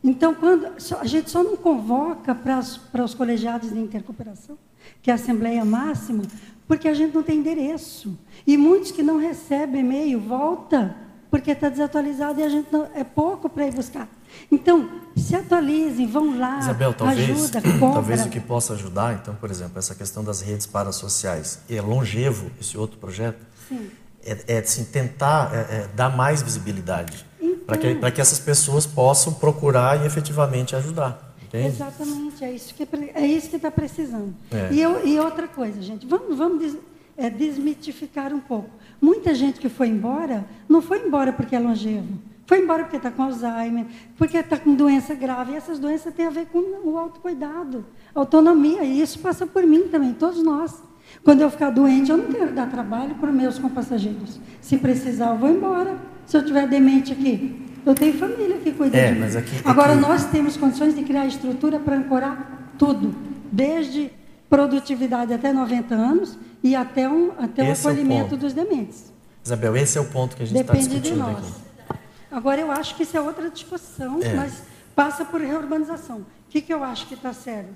Então, 0.03 0.35
quando, 0.35 0.67
a 0.99 1.05
gente 1.05 1.29
só 1.29 1.43
não 1.43 1.55
convoca 1.55 2.35
para 2.35 3.05
os 3.05 3.15
colegiados 3.15 3.71
de 3.71 3.79
intercooperação, 3.79 4.57
que 5.03 5.11
é 5.11 5.13
a 5.13 5.17
Assembleia 5.17 5.63
Máxima, 5.63 6.23
porque 6.69 6.87
a 6.87 6.95
gente 6.95 7.15
não 7.15 7.23
tem 7.23 7.39
endereço. 7.39 8.17
E 8.47 8.57
muitos 8.59 8.93
que 8.93 9.03
não 9.03 9.19
recebem 9.19 9.81
e-mail, 9.81 10.21
volta, 10.21 10.95
porque 11.31 11.51
está 11.51 11.71
desatualizado 11.71 12.39
e 12.39 12.43
a 12.43 12.49
gente 12.49 12.71
não, 12.71 12.87
é 12.95 13.03
pouco 13.03 13.49
para 13.49 13.67
ir 13.67 13.75
buscar. 13.75 14.07
Então, 14.53 14.89
se 15.17 15.35
atualizem, 15.35 16.07
vão 16.07 16.39
lá, 16.39 16.59
Isabel, 16.59 16.93
talvez, 16.93 17.31
ajuda, 17.31 17.63
compra. 17.81 17.95
Talvez 17.95 18.27
o 18.27 18.29
que 18.29 18.39
possa 18.39 18.75
ajudar, 18.75 19.15
então, 19.15 19.35
por 19.35 19.51
exemplo, 19.51 19.79
essa 19.79 19.95
questão 19.95 20.23
das 20.23 20.43
redes 20.43 20.67
parasociais. 20.67 21.61
E 21.69 21.77
é 21.77 21.81
longevo 21.81 22.51
esse 22.61 22.77
outro 22.77 22.99
projeto? 22.99 23.45
Sim. 23.67 23.91
É, 24.23 24.57
é 24.57 24.59
assim, 24.59 24.85
tentar 24.85 25.51
é, 25.55 25.57
é, 25.57 25.89
dar 25.97 26.15
mais 26.15 26.43
visibilidade. 26.43 27.25
Então, 27.41 27.65
para 27.67 27.79
que, 27.79 28.13
que 28.13 28.21
essas 28.21 28.39
pessoas 28.39 28.85
possam 28.85 29.33
procurar 29.33 30.03
e 30.03 30.07
efetivamente 30.07 30.77
ajudar. 30.77 31.28
Entende? 31.49 31.67
Exatamente, 31.67 32.45
é 32.45 32.53
isso 32.53 32.75
que 32.75 32.87
é 33.15 33.27
isso 33.27 33.49
que 33.49 33.57
está 33.57 33.71
precisando. 33.71 34.35
É. 34.51 34.73
E, 34.73 34.81
eu, 34.81 35.07
e, 35.07 35.19
outra 35.19 35.49
coisa, 35.49 35.81
gente, 35.81 36.07
vamos, 36.07 36.37
vamos 36.37 36.59
des, 36.59 36.77
é, 37.17 37.31
desmitificar 37.31 38.35
um 38.35 38.41
pouco. 38.41 38.69
Muita 39.01 39.35
gente 39.35 39.59
que 39.59 39.69
foi 39.69 39.89
embora 39.89 40.45
não 40.69 40.83
foi 40.83 41.07
embora 41.07 41.33
porque 41.33 41.57
é 41.57 41.59
longevo. 41.59 42.19
Foi 42.47 42.61
embora 42.63 42.85
porque 42.85 42.97
está 42.97 43.11
com 43.11 43.23
Alzheimer, 43.23 43.87
porque 44.17 44.39
está 44.39 44.57
com 44.57 44.75
doença 44.75 45.15
grave. 45.15 45.53
E 45.53 45.57
essas 45.57 45.79
doenças 45.79 46.15
têm 46.15 46.27
a 46.27 46.31
ver 46.31 46.47
com 46.47 46.59
o 46.89 46.97
autocuidado, 46.97 47.85
autonomia. 48.15 48.83
E 48.85 49.01
isso 49.01 49.19
passa 49.19 49.47
por 49.47 49.65
mim 49.65 49.89
também, 49.89 50.15
todos 50.15 50.43
nós. 50.43 50.83
Quando 51.23 51.41
eu 51.41 51.51
ficar 51.51 51.71
doente, 51.71 52.11
eu 52.11 52.17
não 52.17 52.27
quero 52.27 52.53
dar 52.53 52.71
trabalho 52.71 53.15
para 53.17 53.31
os 53.31 53.37
meus 53.37 53.59
compassageiros. 53.59 54.41
Se 54.61 54.79
precisar, 54.79 55.31
eu 55.31 55.39
vou 55.39 55.51
embora. 55.51 55.99
Se 56.27 56.37
eu 56.37 56.45
tiver 56.45 56.67
demente 56.67 57.13
aqui, 57.13 57.68
eu 57.91 57.95
tenho 57.95 58.19
família 58.19 58.59
que 58.59 58.73
cuida 58.73 58.97
é, 58.97 59.13
de 59.13 59.19
mim. 59.19 59.37
Aqui, 59.37 59.61
Agora, 59.65 59.93
aqui... 59.93 60.01
nós 60.01 60.27
temos 60.27 60.57
condições 60.57 60.95
de 60.95 61.03
criar 61.03 61.27
estrutura 61.27 61.81
para 61.81 61.97
ancorar 61.97 62.73
tudo, 62.79 63.15
desde 63.51 64.11
produtividade 64.49 65.33
até 65.33 65.53
90 65.53 65.95
anos 65.95 66.39
e 66.63 66.75
até, 66.75 67.09
um, 67.09 67.33
até 67.39 67.69
o 67.69 67.73
acolhimento 67.73 68.35
é 68.35 68.37
o 68.37 68.41
dos 68.41 68.53
dementes. 68.53 69.13
Isabel, 69.45 69.77
esse 69.77 69.97
é 69.97 70.01
o 70.01 70.05
ponto 70.05 70.37
que 70.37 70.43
a 70.43 70.47
gente 70.47 70.61
está 70.61 70.75
discutindo 70.75 71.03
de 71.03 71.15
nós. 71.15 71.39
aqui. 71.39 72.01
Agora, 72.31 72.61
eu 72.61 72.71
acho 72.71 72.95
que 72.95 73.05
isso 73.05 73.17
é 73.17 73.21
outra 73.21 73.49
discussão, 73.49 74.21
é. 74.23 74.35
mas 74.35 74.63
passa 74.95 75.25
por 75.25 75.41
reurbanização. 75.41 76.19
O 76.19 76.51
que, 76.51 76.61
que 76.61 76.73
eu 76.73 76.85
acho 76.85 77.07
que 77.07 77.15
está 77.15 77.33
sério? 77.33 77.71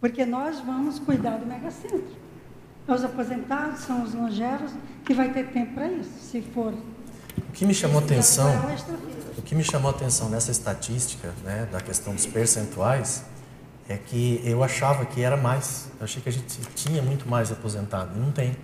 Porque 0.00 0.24
nós 0.24 0.60
vamos 0.60 0.98
cuidar 0.98 1.36
do 1.36 1.46
megacentro. 1.46 2.16
Os 2.86 3.04
aposentados 3.04 3.80
são 3.80 4.02
os 4.02 4.14
longevos 4.14 4.72
que 5.04 5.12
vai 5.12 5.30
ter 5.30 5.48
tempo 5.48 5.74
para 5.74 5.88
isso, 5.88 6.10
se 6.20 6.40
for. 6.40 6.72
O 6.72 7.52
que 7.52 7.66
me 7.66 7.74
chamou 7.74 7.98
atenção 7.98 8.50
o 9.38 9.42
que 9.42 9.54
me 9.54 9.62
chamou 9.62 9.90
a 9.90 9.94
atenção 9.94 10.28
nessa 10.28 10.50
estatística, 10.50 11.32
né, 11.44 11.68
da 11.70 11.80
questão 11.80 12.14
dos 12.14 12.26
percentuais, 12.26 13.22
é 13.88 13.96
que 13.96 14.42
eu 14.44 14.62
achava 14.62 15.06
que 15.06 15.22
era 15.22 15.36
mais. 15.36 15.88
Eu 15.98 16.04
achei 16.04 16.20
que 16.20 16.28
a 16.28 16.32
gente 16.32 16.60
tinha 16.74 17.00
muito 17.00 17.28
mais 17.28 17.50
aposentado. 17.50 18.18
Não 18.18 18.30
tem. 18.30 18.56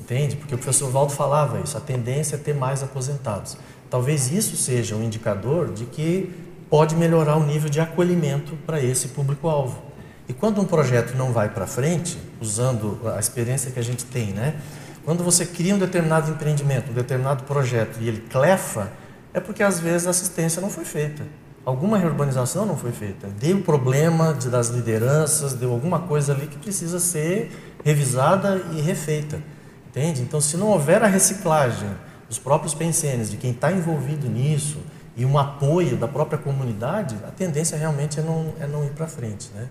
Entende? 0.00 0.36
Porque 0.36 0.54
o 0.54 0.58
professor 0.58 0.90
Valdo 0.90 1.12
falava 1.12 1.58
isso. 1.60 1.76
A 1.76 1.80
tendência 1.80 2.36
é 2.36 2.38
ter 2.38 2.54
mais 2.54 2.82
aposentados. 2.82 3.56
Talvez 3.90 4.30
isso 4.30 4.56
seja 4.56 4.94
um 4.94 5.02
indicador 5.02 5.72
de 5.72 5.86
que 5.86 6.32
pode 6.68 6.94
melhorar 6.94 7.36
o 7.36 7.44
nível 7.44 7.68
de 7.68 7.80
acolhimento 7.80 8.56
para 8.66 8.80
esse 8.80 9.08
público-alvo. 9.08 9.82
E 10.28 10.32
quando 10.32 10.60
um 10.60 10.64
projeto 10.64 11.16
não 11.16 11.32
vai 11.32 11.48
para 11.48 11.66
frente, 11.66 12.18
usando 12.40 13.00
a 13.14 13.18
experiência 13.18 13.70
que 13.70 13.78
a 13.78 13.82
gente 13.82 14.04
tem, 14.04 14.32
né? 14.32 14.60
Quando 15.04 15.22
você 15.22 15.44
cria 15.44 15.74
um 15.74 15.78
determinado 15.78 16.30
empreendimento, 16.30 16.90
um 16.90 16.94
determinado 16.94 17.44
projeto 17.44 17.98
e 18.00 18.08
ele 18.08 18.20
clefa, 18.30 18.90
é 19.34 19.40
porque 19.40 19.62
às 19.62 19.80
vezes 19.80 20.06
a 20.06 20.10
assistência 20.10 20.62
não 20.62 20.70
foi 20.70 20.84
feita. 20.84 21.24
Alguma 21.64 21.98
reurbanização 21.98 22.64
não 22.64 22.76
foi 22.76 22.92
feita. 22.92 23.26
Deu 23.40 23.60
problema 23.62 24.32
de, 24.32 24.48
das 24.48 24.68
lideranças, 24.68 25.54
deu 25.54 25.72
alguma 25.72 25.98
coisa 25.98 26.32
ali 26.32 26.46
que 26.46 26.56
precisa 26.56 27.00
ser 27.00 27.50
revisada 27.84 28.64
e 28.72 28.80
refeita. 28.80 29.42
Entende? 29.88 30.22
Então, 30.22 30.40
se 30.40 30.56
não 30.56 30.68
houver 30.68 31.02
a 31.02 31.06
reciclagem 31.06 31.88
dos 32.28 32.38
próprios 32.38 32.74
pensenes, 32.74 33.30
de 33.30 33.36
quem 33.36 33.50
está 33.50 33.72
envolvido 33.72 34.28
nisso, 34.28 34.78
e 35.16 35.24
um 35.24 35.38
apoio 35.38 35.96
da 35.96 36.08
própria 36.08 36.38
comunidade, 36.38 37.16
a 37.26 37.30
tendência 37.30 37.76
realmente 37.78 38.20
é 38.20 38.22
não, 38.22 38.52
é 38.60 38.66
não 38.66 38.84
ir 38.84 38.90
para 38.90 39.06
frente. 39.06 39.50
Né? 39.54 39.68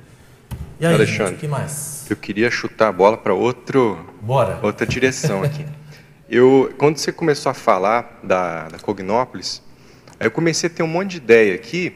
E 0.80 0.86
aí, 0.86 0.94
Alexandre, 0.94 1.36
o 1.36 1.38
que 1.38 1.48
mais? 1.48 2.06
Eu 2.10 2.16
queria 2.16 2.50
chutar 2.50 2.90
a 2.90 2.92
bola 2.92 3.18
para 3.18 3.34
outra 3.34 4.86
direção 4.88 5.44
aqui. 5.44 5.66
Eu, 6.34 6.74
quando 6.80 6.98
você 6.98 7.12
começou 7.12 7.52
a 7.52 7.54
falar 7.54 8.20
da, 8.24 8.68
da 8.68 8.80
Cognópolis, 8.80 9.62
eu 10.20 10.32
comecei 10.32 10.68
a 10.68 10.74
ter 10.74 10.82
um 10.82 10.88
monte 10.88 11.12
de 11.12 11.18
ideia 11.18 11.54
aqui 11.54 11.94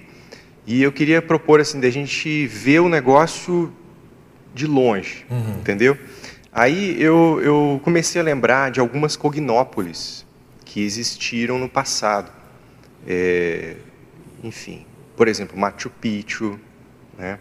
e 0.64 0.84
eu 0.84 0.92
queria 0.92 1.24
propor 1.24 1.60
assim, 1.60 1.80
da 1.80 1.90
gente 1.90 2.46
ver 2.46 2.82
o 2.82 2.88
negócio 2.88 3.74
de 4.54 4.68
longe, 4.68 5.26
uhum. 5.28 5.58
entendeu? 5.58 5.98
Aí 6.52 7.02
eu, 7.02 7.42
eu 7.42 7.82
comecei 7.84 8.22
a 8.22 8.24
lembrar 8.24 8.70
de 8.70 8.80
algumas 8.80 9.16
cognópolis 9.16 10.24
que 10.64 10.84
existiram 10.84 11.58
no 11.58 11.68
passado. 11.68 12.32
É, 13.08 13.78
enfim, 14.44 14.86
por 15.16 15.28
exemplo, 15.28 15.58
Machu 15.58 15.90
Picchu, 15.90 16.60
né? 17.18 17.40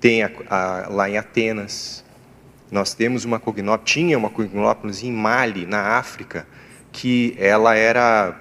tem 0.00 0.22
a, 0.22 0.30
a, 0.48 0.88
lá 0.88 1.10
em 1.10 1.18
Atenas, 1.18 2.02
nós 2.70 2.94
temos 2.94 3.24
uma 3.24 3.38
cognópolis, 3.38 3.92
tinha 3.92 4.16
uma 4.16 4.30
cognópolis 4.30 5.02
em 5.02 5.12
Mali, 5.12 5.66
na 5.66 5.98
África, 5.98 6.46
que 6.92 7.34
ela 7.38 7.74
era 7.74 8.34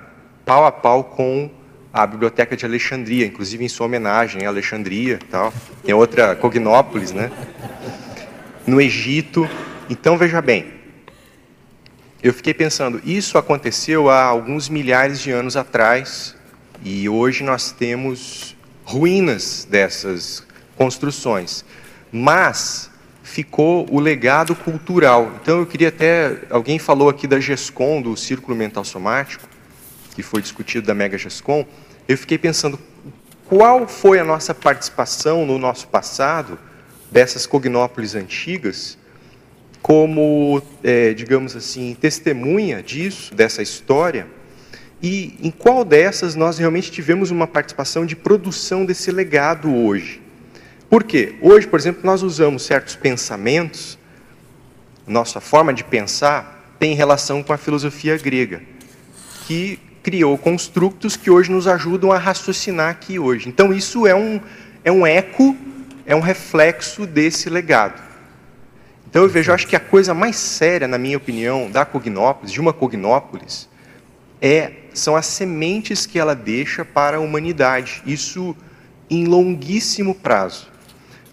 pau 0.46 0.66
a 0.66 0.72
pau 0.72 1.04
com 1.04 1.50
a 1.92 2.06
Biblioteca 2.06 2.56
de 2.56 2.66
Alexandria, 2.66 3.26
inclusive 3.26 3.66
em 3.66 3.68
sua 3.68 3.88
homenagem 3.88 4.46
a 4.46 4.50
Alexandria, 4.50 5.20
tal. 5.30 5.52
Tem 5.84 5.94
outra 5.94 6.36
Cognópolis, 6.36 7.12
né? 7.12 7.32
No 8.66 8.80
Egito. 8.80 9.50
Então 9.90 10.18
veja 10.18 10.42
bem, 10.42 10.72
eu 12.22 12.34
fiquei 12.34 12.54
pensando, 12.54 13.02
isso 13.04 13.38
aconteceu 13.38 14.10
há 14.10 14.24
alguns 14.24 14.70
milhares 14.70 15.20
de 15.20 15.32
anos 15.32 15.58
atrás 15.58 16.36
e 16.84 17.10
hoje 17.10 17.44
nós 17.44 17.72
temos 17.72 18.56
ruínas 18.84 19.66
dessas 19.70 20.46
construções. 20.76 21.66
Mas 22.12 22.92
ficou 23.30 23.86
o 23.92 24.00
legado 24.00 24.56
cultural. 24.56 25.32
Então 25.42 25.60
eu 25.60 25.66
queria 25.66 25.90
até 25.90 26.36
alguém 26.50 26.80
falou 26.80 27.10
aqui 27.10 27.28
da 27.28 27.40
GESCOM, 27.40 28.02
do 28.02 28.18
Círculo 28.18 28.58
Mental 28.58 28.84
Somático, 28.84 29.48
que 30.16 30.24
foi 30.24 30.42
discutido 30.42 30.88
da 30.88 30.96
Mega 30.96 31.18
GESCOM. 31.18 31.64
Eu 32.08 32.18
fiquei 32.18 32.40
pensando 32.40 32.80
qual 33.46 33.88
foi 33.88 34.20
a 34.20 34.24
nossa 34.24 34.54
participação 34.54 35.46
no 35.46 35.60
nosso 35.60 35.88
passado 35.88 36.58
dessas 37.12 37.46
cognópolis 37.46 38.16
antigas 38.16 38.98
como, 39.82 40.62
é, 40.84 41.14
digamos 41.14 41.56
assim, 41.56 41.96
testemunha 42.00 42.84
disso, 42.84 43.34
dessa 43.34 43.62
história, 43.62 44.28
e 45.02 45.38
em 45.42 45.52
qual 45.52 45.86
dessas 45.86 46.36
nós 46.36 46.58
realmente 46.58 46.92
tivemos 46.92 47.32
uma 47.32 47.48
participação 47.48 48.06
de 48.06 48.16
produção 48.16 48.86
desse 48.86 49.10
legado 49.12 49.74
hoje. 49.74 50.22
Por 50.90 51.04
quê? 51.04 51.36
Hoje, 51.40 51.68
por 51.68 51.80
exemplo, 51.80 52.02
nós 52.04 52.24
usamos 52.24 52.64
certos 52.64 52.96
pensamentos, 52.96 53.98
nossa 55.06 55.40
forma 55.40 55.74
de 55.74 55.84
pensar 55.84 56.58
tem 56.80 56.96
relação 56.96 57.44
com 57.44 57.52
a 57.54 57.58
filosofia 57.58 58.18
grega, 58.18 58.62
que 59.46 59.78
criou 60.02 60.38
construtos 60.38 61.16
que 61.18 61.30
hoje 61.30 61.52
nos 61.52 61.68
ajudam 61.68 62.12
a 62.12 62.18
raciocinar 62.18 62.90
aqui 62.90 63.20
hoje. 63.20 63.50
Então, 63.50 63.74
isso 63.74 64.08
é 64.08 64.16
um, 64.16 64.40
é 64.84 64.92
um 64.92 65.06
eco, 65.06 65.56
é 66.06 66.16
um 66.16 66.22
reflexo 66.22 67.06
desse 67.06 67.50
legado. 67.50 68.02
Então, 69.08 69.24
eu 69.24 69.30
vejo, 69.30 69.52
eu 69.52 69.56
acho 69.56 69.68
que 69.68 69.76
a 69.76 69.80
coisa 69.80 70.14
mais 70.14 70.38
séria, 70.38 70.88
na 70.88 70.98
minha 70.98 71.18
opinião, 71.18 71.70
da 71.70 71.86
Cognópolis, 71.86 72.52
de 72.52 72.62
uma 72.62 72.72
Cognópolis, 72.72 73.68
é, 74.42 74.72
são 74.94 75.16
as 75.16 75.26
sementes 75.26 76.06
que 76.06 76.18
ela 76.18 76.34
deixa 76.34 76.86
para 76.86 77.18
a 77.18 77.20
humanidade. 77.20 78.02
Isso 78.06 78.56
em 79.10 79.26
longuíssimo 79.26 80.16
prazo. 80.16 80.79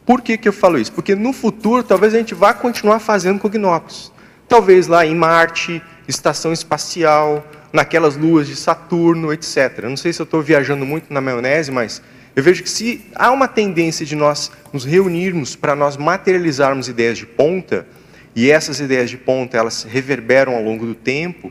Por 0.07 0.23
que, 0.23 0.39
que 0.39 0.49
eu 0.49 0.53
falo 0.53 0.79
isso? 0.79 0.93
Porque 0.93 1.17
no 1.17 1.33
futuro 1.33 1.83
talvez 1.83 2.15
a 2.15 2.19
gente 2.19 2.33
vá 2.33 2.55
continuar 2.55 3.01
fazendo 3.01 3.41
cognópolis. 3.41 4.13
Talvez 4.49 4.87
lá 4.87 5.05
em 5.05 5.17
Marte, 5.17 5.83
estação 6.07 6.53
espacial, 6.53 7.45
naquelas 7.73 8.17
luas 8.17 8.47
de 8.47 8.55
Saturno, 8.55 9.33
etc. 9.33 9.83
não 9.83 9.97
sei 9.97 10.13
se 10.13 10.23
eu 10.23 10.25
estou 10.25 10.41
viajando 10.41 10.87
muito 10.87 11.13
na 11.13 11.21
maionese, 11.21 11.73
mas 11.73 12.01
eu 12.37 12.43
vejo 12.43 12.63
que 12.63 12.71
se 12.71 13.05
há 13.15 13.33
uma 13.33 13.49
tendência 13.49 14.07
de 14.07 14.15
nós 14.15 14.53
nos 14.73 14.85
reunirmos 14.85 15.57
para 15.57 15.75
nós 15.75 15.97
materializarmos 15.97 16.89
ideias 16.89 17.19
de 17.19 17.27
ponta, 17.27 17.87
e 18.35 18.51
essas 18.51 18.79
ideias 18.79 19.11
de 19.11 19.17
ponta 19.17 19.57
elas 19.57 19.83
reverberam 19.83 20.55
ao 20.55 20.63
longo 20.63 20.87
do 20.87 20.95
tempo, 20.95 21.51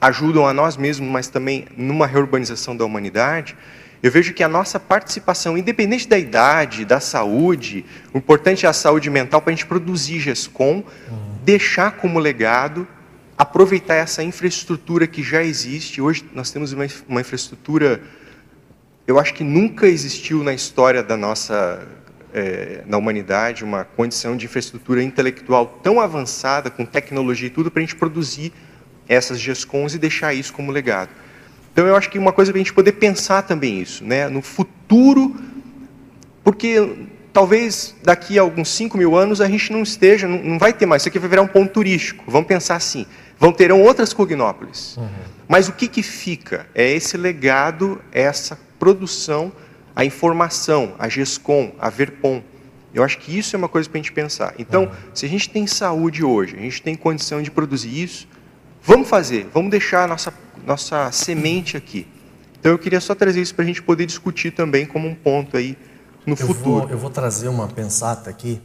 ajudam 0.00 0.46
a 0.46 0.52
nós 0.52 0.76
mesmos, 0.76 1.08
mas 1.08 1.28
também 1.28 1.66
numa 1.76 2.06
reurbanização 2.06 2.76
da 2.76 2.84
humanidade, 2.84 3.56
eu 4.02 4.10
vejo 4.12 4.32
que 4.32 4.44
a 4.44 4.48
nossa 4.48 4.78
participação, 4.78 5.58
independente 5.58 6.06
da 6.06 6.16
idade, 6.18 6.84
da 6.84 7.00
saúde, 7.00 7.84
o 8.14 8.18
importante 8.18 8.64
é 8.64 8.68
a 8.68 8.72
saúde 8.72 9.10
mental 9.10 9.42
para 9.42 9.52
a 9.52 9.54
gente 9.54 9.66
produzir 9.66 10.20
GESCOM, 10.20 10.84
deixar 11.44 11.92
como 11.92 12.18
legado, 12.18 12.86
aproveitar 13.36 13.96
essa 13.96 14.22
infraestrutura 14.22 15.06
que 15.06 15.22
já 15.22 15.42
existe. 15.42 16.00
Hoje 16.00 16.24
nós 16.32 16.50
temos 16.50 16.72
uma, 16.72 16.86
uma 17.08 17.20
infraestrutura, 17.20 18.00
eu 19.06 19.18
acho 19.18 19.34
que 19.34 19.42
nunca 19.42 19.88
existiu 19.88 20.44
na 20.44 20.52
história 20.52 21.02
da 21.02 21.16
nossa, 21.16 21.84
é, 22.32 22.84
na 22.86 22.98
humanidade, 22.98 23.64
uma 23.64 23.84
condição 23.84 24.36
de 24.36 24.46
infraestrutura 24.46 25.02
intelectual 25.02 25.66
tão 25.82 26.00
avançada, 26.00 26.70
com 26.70 26.84
tecnologia 26.84 27.48
e 27.48 27.50
tudo, 27.50 27.68
para 27.68 27.80
a 27.80 27.84
gente 27.84 27.96
produzir 27.96 28.52
essas 29.08 29.40
GESCONs 29.40 29.94
e 29.94 29.98
deixar 29.98 30.34
isso 30.34 30.52
como 30.52 30.70
legado. 30.70 31.10
Então, 31.78 31.86
eu 31.86 31.94
acho 31.94 32.10
que 32.10 32.18
uma 32.18 32.32
coisa 32.32 32.50
para 32.50 32.58
a 32.58 32.64
gente 32.64 32.72
poder 32.72 32.90
pensar 32.90 33.42
também 33.42 33.80
isso, 33.80 34.02
né? 34.04 34.28
no 34.28 34.42
futuro, 34.42 35.36
porque 36.42 37.06
talvez 37.32 37.94
daqui 38.02 38.36
a 38.36 38.42
alguns 38.42 38.68
5 38.70 38.98
mil 38.98 39.14
anos 39.14 39.40
a 39.40 39.46
gente 39.46 39.72
não 39.72 39.84
esteja, 39.84 40.26
não, 40.26 40.42
não, 40.42 40.58
vai 40.58 40.72
ter 40.72 40.86
mais, 40.86 41.02
isso 41.02 41.08
aqui 41.08 41.20
vai 41.20 41.28
virar 41.28 41.42
um 41.42 41.46
ponto 41.46 41.72
turístico. 41.72 42.24
Vamos 42.26 42.48
pensar 42.48 42.74
assim, 42.74 43.06
vão 43.38 43.52
terão 43.52 43.80
outras 43.80 44.12
cognópolis. 44.12 44.96
Uhum. 44.96 45.08
Mas 45.46 45.68
o 45.68 45.72
que, 45.72 45.86
que 45.86 46.02
fica? 46.02 46.66
É 46.74 46.90
esse 46.90 47.16
legado, 47.16 48.02
essa 48.10 48.58
produção, 48.76 49.52
a 49.94 50.04
informação, 50.04 50.96
a 50.98 51.08
GESCOM, 51.08 51.70
a 51.78 51.88
VERPOM. 51.88 52.42
Eu 52.92 53.04
acho 53.04 53.18
que 53.18 53.38
isso 53.38 53.54
é 53.54 53.56
uma 53.56 53.68
coisa 53.68 53.88
para 53.88 54.00
a 54.00 54.02
gente 54.02 54.10
pensar. 54.10 54.52
Então, 54.58 54.86
uhum. 54.86 54.90
se 55.14 55.24
a 55.24 55.28
gente 55.28 55.48
tem 55.48 55.64
saúde 55.64 56.24
hoje, 56.24 56.56
a 56.56 56.60
gente 56.60 56.82
tem 56.82 56.96
condição 56.96 57.40
de 57.40 57.52
produzir 57.52 58.02
isso, 58.02 58.26
vamos 58.88 59.08
fazer, 59.08 59.46
vamos 59.52 59.70
deixar 59.70 60.04
a 60.04 60.06
nossa 60.06 60.32
nossa 60.64 61.12
semente 61.12 61.76
aqui. 61.76 62.06
Então 62.58 62.72
eu 62.72 62.78
queria 62.78 63.00
só 63.00 63.14
trazer 63.14 63.40
isso 63.40 63.54
para 63.54 63.64
a 63.64 63.66
gente 63.66 63.82
poder 63.82 64.06
discutir 64.06 64.50
também 64.50 64.86
como 64.86 65.06
um 65.06 65.14
ponto 65.14 65.56
aí 65.56 65.78
no 66.26 66.32
eu 66.32 66.46
futuro. 66.46 66.80
Vou, 66.80 66.90
eu 66.90 66.98
vou 66.98 67.10
trazer 67.10 67.48
uma 67.48 67.68
pensata 67.68 68.28
aqui, 68.28 68.60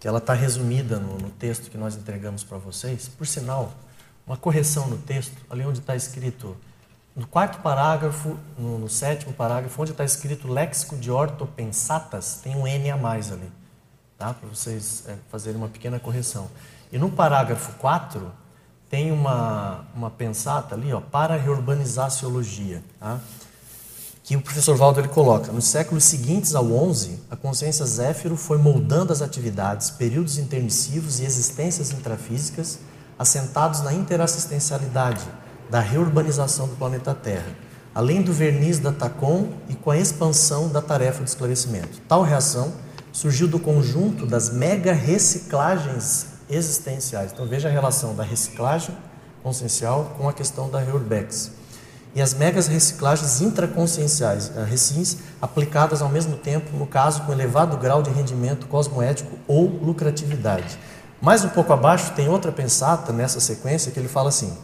que 0.00 0.08
ela 0.08 0.18
está 0.18 0.32
resumida 0.32 0.98
no, 0.98 1.18
no, 1.18 1.30
texto 1.30 1.70
que 1.70 1.76
nós 1.76 1.96
entregamos 1.96 2.42
para 2.42 2.58
vocês. 2.58 3.08
Por 3.08 3.26
sinal, 3.26 3.74
uma 4.26 4.36
correção 4.36 4.88
no 4.88 4.96
texto, 4.98 5.36
ali 5.50 5.64
onde 5.64 5.80
está 5.80 5.94
escrito, 5.94 6.56
no 7.14 7.26
quarto 7.26 7.60
parágrafo, 7.60 8.36
no, 8.58 8.78
no 8.78 8.88
sétimo 8.88 9.32
parágrafo, 9.32 9.80
onde 9.80 9.92
está 9.92 10.04
escrito 10.04 10.48
léxico 10.48 10.96
de 10.96 11.10
ortopensatas, 11.10 12.40
tem 12.42 12.56
um 12.56 12.66
N 12.66 12.90
a 12.90 12.96
mais 12.96 13.30
ali, 13.30 13.50
tá? 14.18 14.32
para 14.34 14.48
vocês 14.48 15.04
é, 15.06 15.16
fazerem 15.30 15.58
uma 15.58 15.68
pequena 15.68 15.98
correção. 15.98 16.48
E 16.90 16.98
no 16.98 17.10
parágrafo 17.10 17.72
4, 17.78 18.32
tem 18.88 19.10
uma, 19.10 19.84
uma 19.94 20.10
pensata 20.10 20.74
ali, 20.74 20.92
ó, 20.92 21.00
para 21.00 21.36
reurbanizar 21.36 22.06
a 22.06 22.10
sociologia, 22.10 22.82
tá? 23.00 23.20
que 24.26 24.36
o 24.36 24.40
professor 24.40 24.76
Valdo 24.76 24.98
ele 24.98 25.08
coloca. 25.08 25.52
Nos 25.52 25.66
séculos 25.66 26.02
seguintes 26.02 26.54
ao 26.56 26.64
XI, 26.92 27.16
a 27.30 27.36
consciência 27.36 27.86
Zéfiro 27.86 28.36
foi 28.36 28.58
moldando 28.58 29.12
as 29.12 29.22
atividades, 29.22 29.90
períodos 29.90 30.36
intermissivos 30.36 31.20
e 31.20 31.24
existências 31.24 31.92
intrafísicas 31.92 32.80
assentados 33.16 33.82
na 33.82 33.92
interassistencialidade 33.92 35.24
da 35.70 35.78
reurbanização 35.78 36.66
do 36.66 36.74
planeta 36.74 37.14
Terra, 37.14 37.54
além 37.94 38.20
do 38.20 38.32
verniz 38.32 38.80
da 38.80 38.90
TACOM 38.90 39.48
e 39.68 39.74
com 39.74 39.92
a 39.92 39.96
expansão 39.96 40.68
da 40.68 40.82
tarefa 40.82 41.22
de 41.22 41.30
esclarecimento. 41.30 42.00
Tal 42.08 42.22
reação 42.22 42.72
surgiu 43.12 43.46
do 43.46 43.60
conjunto 43.60 44.26
das 44.26 44.50
mega 44.50 44.92
reciclagens 44.92 46.35
existenciais. 46.48 47.32
Então 47.32 47.46
veja 47.46 47.68
a 47.68 47.70
relação 47.70 48.14
da 48.14 48.22
reciclagem 48.22 48.96
consciencial 49.42 50.14
com 50.16 50.28
a 50.28 50.32
questão 50.32 50.68
da 50.68 50.80
Reurbex. 50.80 51.52
E 52.14 52.22
as 52.22 52.32
megas 52.32 52.66
reciclagens 52.66 53.42
intraconscienciais, 53.42 54.50
eh, 54.56 54.64
recins, 54.64 55.18
aplicadas 55.40 56.00
ao 56.00 56.08
mesmo 56.08 56.36
tempo, 56.36 56.74
no 56.76 56.86
caso, 56.86 57.22
com 57.22 57.32
elevado 57.32 57.76
grau 57.76 58.02
de 58.02 58.10
rendimento 58.10 58.66
cosmoético 58.66 59.38
ou 59.46 59.66
lucratividade. 59.66 60.78
Mais 61.20 61.44
um 61.44 61.48
pouco 61.50 61.72
abaixo 61.72 62.12
tem 62.12 62.28
outra 62.28 62.50
pensata 62.50 63.12
nessa 63.12 63.38
sequência 63.38 63.92
que 63.92 63.98
ele 63.98 64.08
fala 64.08 64.30
assim: 64.30 64.56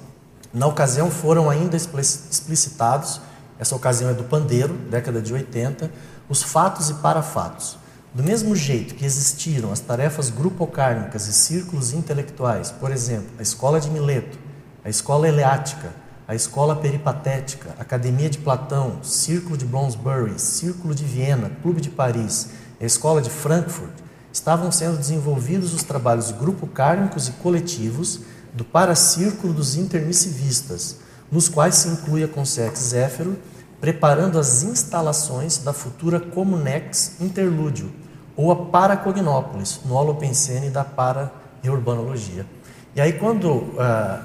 na 0.52 0.66
ocasião 0.66 1.10
foram 1.10 1.48
ainda 1.48 1.76
explicitados, 1.76 3.20
essa 3.58 3.76
ocasião 3.76 4.10
é 4.10 4.14
do 4.14 4.24
Pandeiro, 4.24 4.74
década 4.74 5.20
de 5.20 5.32
80, 5.32 5.90
os 6.28 6.42
fatos 6.42 6.90
e 6.90 6.94
parafatos. 6.94 7.78
Do 8.14 8.22
mesmo 8.22 8.54
jeito 8.54 8.94
que 8.94 9.06
existiram 9.06 9.72
as 9.72 9.80
tarefas 9.80 10.28
grupocármicas 10.28 11.26
e 11.28 11.32
círculos 11.32 11.94
intelectuais, 11.94 12.70
por 12.70 12.90
exemplo, 12.90 13.30
a 13.38 13.42
escola 13.42 13.80
de 13.80 13.88
Mileto, 13.88 14.38
a 14.84 14.90
escola 14.90 15.26
eleática, 15.26 15.94
a 16.28 16.34
escola 16.34 16.76
peripatética, 16.76 17.74
academia 17.78 18.28
de 18.28 18.36
Platão, 18.36 19.02
círculo 19.02 19.56
de 19.56 19.64
Bloomsbury, 19.64 20.38
círculo 20.38 20.94
de 20.94 21.04
Viena, 21.04 21.52
clube 21.62 21.80
de 21.80 21.88
Paris, 21.88 22.50
a 22.78 22.84
escola 22.84 23.22
de 23.22 23.30
Frankfurt, 23.30 23.94
estavam 24.30 24.70
sendo 24.70 24.98
desenvolvidos 24.98 25.72
os 25.72 25.82
trabalhos 25.82 26.32
grupocármicos 26.32 27.28
e 27.28 27.32
coletivos 27.32 28.20
do 28.52 28.62
paracírculo 28.62 29.54
dos 29.54 29.74
intermissivistas, 29.74 30.96
nos 31.30 31.48
quais 31.48 31.76
se 31.76 31.88
inclui 31.88 32.22
a 32.22 32.28
Consex 32.28 32.78
Zéfiro, 32.78 33.38
preparando 33.80 34.38
as 34.38 34.62
instalações 34.62 35.56
da 35.56 35.72
futura 35.72 36.20
Comunex 36.20 37.12
Interlúdio, 37.18 38.01
ou 38.36 38.50
a 38.50 38.56
Paracognópolis, 38.56 39.80
no 39.84 39.94
Holopensene 39.94 40.70
da 40.70 40.84
Para-Reurbanologia. 40.84 42.46
E 42.94 43.00
aí, 43.00 43.14
quando, 43.14 43.50
uh, 43.50 44.22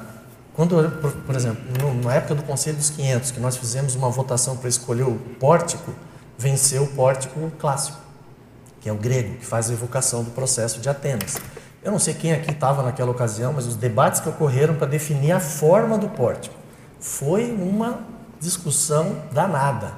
quando 0.53 0.89
por, 1.01 1.11
por, 1.11 1.35
exemplo, 1.35 1.61
na 2.03 2.13
época 2.15 2.35
do 2.35 2.43
Conselho 2.43 2.77
dos 2.77 2.89
500, 2.89 3.31
que 3.31 3.39
nós 3.39 3.57
fizemos 3.57 3.95
uma 3.95 4.09
votação 4.09 4.57
para 4.57 4.69
escolher 4.69 5.03
o 5.03 5.15
pórtico, 5.39 5.93
venceu 6.37 6.83
o 6.83 6.87
pórtico 6.87 7.51
clássico, 7.59 7.97
que 8.81 8.89
é 8.89 8.91
o 8.91 8.95
grego, 8.95 9.37
que 9.37 9.45
faz 9.45 9.69
a 9.69 9.73
evocação 9.73 10.23
do 10.23 10.31
processo 10.31 10.79
de 10.79 10.89
Atenas. 10.89 11.37
Eu 11.83 11.91
não 11.91 11.99
sei 11.99 12.13
quem 12.13 12.33
aqui 12.33 12.51
estava 12.51 12.83
naquela 12.83 13.11
ocasião, 13.11 13.53
mas 13.53 13.65
os 13.65 13.75
debates 13.75 14.19
que 14.19 14.27
ocorreram 14.29 14.75
para 14.75 14.87
definir 14.87 15.31
a 15.31 15.39
forma 15.39 15.97
do 15.97 16.09
pórtico. 16.09 16.55
Foi 16.99 17.51
uma 17.51 17.99
discussão 18.39 19.15
danada. 19.31 19.93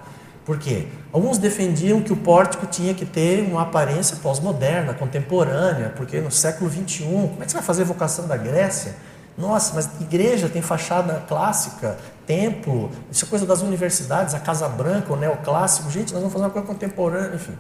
Por 0.50 0.58
quê? 0.58 0.88
Alguns 1.14 1.38
defendiam 1.38 2.02
que 2.02 2.12
o 2.12 2.18
pórtico 2.18 2.66
tinha 2.66 2.92
que 2.96 3.06
ter 3.06 3.44
uma 3.44 3.62
aparência 3.62 4.18
pós-moderna, 4.18 4.96
contemporânea, 4.96 5.94
porque 5.96 6.20
no 6.20 6.32
século 6.32 6.72
XXI, 6.72 7.04
como 7.04 7.38
é 7.40 7.46
que 7.46 7.52
você 7.52 7.58
vai 7.58 7.64
fazer 7.64 7.84
evocação 7.84 8.28
da 8.28 8.36
Grécia? 8.36 8.96
Nossa, 9.38 9.76
mas 9.76 9.88
igreja 10.02 10.50
tem 10.50 10.60
fachada 10.60 11.24
clássica, 11.28 12.00
templo, 12.26 12.90
isso 13.12 13.26
é 13.26 13.28
coisa 13.28 13.46
das 13.46 13.62
universidades, 13.62 14.34
a 14.34 14.40
Casa 14.40 14.68
Branca, 14.68 15.14
o 15.14 15.16
neoclássico. 15.16 15.92
Gente, 15.92 16.14
nós 16.14 16.22
vamos 16.24 16.34
fazer 16.34 16.46
uma 16.46 16.50
coisa 16.50 16.68
contemporânea, 16.68 17.36
enfim. 17.36 17.54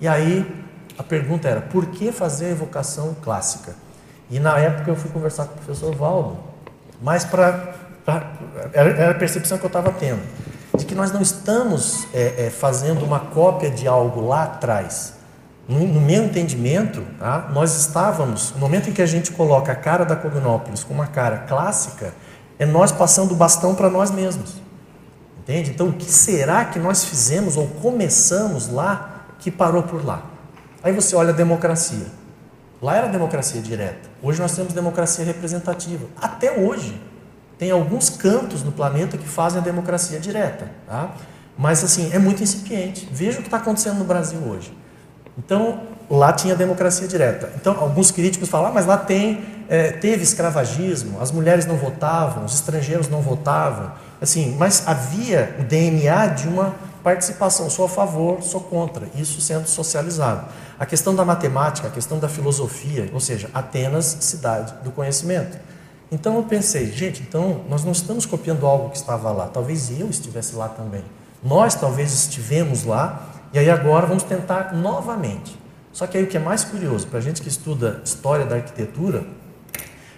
E 0.00 0.06
aí 0.06 0.46
a 0.96 1.02
pergunta 1.02 1.48
era, 1.48 1.60
por 1.60 1.86
que 1.86 2.12
fazer 2.12 2.46
a 2.46 2.50
evocação 2.50 3.16
clássica? 3.20 3.74
E 4.30 4.38
na 4.38 4.56
época 4.60 4.88
eu 4.88 4.94
fui 4.94 5.10
conversar 5.10 5.46
com 5.46 5.54
o 5.54 5.56
professor 5.56 5.92
Valdo, 5.96 6.38
mas 7.02 7.24
para. 7.24 7.74
Era 8.72 9.10
a 9.10 9.14
percepção 9.14 9.58
que 9.58 9.64
eu 9.64 9.68
estava 9.68 9.90
tendo, 9.90 10.22
de 10.76 10.84
que 10.84 10.94
nós 10.94 11.12
não 11.12 11.20
estamos 11.20 12.06
é, 12.14 12.46
é, 12.46 12.50
fazendo 12.50 13.04
uma 13.04 13.20
cópia 13.20 13.70
de 13.70 13.86
algo 13.86 14.26
lá 14.26 14.44
atrás. 14.44 15.14
No, 15.68 15.78
no 15.86 16.00
meu 16.00 16.24
entendimento, 16.24 17.04
tá, 17.18 17.50
nós 17.52 17.74
estávamos, 17.76 18.52
no 18.52 18.58
momento 18.58 18.90
em 18.90 18.92
que 18.92 19.02
a 19.02 19.06
gente 19.06 19.32
coloca 19.32 19.70
a 19.72 19.76
cara 19.76 20.04
da 20.04 20.16
Cognópolis 20.16 20.82
com 20.82 20.94
uma 20.94 21.06
cara 21.06 21.38
clássica, 21.48 22.12
é 22.58 22.66
nós 22.66 22.90
passando 22.90 23.32
o 23.32 23.36
bastão 23.36 23.74
para 23.74 23.90
nós 23.90 24.10
mesmos. 24.10 24.62
Entende? 25.38 25.70
Então, 25.70 25.88
o 25.88 25.92
que 25.92 26.10
será 26.10 26.64
que 26.64 26.78
nós 26.78 27.04
fizemos 27.04 27.56
ou 27.56 27.66
começamos 27.66 28.68
lá 28.68 29.26
que 29.38 29.50
parou 29.50 29.82
por 29.82 30.04
lá? 30.04 30.22
Aí 30.82 30.92
você 30.92 31.14
olha 31.16 31.30
a 31.30 31.32
democracia. 31.32 32.06
Lá 32.80 32.96
era 32.96 33.08
democracia 33.08 33.60
direta. 33.60 34.08
Hoje 34.22 34.40
nós 34.40 34.54
temos 34.54 34.72
democracia 34.72 35.24
representativa. 35.24 36.06
Até 36.20 36.58
hoje. 36.58 37.00
Tem 37.62 37.70
alguns 37.70 38.10
cantos 38.10 38.64
no 38.64 38.72
planeta 38.72 39.16
que 39.16 39.28
fazem 39.28 39.60
a 39.60 39.62
democracia 39.62 40.18
direta. 40.18 40.68
Tá? 40.84 41.12
Mas, 41.56 41.84
assim, 41.84 42.10
é 42.12 42.18
muito 42.18 42.42
incipiente. 42.42 43.08
Veja 43.12 43.38
o 43.38 43.42
que 43.42 43.46
está 43.46 43.58
acontecendo 43.58 43.98
no 43.98 44.04
Brasil 44.04 44.40
hoje. 44.40 44.76
Então, 45.38 45.80
lá 46.10 46.32
tinha 46.32 46.56
democracia 46.56 47.06
direta. 47.06 47.52
Então, 47.54 47.76
alguns 47.78 48.10
críticos 48.10 48.48
falam, 48.48 48.70
ah, 48.70 48.72
mas 48.74 48.84
lá 48.84 48.96
tem, 48.96 49.44
é, 49.68 49.92
teve 49.92 50.24
escravagismo, 50.24 51.20
as 51.20 51.30
mulheres 51.30 51.64
não 51.64 51.76
votavam, 51.76 52.44
os 52.44 52.54
estrangeiros 52.54 53.08
não 53.08 53.20
votavam. 53.20 53.92
Assim, 54.20 54.56
mas 54.58 54.82
havia 54.88 55.54
o 55.60 55.62
DNA 55.62 56.26
de 56.26 56.48
uma 56.48 56.74
participação, 57.04 57.70
sou 57.70 57.84
a 57.84 57.88
favor, 57.88 58.42
sou 58.42 58.60
contra, 58.60 59.06
isso 59.14 59.40
sendo 59.40 59.68
socializado. 59.68 60.48
A 60.80 60.84
questão 60.84 61.14
da 61.14 61.24
matemática, 61.24 61.86
a 61.86 61.92
questão 61.92 62.18
da 62.18 62.28
filosofia, 62.28 63.08
ou 63.12 63.20
seja, 63.20 63.48
Atenas, 63.54 64.16
cidade 64.18 64.74
do 64.82 64.90
conhecimento. 64.90 65.56
Então 66.12 66.36
eu 66.36 66.42
pensei, 66.42 66.92
gente, 66.92 67.22
então 67.22 67.64
nós 67.70 67.84
não 67.84 67.92
estamos 67.92 68.26
copiando 68.26 68.66
algo 68.66 68.90
que 68.90 68.98
estava 68.98 69.32
lá, 69.32 69.48
talvez 69.48 69.90
eu 69.98 70.10
estivesse 70.10 70.54
lá 70.54 70.68
também. 70.68 71.02
Nós 71.42 71.74
talvez 71.74 72.12
estivemos 72.12 72.84
lá 72.84 73.30
e 73.50 73.58
aí 73.58 73.70
agora 73.70 74.06
vamos 74.06 74.22
tentar 74.22 74.74
novamente. 74.74 75.58
Só 75.90 76.06
que 76.06 76.18
aí 76.18 76.24
o 76.24 76.26
que 76.26 76.36
é 76.36 76.40
mais 76.40 76.64
curioso, 76.64 77.06
para 77.06 77.18
a 77.18 77.22
gente 77.22 77.40
que 77.40 77.48
estuda 77.48 78.02
história 78.04 78.44
da 78.44 78.56
arquitetura, 78.56 79.24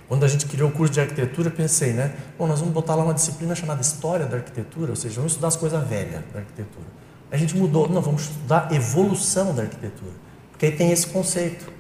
quando 0.09 0.25
a 0.25 0.29
gente 0.29 0.47
criou 0.47 0.69
o 0.69 0.73
curso 0.73 0.93
de 0.93 1.01
arquitetura, 1.01 1.49
pensei, 1.49 1.93
né? 1.93 2.13
Bom, 2.37 2.47
nós 2.49 2.59
vamos 2.59 2.75
botar 2.75 2.97
lá 2.97 3.05
uma 3.05 3.15
disciplina 3.15 3.55
chamada 3.55 3.81
História 3.81 4.27
da 4.27 4.37
Arquitetura, 4.37 4.91
ou 4.91 4.97
seja, 4.97 5.17
vamos 5.17 5.33
estudar 5.33 5.49
as 5.49 5.57
coisas 5.57 5.83
velhas 5.89 6.23
da 6.33 6.41
arquitetura. 6.41 6.87
A 7.31 7.37
gente 7.37 7.57
mudou, 7.57 7.89
não, 7.89 8.03
vamos 8.03 8.23
estudar 8.23 8.71
evolução 8.73 9.55
da 9.55 9.63
arquitetura, 9.63 10.13
porque 10.51 10.67
aí 10.67 10.73
tem 10.73 10.93
esse 10.93 11.07
conceito. 11.07 11.73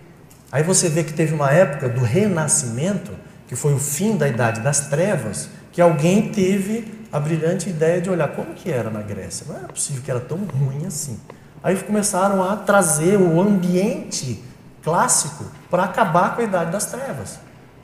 Aí 0.50 0.62
você 0.62 0.88
vê 0.88 1.04
que 1.04 1.12
teve 1.12 1.34
uma 1.34 1.50
época 1.50 1.88
do 1.88 2.00
renascimento, 2.00 3.12
que 3.54 3.60
foi 3.60 3.72
o 3.72 3.78
fim 3.78 4.16
da 4.16 4.26
Idade 4.26 4.60
das 4.62 4.88
Trevas, 4.88 5.48
que 5.70 5.80
alguém 5.80 6.32
teve 6.32 6.92
a 7.12 7.20
brilhante 7.20 7.70
ideia 7.70 8.00
de 8.00 8.10
olhar 8.10 8.26
como 8.26 8.52
que 8.52 8.68
era 8.68 8.90
na 8.90 9.00
Grécia. 9.00 9.46
Não 9.48 9.56
era 9.56 9.68
possível 9.68 10.02
que 10.02 10.10
era 10.10 10.18
tão 10.18 10.38
ruim 10.38 10.84
assim. 10.86 11.20
Aí 11.62 11.76
começaram 11.76 12.42
a 12.42 12.56
trazer 12.56 13.16
o 13.16 13.40
ambiente 13.40 14.42
clássico 14.82 15.44
para 15.70 15.84
acabar 15.84 16.34
com 16.34 16.40
a 16.40 16.44
Idade 16.44 16.72
das 16.72 16.86
Trevas. 16.86 17.38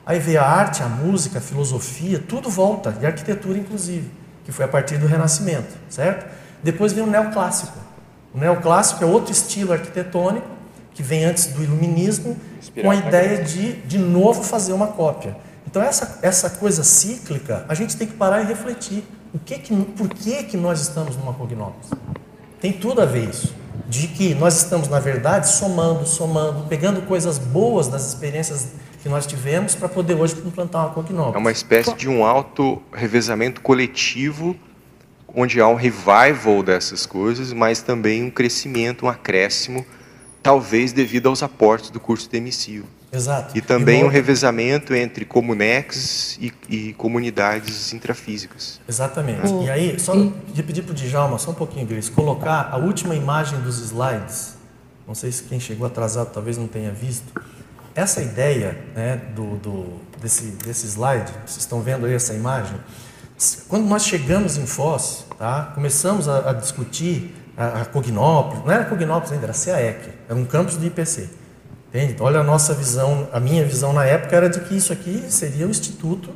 Aí 0.05 0.19
veio 0.19 0.41
a 0.41 0.43
arte, 0.43 0.83
a 0.83 0.87
música, 0.87 1.37
a 1.37 1.41
filosofia, 1.41 2.19
tudo 2.19 2.49
volta, 2.49 2.93
e 2.99 3.05
a 3.05 3.09
arquitetura 3.09 3.57
inclusive, 3.57 4.11
que 4.43 4.51
foi 4.51 4.65
a 4.65 4.67
partir 4.67 4.97
do 4.97 5.07
Renascimento, 5.07 5.73
certo? 5.89 6.29
Depois 6.61 6.91
vem 6.91 7.01
o 7.01 7.07
neoclássico. 7.07 7.77
O 8.33 8.37
neoclássico 8.37 9.05
é 9.05 9.07
outro 9.07 9.31
estilo 9.31 9.71
arquitetônico 9.71 10.47
que 10.93 11.01
vem 11.01 11.23
antes 11.23 11.45
do 11.45 11.63
iluminismo, 11.63 12.35
com 12.81 12.91
a 12.91 12.95
ideia 12.95 13.41
de 13.41 13.73
de 13.83 13.97
novo 13.97 14.43
fazer 14.43 14.73
uma 14.73 14.87
cópia. 14.87 15.37
Então 15.71 15.81
essa 15.81 16.19
essa 16.21 16.49
coisa 16.49 16.83
cíclica, 16.83 17.65
a 17.67 17.73
gente 17.73 17.95
tem 17.95 18.05
que 18.05 18.13
parar 18.13 18.41
e 18.41 18.45
refletir. 18.45 19.03
O 19.33 19.39
que 19.39 19.57
que, 19.57 19.73
por 19.73 20.09
que 20.09 20.43
que 20.43 20.57
nós 20.57 20.81
estamos 20.81 21.15
numa 21.15 21.33
cognópolis? 21.33 21.89
Tem 22.59 22.73
tudo 22.73 23.01
a 23.01 23.05
ver 23.05 23.29
isso. 23.29 23.55
De 23.87 24.09
que 24.09 24.35
nós 24.35 24.57
estamos, 24.57 24.89
na 24.89 24.99
verdade, 24.99 25.49
somando, 25.49 26.05
somando, 26.05 26.67
pegando 26.67 27.01
coisas 27.03 27.37
boas 27.37 27.87
das 27.87 28.05
experiências 28.05 28.73
que 29.01 29.07
nós 29.07 29.25
tivemos 29.25 29.73
para 29.73 29.87
poder 29.87 30.15
hoje 30.15 30.35
implantar 30.45 30.85
uma 30.85 30.93
cognópolis. 30.93 31.35
É 31.35 31.37
uma 31.39 31.51
espécie 31.51 31.93
de 31.95 32.09
um 32.09 32.25
auto-revezamento 32.25 33.61
coletivo, 33.61 34.55
onde 35.33 35.61
há 35.61 35.67
um 35.67 35.75
revival 35.75 36.61
dessas 36.61 37.05
coisas, 37.05 37.53
mas 37.53 37.81
também 37.81 38.23
um 38.23 38.29
crescimento, 38.29 39.05
um 39.05 39.09
acréscimo, 39.09 39.85
talvez 40.43 40.91
devido 40.91 41.29
aos 41.29 41.41
aportes 41.41 41.89
do 41.89 41.99
curso 41.99 42.29
de 42.29 42.35
emissivo. 42.37 42.85
Exato. 43.11 43.57
E 43.57 43.61
também 43.61 44.01
e 44.01 44.03
um 44.05 44.07
revezamento 44.07 44.93
entre 44.93 45.25
comunex 45.25 46.37
e, 46.39 46.53
e, 46.69 46.93
comunidades 46.93 47.91
intrafísicas. 47.91 48.79
Exatamente. 48.87 49.51
E 49.65 49.69
aí, 49.69 49.99
só 49.99 50.13
de 50.15 50.63
pedir 50.63 50.83
para 50.83 50.93
o 50.93 50.95
Djalma, 50.95 51.37
só 51.37 51.51
um 51.51 51.55
pouquinho, 51.55 51.85
Grace, 51.85 52.09
colocar 52.09 52.69
a 52.71 52.77
última 52.77 53.13
imagem 53.13 53.59
dos 53.59 53.79
slides. 53.79 54.55
Não 55.05 55.13
sei 55.13 55.29
se 55.31 55.43
quem 55.43 55.59
chegou 55.59 55.85
atrasado 55.85 56.31
talvez 56.31 56.57
não 56.57 56.67
tenha 56.67 56.91
visto. 56.91 57.33
Essa 57.93 58.21
ideia 58.21 58.77
né, 58.95 59.19
do, 59.35 59.57
do, 59.57 59.99
desse, 60.21 60.45
desse 60.63 60.87
slide, 60.87 61.29
vocês 61.45 61.57
estão 61.57 61.81
vendo 61.81 62.05
aí 62.05 62.13
essa 62.13 62.33
imagem? 62.33 62.77
Quando 63.67 63.87
nós 63.87 64.05
chegamos 64.05 64.55
em 64.55 64.65
Foz, 64.65 65.25
tá, 65.37 65.71
começamos 65.75 66.29
a, 66.29 66.51
a 66.51 66.53
discutir 66.53 67.35
a, 67.57 67.81
a 67.81 67.85
Cognópolis, 67.85 68.63
não 68.63 68.71
era 68.71 68.85
Cognópolis 68.85 69.33
ainda, 69.33 69.47
era 69.47 69.53
CAEC, 69.53 70.09
era 70.29 70.39
um 70.39 70.45
campus 70.45 70.77
do 70.77 70.85
IPC. 70.85 71.40
Entende? 71.93 72.15
Olha 72.21 72.39
a 72.39 72.43
nossa 72.43 72.73
visão, 72.73 73.27
a 73.33 73.39
minha 73.39 73.65
visão 73.65 73.91
na 73.91 74.05
época 74.05 74.33
era 74.33 74.49
de 74.49 74.61
que 74.61 74.75
isso 74.75 74.93
aqui 74.93 75.25
seria 75.27 75.67
o 75.67 75.69
instituto 75.69 76.29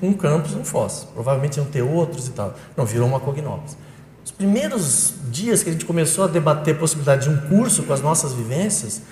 com 0.00 0.08
um 0.08 0.14
campus 0.14 0.54
em 0.54 0.64
Foz. 0.64 1.06
Provavelmente 1.12 1.58
iam 1.58 1.66
ter 1.66 1.82
outros 1.82 2.26
e 2.26 2.30
tal. 2.30 2.54
Não, 2.74 2.86
virou 2.86 3.06
uma 3.06 3.20
Cognópolis. 3.20 3.76
Os 4.24 4.30
primeiros 4.30 5.12
dias 5.30 5.62
que 5.62 5.68
a 5.68 5.72
gente 5.72 5.84
começou 5.84 6.24
a 6.24 6.26
debater 6.26 6.74
a 6.74 6.78
possibilidade 6.78 7.28
de 7.28 7.34
um 7.34 7.36
curso 7.48 7.82
com 7.82 7.92
as 7.92 8.00
nossas 8.00 8.32
vivências, 8.32 9.02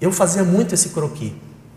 eu 0.00 0.10
fazia 0.10 0.42
muito 0.42 0.74
esse 0.74 0.88
croquis. 0.88 1.34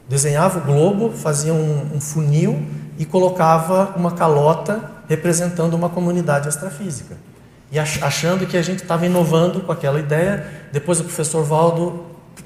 Desenhava 0.07 0.59
o 0.59 0.61
globo, 0.61 1.11
fazia 1.11 1.53
um, 1.53 1.95
um 1.95 1.99
funil 1.99 2.65
e 2.97 3.03
colocava 3.03 3.93
uma 3.97 4.11
calota 4.11 4.89
representando 5.09 5.73
uma 5.73 5.89
comunidade 5.89 6.47
astrafísica. 6.47 7.17
E 7.71 7.77
achando 7.77 8.47
que 8.47 8.55
a 8.55 8.61
gente 8.61 8.83
estava 8.83 9.05
inovando 9.05 9.59
com 9.59 9.71
aquela 9.71 9.99
ideia. 9.99 10.47
Depois 10.71 11.01
o 11.01 11.03
professor 11.03 11.43
Valdo 11.43 12.04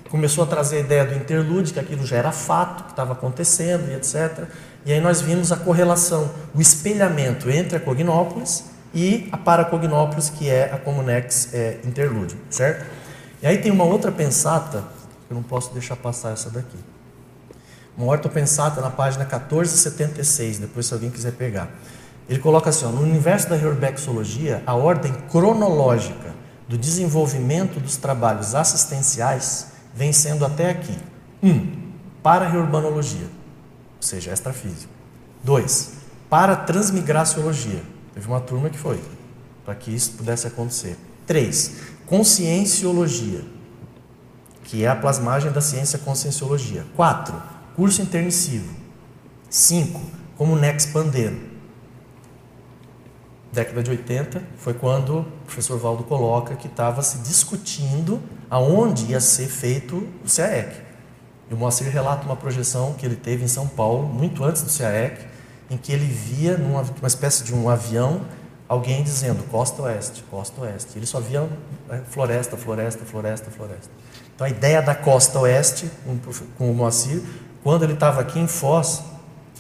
começou 0.10 0.44
a 0.44 0.48
trazer 0.48 0.78
a 0.78 0.80
ideia 0.80 1.06
do 1.06 1.16
interlude, 1.16 1.74
que 1.74 1.80
aquilo 1.80 2.06
já 2.06 2.18
era 2.18 2.32
fato, 2.32 2.84
que 2.86 2.92
estava 2.92 3.14
acontecendo 3.14 3.90
e 3.92 3.96
etc. 3.96 4.46
E 4.86 4.92
aí 4.92 5.00
nós 5.00 5.22
vimos 5.22 5.52
a 5.52 5.58
correlação, 5.58 6.32
o 6.54 6.60
espelhamento 6.60 7.50
entre 7.50 7.78
a 7.78 7.80
Cognópolis 7.80 8.66
e 8.94 9.30
a 9.32 9.38
Paracognópolis, 9.38 10.30
que 10.30 10.50
é 10.50 10.72
a 10.74 10.78
Comunex 10.78 11.54
é, 11.54 11.80
Interlude, 11.84 12.36
certo? 12.50 12.86
E 13.42 13.48
aí 13.48 13.60
tem 13.60 13.72
uma 13.72 13.84
outra 13.84 14.12
pensata, 14.12 14.84
eu 15.30 15.36
não 15.36 15.44
posso 15.44 15.72
deixar 15.74 15.96
passar 15.96 16.32
essa 16.32 16.50
daqui. 16.50 16.78
Uma 17.96 18.08
ortopensata 18.08 18.82
na 18.82 18.90
página 18.90 19.26
1476, 19.26 20.60
depois 20.60 20.86
se 20.88 20.94
alguém 20.94 21.10
quiser 21.10 21.34
pegar. 21.34 21.70
Ele 22.28 22.40
coloca 22.40 22.70
assim, 22.70 22.86
ó, 22.86 22.90
no 22.90 23.02
universo 23.02 23.50
da 23.50 23.56
Reurbexologia, 23.56 24.64
a 24.66 24.74
ordem 24.74 25.14
cronológica 25.30 26.34
do 26.68 26.78
desenvolvimento 26.78 27.80
dos 27.80 27.98
trabalhos 27.98 28.56
assistenciais 28.56 29.79
vem 29.94 30.12
sendo 30.14 30.46
até 30.46 30.70
aqui. 30.70 30.98
1. 31.42 31.50
Um, 31.50 31.90
para 32.22 32.48
reurbanologia, 32.48 33.26
ou 33.26 34.02
seja, 34.02 34.32
extrafísico. 34.32 34.92
2. 35.44 35.94
Para 36.30 36.56
transmigraciologia. 36.56 37.82
Teve 38.14 38.28
uma 38.28 38.42
turma 38.42 38.70
que 38.70 38.78
foi, 38.78 39.02
para 39.66 39.76
que 39.76 39.94
isso 39.94 40.14
pudesse 40.14 40.48
acontecer. 40.48 40.98
3. 41.26 41.78
Conscienciologia, 42.06 43.44
que 44.64 44.84
é 44.84 44.88
a 44.88 44.96
plasmagem 44.96 45.52
da 45.52 45.62
ciência 45.62 45.98
conscienciologia. 46.00 46.86
4. 46.96 47.34
Curso 47.76 48.02
intermissivo. 48.02 48.74
5. 49.50 50.02
Comunex 50.38 50.86
Pandeiro 50.88 51.50
década 53.52 53.82
de 53.82 53.92
80 53.92 54.44
foi 54.58 54.74
quando 54.74 55.20
o 55.20 55.26
professor 55.46 55.78
Valdo 55.80 56.04
coloca 56.04 56.56
que 56.56 56.68
estava 56.68 57.02
se 57.02 57.20
discutindo 57.20 58.22
aonde 58.50 59.12
ia 59.12 59.20
ser 59.20 59.48
feito 59.48 59.96
o 60.24 60.36
CAEC. 60.36 60.76
E 61.50 61.54
o 61.54 61.58
Moacir 61.58 61.90
relata 61.90 62.26
uma 62.26 62.36
projeção 62.36 62.94
que 62.94 63.06
ele 63.06 63.16
teve 63.16 63.44
em 63.44 63.48
São 63.48 63.68
Paulo, 63.68 64.08
muito 64.08 64.44
antes 64.44 64.62
do 64.62 64.78
CAEC, 64.78 65.26
em 65.70 65.78
que 65.78 65.92
ele 65.92 66.06
via 66.06 66.58
numa 66.58 66.82
uma 66.82 67.08
espécie 67.08 67.44
de 67.44 67.54
um 67.54 67.70
avião 67.70 68.22
alguém 68.68 69.04
dizendo 69.04 69.44
costa 69.50 69.82
oeste, 69.82 70.24
costa 70.30 70.62
oeste. 70.62 70.98
Ele 70.98 71.06
só 71.06 71.20
via 71.20 71.42
né, 71.88 72.02
floresta, 72.10 72.56
floresta, 72.56 73.04
floresta, 73.04 73.50
floresta. 73.50 73.90
Então 74.36 74.46
a 74.46 74.50
ideia 74.50 74.82
da 74.82 74.94
costa 74.94 75.40
oeste 75.40 75.90
com 76.58 76.72
o 76.72 76.74
Moacir, 76.74 77.22
quando 77.64 77.84
ele 77.84 77.94
estava 77.94 78.22
aqui 78.22 78.40
em 78.40 78.48
Foz 78.48 79.02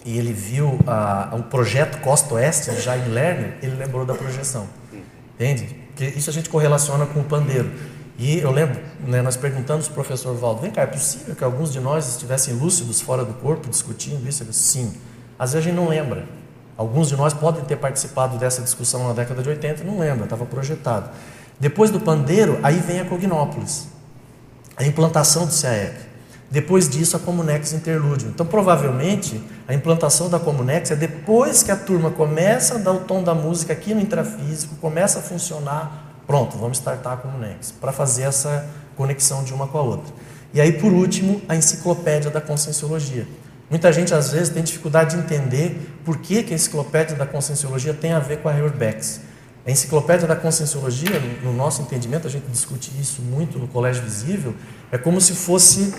e 0.06 0.18
ele 0.18 0.32
viu 0.32 0.80
a, 0.88 1.32
um 1.34 1.42
projeto 1.42 2.00
Costa 2.02 2.36
Oeste 2.36 2.72
de 2.72 2.82
Jaime 2.82 3.10
Lerner, 3.10 3.58
ele 3.62 3.76
lembrou 3.76 4.06
da 4.06 4.14
projeção. 4.14 4.68
Entende? 5.36 5.76
Porque 5.88 6.06
isso 6.06 6.30
a 6.30 6.34
gente 6.34 6.50
correlaciona 6.50 7.06
com 7.06 7.20
o 7.20 7.24
pandeiro. 7.24 7.70
E 8.20 8.40
eu 8.40 8.52
lembro, 8.52 8.82
né, 9.08 9.22
nós 9.22 9.38
perguntamos 9.38 9.88
para 9.88 9.94
o 9.94 9.96
professor 9.96 10.36
Valdo, 10.36 10.62
vem 10.62 10.70
cá, 10.70 10.82
é 10.82 10.86
possível 10.86 11.34
que 11.34 11.44
alguns 11.44 11.72
de 11.72 11.80
nós 11.80 12.06
estivessem 12.10 12.54
lúcidos 12.54 13.00
fora 13.00 13.24
do 13.24 13.34
corpo 13.36 13.70
discutindo 13.70 14.28
isso? 14.28 14.44
Ele 14.44 14.50
disse, 14.50 14.62
sim. 14.64 14.94
Às 15.40 15.54
vezes 15.54 15.66
a 15.66 15.70
gente 15.70 15.80
não 15.80 15.88
lembra. 15.88 16.26
Alguns 16.76 17.08
de 17.08 17.16
nós 17.16 17.34
podem 17.34 17.64
ter 17.64 17.78
participado 17.78 18.38
dessa 18.38 18.62
discussão 18.62 19.08
na 19.08 19.14
década 19.14 19.42
de 19.42 19.48
80 19.48 19.84
e 19.84 19.86
não 19.86 20.00
lembra, 20.00 20.26
estava 20.26 20.46
projetado. 20.46 21.10
Depois 21.58 21.92
do 21.92 22.00
pandeiro, 22.02 22.60
aí 22.62 22.80
vem 22.80 23.00
a 23.00 23.06
Cognópolis, 23.06 23.88
a 24.76 24.84
implantação 24.84 25.46
do 25.46 25.54
CAEC. 25.54 26.10
Depois 26.52 26.90
disso, 26.90 27.16
a 27.16 27.20
Comunex 27.20 27.72
Interlúdio. 27.72 28.28
Então, 28.28 28.46
provavelmente, 28.46 29.42
a 29.66 29.74
implantação 29.74 30.30
da 30.30 30.40
Comunex 30.40 30.92
é 30.92 30.96
depois 30.96 31.64
que 31.64 31.72
a 31.72 31.76
turma 31.78 32.12
começa 32.12 32.76
a 32.76 32.78
dar 32.80 32.92
o 32.92 33.00
tom 33.02 33.24
da 33.24 33.34
música 33.34 33.72
aqui 33.72 33.94
no 33.94 34.02
intrafísico, 34.02 34.76
começa 34.78 35.20
a 35.20 35.22
funcionar 35.22 36.09
Pronto, 36.30 36.60
vamos 36.60 36.78
startar 36.78 37.14
a 37.14 37.18
Comunex, 37.18 37.72
para 37.72 37.92
fazer 37.92 38.22
essa 38.22 38.64
conexão 38.96 39.44
de 39.44 39.52
uma 39.52 39.68
com 39.68 39.80
a 39.80 39.82
outra. 39.82 40.14
E 40.54 40.62
aí, 40.62 40.74
por 40.74 40.94
último, 40.94 41.42
a 41.50 41.56
enciclopédia 41.56 42.30
da 42.30 42.40
conscienciologia. 42.40 43.28
Muita 43.68 43.92
gente, 43.92 44.14
às 44.14 44.32
vezes, 44.32 44.50
tem 44.50 44.62
dificuldade 44.62 45.16
de 45.16 45.24
entender 45.24 45.92
por 46.06 46.20
que, 46.20 46.44
que 46.44 46.54
a 46.54 46.56
enciclopédia 46.56 47.16
da 47.16 47.26
conscienciologia 47.26 47.96
tem 47.96 48.14
a 48.14 48.20
ver 48.20 48.44
com 48.44 48.48
a 48.48 48.56
Heurbex. 48.56 49.22
A 49.66 49.72
enciclopédia 49.72 50.28
da 50.28 50.36
conscienciologia, 50.36 51.20
no 51.42 51.52
nosso 51.52 51.82
entendimento, 51.82 52.28
a 52.28 52.30
gente 52.30 52.46
discute 52.46 52.92
isso 53.02 53.24
muito 53.24 53.58
no 53.58 53.68
Colégio 53.68 54.04
Visível, 54.04 54.54
é 54.92 55.00
como 55.00 55.20
se 55.20 55.34
fosse 55.34 55.96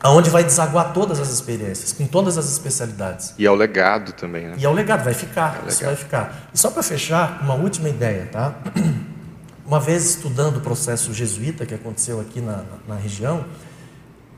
aonde 0.00 0.28
vai 0.28 0.42
desaguar 0.42 0.92
todas 0.92 1.20
as 1.20 1.30
experiências, 1.30 1.92
com 1.92 2.04
todas 2.04 2.36
as 2.36 2.50
especialidades. 2.50 3.32
E 3.38 3.46
é 3.46 3.50
o 3.50 3.54
legado 3.54 4.12
também, 4.12 4.48
né? 4.48 4.54
E 4.58 4.64
é 4.64 4.68
o 4.68 4.72
legado, 4.72 5.04
vai 5.04 5.14
ficar, 5.14 5.62
é 5.64 5.68
isso 5.68 5.84
vai 5.84 5.94
ficar. 5.94 6.48
E 6.52 6.58
só 6.58 6.68
para 6.68 6.82
fechar, 6.82 7.40
uma 7.44 7.54
última 7.54 7.88
ideia, 7.88 8.28
tá? 8.32 8.56
Uma 9.64 9.78
vez 9.78 10.04
estudando 10.04 10.56
o 10.56 10.60
processo 10.60 11.14
jesuíta 11.14 11.64
que 11.64 11.74
aconteceu 11.74 12.20
aqui 12.20 12.40
na, 12.40 12.64
na, 12.86 12.96
região, 12.96 13.44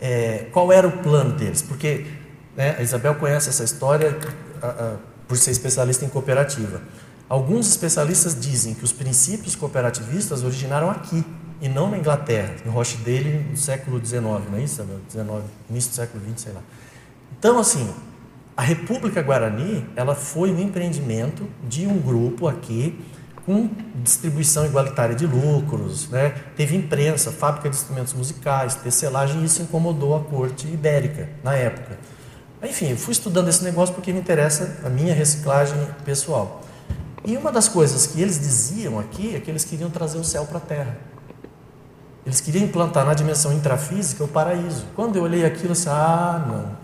é, 0.00 0.46
qual 0.52 0.70
era 0.70 0.86
o 0.86 0.98
plano 0.98 1.32
deles? 1.32 1.62
Porque 1.62 2.06
né, 2.54 2.76
a 2.78 2.82
Isabel 2.82 3.14
conhece 3.14 3.48
essa 3.48 3.64
história 3.64 4.18
a, 4.60 4.66
a, 4.66 4.96
por 5.26 5.36
ser 5.38 5.50
especialista 5.50 6.04
em 6.04 6.08
cooperativa. 6.08 6.82
Alguns 7.28 7.68
especialistas 7.68 8.38
dizem 8.38 8.74
que 8.74 8.84
os 8.84 8.92
princípios 8.92 9.56
cooperativistas 9.56 10.42
originaram 10.42 10.90
aqui 10.90 11.24
e 11.60 11.68
não 11.68 11.90
na 11.90 11.96
Inglaterra, 11.96 12.56
em 12.64 12.68
Rochdale, 12.68 13.46
no 13.50 13.56
século 13.56 14.04
XIX, 14.04 14.22
não 14.22 14.58
é 14.58 14.62
isso, 14.62 14.74
Isabel? 14.74 15.00
19, 15.08 15.44
início 15.70 15.90
do 15.90 15.94
século 15.94 16.22
XX, 16.22 16.40
sei 16.42 16.52
lá. 16.52 16.60
Então, 17.38 17.58
assim, 17.58 17.94
a 18.54 18.62
República 18.62 19.22
Guarani, 19.22 19.86
ela 19.96 20.14
foi 20.14 20.52
um 20.52 20.60
empreendimento 20.60 21.48
de 21.66 21.86
um 21.86 21.98
grupo 21.98 22.46
aqui 22.46 23.00
com 23.44 23.68
distribuição 24.02 24.64
igualitária 24.64 25.14
de 25.14 25.26
lucros, 25.26 26.08
né? 26.08 26.34
teve 26.56 26.76
imprensa, 26.76 27.30
fábrica 27.30 27.68
de 27.68 27.76
instrumentos 27.76 28.14
musicais, 28.14 28.74
tecelagem, 28.74 29.42
e 29.42 29.44
isso 29.44 29.62
incomodou 29.62 30.16
a 30.16 30.20
corte 30.20 30.66
ibérica 30.66 31.28
na 31.42 31.54
época. 31.54 31.98
Enfim, 32.62 32.96
fui 32.96 33.12
estudando 33.12 33.48
esse 33.48 33.62
negócio 33.62 33.94
porque 33.94 34.12
me 34.12 34.18
interessa 34.18 34.78
a 34.84 34.88
minha 34.88 35.12
reciclagem 35.12 35.76
pessoal. 36.04 36.62
E 37.24 37.36
uma 37.36 37.52
das 37.52 37.68
coisas 37.68 38.06
que 38.06 38.20
eles 38.20 38.38
diziam 38.38 38.98
aqui 38.98 39.36
é 39.36 39.40
que 39.40 39.50
eles 39.50 39.64
queriam 39.64 39.90
trazer 39.90 40.18
o 40.18 40.24
céu 40.24 40.46
para 40.46 40.58
a 40.58 40.60
terra. 40.60 40.96
Eles 42.24 42.40
queriam 42.40 42.64
implantar 42.64 43.04
na 43.04 43.12
dimensão 43.12 43.52
intrafísica 43.52 44.24
o 44.24 44.28
paraíso. 44.28 44.86
Quando 44.96 45.16
eu 45.16 45.22
olhei 45.22 45.44
aquilo, 45.44 45.68
eu 45.68 45.72
disse, 45.72 45.90
ah, 45.90 46.42
não, 46.46 46.76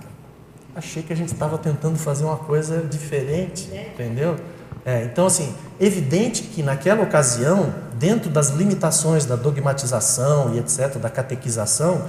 achei 0.74 1.02
que 1.02 1.12
a 1.12 1.16
gente 1.16 1.32
estava 1.32 1.56
tentando 1.56 1.98
fazer 1.98 2.24
uma 2.24 2.36
coisa 2.36 2.82
diferente, 2.82 3.70
entendeu? 3.72 4.36
É, 4.84 5.04
então, 5.04 5.26
assim, 5.26 5.54
evidente 5.78 6.42
que 6.42 6.62
naquela 6.62 7.02
ocasião, 7.02 7.74
dentro 7.98 8.30
das 8.30 8.50
limitações 8.50 9.26
da 9.26 9.36
dogmatização 9.36 10.54
e 10.54 10.58
etc., 10.58 10.96
da 10.96 11.10
catequização, 11.10 12.02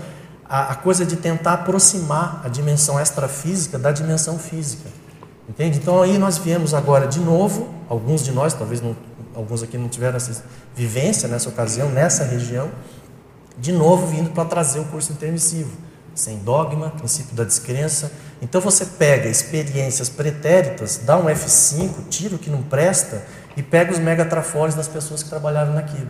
a, 0.45 0.71
a 0.71 0.75
coisa 0.75 1.05
de 1.05 1.17
tentar 1.17 1.53
aproximar 1.53 2.41
a 2.43 2.49
dimensão 2.49 2.99
extrafísica 2.99 3.77
da 3.77 3.91
dimensão 3.91 4.39
física. 4.39 4.89
Entende? 5.49 5.79
Então, 5.79 6.01
aí 6.01 6.17
nós 6.17 6.37
viemos 6.37 6.73
agora 6.73 7.07
de 7.07 7.19
novo, 7.19 7.73
alguns 7.89 8.23
de 8.23 8.31
nós, 8.31 8.53
talvez 8.53 8.81
não, 8.81 8.95
alguns 9.35 9.61
aqui 9.61 9.77
não 9.77 9.89
tiveram 9.89 10.15
essa 10.15 10.43
vivência 10.73 11.27
nessa 11.27 11.49
ocasião, 11.49 11.89
nessa 11.89 12.23
região, 12.23 12.69
de 13.57 13.73
novo 13.73 14.07
vindo 14.07 14.29
para 14.29 14.45
trazer 14.45 14.79
o 14.79 14.85
curso 14.85 15.11
intermissivo 15.11 15.71
sem 16.13 16.37
dogma, 16.39 16.89
princípio 16.91 17.35
da 17.35 17.43
descrença. 17.43 18.11
Então 18.41 18.59
você 18.59 18.85
pega 18.85 19.29
experiências 19.29 20.09
pretéritas, 20.09 21.01
dá 21.05 21.17
um 21.17 21.25
F5, 21.25 22.09
tira 22.09 22.35
o 22.35 22.39
que 22.39 22.49
não 22.49 22.63
presta 22.63 23.21
e 23.55 23.61
pega 23.61 23.91
os 23.91 23.99
megatrafores 23.99 24.73
das 24.73 24.87
pessoas 24.87 25.21
que 25.21 25.29
trabalharam 25.29 25.73
naquilo. 25.73 26.09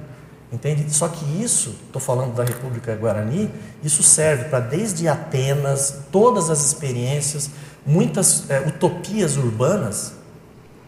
Entende? 0.51 0.93
Só 0.93 1.07
que 1.07 1.23
isso, 1.41 1.75
estou 1.85 2.01
falando 2.01 2.35
da 2.35 2.43
República 2.43 2.93
Guarani, 2.95 3.49
isso 3.83 4.03
serve 4.03 4.45
para 4.45 4.59
desde 4.59 5.07
Atenas, 5.07 5.99
todas 6.11 6.49
as 6.49 6.63
experiências, 6.65 7.49
muitas 7.85 8.49
é, 8.49 8.59
utopias 8.59 9.37
urbanas, 9.37 10.13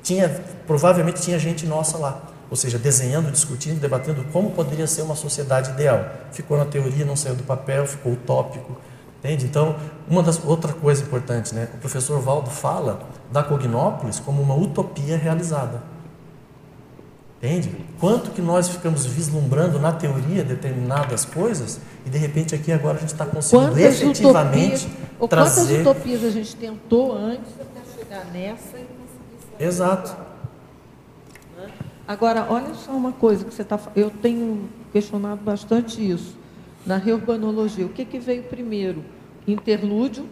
tinha, 0.02 0.30
provavelmente 0.68 1.22
tinha 1.22 1.40
gente 1.40 1.65
nossa 1.65 1.98
lá. 1.98 2.22
Ou 2.49 2.57
seja, 2.57 2.78
desenhando, 2.78 3.32
discutindo, 3.32 3.80
debatendo 3.80 4.24
como 4.32 4.52
poderia 4.52 4.86
ser 4.86 5.02
uma 5.02 5.15
sociedade 5.15 5.72
ideal. 5.72 6.06
Ficou 6.32 6.57
na 6.57 6.65
teoria, 6.65 7.06
não 7.06 7.15
saiu 7.15 7.36
do 7.36 7.44
papel, 7.44 7.88
ficou 7.88 8.11
utópico. 8.11 8.78
Entende? 9.24 9.45
Então, 9.45 9.78
uma 10.10 10.22
das 10.22 10.44
outra 10.44 10.74
coisa 10.74 11.02
importante, 11.02 11.56
né? 11.56 11.70
O 11.76 11.78
professor 11.78 12.20
Valdo 12.20 12.50
fala 12.50 13.00
da 13.32 13.41
Cognópolis 13.41 14.20
como 14.20 14.41
uma 14.41 14.54
utopia 14.54 15.16
realizada. 15.16 15.82
Entende? 17.38 17.74
Quanto 18.02 18.32
que 18.32 18.41
nós 18.41 18.68
ficamos 18.68 19.06
vislumbrando 19.06 19.80
na 19.80 19.94
teoria 19.94 20.44
determinadas 20.44 21.24
coisas 21.24 21.80
e 22.06 22.10
de 22.10 22.18
repente 22.18 22.54
aqui 22.54 22.72
agora 22.72 22.98
a 22.98 23.00
gente 23.00 23.14
está 23.14 23.26
conseguindo 23.26 23.72
quantas 23.72 24.02
efetivamente 24.02 24.88
utopias, 25.16 25.30
trazer... 25.30 25.84
Quantas 25.84 25.94
utopias 25.94 26.24
a 26.26 26.30
gente 26.30 26.56
tentou 26.58 27.16
antes 27.16 27.54
até 27.62 27.98
chegar 27.98 28.26
nessa 28.26 28.78
e 28.78 28.86
conseguir 28.86 29.66
Exato. 29.66 30.18
Agora, 32.06 32.45
olha 32.50 32.74
só 32.74 32.91
uma 32.91 33.14
coisa 33.14 33.45
que 33.45 33.54
você 33.54 33.62
está... 33.62 33.80
Eu 33.95 34.10
tenho 34.10 34.68
questionado 34.91 35.41
bastante 35.41 36.06
isso 36.06 36.43
na 36.85 36.97
reurbanologia. 36.97 37.85
O 37.85 37.89
que, 37.89 38.05
que 38.05 38.19
veio 38.19 38.43
primeiro? 38.43 39.03
Interlúdio 39.47 40.26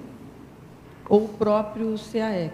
ou 1.09 1.25
o 1.25 1.27
próprio 1.27 1.95
CAEC? 2.11 2.53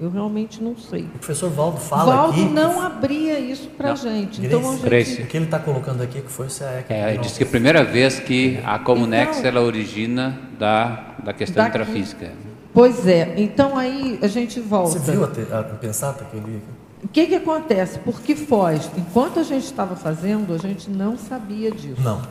Eu 0.00 0.10
realmente 0.10 0.60
não 0.60 0.76
sei. 0.76 1.02
O 1.02 1.18
professor 1.18 1.50
Valdo 1.50 1.78
fala 1.78 2.16
Valdo 2.16 2.32
aqui... 2.32 2.52
não 2.52 2.80
abria 2.80 3.38
isso 3.38 3.68
para 3.68 3.92
a 3.92 3.94
gente. 3.94 4.40
Grace, 4.40 4.56
então, 4.56 4.68
a 4.68 4.72
gente... 4.72 4.84
Grace, 4.84 5.22
o 5.22 5.26
que 5.26 5.36
ele 5.36 5.44
está 5.44 5.58
colocando 5.58 6.02
aqui 6.02 6.18
é 6.18 6.20
que 6.22 6.30
foi 6.30 6.46
o 6.46 6.50
CAEC. 6.50 6.92
É, 6.92 7.10
ele 7.10 7.18
disse 7.18 7.36
que 7.36 7.44
é 7.44 7.46
a 7.46 7.50
primeira 7.50 7.84
vez 7.84 8.18
que 8.18 8.58
a 8.64 8.78
Comunex 8.78 9.38
então, 9.38 9.50
ela 9.50 9.60
origina 9.60 10.40
da, 10.58 11.14
da 11.22 11.32
questão 11.32 11.62
daqui, 11.62 11.78
intrafísica. 11.78 12.32
Pois 12.74 13.06
é. 13.06 13.34
Então, 13.36 13.78
aí 13.78 14.18
a 14.22 14.26
gente 14.26 14.58
volta. 14.58 14.98
Você 14.98 15.12
viu 15.12 15.24
a, 15.24 15.58
a 15.60 15.62
pensata 15.62 16.24
que 16.24 16.36
eu 16.36 16.40
li 16.40 16.56
aqui? 16.56 16.82
O 17.04 17.08
que, 17.08 17.26
que 17.26 17.34
acontece? 17.34 17.98
Porque 17.98 18.34
Foz, 18.34 18.90
enquanto 18.96 19.40
a 19.40 19.42
gente 19.42 19.64
estava 19.64 19.94
fazendo, 19.94 20.54
a 20.54 20.58
gente 20.58 20.88
não 20.88 21.18
sabia 21.18 21.70
disso. 21.70 22.00
Não. 22.00 22.22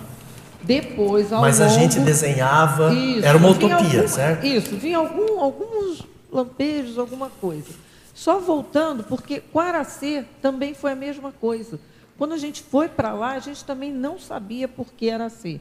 Depois, 0.64 1.34
ao 1.34 1.42
Mas 1.42 1.60
longo, 1.60 1.72
a 1.72 1.74
gente 1.74 2.00
desenhava, 2.00 2.94
isso, 2.94 3.26
era 3.26 3.38
uma 3.38 3.50
utopia, 3.50 4.08
certo? 4.08 4.46
Isso, 4.46 4.76
vinha 4.76 4.98
algum, 4.98 5.40
alguns 5.40 6.04
lampejos, 6.32 6.98
alguma 6.98 7.30
coisa. 7.30 7.70
Só 8.14 8.40
voltando, 8.40 9.04
porque 9.04 9.42
Quaracê 9.52 10.24
também 10.42 10.74
foi 10.74 10.92
a 10.92 10.96
mesma 10.96 11.32
coisa. 11.32 11.80
Quando 12.18 12.34
a 12.34 12.38
gente 12.38 12.62
foi 12.62 12.88
para 12.88 13.14
lá, 13.14 13.32
a 13.32 13.40
gente 13.40 13.66
também 13.66 13.92
não 13.92 14.20
sabia 14.20 14.68
por 14.68 14.88
que 14.94 15.10
era 15.10 15.30
ser. 15.30 15.60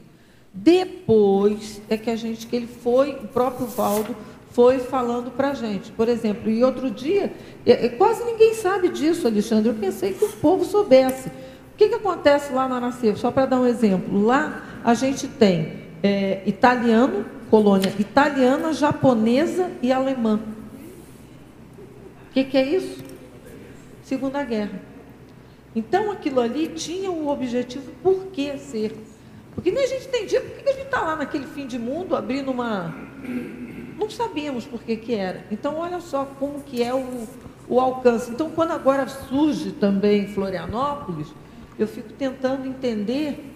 Depois 0.53 1.81
é 1.89 1.97
que 1.97 2.09
a 2.09 2.15
gente, 2.15 2.45
que 2.45 2.55
ele 2.55 2.67
foi, 2.67 3.11
o 3.13 3.27
próprio 3.27 3.65
Valdo 3.65 4.15
foi 4.51 4.79
falando 4.79 5.31
para 5.31 5.51
a 5.51 5.53
gente. 5.53 5.91
Por 5.91 6.07
exemplo, 6.07 6.51
e 6.51 6.63
outro 6.63 6.91
dia, 6.91 7.33
quase 7.97 8.23
ninguém 8.25 8.53
sabe 8.53 8.89
disso, 8.89 9.25
Alexandre. 9.25 9.69
Eu 9.69 9.75
pensei 9.75 10.13
que 10.13 10.25
o 10.25 10.29
povo 10.33 10.63
soubesse. 10.65 11.29
O 11.29 11.77
que, 11.77 11.87
que 11.87 11.95
acontece 11.95 12.53
lá 12.53 12.67
no 12.67 12.75
Aracê? 12.75 13.15
Só 13.15 13.31
para 13.31 13.47
dar 13.47 13.59
um 13.59 13.65
exemplo. 13.65 14.23
Lá 14.23 14.61
a 14.83 14.93
gente 14.93 15.27
tem 15.27 15.81
é, 16.03 16.41
italiano, 16.45 17.25
colônia 17.49 17.93
italiana, 17.99 18.73
japonesa 18.73 19.71
e 19.81 19.91
alemã. 19.91 20.39
O 22.29 22.33
que, 22.33 22.43
que 22.45 22.57
é 22.57 22.65
isso? 22.65 23.03
Segunda 24.03 24.43
Guerra. 24.43 24.81
Então 25.75 26.11
aquilo 26.11 26.39
ali 26.39 26.67
tinha 26.69 27.11
o 27.11 27.27
objetivo 27.29 27.91
por 28.03 28.27
que 28.27 28.57
ser. 28.57 28.95
Porque 29.53 29.71
nem 29.71 29.83
a 29.83 29.87
gente 29.87 30.07
entendia 30.07 30.41
por 30.41 30.63
que 30.63 30.69
a 30.69 30.73
gente 30.73 30.85
está 30.85 31.01
lá 31.01 31.15
naquele 31.15 31.45
fim 31.45 31.67
de 31.67 31.77
mundo 31.77 32.15
abrindo 32.15 32.51
uma. 32.51 32.93
Não 33.97 34.09
sabíamos 34.09 34.65
por 34.65 34.81
que, 34.81 34.95
que 34.95 35.13
era. 35.13 35.45
Então 35.51 35.77
olha 35.77 35.99
só 35.99 36.25
como 36.25 36.61
que 36.61 36.81
é 36.81 36.93
o, 36.93 37.27
o 37.69 37.79
alcance. 37.79 38.31
Então, 38.31 38.49
quando 38.49 38.71
agora 38.71 39.07
surge 39.07 39.71
também 39.71 40.27
Florianópolis, 40.27 41.27
eu 41.77 41.87
fico 41.87 42.11
tentando 42.13 42.67
entender 42.67 43.50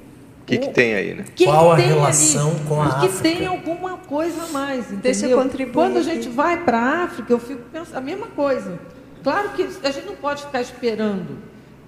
que, 0.45 0.57
que 0.59 0.69
tem 0.69 0.93
aí, 0.93 1.13
né? 1.15 1.25
Qual 1.43 1.71
a 1.71 1.75
relação 1.75 2.51
ali, 2.51 2.59
com 2.67 2.81
a 2.81 2.99
que 2.99 3.07
África? 3.07 3.21
tem 3.21 3.47
alguma 3.47 3.97
coisa 3.97 4.43
a 4.43 4.47
mais, 4.49 4.85
entendeu? 4.85 5.01
Deixa 5.01 5.27
eu 5.27 5.41
contribuir 5.41 5.73
Quando 5.73 5.97
a 5.97 6.03
gente 6.03 6.29
vai 6.29 6.63
para 6.63 6.77
a 6.77 7.03
África, 7.03 7.33
eu 7.33 7.39
fico 7.39 7.63
pensando 7.71 7.97
a 7.97 8.01
mesma 8.01 8.27
coisa. 8.27 8.79
Claro 9.23 9.49
que 9.49 9.67
a 9.83 9.89
gente 9.89 10.05
não 10.05 10.15
pode 10.15 10.43
ficar 10.43 10.61
esperando 10.61 11.39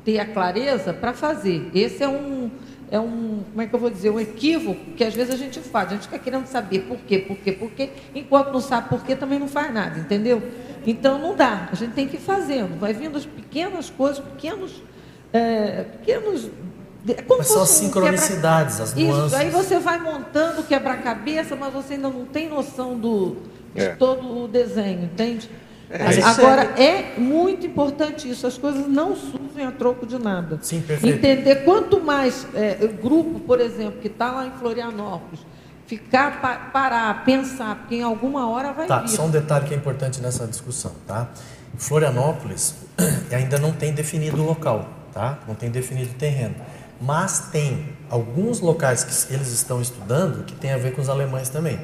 ter 0.04 0.18
a 0.18 0.26
clareza 0.26 0.92
para 0.92 1.14
fazer. 1.14 1.70
Esse 1.76 2.02
é 2.02 2.08
um, 2.08 2.50
é 2.90 3.00
um, 3.00 3.44
como 3.52 3.62
é 3.62 3.68
que 3.68 3.76
eu 3.76 3.80
vou 3.80 3.92
dizer, 3.92 4.10
um 4.10 4.20
equívoco 4.20 4.94
que 4.96 5.04
às 5.04 5.14
vezes 5.14 5.36
a 5.36 5.38
gente 5.38 5.60
faz. 5.60 5.90
A 5.90 5.94
gente 5.94 6.04
fica 6.04 6.18
querendo 6.18 6.48
saber 6.48 6.80
por 6.80 6.98
quê, 6.98 7.20
por 7.20 7.38
quê, 7.38 7.52
por 7.52 7.70
quê, 7.70 7.92
enquanto 8.16 8.52
não 8.52 8.60
sabe 8.60 8.90
por 8.90 9.04
quê, 9.04 9.16
também 9.16 9.38
não 9.38 9.48
faz 9.48 9.72
nada, 9.72 10.00
entendeu? 10.00 10.42
Então 10.86 11.20
não 11.20 11.36
dá. 11.36 11.70
A 11.72 11.76
gente 11.76 11.92
tem 11.92 12.08
que 12.08 12.16
ir 12.16 12.22
fazendo. 12.22 12.80
Vai 12.80 12.92
vindo 12.92 13.18
as 13.18 13.26
pequenas 13.26 13.92
coisas, 13.92 14.18
pequenos, 14.18 14.82
é, 15.32 15.84
pequenos 15.84 16.50
como 17.16 17.40
Mas 17.40 17.48
são 17.48 17.62
as 17.62 17.70
sincronicidades, 17.70 18.80
as 18.82 18.94
nuances. 18.94 19.26
Isso, 19.28 19.36
aí 19.36 19.50
você 19.50 19.80
vai 19.80 20.00
montando 20.00 20.64
quebra-cabeça, 20.64 21.56
mas 21.56 21.74
você 21.74 21.94
ainda 21.96 22.10
não 22.10 22.26
tem 22.26 22.50
noção 22.50 22.98
do, 22.98 23.38
de 23.74 23.82
É. 23.82 23.96
todo 23.96 24.44
o 24.44 24.48
desenho, 24.48 25.04
entende? 25.06 25.50
É, 25.90 26.04
Mas 26.04 26.18
Agora, 26.22 26.64
é 26.78 27.18
muito 27.18 27.66
importante 27.66 28.30
isso, 28.30 28.46
as 28.46 28.58
coisas 28.58 28.88
não 28.88 29.16
surgem 29.16 29.66
a 29.66 29.72
troco 29.72 30.06
de 30.06 30.20
nada. 30.20 30.60
Sim, 30.62 30.82
perfeito. 30.82 31.16
Entender 31.16 31.64
quanto 31.64 32.02
mais 32.02 32.46
é, 32.54 32.78
o 32.82 32.90
grupo, 33.02 33.40
por 33.40 33.62
exemplo, 33.62 34.02
que 34.02 34.08
está 34.08 34.30
lá 34.32 34.46
em 34.46 34.52
Florianópolis, 34.52 35.40
ficar, 35.86 36.42
pa- 36.42 36.70
parar, 36.74 37.24
pensar, 37.24 37.76
porque 37.78 37.96
em 37.96 38.04
alguma 38.04 38.50
hora 38.50 38.74
vai 38.74 38.86
Tá, 38.86 39.00
vir. 39.00 39.08
só 39.08 39.24
um 39.24 39.30
detalhe 39.30 39.66
que 39.66 39.74
é 39.74 39.78
importante 39.78 40.20
nessa 40.22 40.46
discussão, 40.46 40.92
tá? 41.08 41.30
Florianópolis 41.78 42.76
ainda 43.32 43.58
não 43.58 43.72
tem 43.72 43.94
definido 43.94 44.42
o 44.42 44.46
local, 44.46 44.90
tá? 45.14 45.40
Não 45.48 45.56
tem 45.56 45.70
definido 45.72 46.12
o 46.12 46.16
terreno. 46.16 46.56
Mas 47.00 47.50
tem 47.52 47.90
alguns 48.10 48.60
locais 48.60 49.04
que 49.04 49.34
eles 49.34 49.52
estão 49.52 49.82
estudando 49.82 50.44
que 50.44 50.56
tem 50.56 50.72
a 50.72 50.78
ver 50.78 50.94
com 50.94 51.02
os 51.02 51.10
alemães 51.10 51.50
também, 51.50 51.80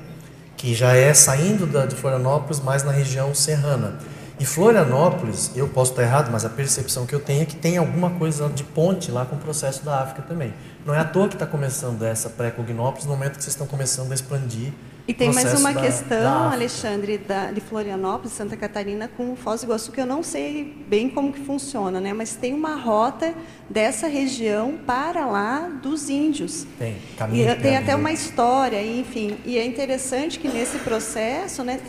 que 0.57 0.73
já 0.73 0.95
é 0.95 1.14
saindo 1.14 1.68
da, 1.68 1.85
de 1.85 1.95
Florianópolis, 1.95 2.60
mais 2.60 2.84
na 2.84 2.91
região 2.91 3.34
serrana. 3.34 3.99
E 4.40 4.45
Florianópolis, 4.45 5.52
eu 5.56 5.69
posso 5.69 5.91
estar 5.91 6.03
errado, 6.03 6.31
mas 6.31 6.44
a 6.44 6.49
percepção 6.49 7.06
que 7.06 7.14
eu 7.14 7.19
tenho 7.19 7.44
é 7.44 7.45
que 7.45 7.56
tem 7.56 7.77
alguma 7.77 8.10
coisa 8.11 8.49
de 8.49 8.64
ponte 8.64 9.11
lá 9.11 9.26
com 9.26 9.35
o 9.35 9.40
processo 9.40 9.85
da 9.85 10.02
África 10.02 10.23
também. 10.23 10.53
Não 10.85 10.94
é 10.94 10.99
à 10.99 11.06
toa 11.06 11.27
que 11.27 11.35
está 11.35 11.45
começando 11.45 12.02
essa 12.03 12.30
pré-cognópolis 12.30 13.06
no 13.06 13.11
momento 13.11 13.38
que 13.38 13.44
vocês 13.44 13.53
estão 13.53 13.68
começando 13.68 14.11
a 14.11 14.15
expandir 14.15 14.73
E 15.06 15.14
tem 15.14 15.34
mais 15.34 15.60
uma 15.60 15.74
da- 15.74 15.82
questão, 15.82 16.24
da. 16.48 16.52
Alexandre, 16.54 17.18
da, 17.18 17.52
de 17.52 17.60
Florianópolis, 17.60 18.32
Santa 18.32 18.56
Catarina, 18.56 19.10
com 19.18 19.34
o 19.34 19.36
Foz 19.36 19.60
do 19.60 19.66
Iguaçu, 19.66 19.92
que 19.92 20.00
eu 20.00 20.06
não 20.06 20.24
sei 20.24 20.74
bem 20.88 21.10
como 21.10 21.34
que 21.34 21.42
funciona, 21.42 22.00
né? 22.00 22.14
mas 22.14 22.36
tem 22.36 22.54
uma 22.54 22.76
rota 22.76 23.34
dessa 23.70 24.08
região 24.08 24.76
para 24.88 25.26
lá 25.26 25.70
dos 25.82 26.10
índios. 26.10 26.66
Tem, 26.80 26.94
E 27.14 27.16
caminho. 27.18 27.46
tem 27.48 27.56
caminho. 27.58 27.80
até 27.80 27.96
uma 27.98 28.14
história, 28.14 28.82
enfim. 28.82 29.38
E 29.46 29.58
é 29.58 29.66
interessante 29.66 30.40
que 30.40 30.48
nesse 30.48 30.78
processo 30.80 31.62
está 31.64 31.66
né, 31.66 31.80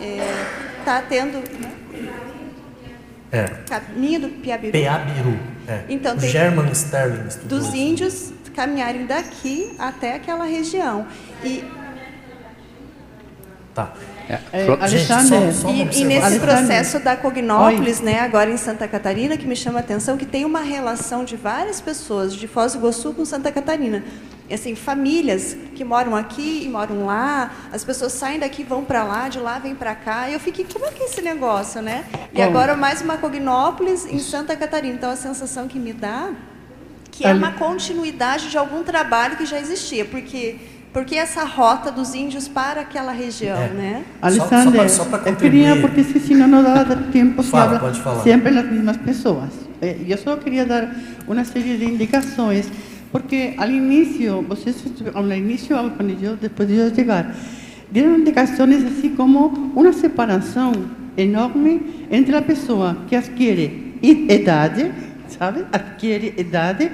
tá 0.85 1.01
tendo 1.09 1.41
É. 3.31 3.45
caminho 3.69 4.20
do 4.23 4.28
Piabiru, 4.28 4.73
Peabiru. 4.73 5.39
É. 5.69 5.85
Então, 5.89 6.16
tem- 6.16 6.31
German 6.31 6.70
Sterling 6.73 7.28
dos 7.45 7.73
índios 7.74 8.32
caminharem 8.55 9.07
daqui 9.07 9.73
até 9.78 10.15
aquela 10.15 10.45
região. 10.45 11.07
E 11.45 11.65
Tá. 13.74 13.92
É, 14.28 14.38
É, 14.52 14.64
Flo- 14.64 14.78
Gente, 14.86 15.12
Alexandre, 15.12 15.52
só- 15.52 15.60
só 15.62 15.68
E, 15.68 15.80
e 15.80 15.84
nesse 15.84 16.02
Alexandre. 16.24 16.38
processo 16.40 16.98
da 17.01 17.16
Cognópolis, 17.16 18.01
né, 18.01 18.20
agora 18.20 18.51
em 18.51 18.56
Santa 18.56 18.86
Catarina, 18.88 19.36
que 19.36 19.46
me 19.46 19.55
chama 19.56 19.78
a 19.78 19.82
atenção, 19.82 20.16
que 20.16 20.24
tem 20.24 20.44
uma 20.44 20.60
relação 20.60 21.24
de 21.24 21.36
várias 21.36 21.80
pessoas 21.80 22.34
de 22.34 22.46
Foz 22.48 22.72
do 22.72 22.78
Iguaçu 22.78 23.12
com 23.12 23.24
Santa 23.24 23.51
Catarina. 23.52 24.02
E, 24.48 24.55
assim, 24.55 24.74
famílias 24.74 25.56
que 25.74 25.82
moram 25.84 26.14
aqui 26.14 26.62
e 26.64 26.68
moram 26.68 27.05
lá, 27.06 27.51
as 27.72 27.82
pessoas 27.84 28.12
saem 28.12 28.38
daqui 28.38 28.62
e 28.62 28.64
vão 28.64 28.84
para 28.84 29.02
lá, 29.02 29.28
de 29.28 29.38
lá 29.40 29.59
vêm 29.59 29.74
para 29.74 29.94
cá. 29.94 30.28
E 30.30 30.34
eu 30.34 30.40
fiquei, 30.40 30.66
como 30.72 30.86
é 30.86 30.90
que 30.90 31.02
é 31.02 31.06
esse 31.06 31.20
negócio, 31.22 31.82
né? 31.82 32.05
E 32.32 32.36
Bom. 32.36 32.42
agora 32.44 32.76
mais 32.76 33.01
uma 33.02 33.16
Cognópolis 33.16 34.06
em 34.06 34.18
Santa 34.18 34.55
Catarina. 34.56 34.94
Então 34.94 35.10
a 35.10 35.16
sensação 35.16 35.66
que 35.66 35.78
me 35.78 35.92
dá 35.92 36.30
que 37.10 37.24
é 37.24 37.32
uma 37.32 37.52
continuidade 37.52 38.51
de 38.51 38.59
algum 38.59 38.82
trabalho 38.82 39.36
que 39.36 39.46
já 39.46 39.59
existia, 39.59 40.05
porque 40.05 40.56
porque 40.94 41.16
essa 41.16 41.44
rota 41.44 41.90
dos 41.90 42.14
índios 42.14 42.46
para 42.46 42.80
aquela 42.82 43.10
região, 43.12 43.58
É. 43.58 43.68
né? 43.68 44.04
Alexandre, 44.22 44.88
só- 44.88 45.02
só 45.02 45.10
para 45.10 45.28
eu 45.28 45.36
queria, 45.36 45.76
porque 45.80 46.04
se, 46.04 46.20
se 46.20 46.34
no 46.34 46.46
nos 46.46 46.62
dá 46.62 46.84
tempo, 47.12 47.42
se 47.42 47.50
Fala, 47.50 47.76
habla 47.76 48.22
sempre 48.22 48.50
las 48.52 48.64
mismas 48.70 48.96
pessoas. 48.98 49.50
Eh, 49.82 49.96
eu 50.06 50.16
só 50.16 50.36
queria 50.36 50.64
dar 50.64 50.94
uma 51.26 51.44
série 51.44 51.76
de 51.76 51.84
indicações, 51.84 52.68
porque 53.10 53.54
ao 53.58 53.68
início, 53.68 54.42
vocês, 54.48 54.76
ao 55.12 55.26
início, 55.32 55.76
quando 55.96 56.16
eu, 56.22 56.36
depois 56.36 56.68
de 56.68 56.76
eu 56.76 56.94
chegar, 56.94 57.34
deram 57.90 58.16
indicações 58.16 58.84
assim 58.84 59.10
como 59.16 59.72
uma 59.74 59.92
separação 59.92 60.70
enorme 61.16 62.06
entre 62.10 62.36
a 62.36 62.42
pessoa 62.42 62.96
que 63.08 63.16
adquire 63.16 63.98
idade, 64.00 64.92
sabe? 65.28 65.64
Adquire 65.72 66.34
idade 66.38 66.88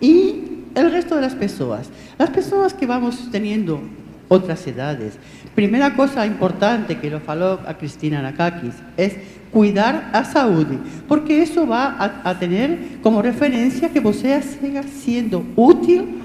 e 0.00 0.62
o 0.76 0.88
resto 0.88 1.16
das 1.16 1.34
pessoas. 1.34 1.90
As 2.20 2.28
pessoas 2.28 2.74
que 2.74 2.84
vamos 2.86 3.30
teniendo 3.32 3.80
otras 4.28 4.66
edades. 4.66 5.14
Primera 5.54 5.96
cosa 5.96 6.26
importante 6.26 6.98
que 6.98 7.08
lo 7.08 7.18
falou 7.18 7.58
a 7.66 7.72
Cristina 7.74 8.20
Nakakis 8.20 8.74
es 8.96 9.16
cuidar 9.50 10.10
a 10.12 10.22
saúde, 10.22 10.78
porque 11.08 11.42
eso 11.42 11.66
va 11.66 11.96
a, 12.22 12.38
tener 12.38 13.00
como 13.02 13.22
referencia 13.22 13.88
que 13.88 14.00
você 14.00 14.40
siga 14.42 14.82
siendo 14.84 15.44
útil 15.56 16.20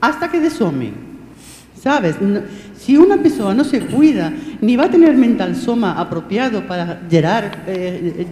hasta 0.00 0.28
que 0.30 0.38
desome. 0.38 0.92
¿Sabes? 1.82 2.16
Si 2.76 2.96
una 2.96 3.16
persona 3.16 3.54
no 3.54 3.64
se 3.64 3.80
cuida, 3.80 4.32
ni 4.60 4.76
va 4.76 4.84
a 4.84 4.90
tener 4.90 5.16
mental 5.16 5.56
soma 5.56 5.98
apropiado 5.98 6.66
para 6.66 7.00
gerar 7.10 7.64
eh, 7.66 8.26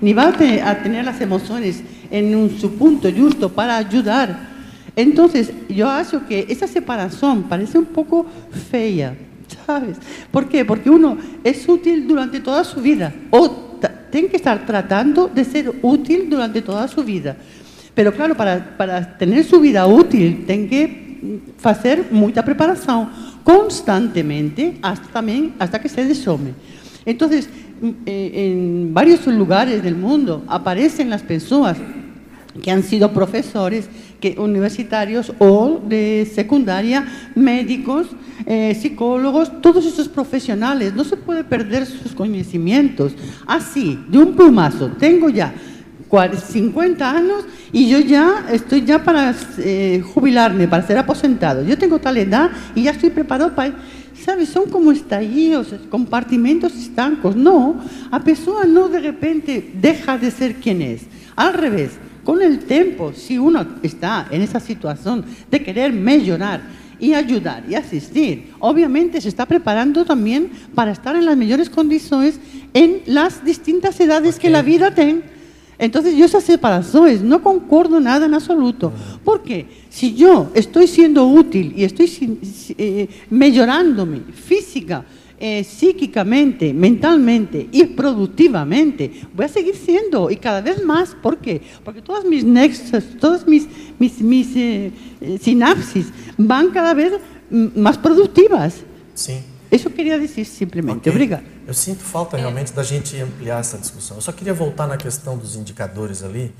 ni 0.00 0.12
va 0.12 0.28
a, 0.28 0.32
te- 0.32 0.62
a 0.62 0.82
tener 0.82 1.04
las 1.04 1.20
emociones 1.20 1.82
en 2.10 2.50
su 2.58 2.74
punto 2.76 3.08
justo 3.10 3.50
para 3.50 3.76
ayudar. 3.76 4.49
Entonces, 4.96 5.52
yo 5.68 5.88
acho 5.88 6.26
que 6.26 6.46
esa 6.48 6.66
separación 6.66 7.44
parece 7.44 7.78
un 7.78 7.86
poco 7.86 8.26
fea, 8.70 9.16
¿sabes? 9.66 9.96
¿Por 10.30 10.48
qué? 10.48 10.64
Porque 10.64 10.90
uno 10.90 11.16
es 11.44 11.68
útil 11.68 12.06
durante 12.06 12.40
toda 12.40 12.64
su 12.64 12.80
vida, 12.80 13.12
o 13.30 13.70
tiene 14.10 14.28
que 14.28 14.36
estar 14.36 14.66
tratando 14.66 15.28
de 15.28 15.44
ser 15.44 15.72
útil 15.82 16.28
durante 16.28 16.60
toda 16.60 16.88
su 16.88 17.04
vida. 17.04 17.36
Pero 17.94 18.12
claro, 18.12 18.36
para, 18.36 18.76
para 18.76 19.16
tener 19.16 19.44
su 19.44 19.60
vida 19.60 19.86
útil, 19.86 20.44
tem 20.46 20.66
que 20.66 21.10
fazer 21.58 22.06
muita 22.10 22.42
preparação 22.42 23.10
constantemente, 23.44 24.76
hasta, 24.82 25.08
também, 25.08 25.52
hasta 25.58 25.78
que 25.78 25.88
se 25.88 26.04
desome. 26.04 26.54
Entonces, 27.04 27.48
mm, 27.80 27.88
eh, 28.06 28.30
en 28.34 28.94
varios 28.94 29.26
lugares 29.26 29.82
del 29.82 29.96
mundo 29.96 30.44
aparecen 30.46 31.10
las 31.10 31.22
personas 31.22 31.76
que 32.62 32.70
han 32.70 32.82
sido 32.82 33.12
profesores 33.12 33.88
que, 34.20 34.36
universitarios 34.38 35.32
o 35.38 35.80
de 35.88 36.30
secundaria, 36.32 37.06
médicos, 37.34 38.06
eh, 38.46 38.74
psicólogos, 38.80 39.60
todos 39.60 39.84
esos 39.86 40.08
profesionales. 40.08 40.94
No 40.94 41.04
se 41.04 41.16
puede 41.16 41.44
perder 41.44 41.86
sus 41.86 42.12
conocimientos. 42.12 43.12
Así, 43.46 43.98
de 44.08 44.18
un 44.18 44.34
plumazo, 44.34 44.88
tengo 44.98 45.28
ya 45.28 45.52
cuar- 46.08 46.36
50 46.36 47.10
años 47.10 47.44
y 47.72 47.88
yo 47.88 48.00
ya 48.00 48.46
estoy 48.52 48.84
ya 48.84 49.02
para 49.02 49.34
eh, 49.58 50.02
jubilarme, 50.14 50.68
para 50.68 50.86
ser 50.86 50.98
aposentado. 50.98 51.64
Yo 51.64 51.78
tengo 51.78 51.98
tal 51.98 52.16
edad 52.16 52.50
y 52.74 52.82
ya 52.84 52.90
estoy 52.92 53.10
preparado 53.10 53.54
para... 53.54 53.74
¿Sabes? 54.24 54.50
Son 54.50 54.68
como 54.68 54.92
estallidos, 54.92 55.68
compartimentos 55.88 56.74
estancos. 56.74 57.34
No, 57.36 57.80
a 58.10 58.20
persona 58.22 58.66
no 58.66 58.88
de 58.88 59.00
repente 59.00 59.70
deja 59.80 60.18
de 60.18 60.30
ser 60.30 60.56
quien 60.56 60.82
es. 60.82 61.06
Al 61.36 61.54
revés, 61.54 61.92
con 62.24 62.42
el 62.42 62.60
tiempo, 62.60 63.12
si 63.14 63.38
uno 63.38 63.66
está 63.82 64.26
en 64.30 64.42
esa 64.42 64.60
situación 64.60 65.24
de 65.50 65.62
querer 65.62 65.92
mejorar 65.92 66.62
y 66.98 67.14
ayudar 67.14 67.64
y 67.68 67.74
asistir, 67.74 68.52
obviamente 68.58 69.20
se 69.20 69.28
está 69.28 69.46
preparando 69.46 70.04
también 70.04 70.50
para 70.74 70.92
estar 70.92 71.16
en 71.16 71.24
las 71.24 71.36
mejores 71.36 71.70
condiciones 71.70 72.38
en 72.74 73.02
las 73.06 73.44
distintas 73.44 73.98
edades 74.00 74.38
que 74.38 74.50
la 74.50 74.62
vida 74.62 74.94
tiene. 74.94 75.22
Entonces 75.78 76.14
yo 76.14 76.26
esas 76.26 76.44
separaciones 76.44 77.22
no 77.22 77.42
concordo 77.42 78.00
nada 78.00 78.26
en 78.26 78.34
absoluto. 78.34 78.92
Porque 79.24 79.66
si 79.88 80.14
yo 80.14 80.50
estoy 80.54 80.86
siendo 80.86 81.26
útil 81.26 81.72
y 81.74 81.84
estoy 81.84 82.38
eh, 82.76 83.08
mejorándome 83.30 84.20
física, 84.34 85.04
eh, 85.42 85.64
psíquicamente, 85.64 86.74
mentalmente 86.74 87.66
y 87.72 87.84
productivamente, 87.86 89.22
voy 89.34 89.46
a 89.46 89.48
seguir 89.48 89.74
siendo 89.74 90.30
y 90.30 90.36
cada 90.36 90.60
vez 90.60 90.84
más. 90.84 91.16
¿Por 91.22 91.38
qué? 91.38 91.62
Porque 91.82 92.02
todas 92.02 92.26
mis 92.26 92.44
nexos, 92.44 93.04
todas 93.18 93.46
mis, 93.46 93.66
mis, 93.98 94.20
mis 94.20 94.54
eh, 94.54 94.92
eh, 95.22 95.38
sinapsis 95.40 96.08
van 96.36 96.68
cada 96.70 96.92
vez 96.92 97.14
mm, 97.50 97.68
más 97.80 97.96
productivas. 97.96 98.82
Sim. 99.14 99.38
Eso 99.70 99.88
quería 99.94 100.18
decir 100.18 100.44
simplemente. 100.44 101.08
Ok. 101.08 101.14
Obrigada. 101.14 101.44
Eu 101.66 101.72
sinto 101.72 102.02
falta 102.02 102.36
é. 102.36 102.40
realmente 102.40 102.74
da 102.74 102.82
gente 102.82 103.16
ampliar 103.18 103.60
essa 103.60 103.78
discussão. 103.78 104.18
Eu 104.18 104.20
só 104.20 104.32
queria 104.32 104.52
voltar 104.52 104.86
na 104.86 104.98
questão 104.98 105.38
dos 105.38 105.56
indicadores 105.56 106.22
ali, 106.22 106.52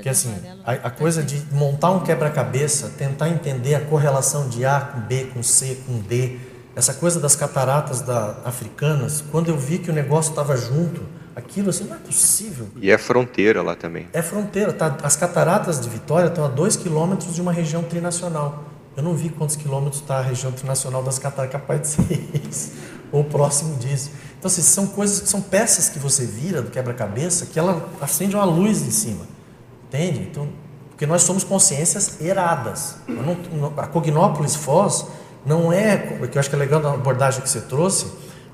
que 0.00 0.08
assim, 0.08 0.32
a, 0.64 0.72
a 0.72 0.90
coisa 0.90 1.22
de 1.22 1.42
montar 1.52 1.90
um 1.90 2.00
quebra-cabeça, 2.00 2.94
tentar 2.96 3.28
entender 3.28 3.74
a 3.74 3.80
correlação 3.80 4.48
de 4.48 4.64
A 4.64 4.80
com 4.80 5.00
B, 5.00 5.24
com 5.34 5.42
C, 5.42 5.76
com 5.86 5.98
D, 5.98 6.38
essa 6.76 6.94
coisa 6.94 7.20
das 7.20 7.36
cataratas 7.36 8.00
da, 8.00 8.36
africanas, 8.44 9.22
quando 9.30 9.48
eu 9.48 9.56
vi 9.56 9.78
que 9.78 9.90
o 9.90 9.92
negócio 9.92 10.30
estava 10.30 10.56
junto, 10.56 11.02
aquilo 11.34 11.70
assim, 11.70 11.84
não 11.84 11.96
é 11.96 11.98
possível. 11.98 12.66
E 12.76 12.90
é 12.90 12.98
fronteira 12.98 13.62
lá 13.62 13.74
também. 13.74 14.08
É 14.12 14.22
fronteira, 14.22 14.72
tá? 14.72 14.96
As 15.02 15.16
cataratas 15.16 15.80
de 15.80 15.88
Vitória 15.88 16.28
estão 16.28 16.44
a 16.44 16.48
dois 16.48 16.76
quilômetros 16.76 17.34
de 17.34 17.40
uma 17.40 17.52
região 17.52 17.82
trinacional. 17.82 18.64
Eu 18.96 19.02
não 19.02 19.14
vi 19.14 19.28
quantos 19.28 19.56
quilômetros 19.56 20.00
está 20.00 20.18
a 20.18 20.22
região 20.22 20.52
trinacional 20.52 21.02
das 21.02 21.18
cataratas, 21.18 21.52
capaz 21.52 21.80
de 21.80 21.88
ser 21.88 22.30
isso, 22.48 22.72
ou 23.10 23.24
próximo 23.24 23.76
disso. 23.76 24.10
Então, 24.38 24.48
assim, 24.48 24.62
são 24.62 24.86
coisas, 24.86 25.28
são 25.28 25.40
peças 25.40 25.88
que 25.88 25.98
você 25.98 26.26
vira 26.26 26.60
do 26.60 26.70
quebra-cabeça 26.70 27.46
que 27.46 27.58
ela 27.58 27.88
acende 28.00 28.36
uma 28.36 28.44
luz 28.44 28.82
em 28.82 28.90
cima, 28.90 29.26
entende? 29.88 30.20
Então, 30.20 30.48
porque 30.90 31.06
nós 31.06 31.22
somos 31.22 31.42
consciências 31.42 32.20
eradas. 32.20 32.96
Não, 33.08 33.72
a 33.76 33.86
Cognópolis 33.86 34.54
Foz 34.54 35.06
não 35.44 35.72
é, 35.72 35.96
que 35.96 36.36
eu 36.36 36.40
acho 36.40 36.48
que 36.48 36.56
é 36.56 36.58
legal 36.58 36.80
da 36.80 36.92
abordagem 36.92 37.42
que 37.42 37.48
você 37.48 37.60
trouxe, 37.60 38.06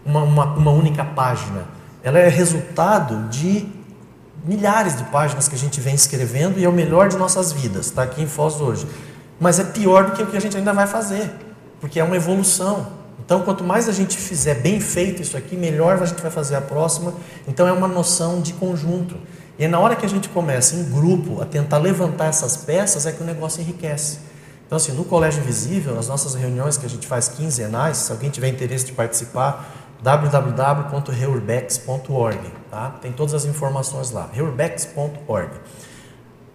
uma, 0.04 0.22
uma, 0.22 0.44
uma 0.54 0.70
única 0.70 1.04
página. 1.04 1.66
Ela 2.02 2.18
é 2.18 2.28
resultado 2.28 3.28
de 3.28 3.66
milhares 4.44 4.96
de 4.96 5.04
páginas 5.04 5.48
que 5.48 5.54
a 5.54 5.58
gente 5.58 5.80
vem 5.80 5.94
escrevendo 5.94 6.58
e 6.58 6.64
é 6.64 6.68
o 6.68 6.72
melhor 6.72 7.08
de 7.08 7.16
nossas 7.16 7.52
vidas, 7.52 7.86
está 7.86 8.02
aqui 8.02 8.22
em 8.22 8.26
Foz 8.26 8.60
hoje 8.60 8.86
mas 9.40 9.58
é 9.58 9.64
pior 9.64 10.04
do 10.04 10.12
que 10.12 10.22
o 10.22 10.26
que 10.26 10.36
a 10.36 10.40
gente 10.40 10.56
ainda 10.58 10.72
vai 10.74 10.86
fazer, 10.86 11.32
porque 11.80 11.98
é 11.98 12.04
uma 12.04 12.14
evolução. 12.14 13.00
Então, 13.24 13.40
quanto 13.40 13.64
mais 13.64 13.88
a 13.88 13.92
gente 13.92 14.18
fizer 14.18 14.54
bem 14.54 14.80
feito 14.80 15.22
isso 15.22 15.36
aqui, 15.36 15.56
melhor 15.56 16.00
a 16.00 16.04
gente 16.04 16.20
vai 16.20 16.30
fazer 16.30 16.56
a 16.56 16.60
próxima. 16.60 17.14
Então, 17.48 17.66
é 17.66 17.72
uma 17.72 17.88
noção 17.88 18.42
de 18.42 18.52
conjunto. 18.52 19.16
E 19.58 19.66
na 19.66 19.78
hora 19.78 19.96
que 19.96 20.04
a 20.04 20.08
gente 20.08 20.28
começa 20.28 20.76
em 20.76 20.84
grupo 20.90 21.40
a 21.40 21.46
tentar 21.46 21.78
levantar 21.78 22.26
essas 22.26 22.56
peças, 22.56 23.06
é 23.06 23.12
que 23.12 23.22
o 23.22 23.26
negócio 23.26 23.62
enriquece. 23.62 24.18
Então, 24.70 24.76
assim, 24.76 24.92
no 24.92 25.04
Colégio 25.04 25.42
Invisível, 25.42 25.96
nas 25.96 26.06
nossas 26.06 26.36
reuniões 26.36 26.76
que 26.76 26.86
a 26.86 26.88
gente 26.88 27.04
faz 27.04 27.26
quinzenais, 27.26 27.96
se 27.96 28.12
alguém 28.12 28.30
tiver 28.30 28.46
interesse 28.46 28.86
de 28.86 28.92
participar, 28.92 29.68
www.reurbex.org, 30.00 32.38
tá? 32.70 32.90
Tem 33.02 33.10
todas 33.10 33.34
as 33.34 33.44
informações 33.44 34.12
lá, 34.12 34.30
reurbex.org. 34.32 35.50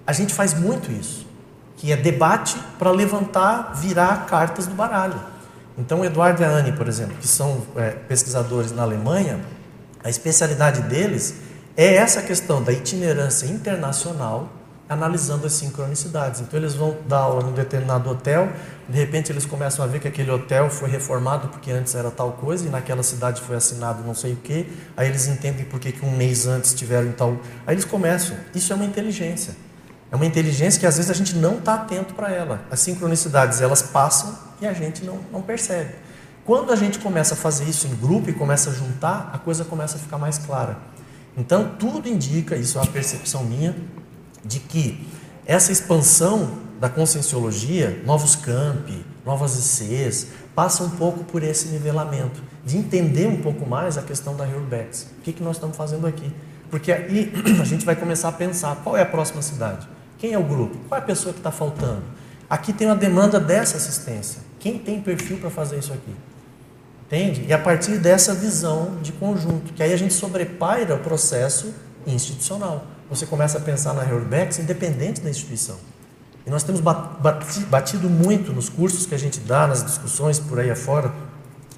A 0.07 0.13
gente 0.13 0.33
faz 0.33 0.53
muito 0.53 0.89
isso 0.93 1.27
que 1.75 1.91
é 1.91 1.97
debate 1.97 2.55
para 2.79 2.89
levantar, 2.89 3.73
virar 3.75 4.25
cartas 4.27 4.65
do 4.65 4.75
baralho. 4.75 5.21
Então, 5.77 6.05
Eduardo 6.05 6.41
e 6.41 6.45
a 6.45 6.47
Anne, 6.47 6.71
por 6.71 6.87
exemplo, 6.87 7.17
que 7.17 7.27
são 7.27 7.63
é, 7.75 7.89
pesquisadores 7.89 8.71
na 8.71 8.83
Alemanha, 8.83 9.41
a 10.01 10.09
especialidade 10.09 10.83
deles 10.83 11.35
é 11.75 11.95
essa 11.95 12.21
questão 12.21 12.63
da 12.63 12.71
itinerância 12.71 13.45
internacional, 13.45 14.49
analisando 14.87 15.47
as 15.47 15.53
sincronicidades. 15.53 16.41
Então, 16.41 16.59
eles 16.59 16.75
vão 16.75 16.97
dar 17.07 17.19
aula 17.19 17.43
num 17.43 17.53
determinado 17.53 18.09
hotel, 18.09 18.51
de 18.87 18.99
repente 18.99 19.31
eles 19.31 19.45
começam 19.45 19.83
a 19.83 19.87
ver 19.87 19.99
que 19.99 20.07
aquele 20.07 20.29
hotel 20.29 20.69
foi 20.69 20.89
reformado 20.89 21.47
porque 21.47 21.71
antes 21.71 21.95
era 21.95 22.11
tal 22.11 22.33
coisa 22.33 22.67
e 22.67 22.69
naquela 22.69 23.01
cidade 23.01 23.41
foi 23.41 23.55
assinado 23.55 24.03
não 24.03 24.13
sei 24.13 24.33
o 24.33 24.35
quê, 24.35 24.67
aí 24.95 25.07
eles 25.07 25.27
entendem 25.27 25.65
por 25.65 25.79
que 25.79 25.93
um 26.05 26.11
mês 26.11 26.45
antes 26.45 26.73
tiveram 26.73 27.11
tal. 27.13 27.37
Aí 27.65 27.73
eles 27.73 27.85
começam. 27.85 28.37
Isso 28.53 28.71
é 28.71 28.75
uma 28.75 28.85
inteligência. 28.85 29.55
É 30.11 30.15
uma 30.15 30.25
inteligência 30.25 30.79
que 30.79 30.85
às 30.85 30.97
vezes 30.97 31.09
a 31.09 31.15
gente 31.15 31.35
não 31.35 31.57
está 31.57 31.73
atento 31.75 32.13
para 32.13 32.31
ela. 32.31 32.61
As 32.69 32.79
sincronicidades 32.79 33.59
elas 33.59 33.81
passam 33.81 34.37
e 34.61 34.67
a 34.67 34.73
gente 34.73 35.03
não, 35.03 35.19
não 35.31 35.41
percebe. 35.41 35.95
Quando 36.45 36.71
a 36.71 36.75
gente 36.75 36.99
começa 36.99 37.33
a 37.33 37.37
fazer 37.37 37.63
isso 37.63 37.87
em 37.87 37.95
grupo 37.95 38.29
e 38.29 38.33
começa 38.33 38.69
a 38.69 38.73
juntar, 38.73 39.31
a 39.33 39.39
coisa 39.39 39.65
começa 39.65 39.97
a 39.97 39.99
ficar 39.99 40.19
mais 40.19 40.37
clara. 40.37 40.77
Então 41.35 41.71
tudo 41.79 42.07
indica, 42.07 42.55
isso 42.55 42.77
é 42.77 42.81
uma 42.81 42.87
percepção 42.87 43.43
minha, 43.43 43.75
de 44.45 44.59
que 44.59 45.05
essa 45.45 45.71
expansão 45.71 46.51
da 46.79 46.89
conscienciologia, 46.89 48.01
novos 48.05 48.35
campi, 48.35 49.05
novas 49.25 49.81
ICs, 49.81 50.27
passa 50.53 50.83
um 50.83 50.89
pouco 50.91 51.23
por 51.23 51.43
esse 51.43 51.67
nivelamento, 51.69 52.41
de 52.63 52.77
entender 52.77 53.27
um 53.27 53.41
pouco 53.41 53.67
mais 53.67 53.97
a 53.97 54.01
questão 54.01 54.35
da 54.35 54.45
Urbex. 54.45 55.07
O 55.17 55.21
que, 55.21 55.33
que 55.33 55.43
nós 55.43 55.57
estamos 55.57 55.75
fazendo 55.75 56.07
aqui? 56.07 56.31
Porque 56.69 56.91
aí 56.91 57.33
a 57.59 57.63
gente 57.63 57.85
vai 57.85 57.95
começar 57.95 58.29
a 58.29 58.31
pensar 58.31 58.75
qual 58.77 58.95
é 58.95 59.01
a 59.01 59.05
próxima 59.05 59.41
cidade. 59.41 59.87
Quem 60.17 60.33
é 60.33 60.37
o 60.37 60.43
grupo? 60.43 60.77
Qual 60.87 60.99
é 60.99 61.03
a 61.03 61.05
pessoa 61.05 61.33
que 61.33 61.39
está 61.39 61.51
faltando? 61.51 62.03
Aqui 62.49 62.71
tem 62.71 62.87
uma 62.87 62.95
demanda 62.95 63.39
dessa 63.39 63.77
assistência. 63.77 64.41
Quem 64.59 64.77
tem 64.77 65.01
perfil 65.01 65.37
para 65.37 65.49
fazer 65.49 65.77
isso 65.79 65.91
aqui? 65.91 66.15
Entende? 67.05 67.45
E 67.47 67.53
a 67.53 67.59
partir 67.59 67.97
dessa 67.97 68.33
visão 68.33 68.97
de 69.01 69.11
conjunto, 69.11 69.73
que 69.73 69.83
aí 69.83 69.93
a 69.93 69.97
gente 69.97 70.13
sobrepaira 70.13 70.95
o 70.95 70.99
processo 70.99 71.73
institucional. 72.07 72.85
Você 73.09 73.25
começa 73.25 73.57
a 73.57 73.61
pensar 73.61 73.93
na 73.93 74.03
Reurbex 74.03 74.59
independente 74.59 75.21
da 75.21 75.29
instituição. 75.29 75.77
E 76.45 76.49
nós 76.49 76.63
temos 76.63 76.81
batido 76.81 78.09
muito 78.09 78.53
nos 78.53 78.69
cursos 78.69 79.05
que 79.05 79.15
a 79.15 79.17
gente 79.17 79.39
dá, 79.39 79.67
nas 79.67 79.83
discussões 79.83 80.39
por 80.39 80.59
aí 80.59 80.69
afora, 80.69 81.11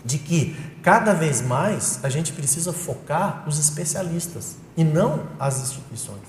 de 0.04 0.18
que 0.18 0.56
cada 0.82 1.14
vez 1.14 1.41
mais 1.41 1.99
a 2.04 2.10
gente 2.10 2.34
precisa 2.34 2.74
focar 2.74 3.44
os 3.48 3.60
especialistas 3.60 4.58
e 4.76 4.84
não 4.84 5.24
as 5.40 5.62
instituições. 5.62 6.22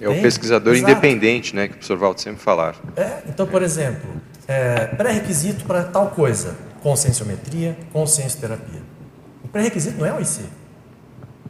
É 0.00 0.08
o 0.08 0.20
pesquisador 0.20 0.74
Exato. 0.74 0.90
independente, 0.90 1.56
né, 1.56 1.68
que 1.68 1.74
o 1.74 1.76
professor 1.76 1.98
Walter 1.98 2.22
sempre 2.22 2.42
falar. 2.42 2.76
É, 2.96 3.22
então, 3.28 3.46
por 3.46 3.62
exemplo, 3.62 4.10
é, 4.46 4.86
pré-requisito 4.86 5.64
para 5.64 5.84
tal 5.84 6.08
coisa, 6.08 6.54
conscienciometria, 6.82 7.76
consciencioterapia. 7.92 8.82
O 9.42 9.48
pré-requisito 9.48 9.98
não 9.98 10.06
é 10.06 10.10
a 10.10 10.16
OIC, 10.16 10.40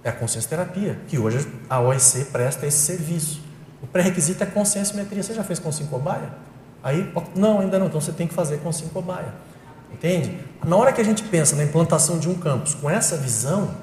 é 0.06 0.10
a 0.10 0.12
consciencioterapia, 0.12 0.98
que 1.08 1.18
hoje 1.18 1.46
a 1.68 1.80
OIC 1.80 2.26
presta 2.32 2.66
esse 2.66 2.78
serviço. 2.78 3.40
O 3.82 3.86
pré-requisito 3.86 4.42
é 4.42 4.46
conscienciometria. 4.46 5.22
Você 5.22 5.34
já 5.34 5.44
fez 5.44 5.58
com 5.58 5.70
cobaia? 5.86 6.30
Aí, 6.82 7.12
não, 7.34 7.60
ainda 7.60 7.78
não, 7.78 7.86
então 7.86 8.00
você 8.00 8.12
tem 8.12 8.26
que 8.26 8.34
fazer 8.34 8.58
com 8.58 8.70
cobaia. 8.88 9.34
Entende? 9.92 10.38
Na 10.64 10.76
hora 10.76 10.92
que 10.92 11.00
a 11.00 11.04
gente 11.04 11.22
pensa 11.24 11.56
na 11.56 11.64
implantação 11.64 12.18
de 12.18 12.28
um 12.28 12.34
campus 12.34 12.74
com 12.74 12.88
essa 12.88 13.16
visão, 13.16 13.74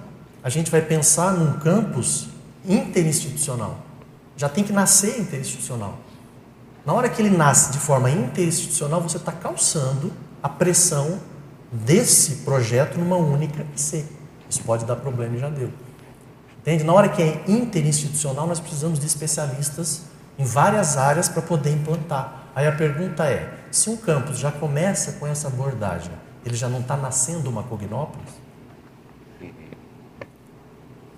a 0.44 0.50
gente 0.50 0.70
vai 0.70 0.82
pensar 0.82 1.34
num 1.34 1.60
campus 1.60 2.28
interinstitucional 2.66 3.80
já 4.36 4.50
tem 4.50 4.64
que 4.64 4.74
nascer 4.74 5.20
interinstitucional. 5.20 5.98
Na 6.86 6.94
hora 6.94 7.08
que 7.08 7.22
ele 7.22 7.36
nasce 7.36 7.72
de 7.72 7.78
forma 7.78 8.10
interinstitucional, 8.10 9.02
você 9.02 9.18
está 9.18 9.32
calçando 9.32 10.12
a 10.42 10.50
pressão 10.50 11.20
desse 11.72 12.38
projeto 12.38 12.98
numa 12.98 13.16
única 13.16 13.66
IC. 13.76 14.06
Isso 14.50 14.62
pode 14.64 14.86
dar 14.86 14.98
problema 14.98 15.36
e 15.36 15.40
já 15.40 15.50
deu. 15.50 15.70
Entende? 16.64 16.86
Na 16.86 16.94
hora 16.94 17.10
que 17.10 17.22
é 17.22 17.44
interinstitucional, 17.46 18.48
nós 18.48 18.62
precisamos 18.62 18.98
de 18.98 19.06
especialistas 19.06 20.04
em 20.40 20.46
várias 20.46 20.96
áreas 20.96 21.28
para 21.28 21.42
poder 21.42 21.72
implantar. 21.72 22.52
Aí 22.56 22.66
a 22.66 22.72
pergunta 22.72 23.26
é: 23.26 23.54
se 23.70 23.90
um 23.90 23.98
campus 23.98 24.40
já 24.40 24.50
começa 24.50 25.14
com 25.14 25.28
essa 25.28 25.50
abordagem, 25.50 26.12
ele 26.46 26.56
já 26.56 26.70
não 26.70 26.80
está 26.80 26.96
nascendo 26.96 27.50
uma 27.50 27.64
Cognópolis? 27.64 28.30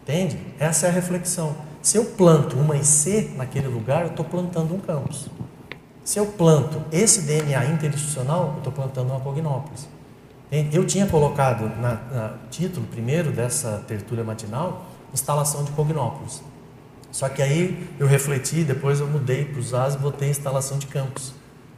Entende? 0.02 0.40
Essa 0.60 0.88
é 0.88 0.90
a 0.90 0.92
reflexão. 0.92 1.56
Se 1.80 1.98
eu 1.98 2.06
planto 2.06 2.58
uma 2.58 2.76
IC 2.76 3.34
naquele 3.36 3.68
lugar, 3.68 4.02
eu 4.02 4.08
estou 4.08 4.26
plantando 4.26 4.74
um 4.74 4.80
campus. 4.80 5.28
Se 6.04 6.20
eu 6.20 6.26
planto 6.26 6.82
esse 6.92 7.22
DNA 7.22 7.66
interinstitucional, 7.66 8.54
eu 8.54 8.58
estou 8.58 8.74
plantando 8.74 9.12
uma 9.12 9.20
Cognópolis. 9.20 9.88
Eu 10.72 10.86
tinha 10.86 11.06
colocado 11.06 11.70
na 11.80 12.34
título 12.50 12.88
primeiro 12.88 13.32
dessa 13.32 13.84
tertúlia 13.88 14.24
matinal 14.24 14.86
instalação 15.14 15.64
de 15.64 15.72
Cognópolis. 15.72 16.41
Só 17.11 17.30
que 17.30 17.41
aí 17.41 17.90
eu 17.98 18.07
refleti, 18.07 18.64
depois 18.64 18.99
eu 18.99 19.07
mudei 19.07 19.45
para 19.45 19.60
os 19.60 19.73
AS 19.73 19.95
e 19.95 19.98
botei 19.98 20.30
instalação 20.30 20.77
de 20.77 20.88
campus. 20.88 21.34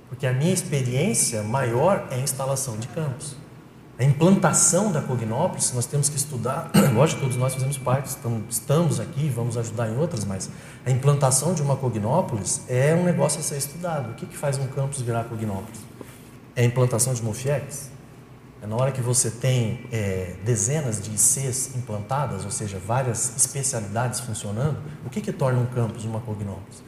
Porque 0.09 0.25
a 0.25 0.33
minha 0.33 0.53
experiência 0.53 1.43
maior 1.43 2.07
é 2.09 2.19
instalação 2.19 2.77
de 2.77 2.87
campus. 2.87 3.35
A 3.99 4.03
implantação 4.03 4.91
da 4.91 5.01
Cognópolis, 5.01 5.73
nós 5.73 5.87
temos 5.87 6.07
que 6.07 6.17
estudar, 6.17 6.71
lógico, 6.93 7.21
todos 7.21 7.35
nós 7.35 7.53
fazemos 7.53 7.79
parte, 7.79 8.15
estamos 8.49 8.99
aqui, 8.99 9.27
vamos 9.27 9.57
ajudar 9.57 9.89
em 9.89 9.97
outras, 9.97 10.23
mas 10.23 10.49
a 10.85 10.91
implantação 10.91 11.53
de 11.55 11.63
uma 11.63 11.75
Cognópolis 11.75 12.61
é 12.67 12.93
um 12.93 13.03
negócio 13.03 13.39
a 13.39 13.43
ser 13.43 13.57
estudado. 13.57 14.11
O 14.11 14.13
que, 14.13 14.27
que 14.27 14.37
faz 14.37 14.57
um 14.59 14.67
campus 14.67 15.01
virar 15.01 15.23
Cognópolis? 15.23 15.79
É 16.55 16.61
a 16.61 16.65
implantação 16.65 17.13
de 17.13 17.23
MOFIEX? 17.23 17.89
É 18.61 18.67
na 18.67 18.75
hora 18.75 18.91
que 18.91 19.01
você 19.01 19.29
tem 19.29 19.81
é, 19.91 20.35
dezenas 20.43 21.01
de 21.01 21.11
ICs 21.11 21.75
implantadas, 21.75 22.43
ou 22.43 22.51
seja, 22.51 22.79
várias 22.79 23.35
especialidades 23.37 24.19
funcionando, 24.19 24.77
o 25.05 25.09
que, 25.09 25.21
que 25.21 25.31
torna 25.31 25.59
um 25.59 25.65
campus 25.67 26.05
uma 26.05 26.19
Cognópolis? 26.19 26.83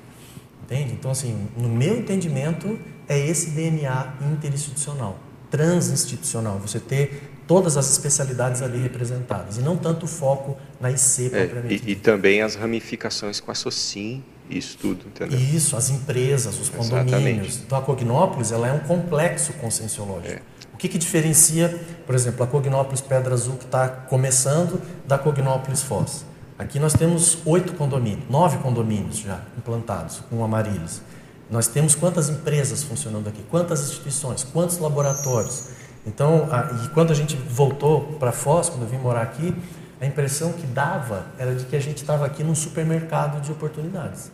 Entende? 0.64 0.94
Então, 0.94 1.12
assim, 1.12 1.48
no 1.58 1.70
meu 1.70 1.98
entendimento, 1.98 2.80
é 3.08 3.18
esse 3.18 3.52
DNA 3.52 4.14
interinstitucional 4.32 5.20
transinstitucional, 5.50 6.60
você 6.60 6.80
ter 6.80 7.32
todas 7.48 7.78
as 7.78 7.90
especialidades 7.92 8.62
ali 8.62 8.80
representadas 8.80 9.58
e 9.58 9.62
não 9.62 9.76
tanto 9.76 10.06
o 10.06 10.08
foco 10.08 10.58
na 10.80 10.92
IC 10.92 11.26
é, 11.26 11.30
propriamente. 11.30 11.84
E, 11.86 11.92
e, 11.92 11.96
também 11.96 12.42
as 12.42 12.56
ramificações 12.56 13.40
com 13.40 13.50
a 13.50 13.56
SOCIM, 13.56 14.24
isso 14.50 14.78
tudo, 14.78 15.08
entendeu? 15.08 15.40
Isso, 15.40 15.76
as 15.76 15.90
empresas, 15.90 16.60
os 16.60 16.70
condomínios. 16.70 17.12
Exatamente. 17.12 17.62
Então 17.66 17.78
a 17.78 17.82
Cognópolis 17.82 18.52
ela 18.52 18.68
é 18.68 18.74
um 18.74 18.80
complexo 18.80 19.54
conscienciológico. 19.54 20.34
É. 20.34 20.42
Que, 20.80 20.88
que 20.88 20.98
diferencia, 20.98 21.78
por 22.06 22.16
exemplo, 22.16 22.42
a 22.42 22.48
Cognópolis 22.48 23.02
Pedra 23.02 23.34
Azul 23.34 23.58
que 23.58 23.66
está 23.66 23.90
começando 23.90 24.82
da 25.06 25.18
Cognópolis 25.18 25.84
Foz? 25.84 26.24
Aqui 26.58 26.80
nós 26.80 26.94
temos 26.94 27.40
oito 27.46 27.74
condomínios, 27.74 28.24
nove 28.30 28.60
condomínios 28.60 29.18
já 29.18 29.42
implantados 29.58 30.22
com 30.30 30.42
Amarílis. 30.42 31.02
Nós 31.52 31.68
temos 31.68 31.96
quantas 31.96 32.30
empresas 32.30 32.82
funcionando 32.82 33.28
aqui, 33.28 33.44
quantas 33.52 33.82
instituições, 33.90 34.46
quantos 34.46 34.78
laboratórios. 34.78 35.66
Então, 36.08 36.48
a, 36.50 36.86
e 36.86 36.88
quando 36.90 37.12
a 37.12 37.16
gente 37.16 37.36
voltou 37.36 38.14
para 38.18 38.32
Foz, 38.32 38.70
quando 38.70 38.84
eu 38.84 38.88
vim 38.88 39.00
morar 39.00 39.24
aqui, 39.24 39.54
a 40.00 40.06
impressão 40.06 40.54
que 40.54 40.66
dava 40.66 41.26
era 41.38 41.54
de 41.56 41.66
que 41.66 41.76
a 41.76 41.82
gente 41.82 41.98
estava 41.98 42.26
aqui 42.26 42.42
num 42.42 42.56
supermercado 42.56 43.42
de 43.42 43.52
oportunidades. 43.52 44.32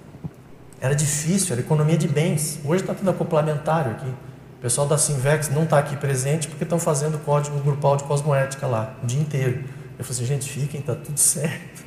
Era 0.79 0.93
difícil, 0.93 1.53
era 1.53 1.61
economia 1.61 1.97
de 1.97 2.07
bens. 2.07 2.59
Hoje 2.63 2.83
está 2.83 2.93
tudo 2.93 3.09
acoplamentário 3.09 3.93
aqui. 3.93 4.13
O 4.57 4.61
pessoal 4.61 4.87
da 4.87 4.97
Sinvex 4.97 5.49
não 5.49 5.63
está 5.63 5.77
aqui 5.79 5.95
presente 5.95 6.47
porque 6.47 6.63
estão 6.63 6.79
fazendo 6.79 7.17
código 7.23 7.59
grupal 7.59 7.97
de 7.97 8.03
cosmoética 8.03 8.65
lá 8.65 8.95
o 9.03 9.05
dia 9.05 9.19
inteiro. 9.19 9.63
Eu 9.97 10.03
falei 10.03 10.21
assim, 10.21 10.25
gente, 10.25 10.49
fiquem, 10.49 10.79
está 10.79 10.95
tudo 10.95 11.17
certo. 11.19 11.83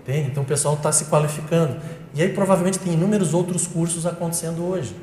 Entende? 0.00 0.30
Então 0.30 0.42
o 0.42 0.46
pessoal 0.46 0.74
está 0.74 0.90
se 0.90 1.04
qualificando. 1.06 1.76
E 2.14 2.22
aí 2.22 2.28
provavelmente 2.32 2.78
tem 2.78 2.94
inúmeros 2.94 3.34
outros 3.34 3.66
cursos 3.66 4.06
acontecendo 4.06 4.64
hoje. 4.64 4.96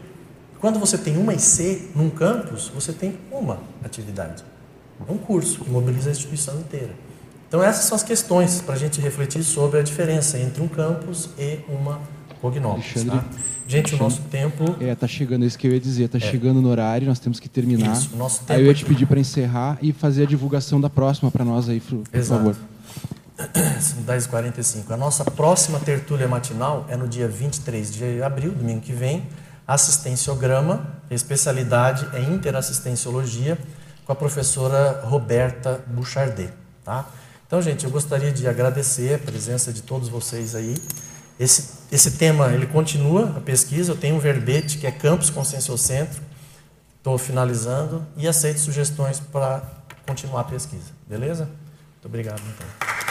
Quando 0.59 0.77
você 0.77 0.97
tem 0.97 1.17
uma 1.17 1.33
IC 1.33 1.91
num 1.95 2.09
campus, 2.09 2.69
você 2.73 2.91
tem 2.91 3.17
uma 3.31 3.59
atividade. 3.83 4.43
Um 5.07 5.17
curso 5.17 5.63
que 5.63 5.69
mobiliza 5.69 6.09
a 6.09 6.11
instituição 6.11 6.59
inteira. 6.59 6.93
Então 7.47 7.63
essas 7.63 7.85
são 7.85 7.95
as 7.95 8.03
questões 8.03 8.61
para 8.61 8.75
a 8.75 8.77
gente 8.77 8.99
refletir 8.99 9.43
sobre 9.43 9.79
a 9.79 9.83
diferença 9.83 10.37
entre 10.37 10.61
um 10.61 10.67
campus 10.67 11.29
e 11.37 11.59
uma 11.69 12.01
Cognópolis. 12.41 13.03
Tá? 13.05 13.23
Gente, 13.69 13.93
o 13.93 13.97
nosso 13.99 14.21
tempo. 14.23 14.75
É, 14.81 14.95
tá 14.95 15.07
chegando, 15.07 15.43
é 15.43 15.45
isso 15.45 15.57
que 15.57 15.67
eu 15.67 15.71
ia 15.71 15.79
dizer, 15.79 16.09
tá 16.09 16.17
é. 16.17 16.21
chegando 16.21 16.59
no 16.59 16.69
horário, 16.69 17.07
nós 17.07 17.19
temos 17.19 17.39
que 17.39 17.47
terminar. 17.47 17.93
Isso, 17.93 18.09
o 18.13 18.17
nosso 18.17 18.39
tempo. 18.39 18.53
Aí 18.53 18.61
eu 18.61 18.65
ia 18.65 18.73
te 18.73 18.83
pedir 18.83 19.05
para 19.05 19.19
encerrar 19.19 19.77
e 19.79 19.93
fazer 19.93 20.23
a 20.23 20.25
divulgação 20.25 20.81
da 20.81 20.89
próxima 20.89 21.29
para 21.29 21.45
nós 21.45 21.69
aí, 21.69 21.79
por 21.79 22.01
Exato. 22.11 22.39
favor. 22.39 22.55
São 23.79 24.03
10h45. 24.03 24.89
A 24.89 24.97
nossa 24.97 25.23
próxima 25.23 25.79
tertúlia 25.79 26.27
matinal 26.27 26.87
é 26.89 26.97
no 26.97 27.07
dia 27.07 27.27
23 27.27 27.93
de 27.93 28.23
abril, 28.23 28.53
domingo 28.53 28.81
que 28.81 28.91
vem, 28.91 29.27
assistenciograma, 29.67 30.87
a 31.07 31.13
especialidade 31.13 32.07
é 32.13 32.23
interassistenciologia, 32.23 33.55
com 34.03 34.11
a 34.11 34.15
professora 34.15 35.03
Roberta 35.05 35.79
Bouchardet. 35.85 36.51
Tá? 36.83 37.07
Então, 37.45 37.61
gente, 37.61 37.85
eu 37.85 37.91
gostaria 37.91 38.31
de 38.31 38.47
agradecer 38.47 39.13
a 39.13 39.19
presença 39.19 39.71
de 39.71 39.83
todos 39.83 40.09
vocês 40.09 40.55
aí. 40.55 40.75
Esse, 41.39 41.69
esse 41.89 42.11
tema, 42.11 42.53
ele 42.53 42.67
continua, 42.67 43.33
a 43.37 43.39
pesquisa, 43.39 43.93
eu 43.93 43.97
tenho 43.97 44.15
um 44.15 44.19
verbete 44.19 44.77
que 44.77 44.85
é 44.85 44.91
campus 44.91 45.29
conscienciocêntrico, 45.29 46.25
estou 46.97 47.17
finalizando 47.17 48.05
e 48.17 48.27
aceito 48.27 48.59
sugestões 48.59 49.21
para 49.21 49.63
continuar 50.05 50.41
a 50.41 50.43
pesquisa, 50.43 50.91
beleza? 51.07 51.45
Muito 51.45 52.05
obrigado, 52.05 52.41
então. 52.41 53.08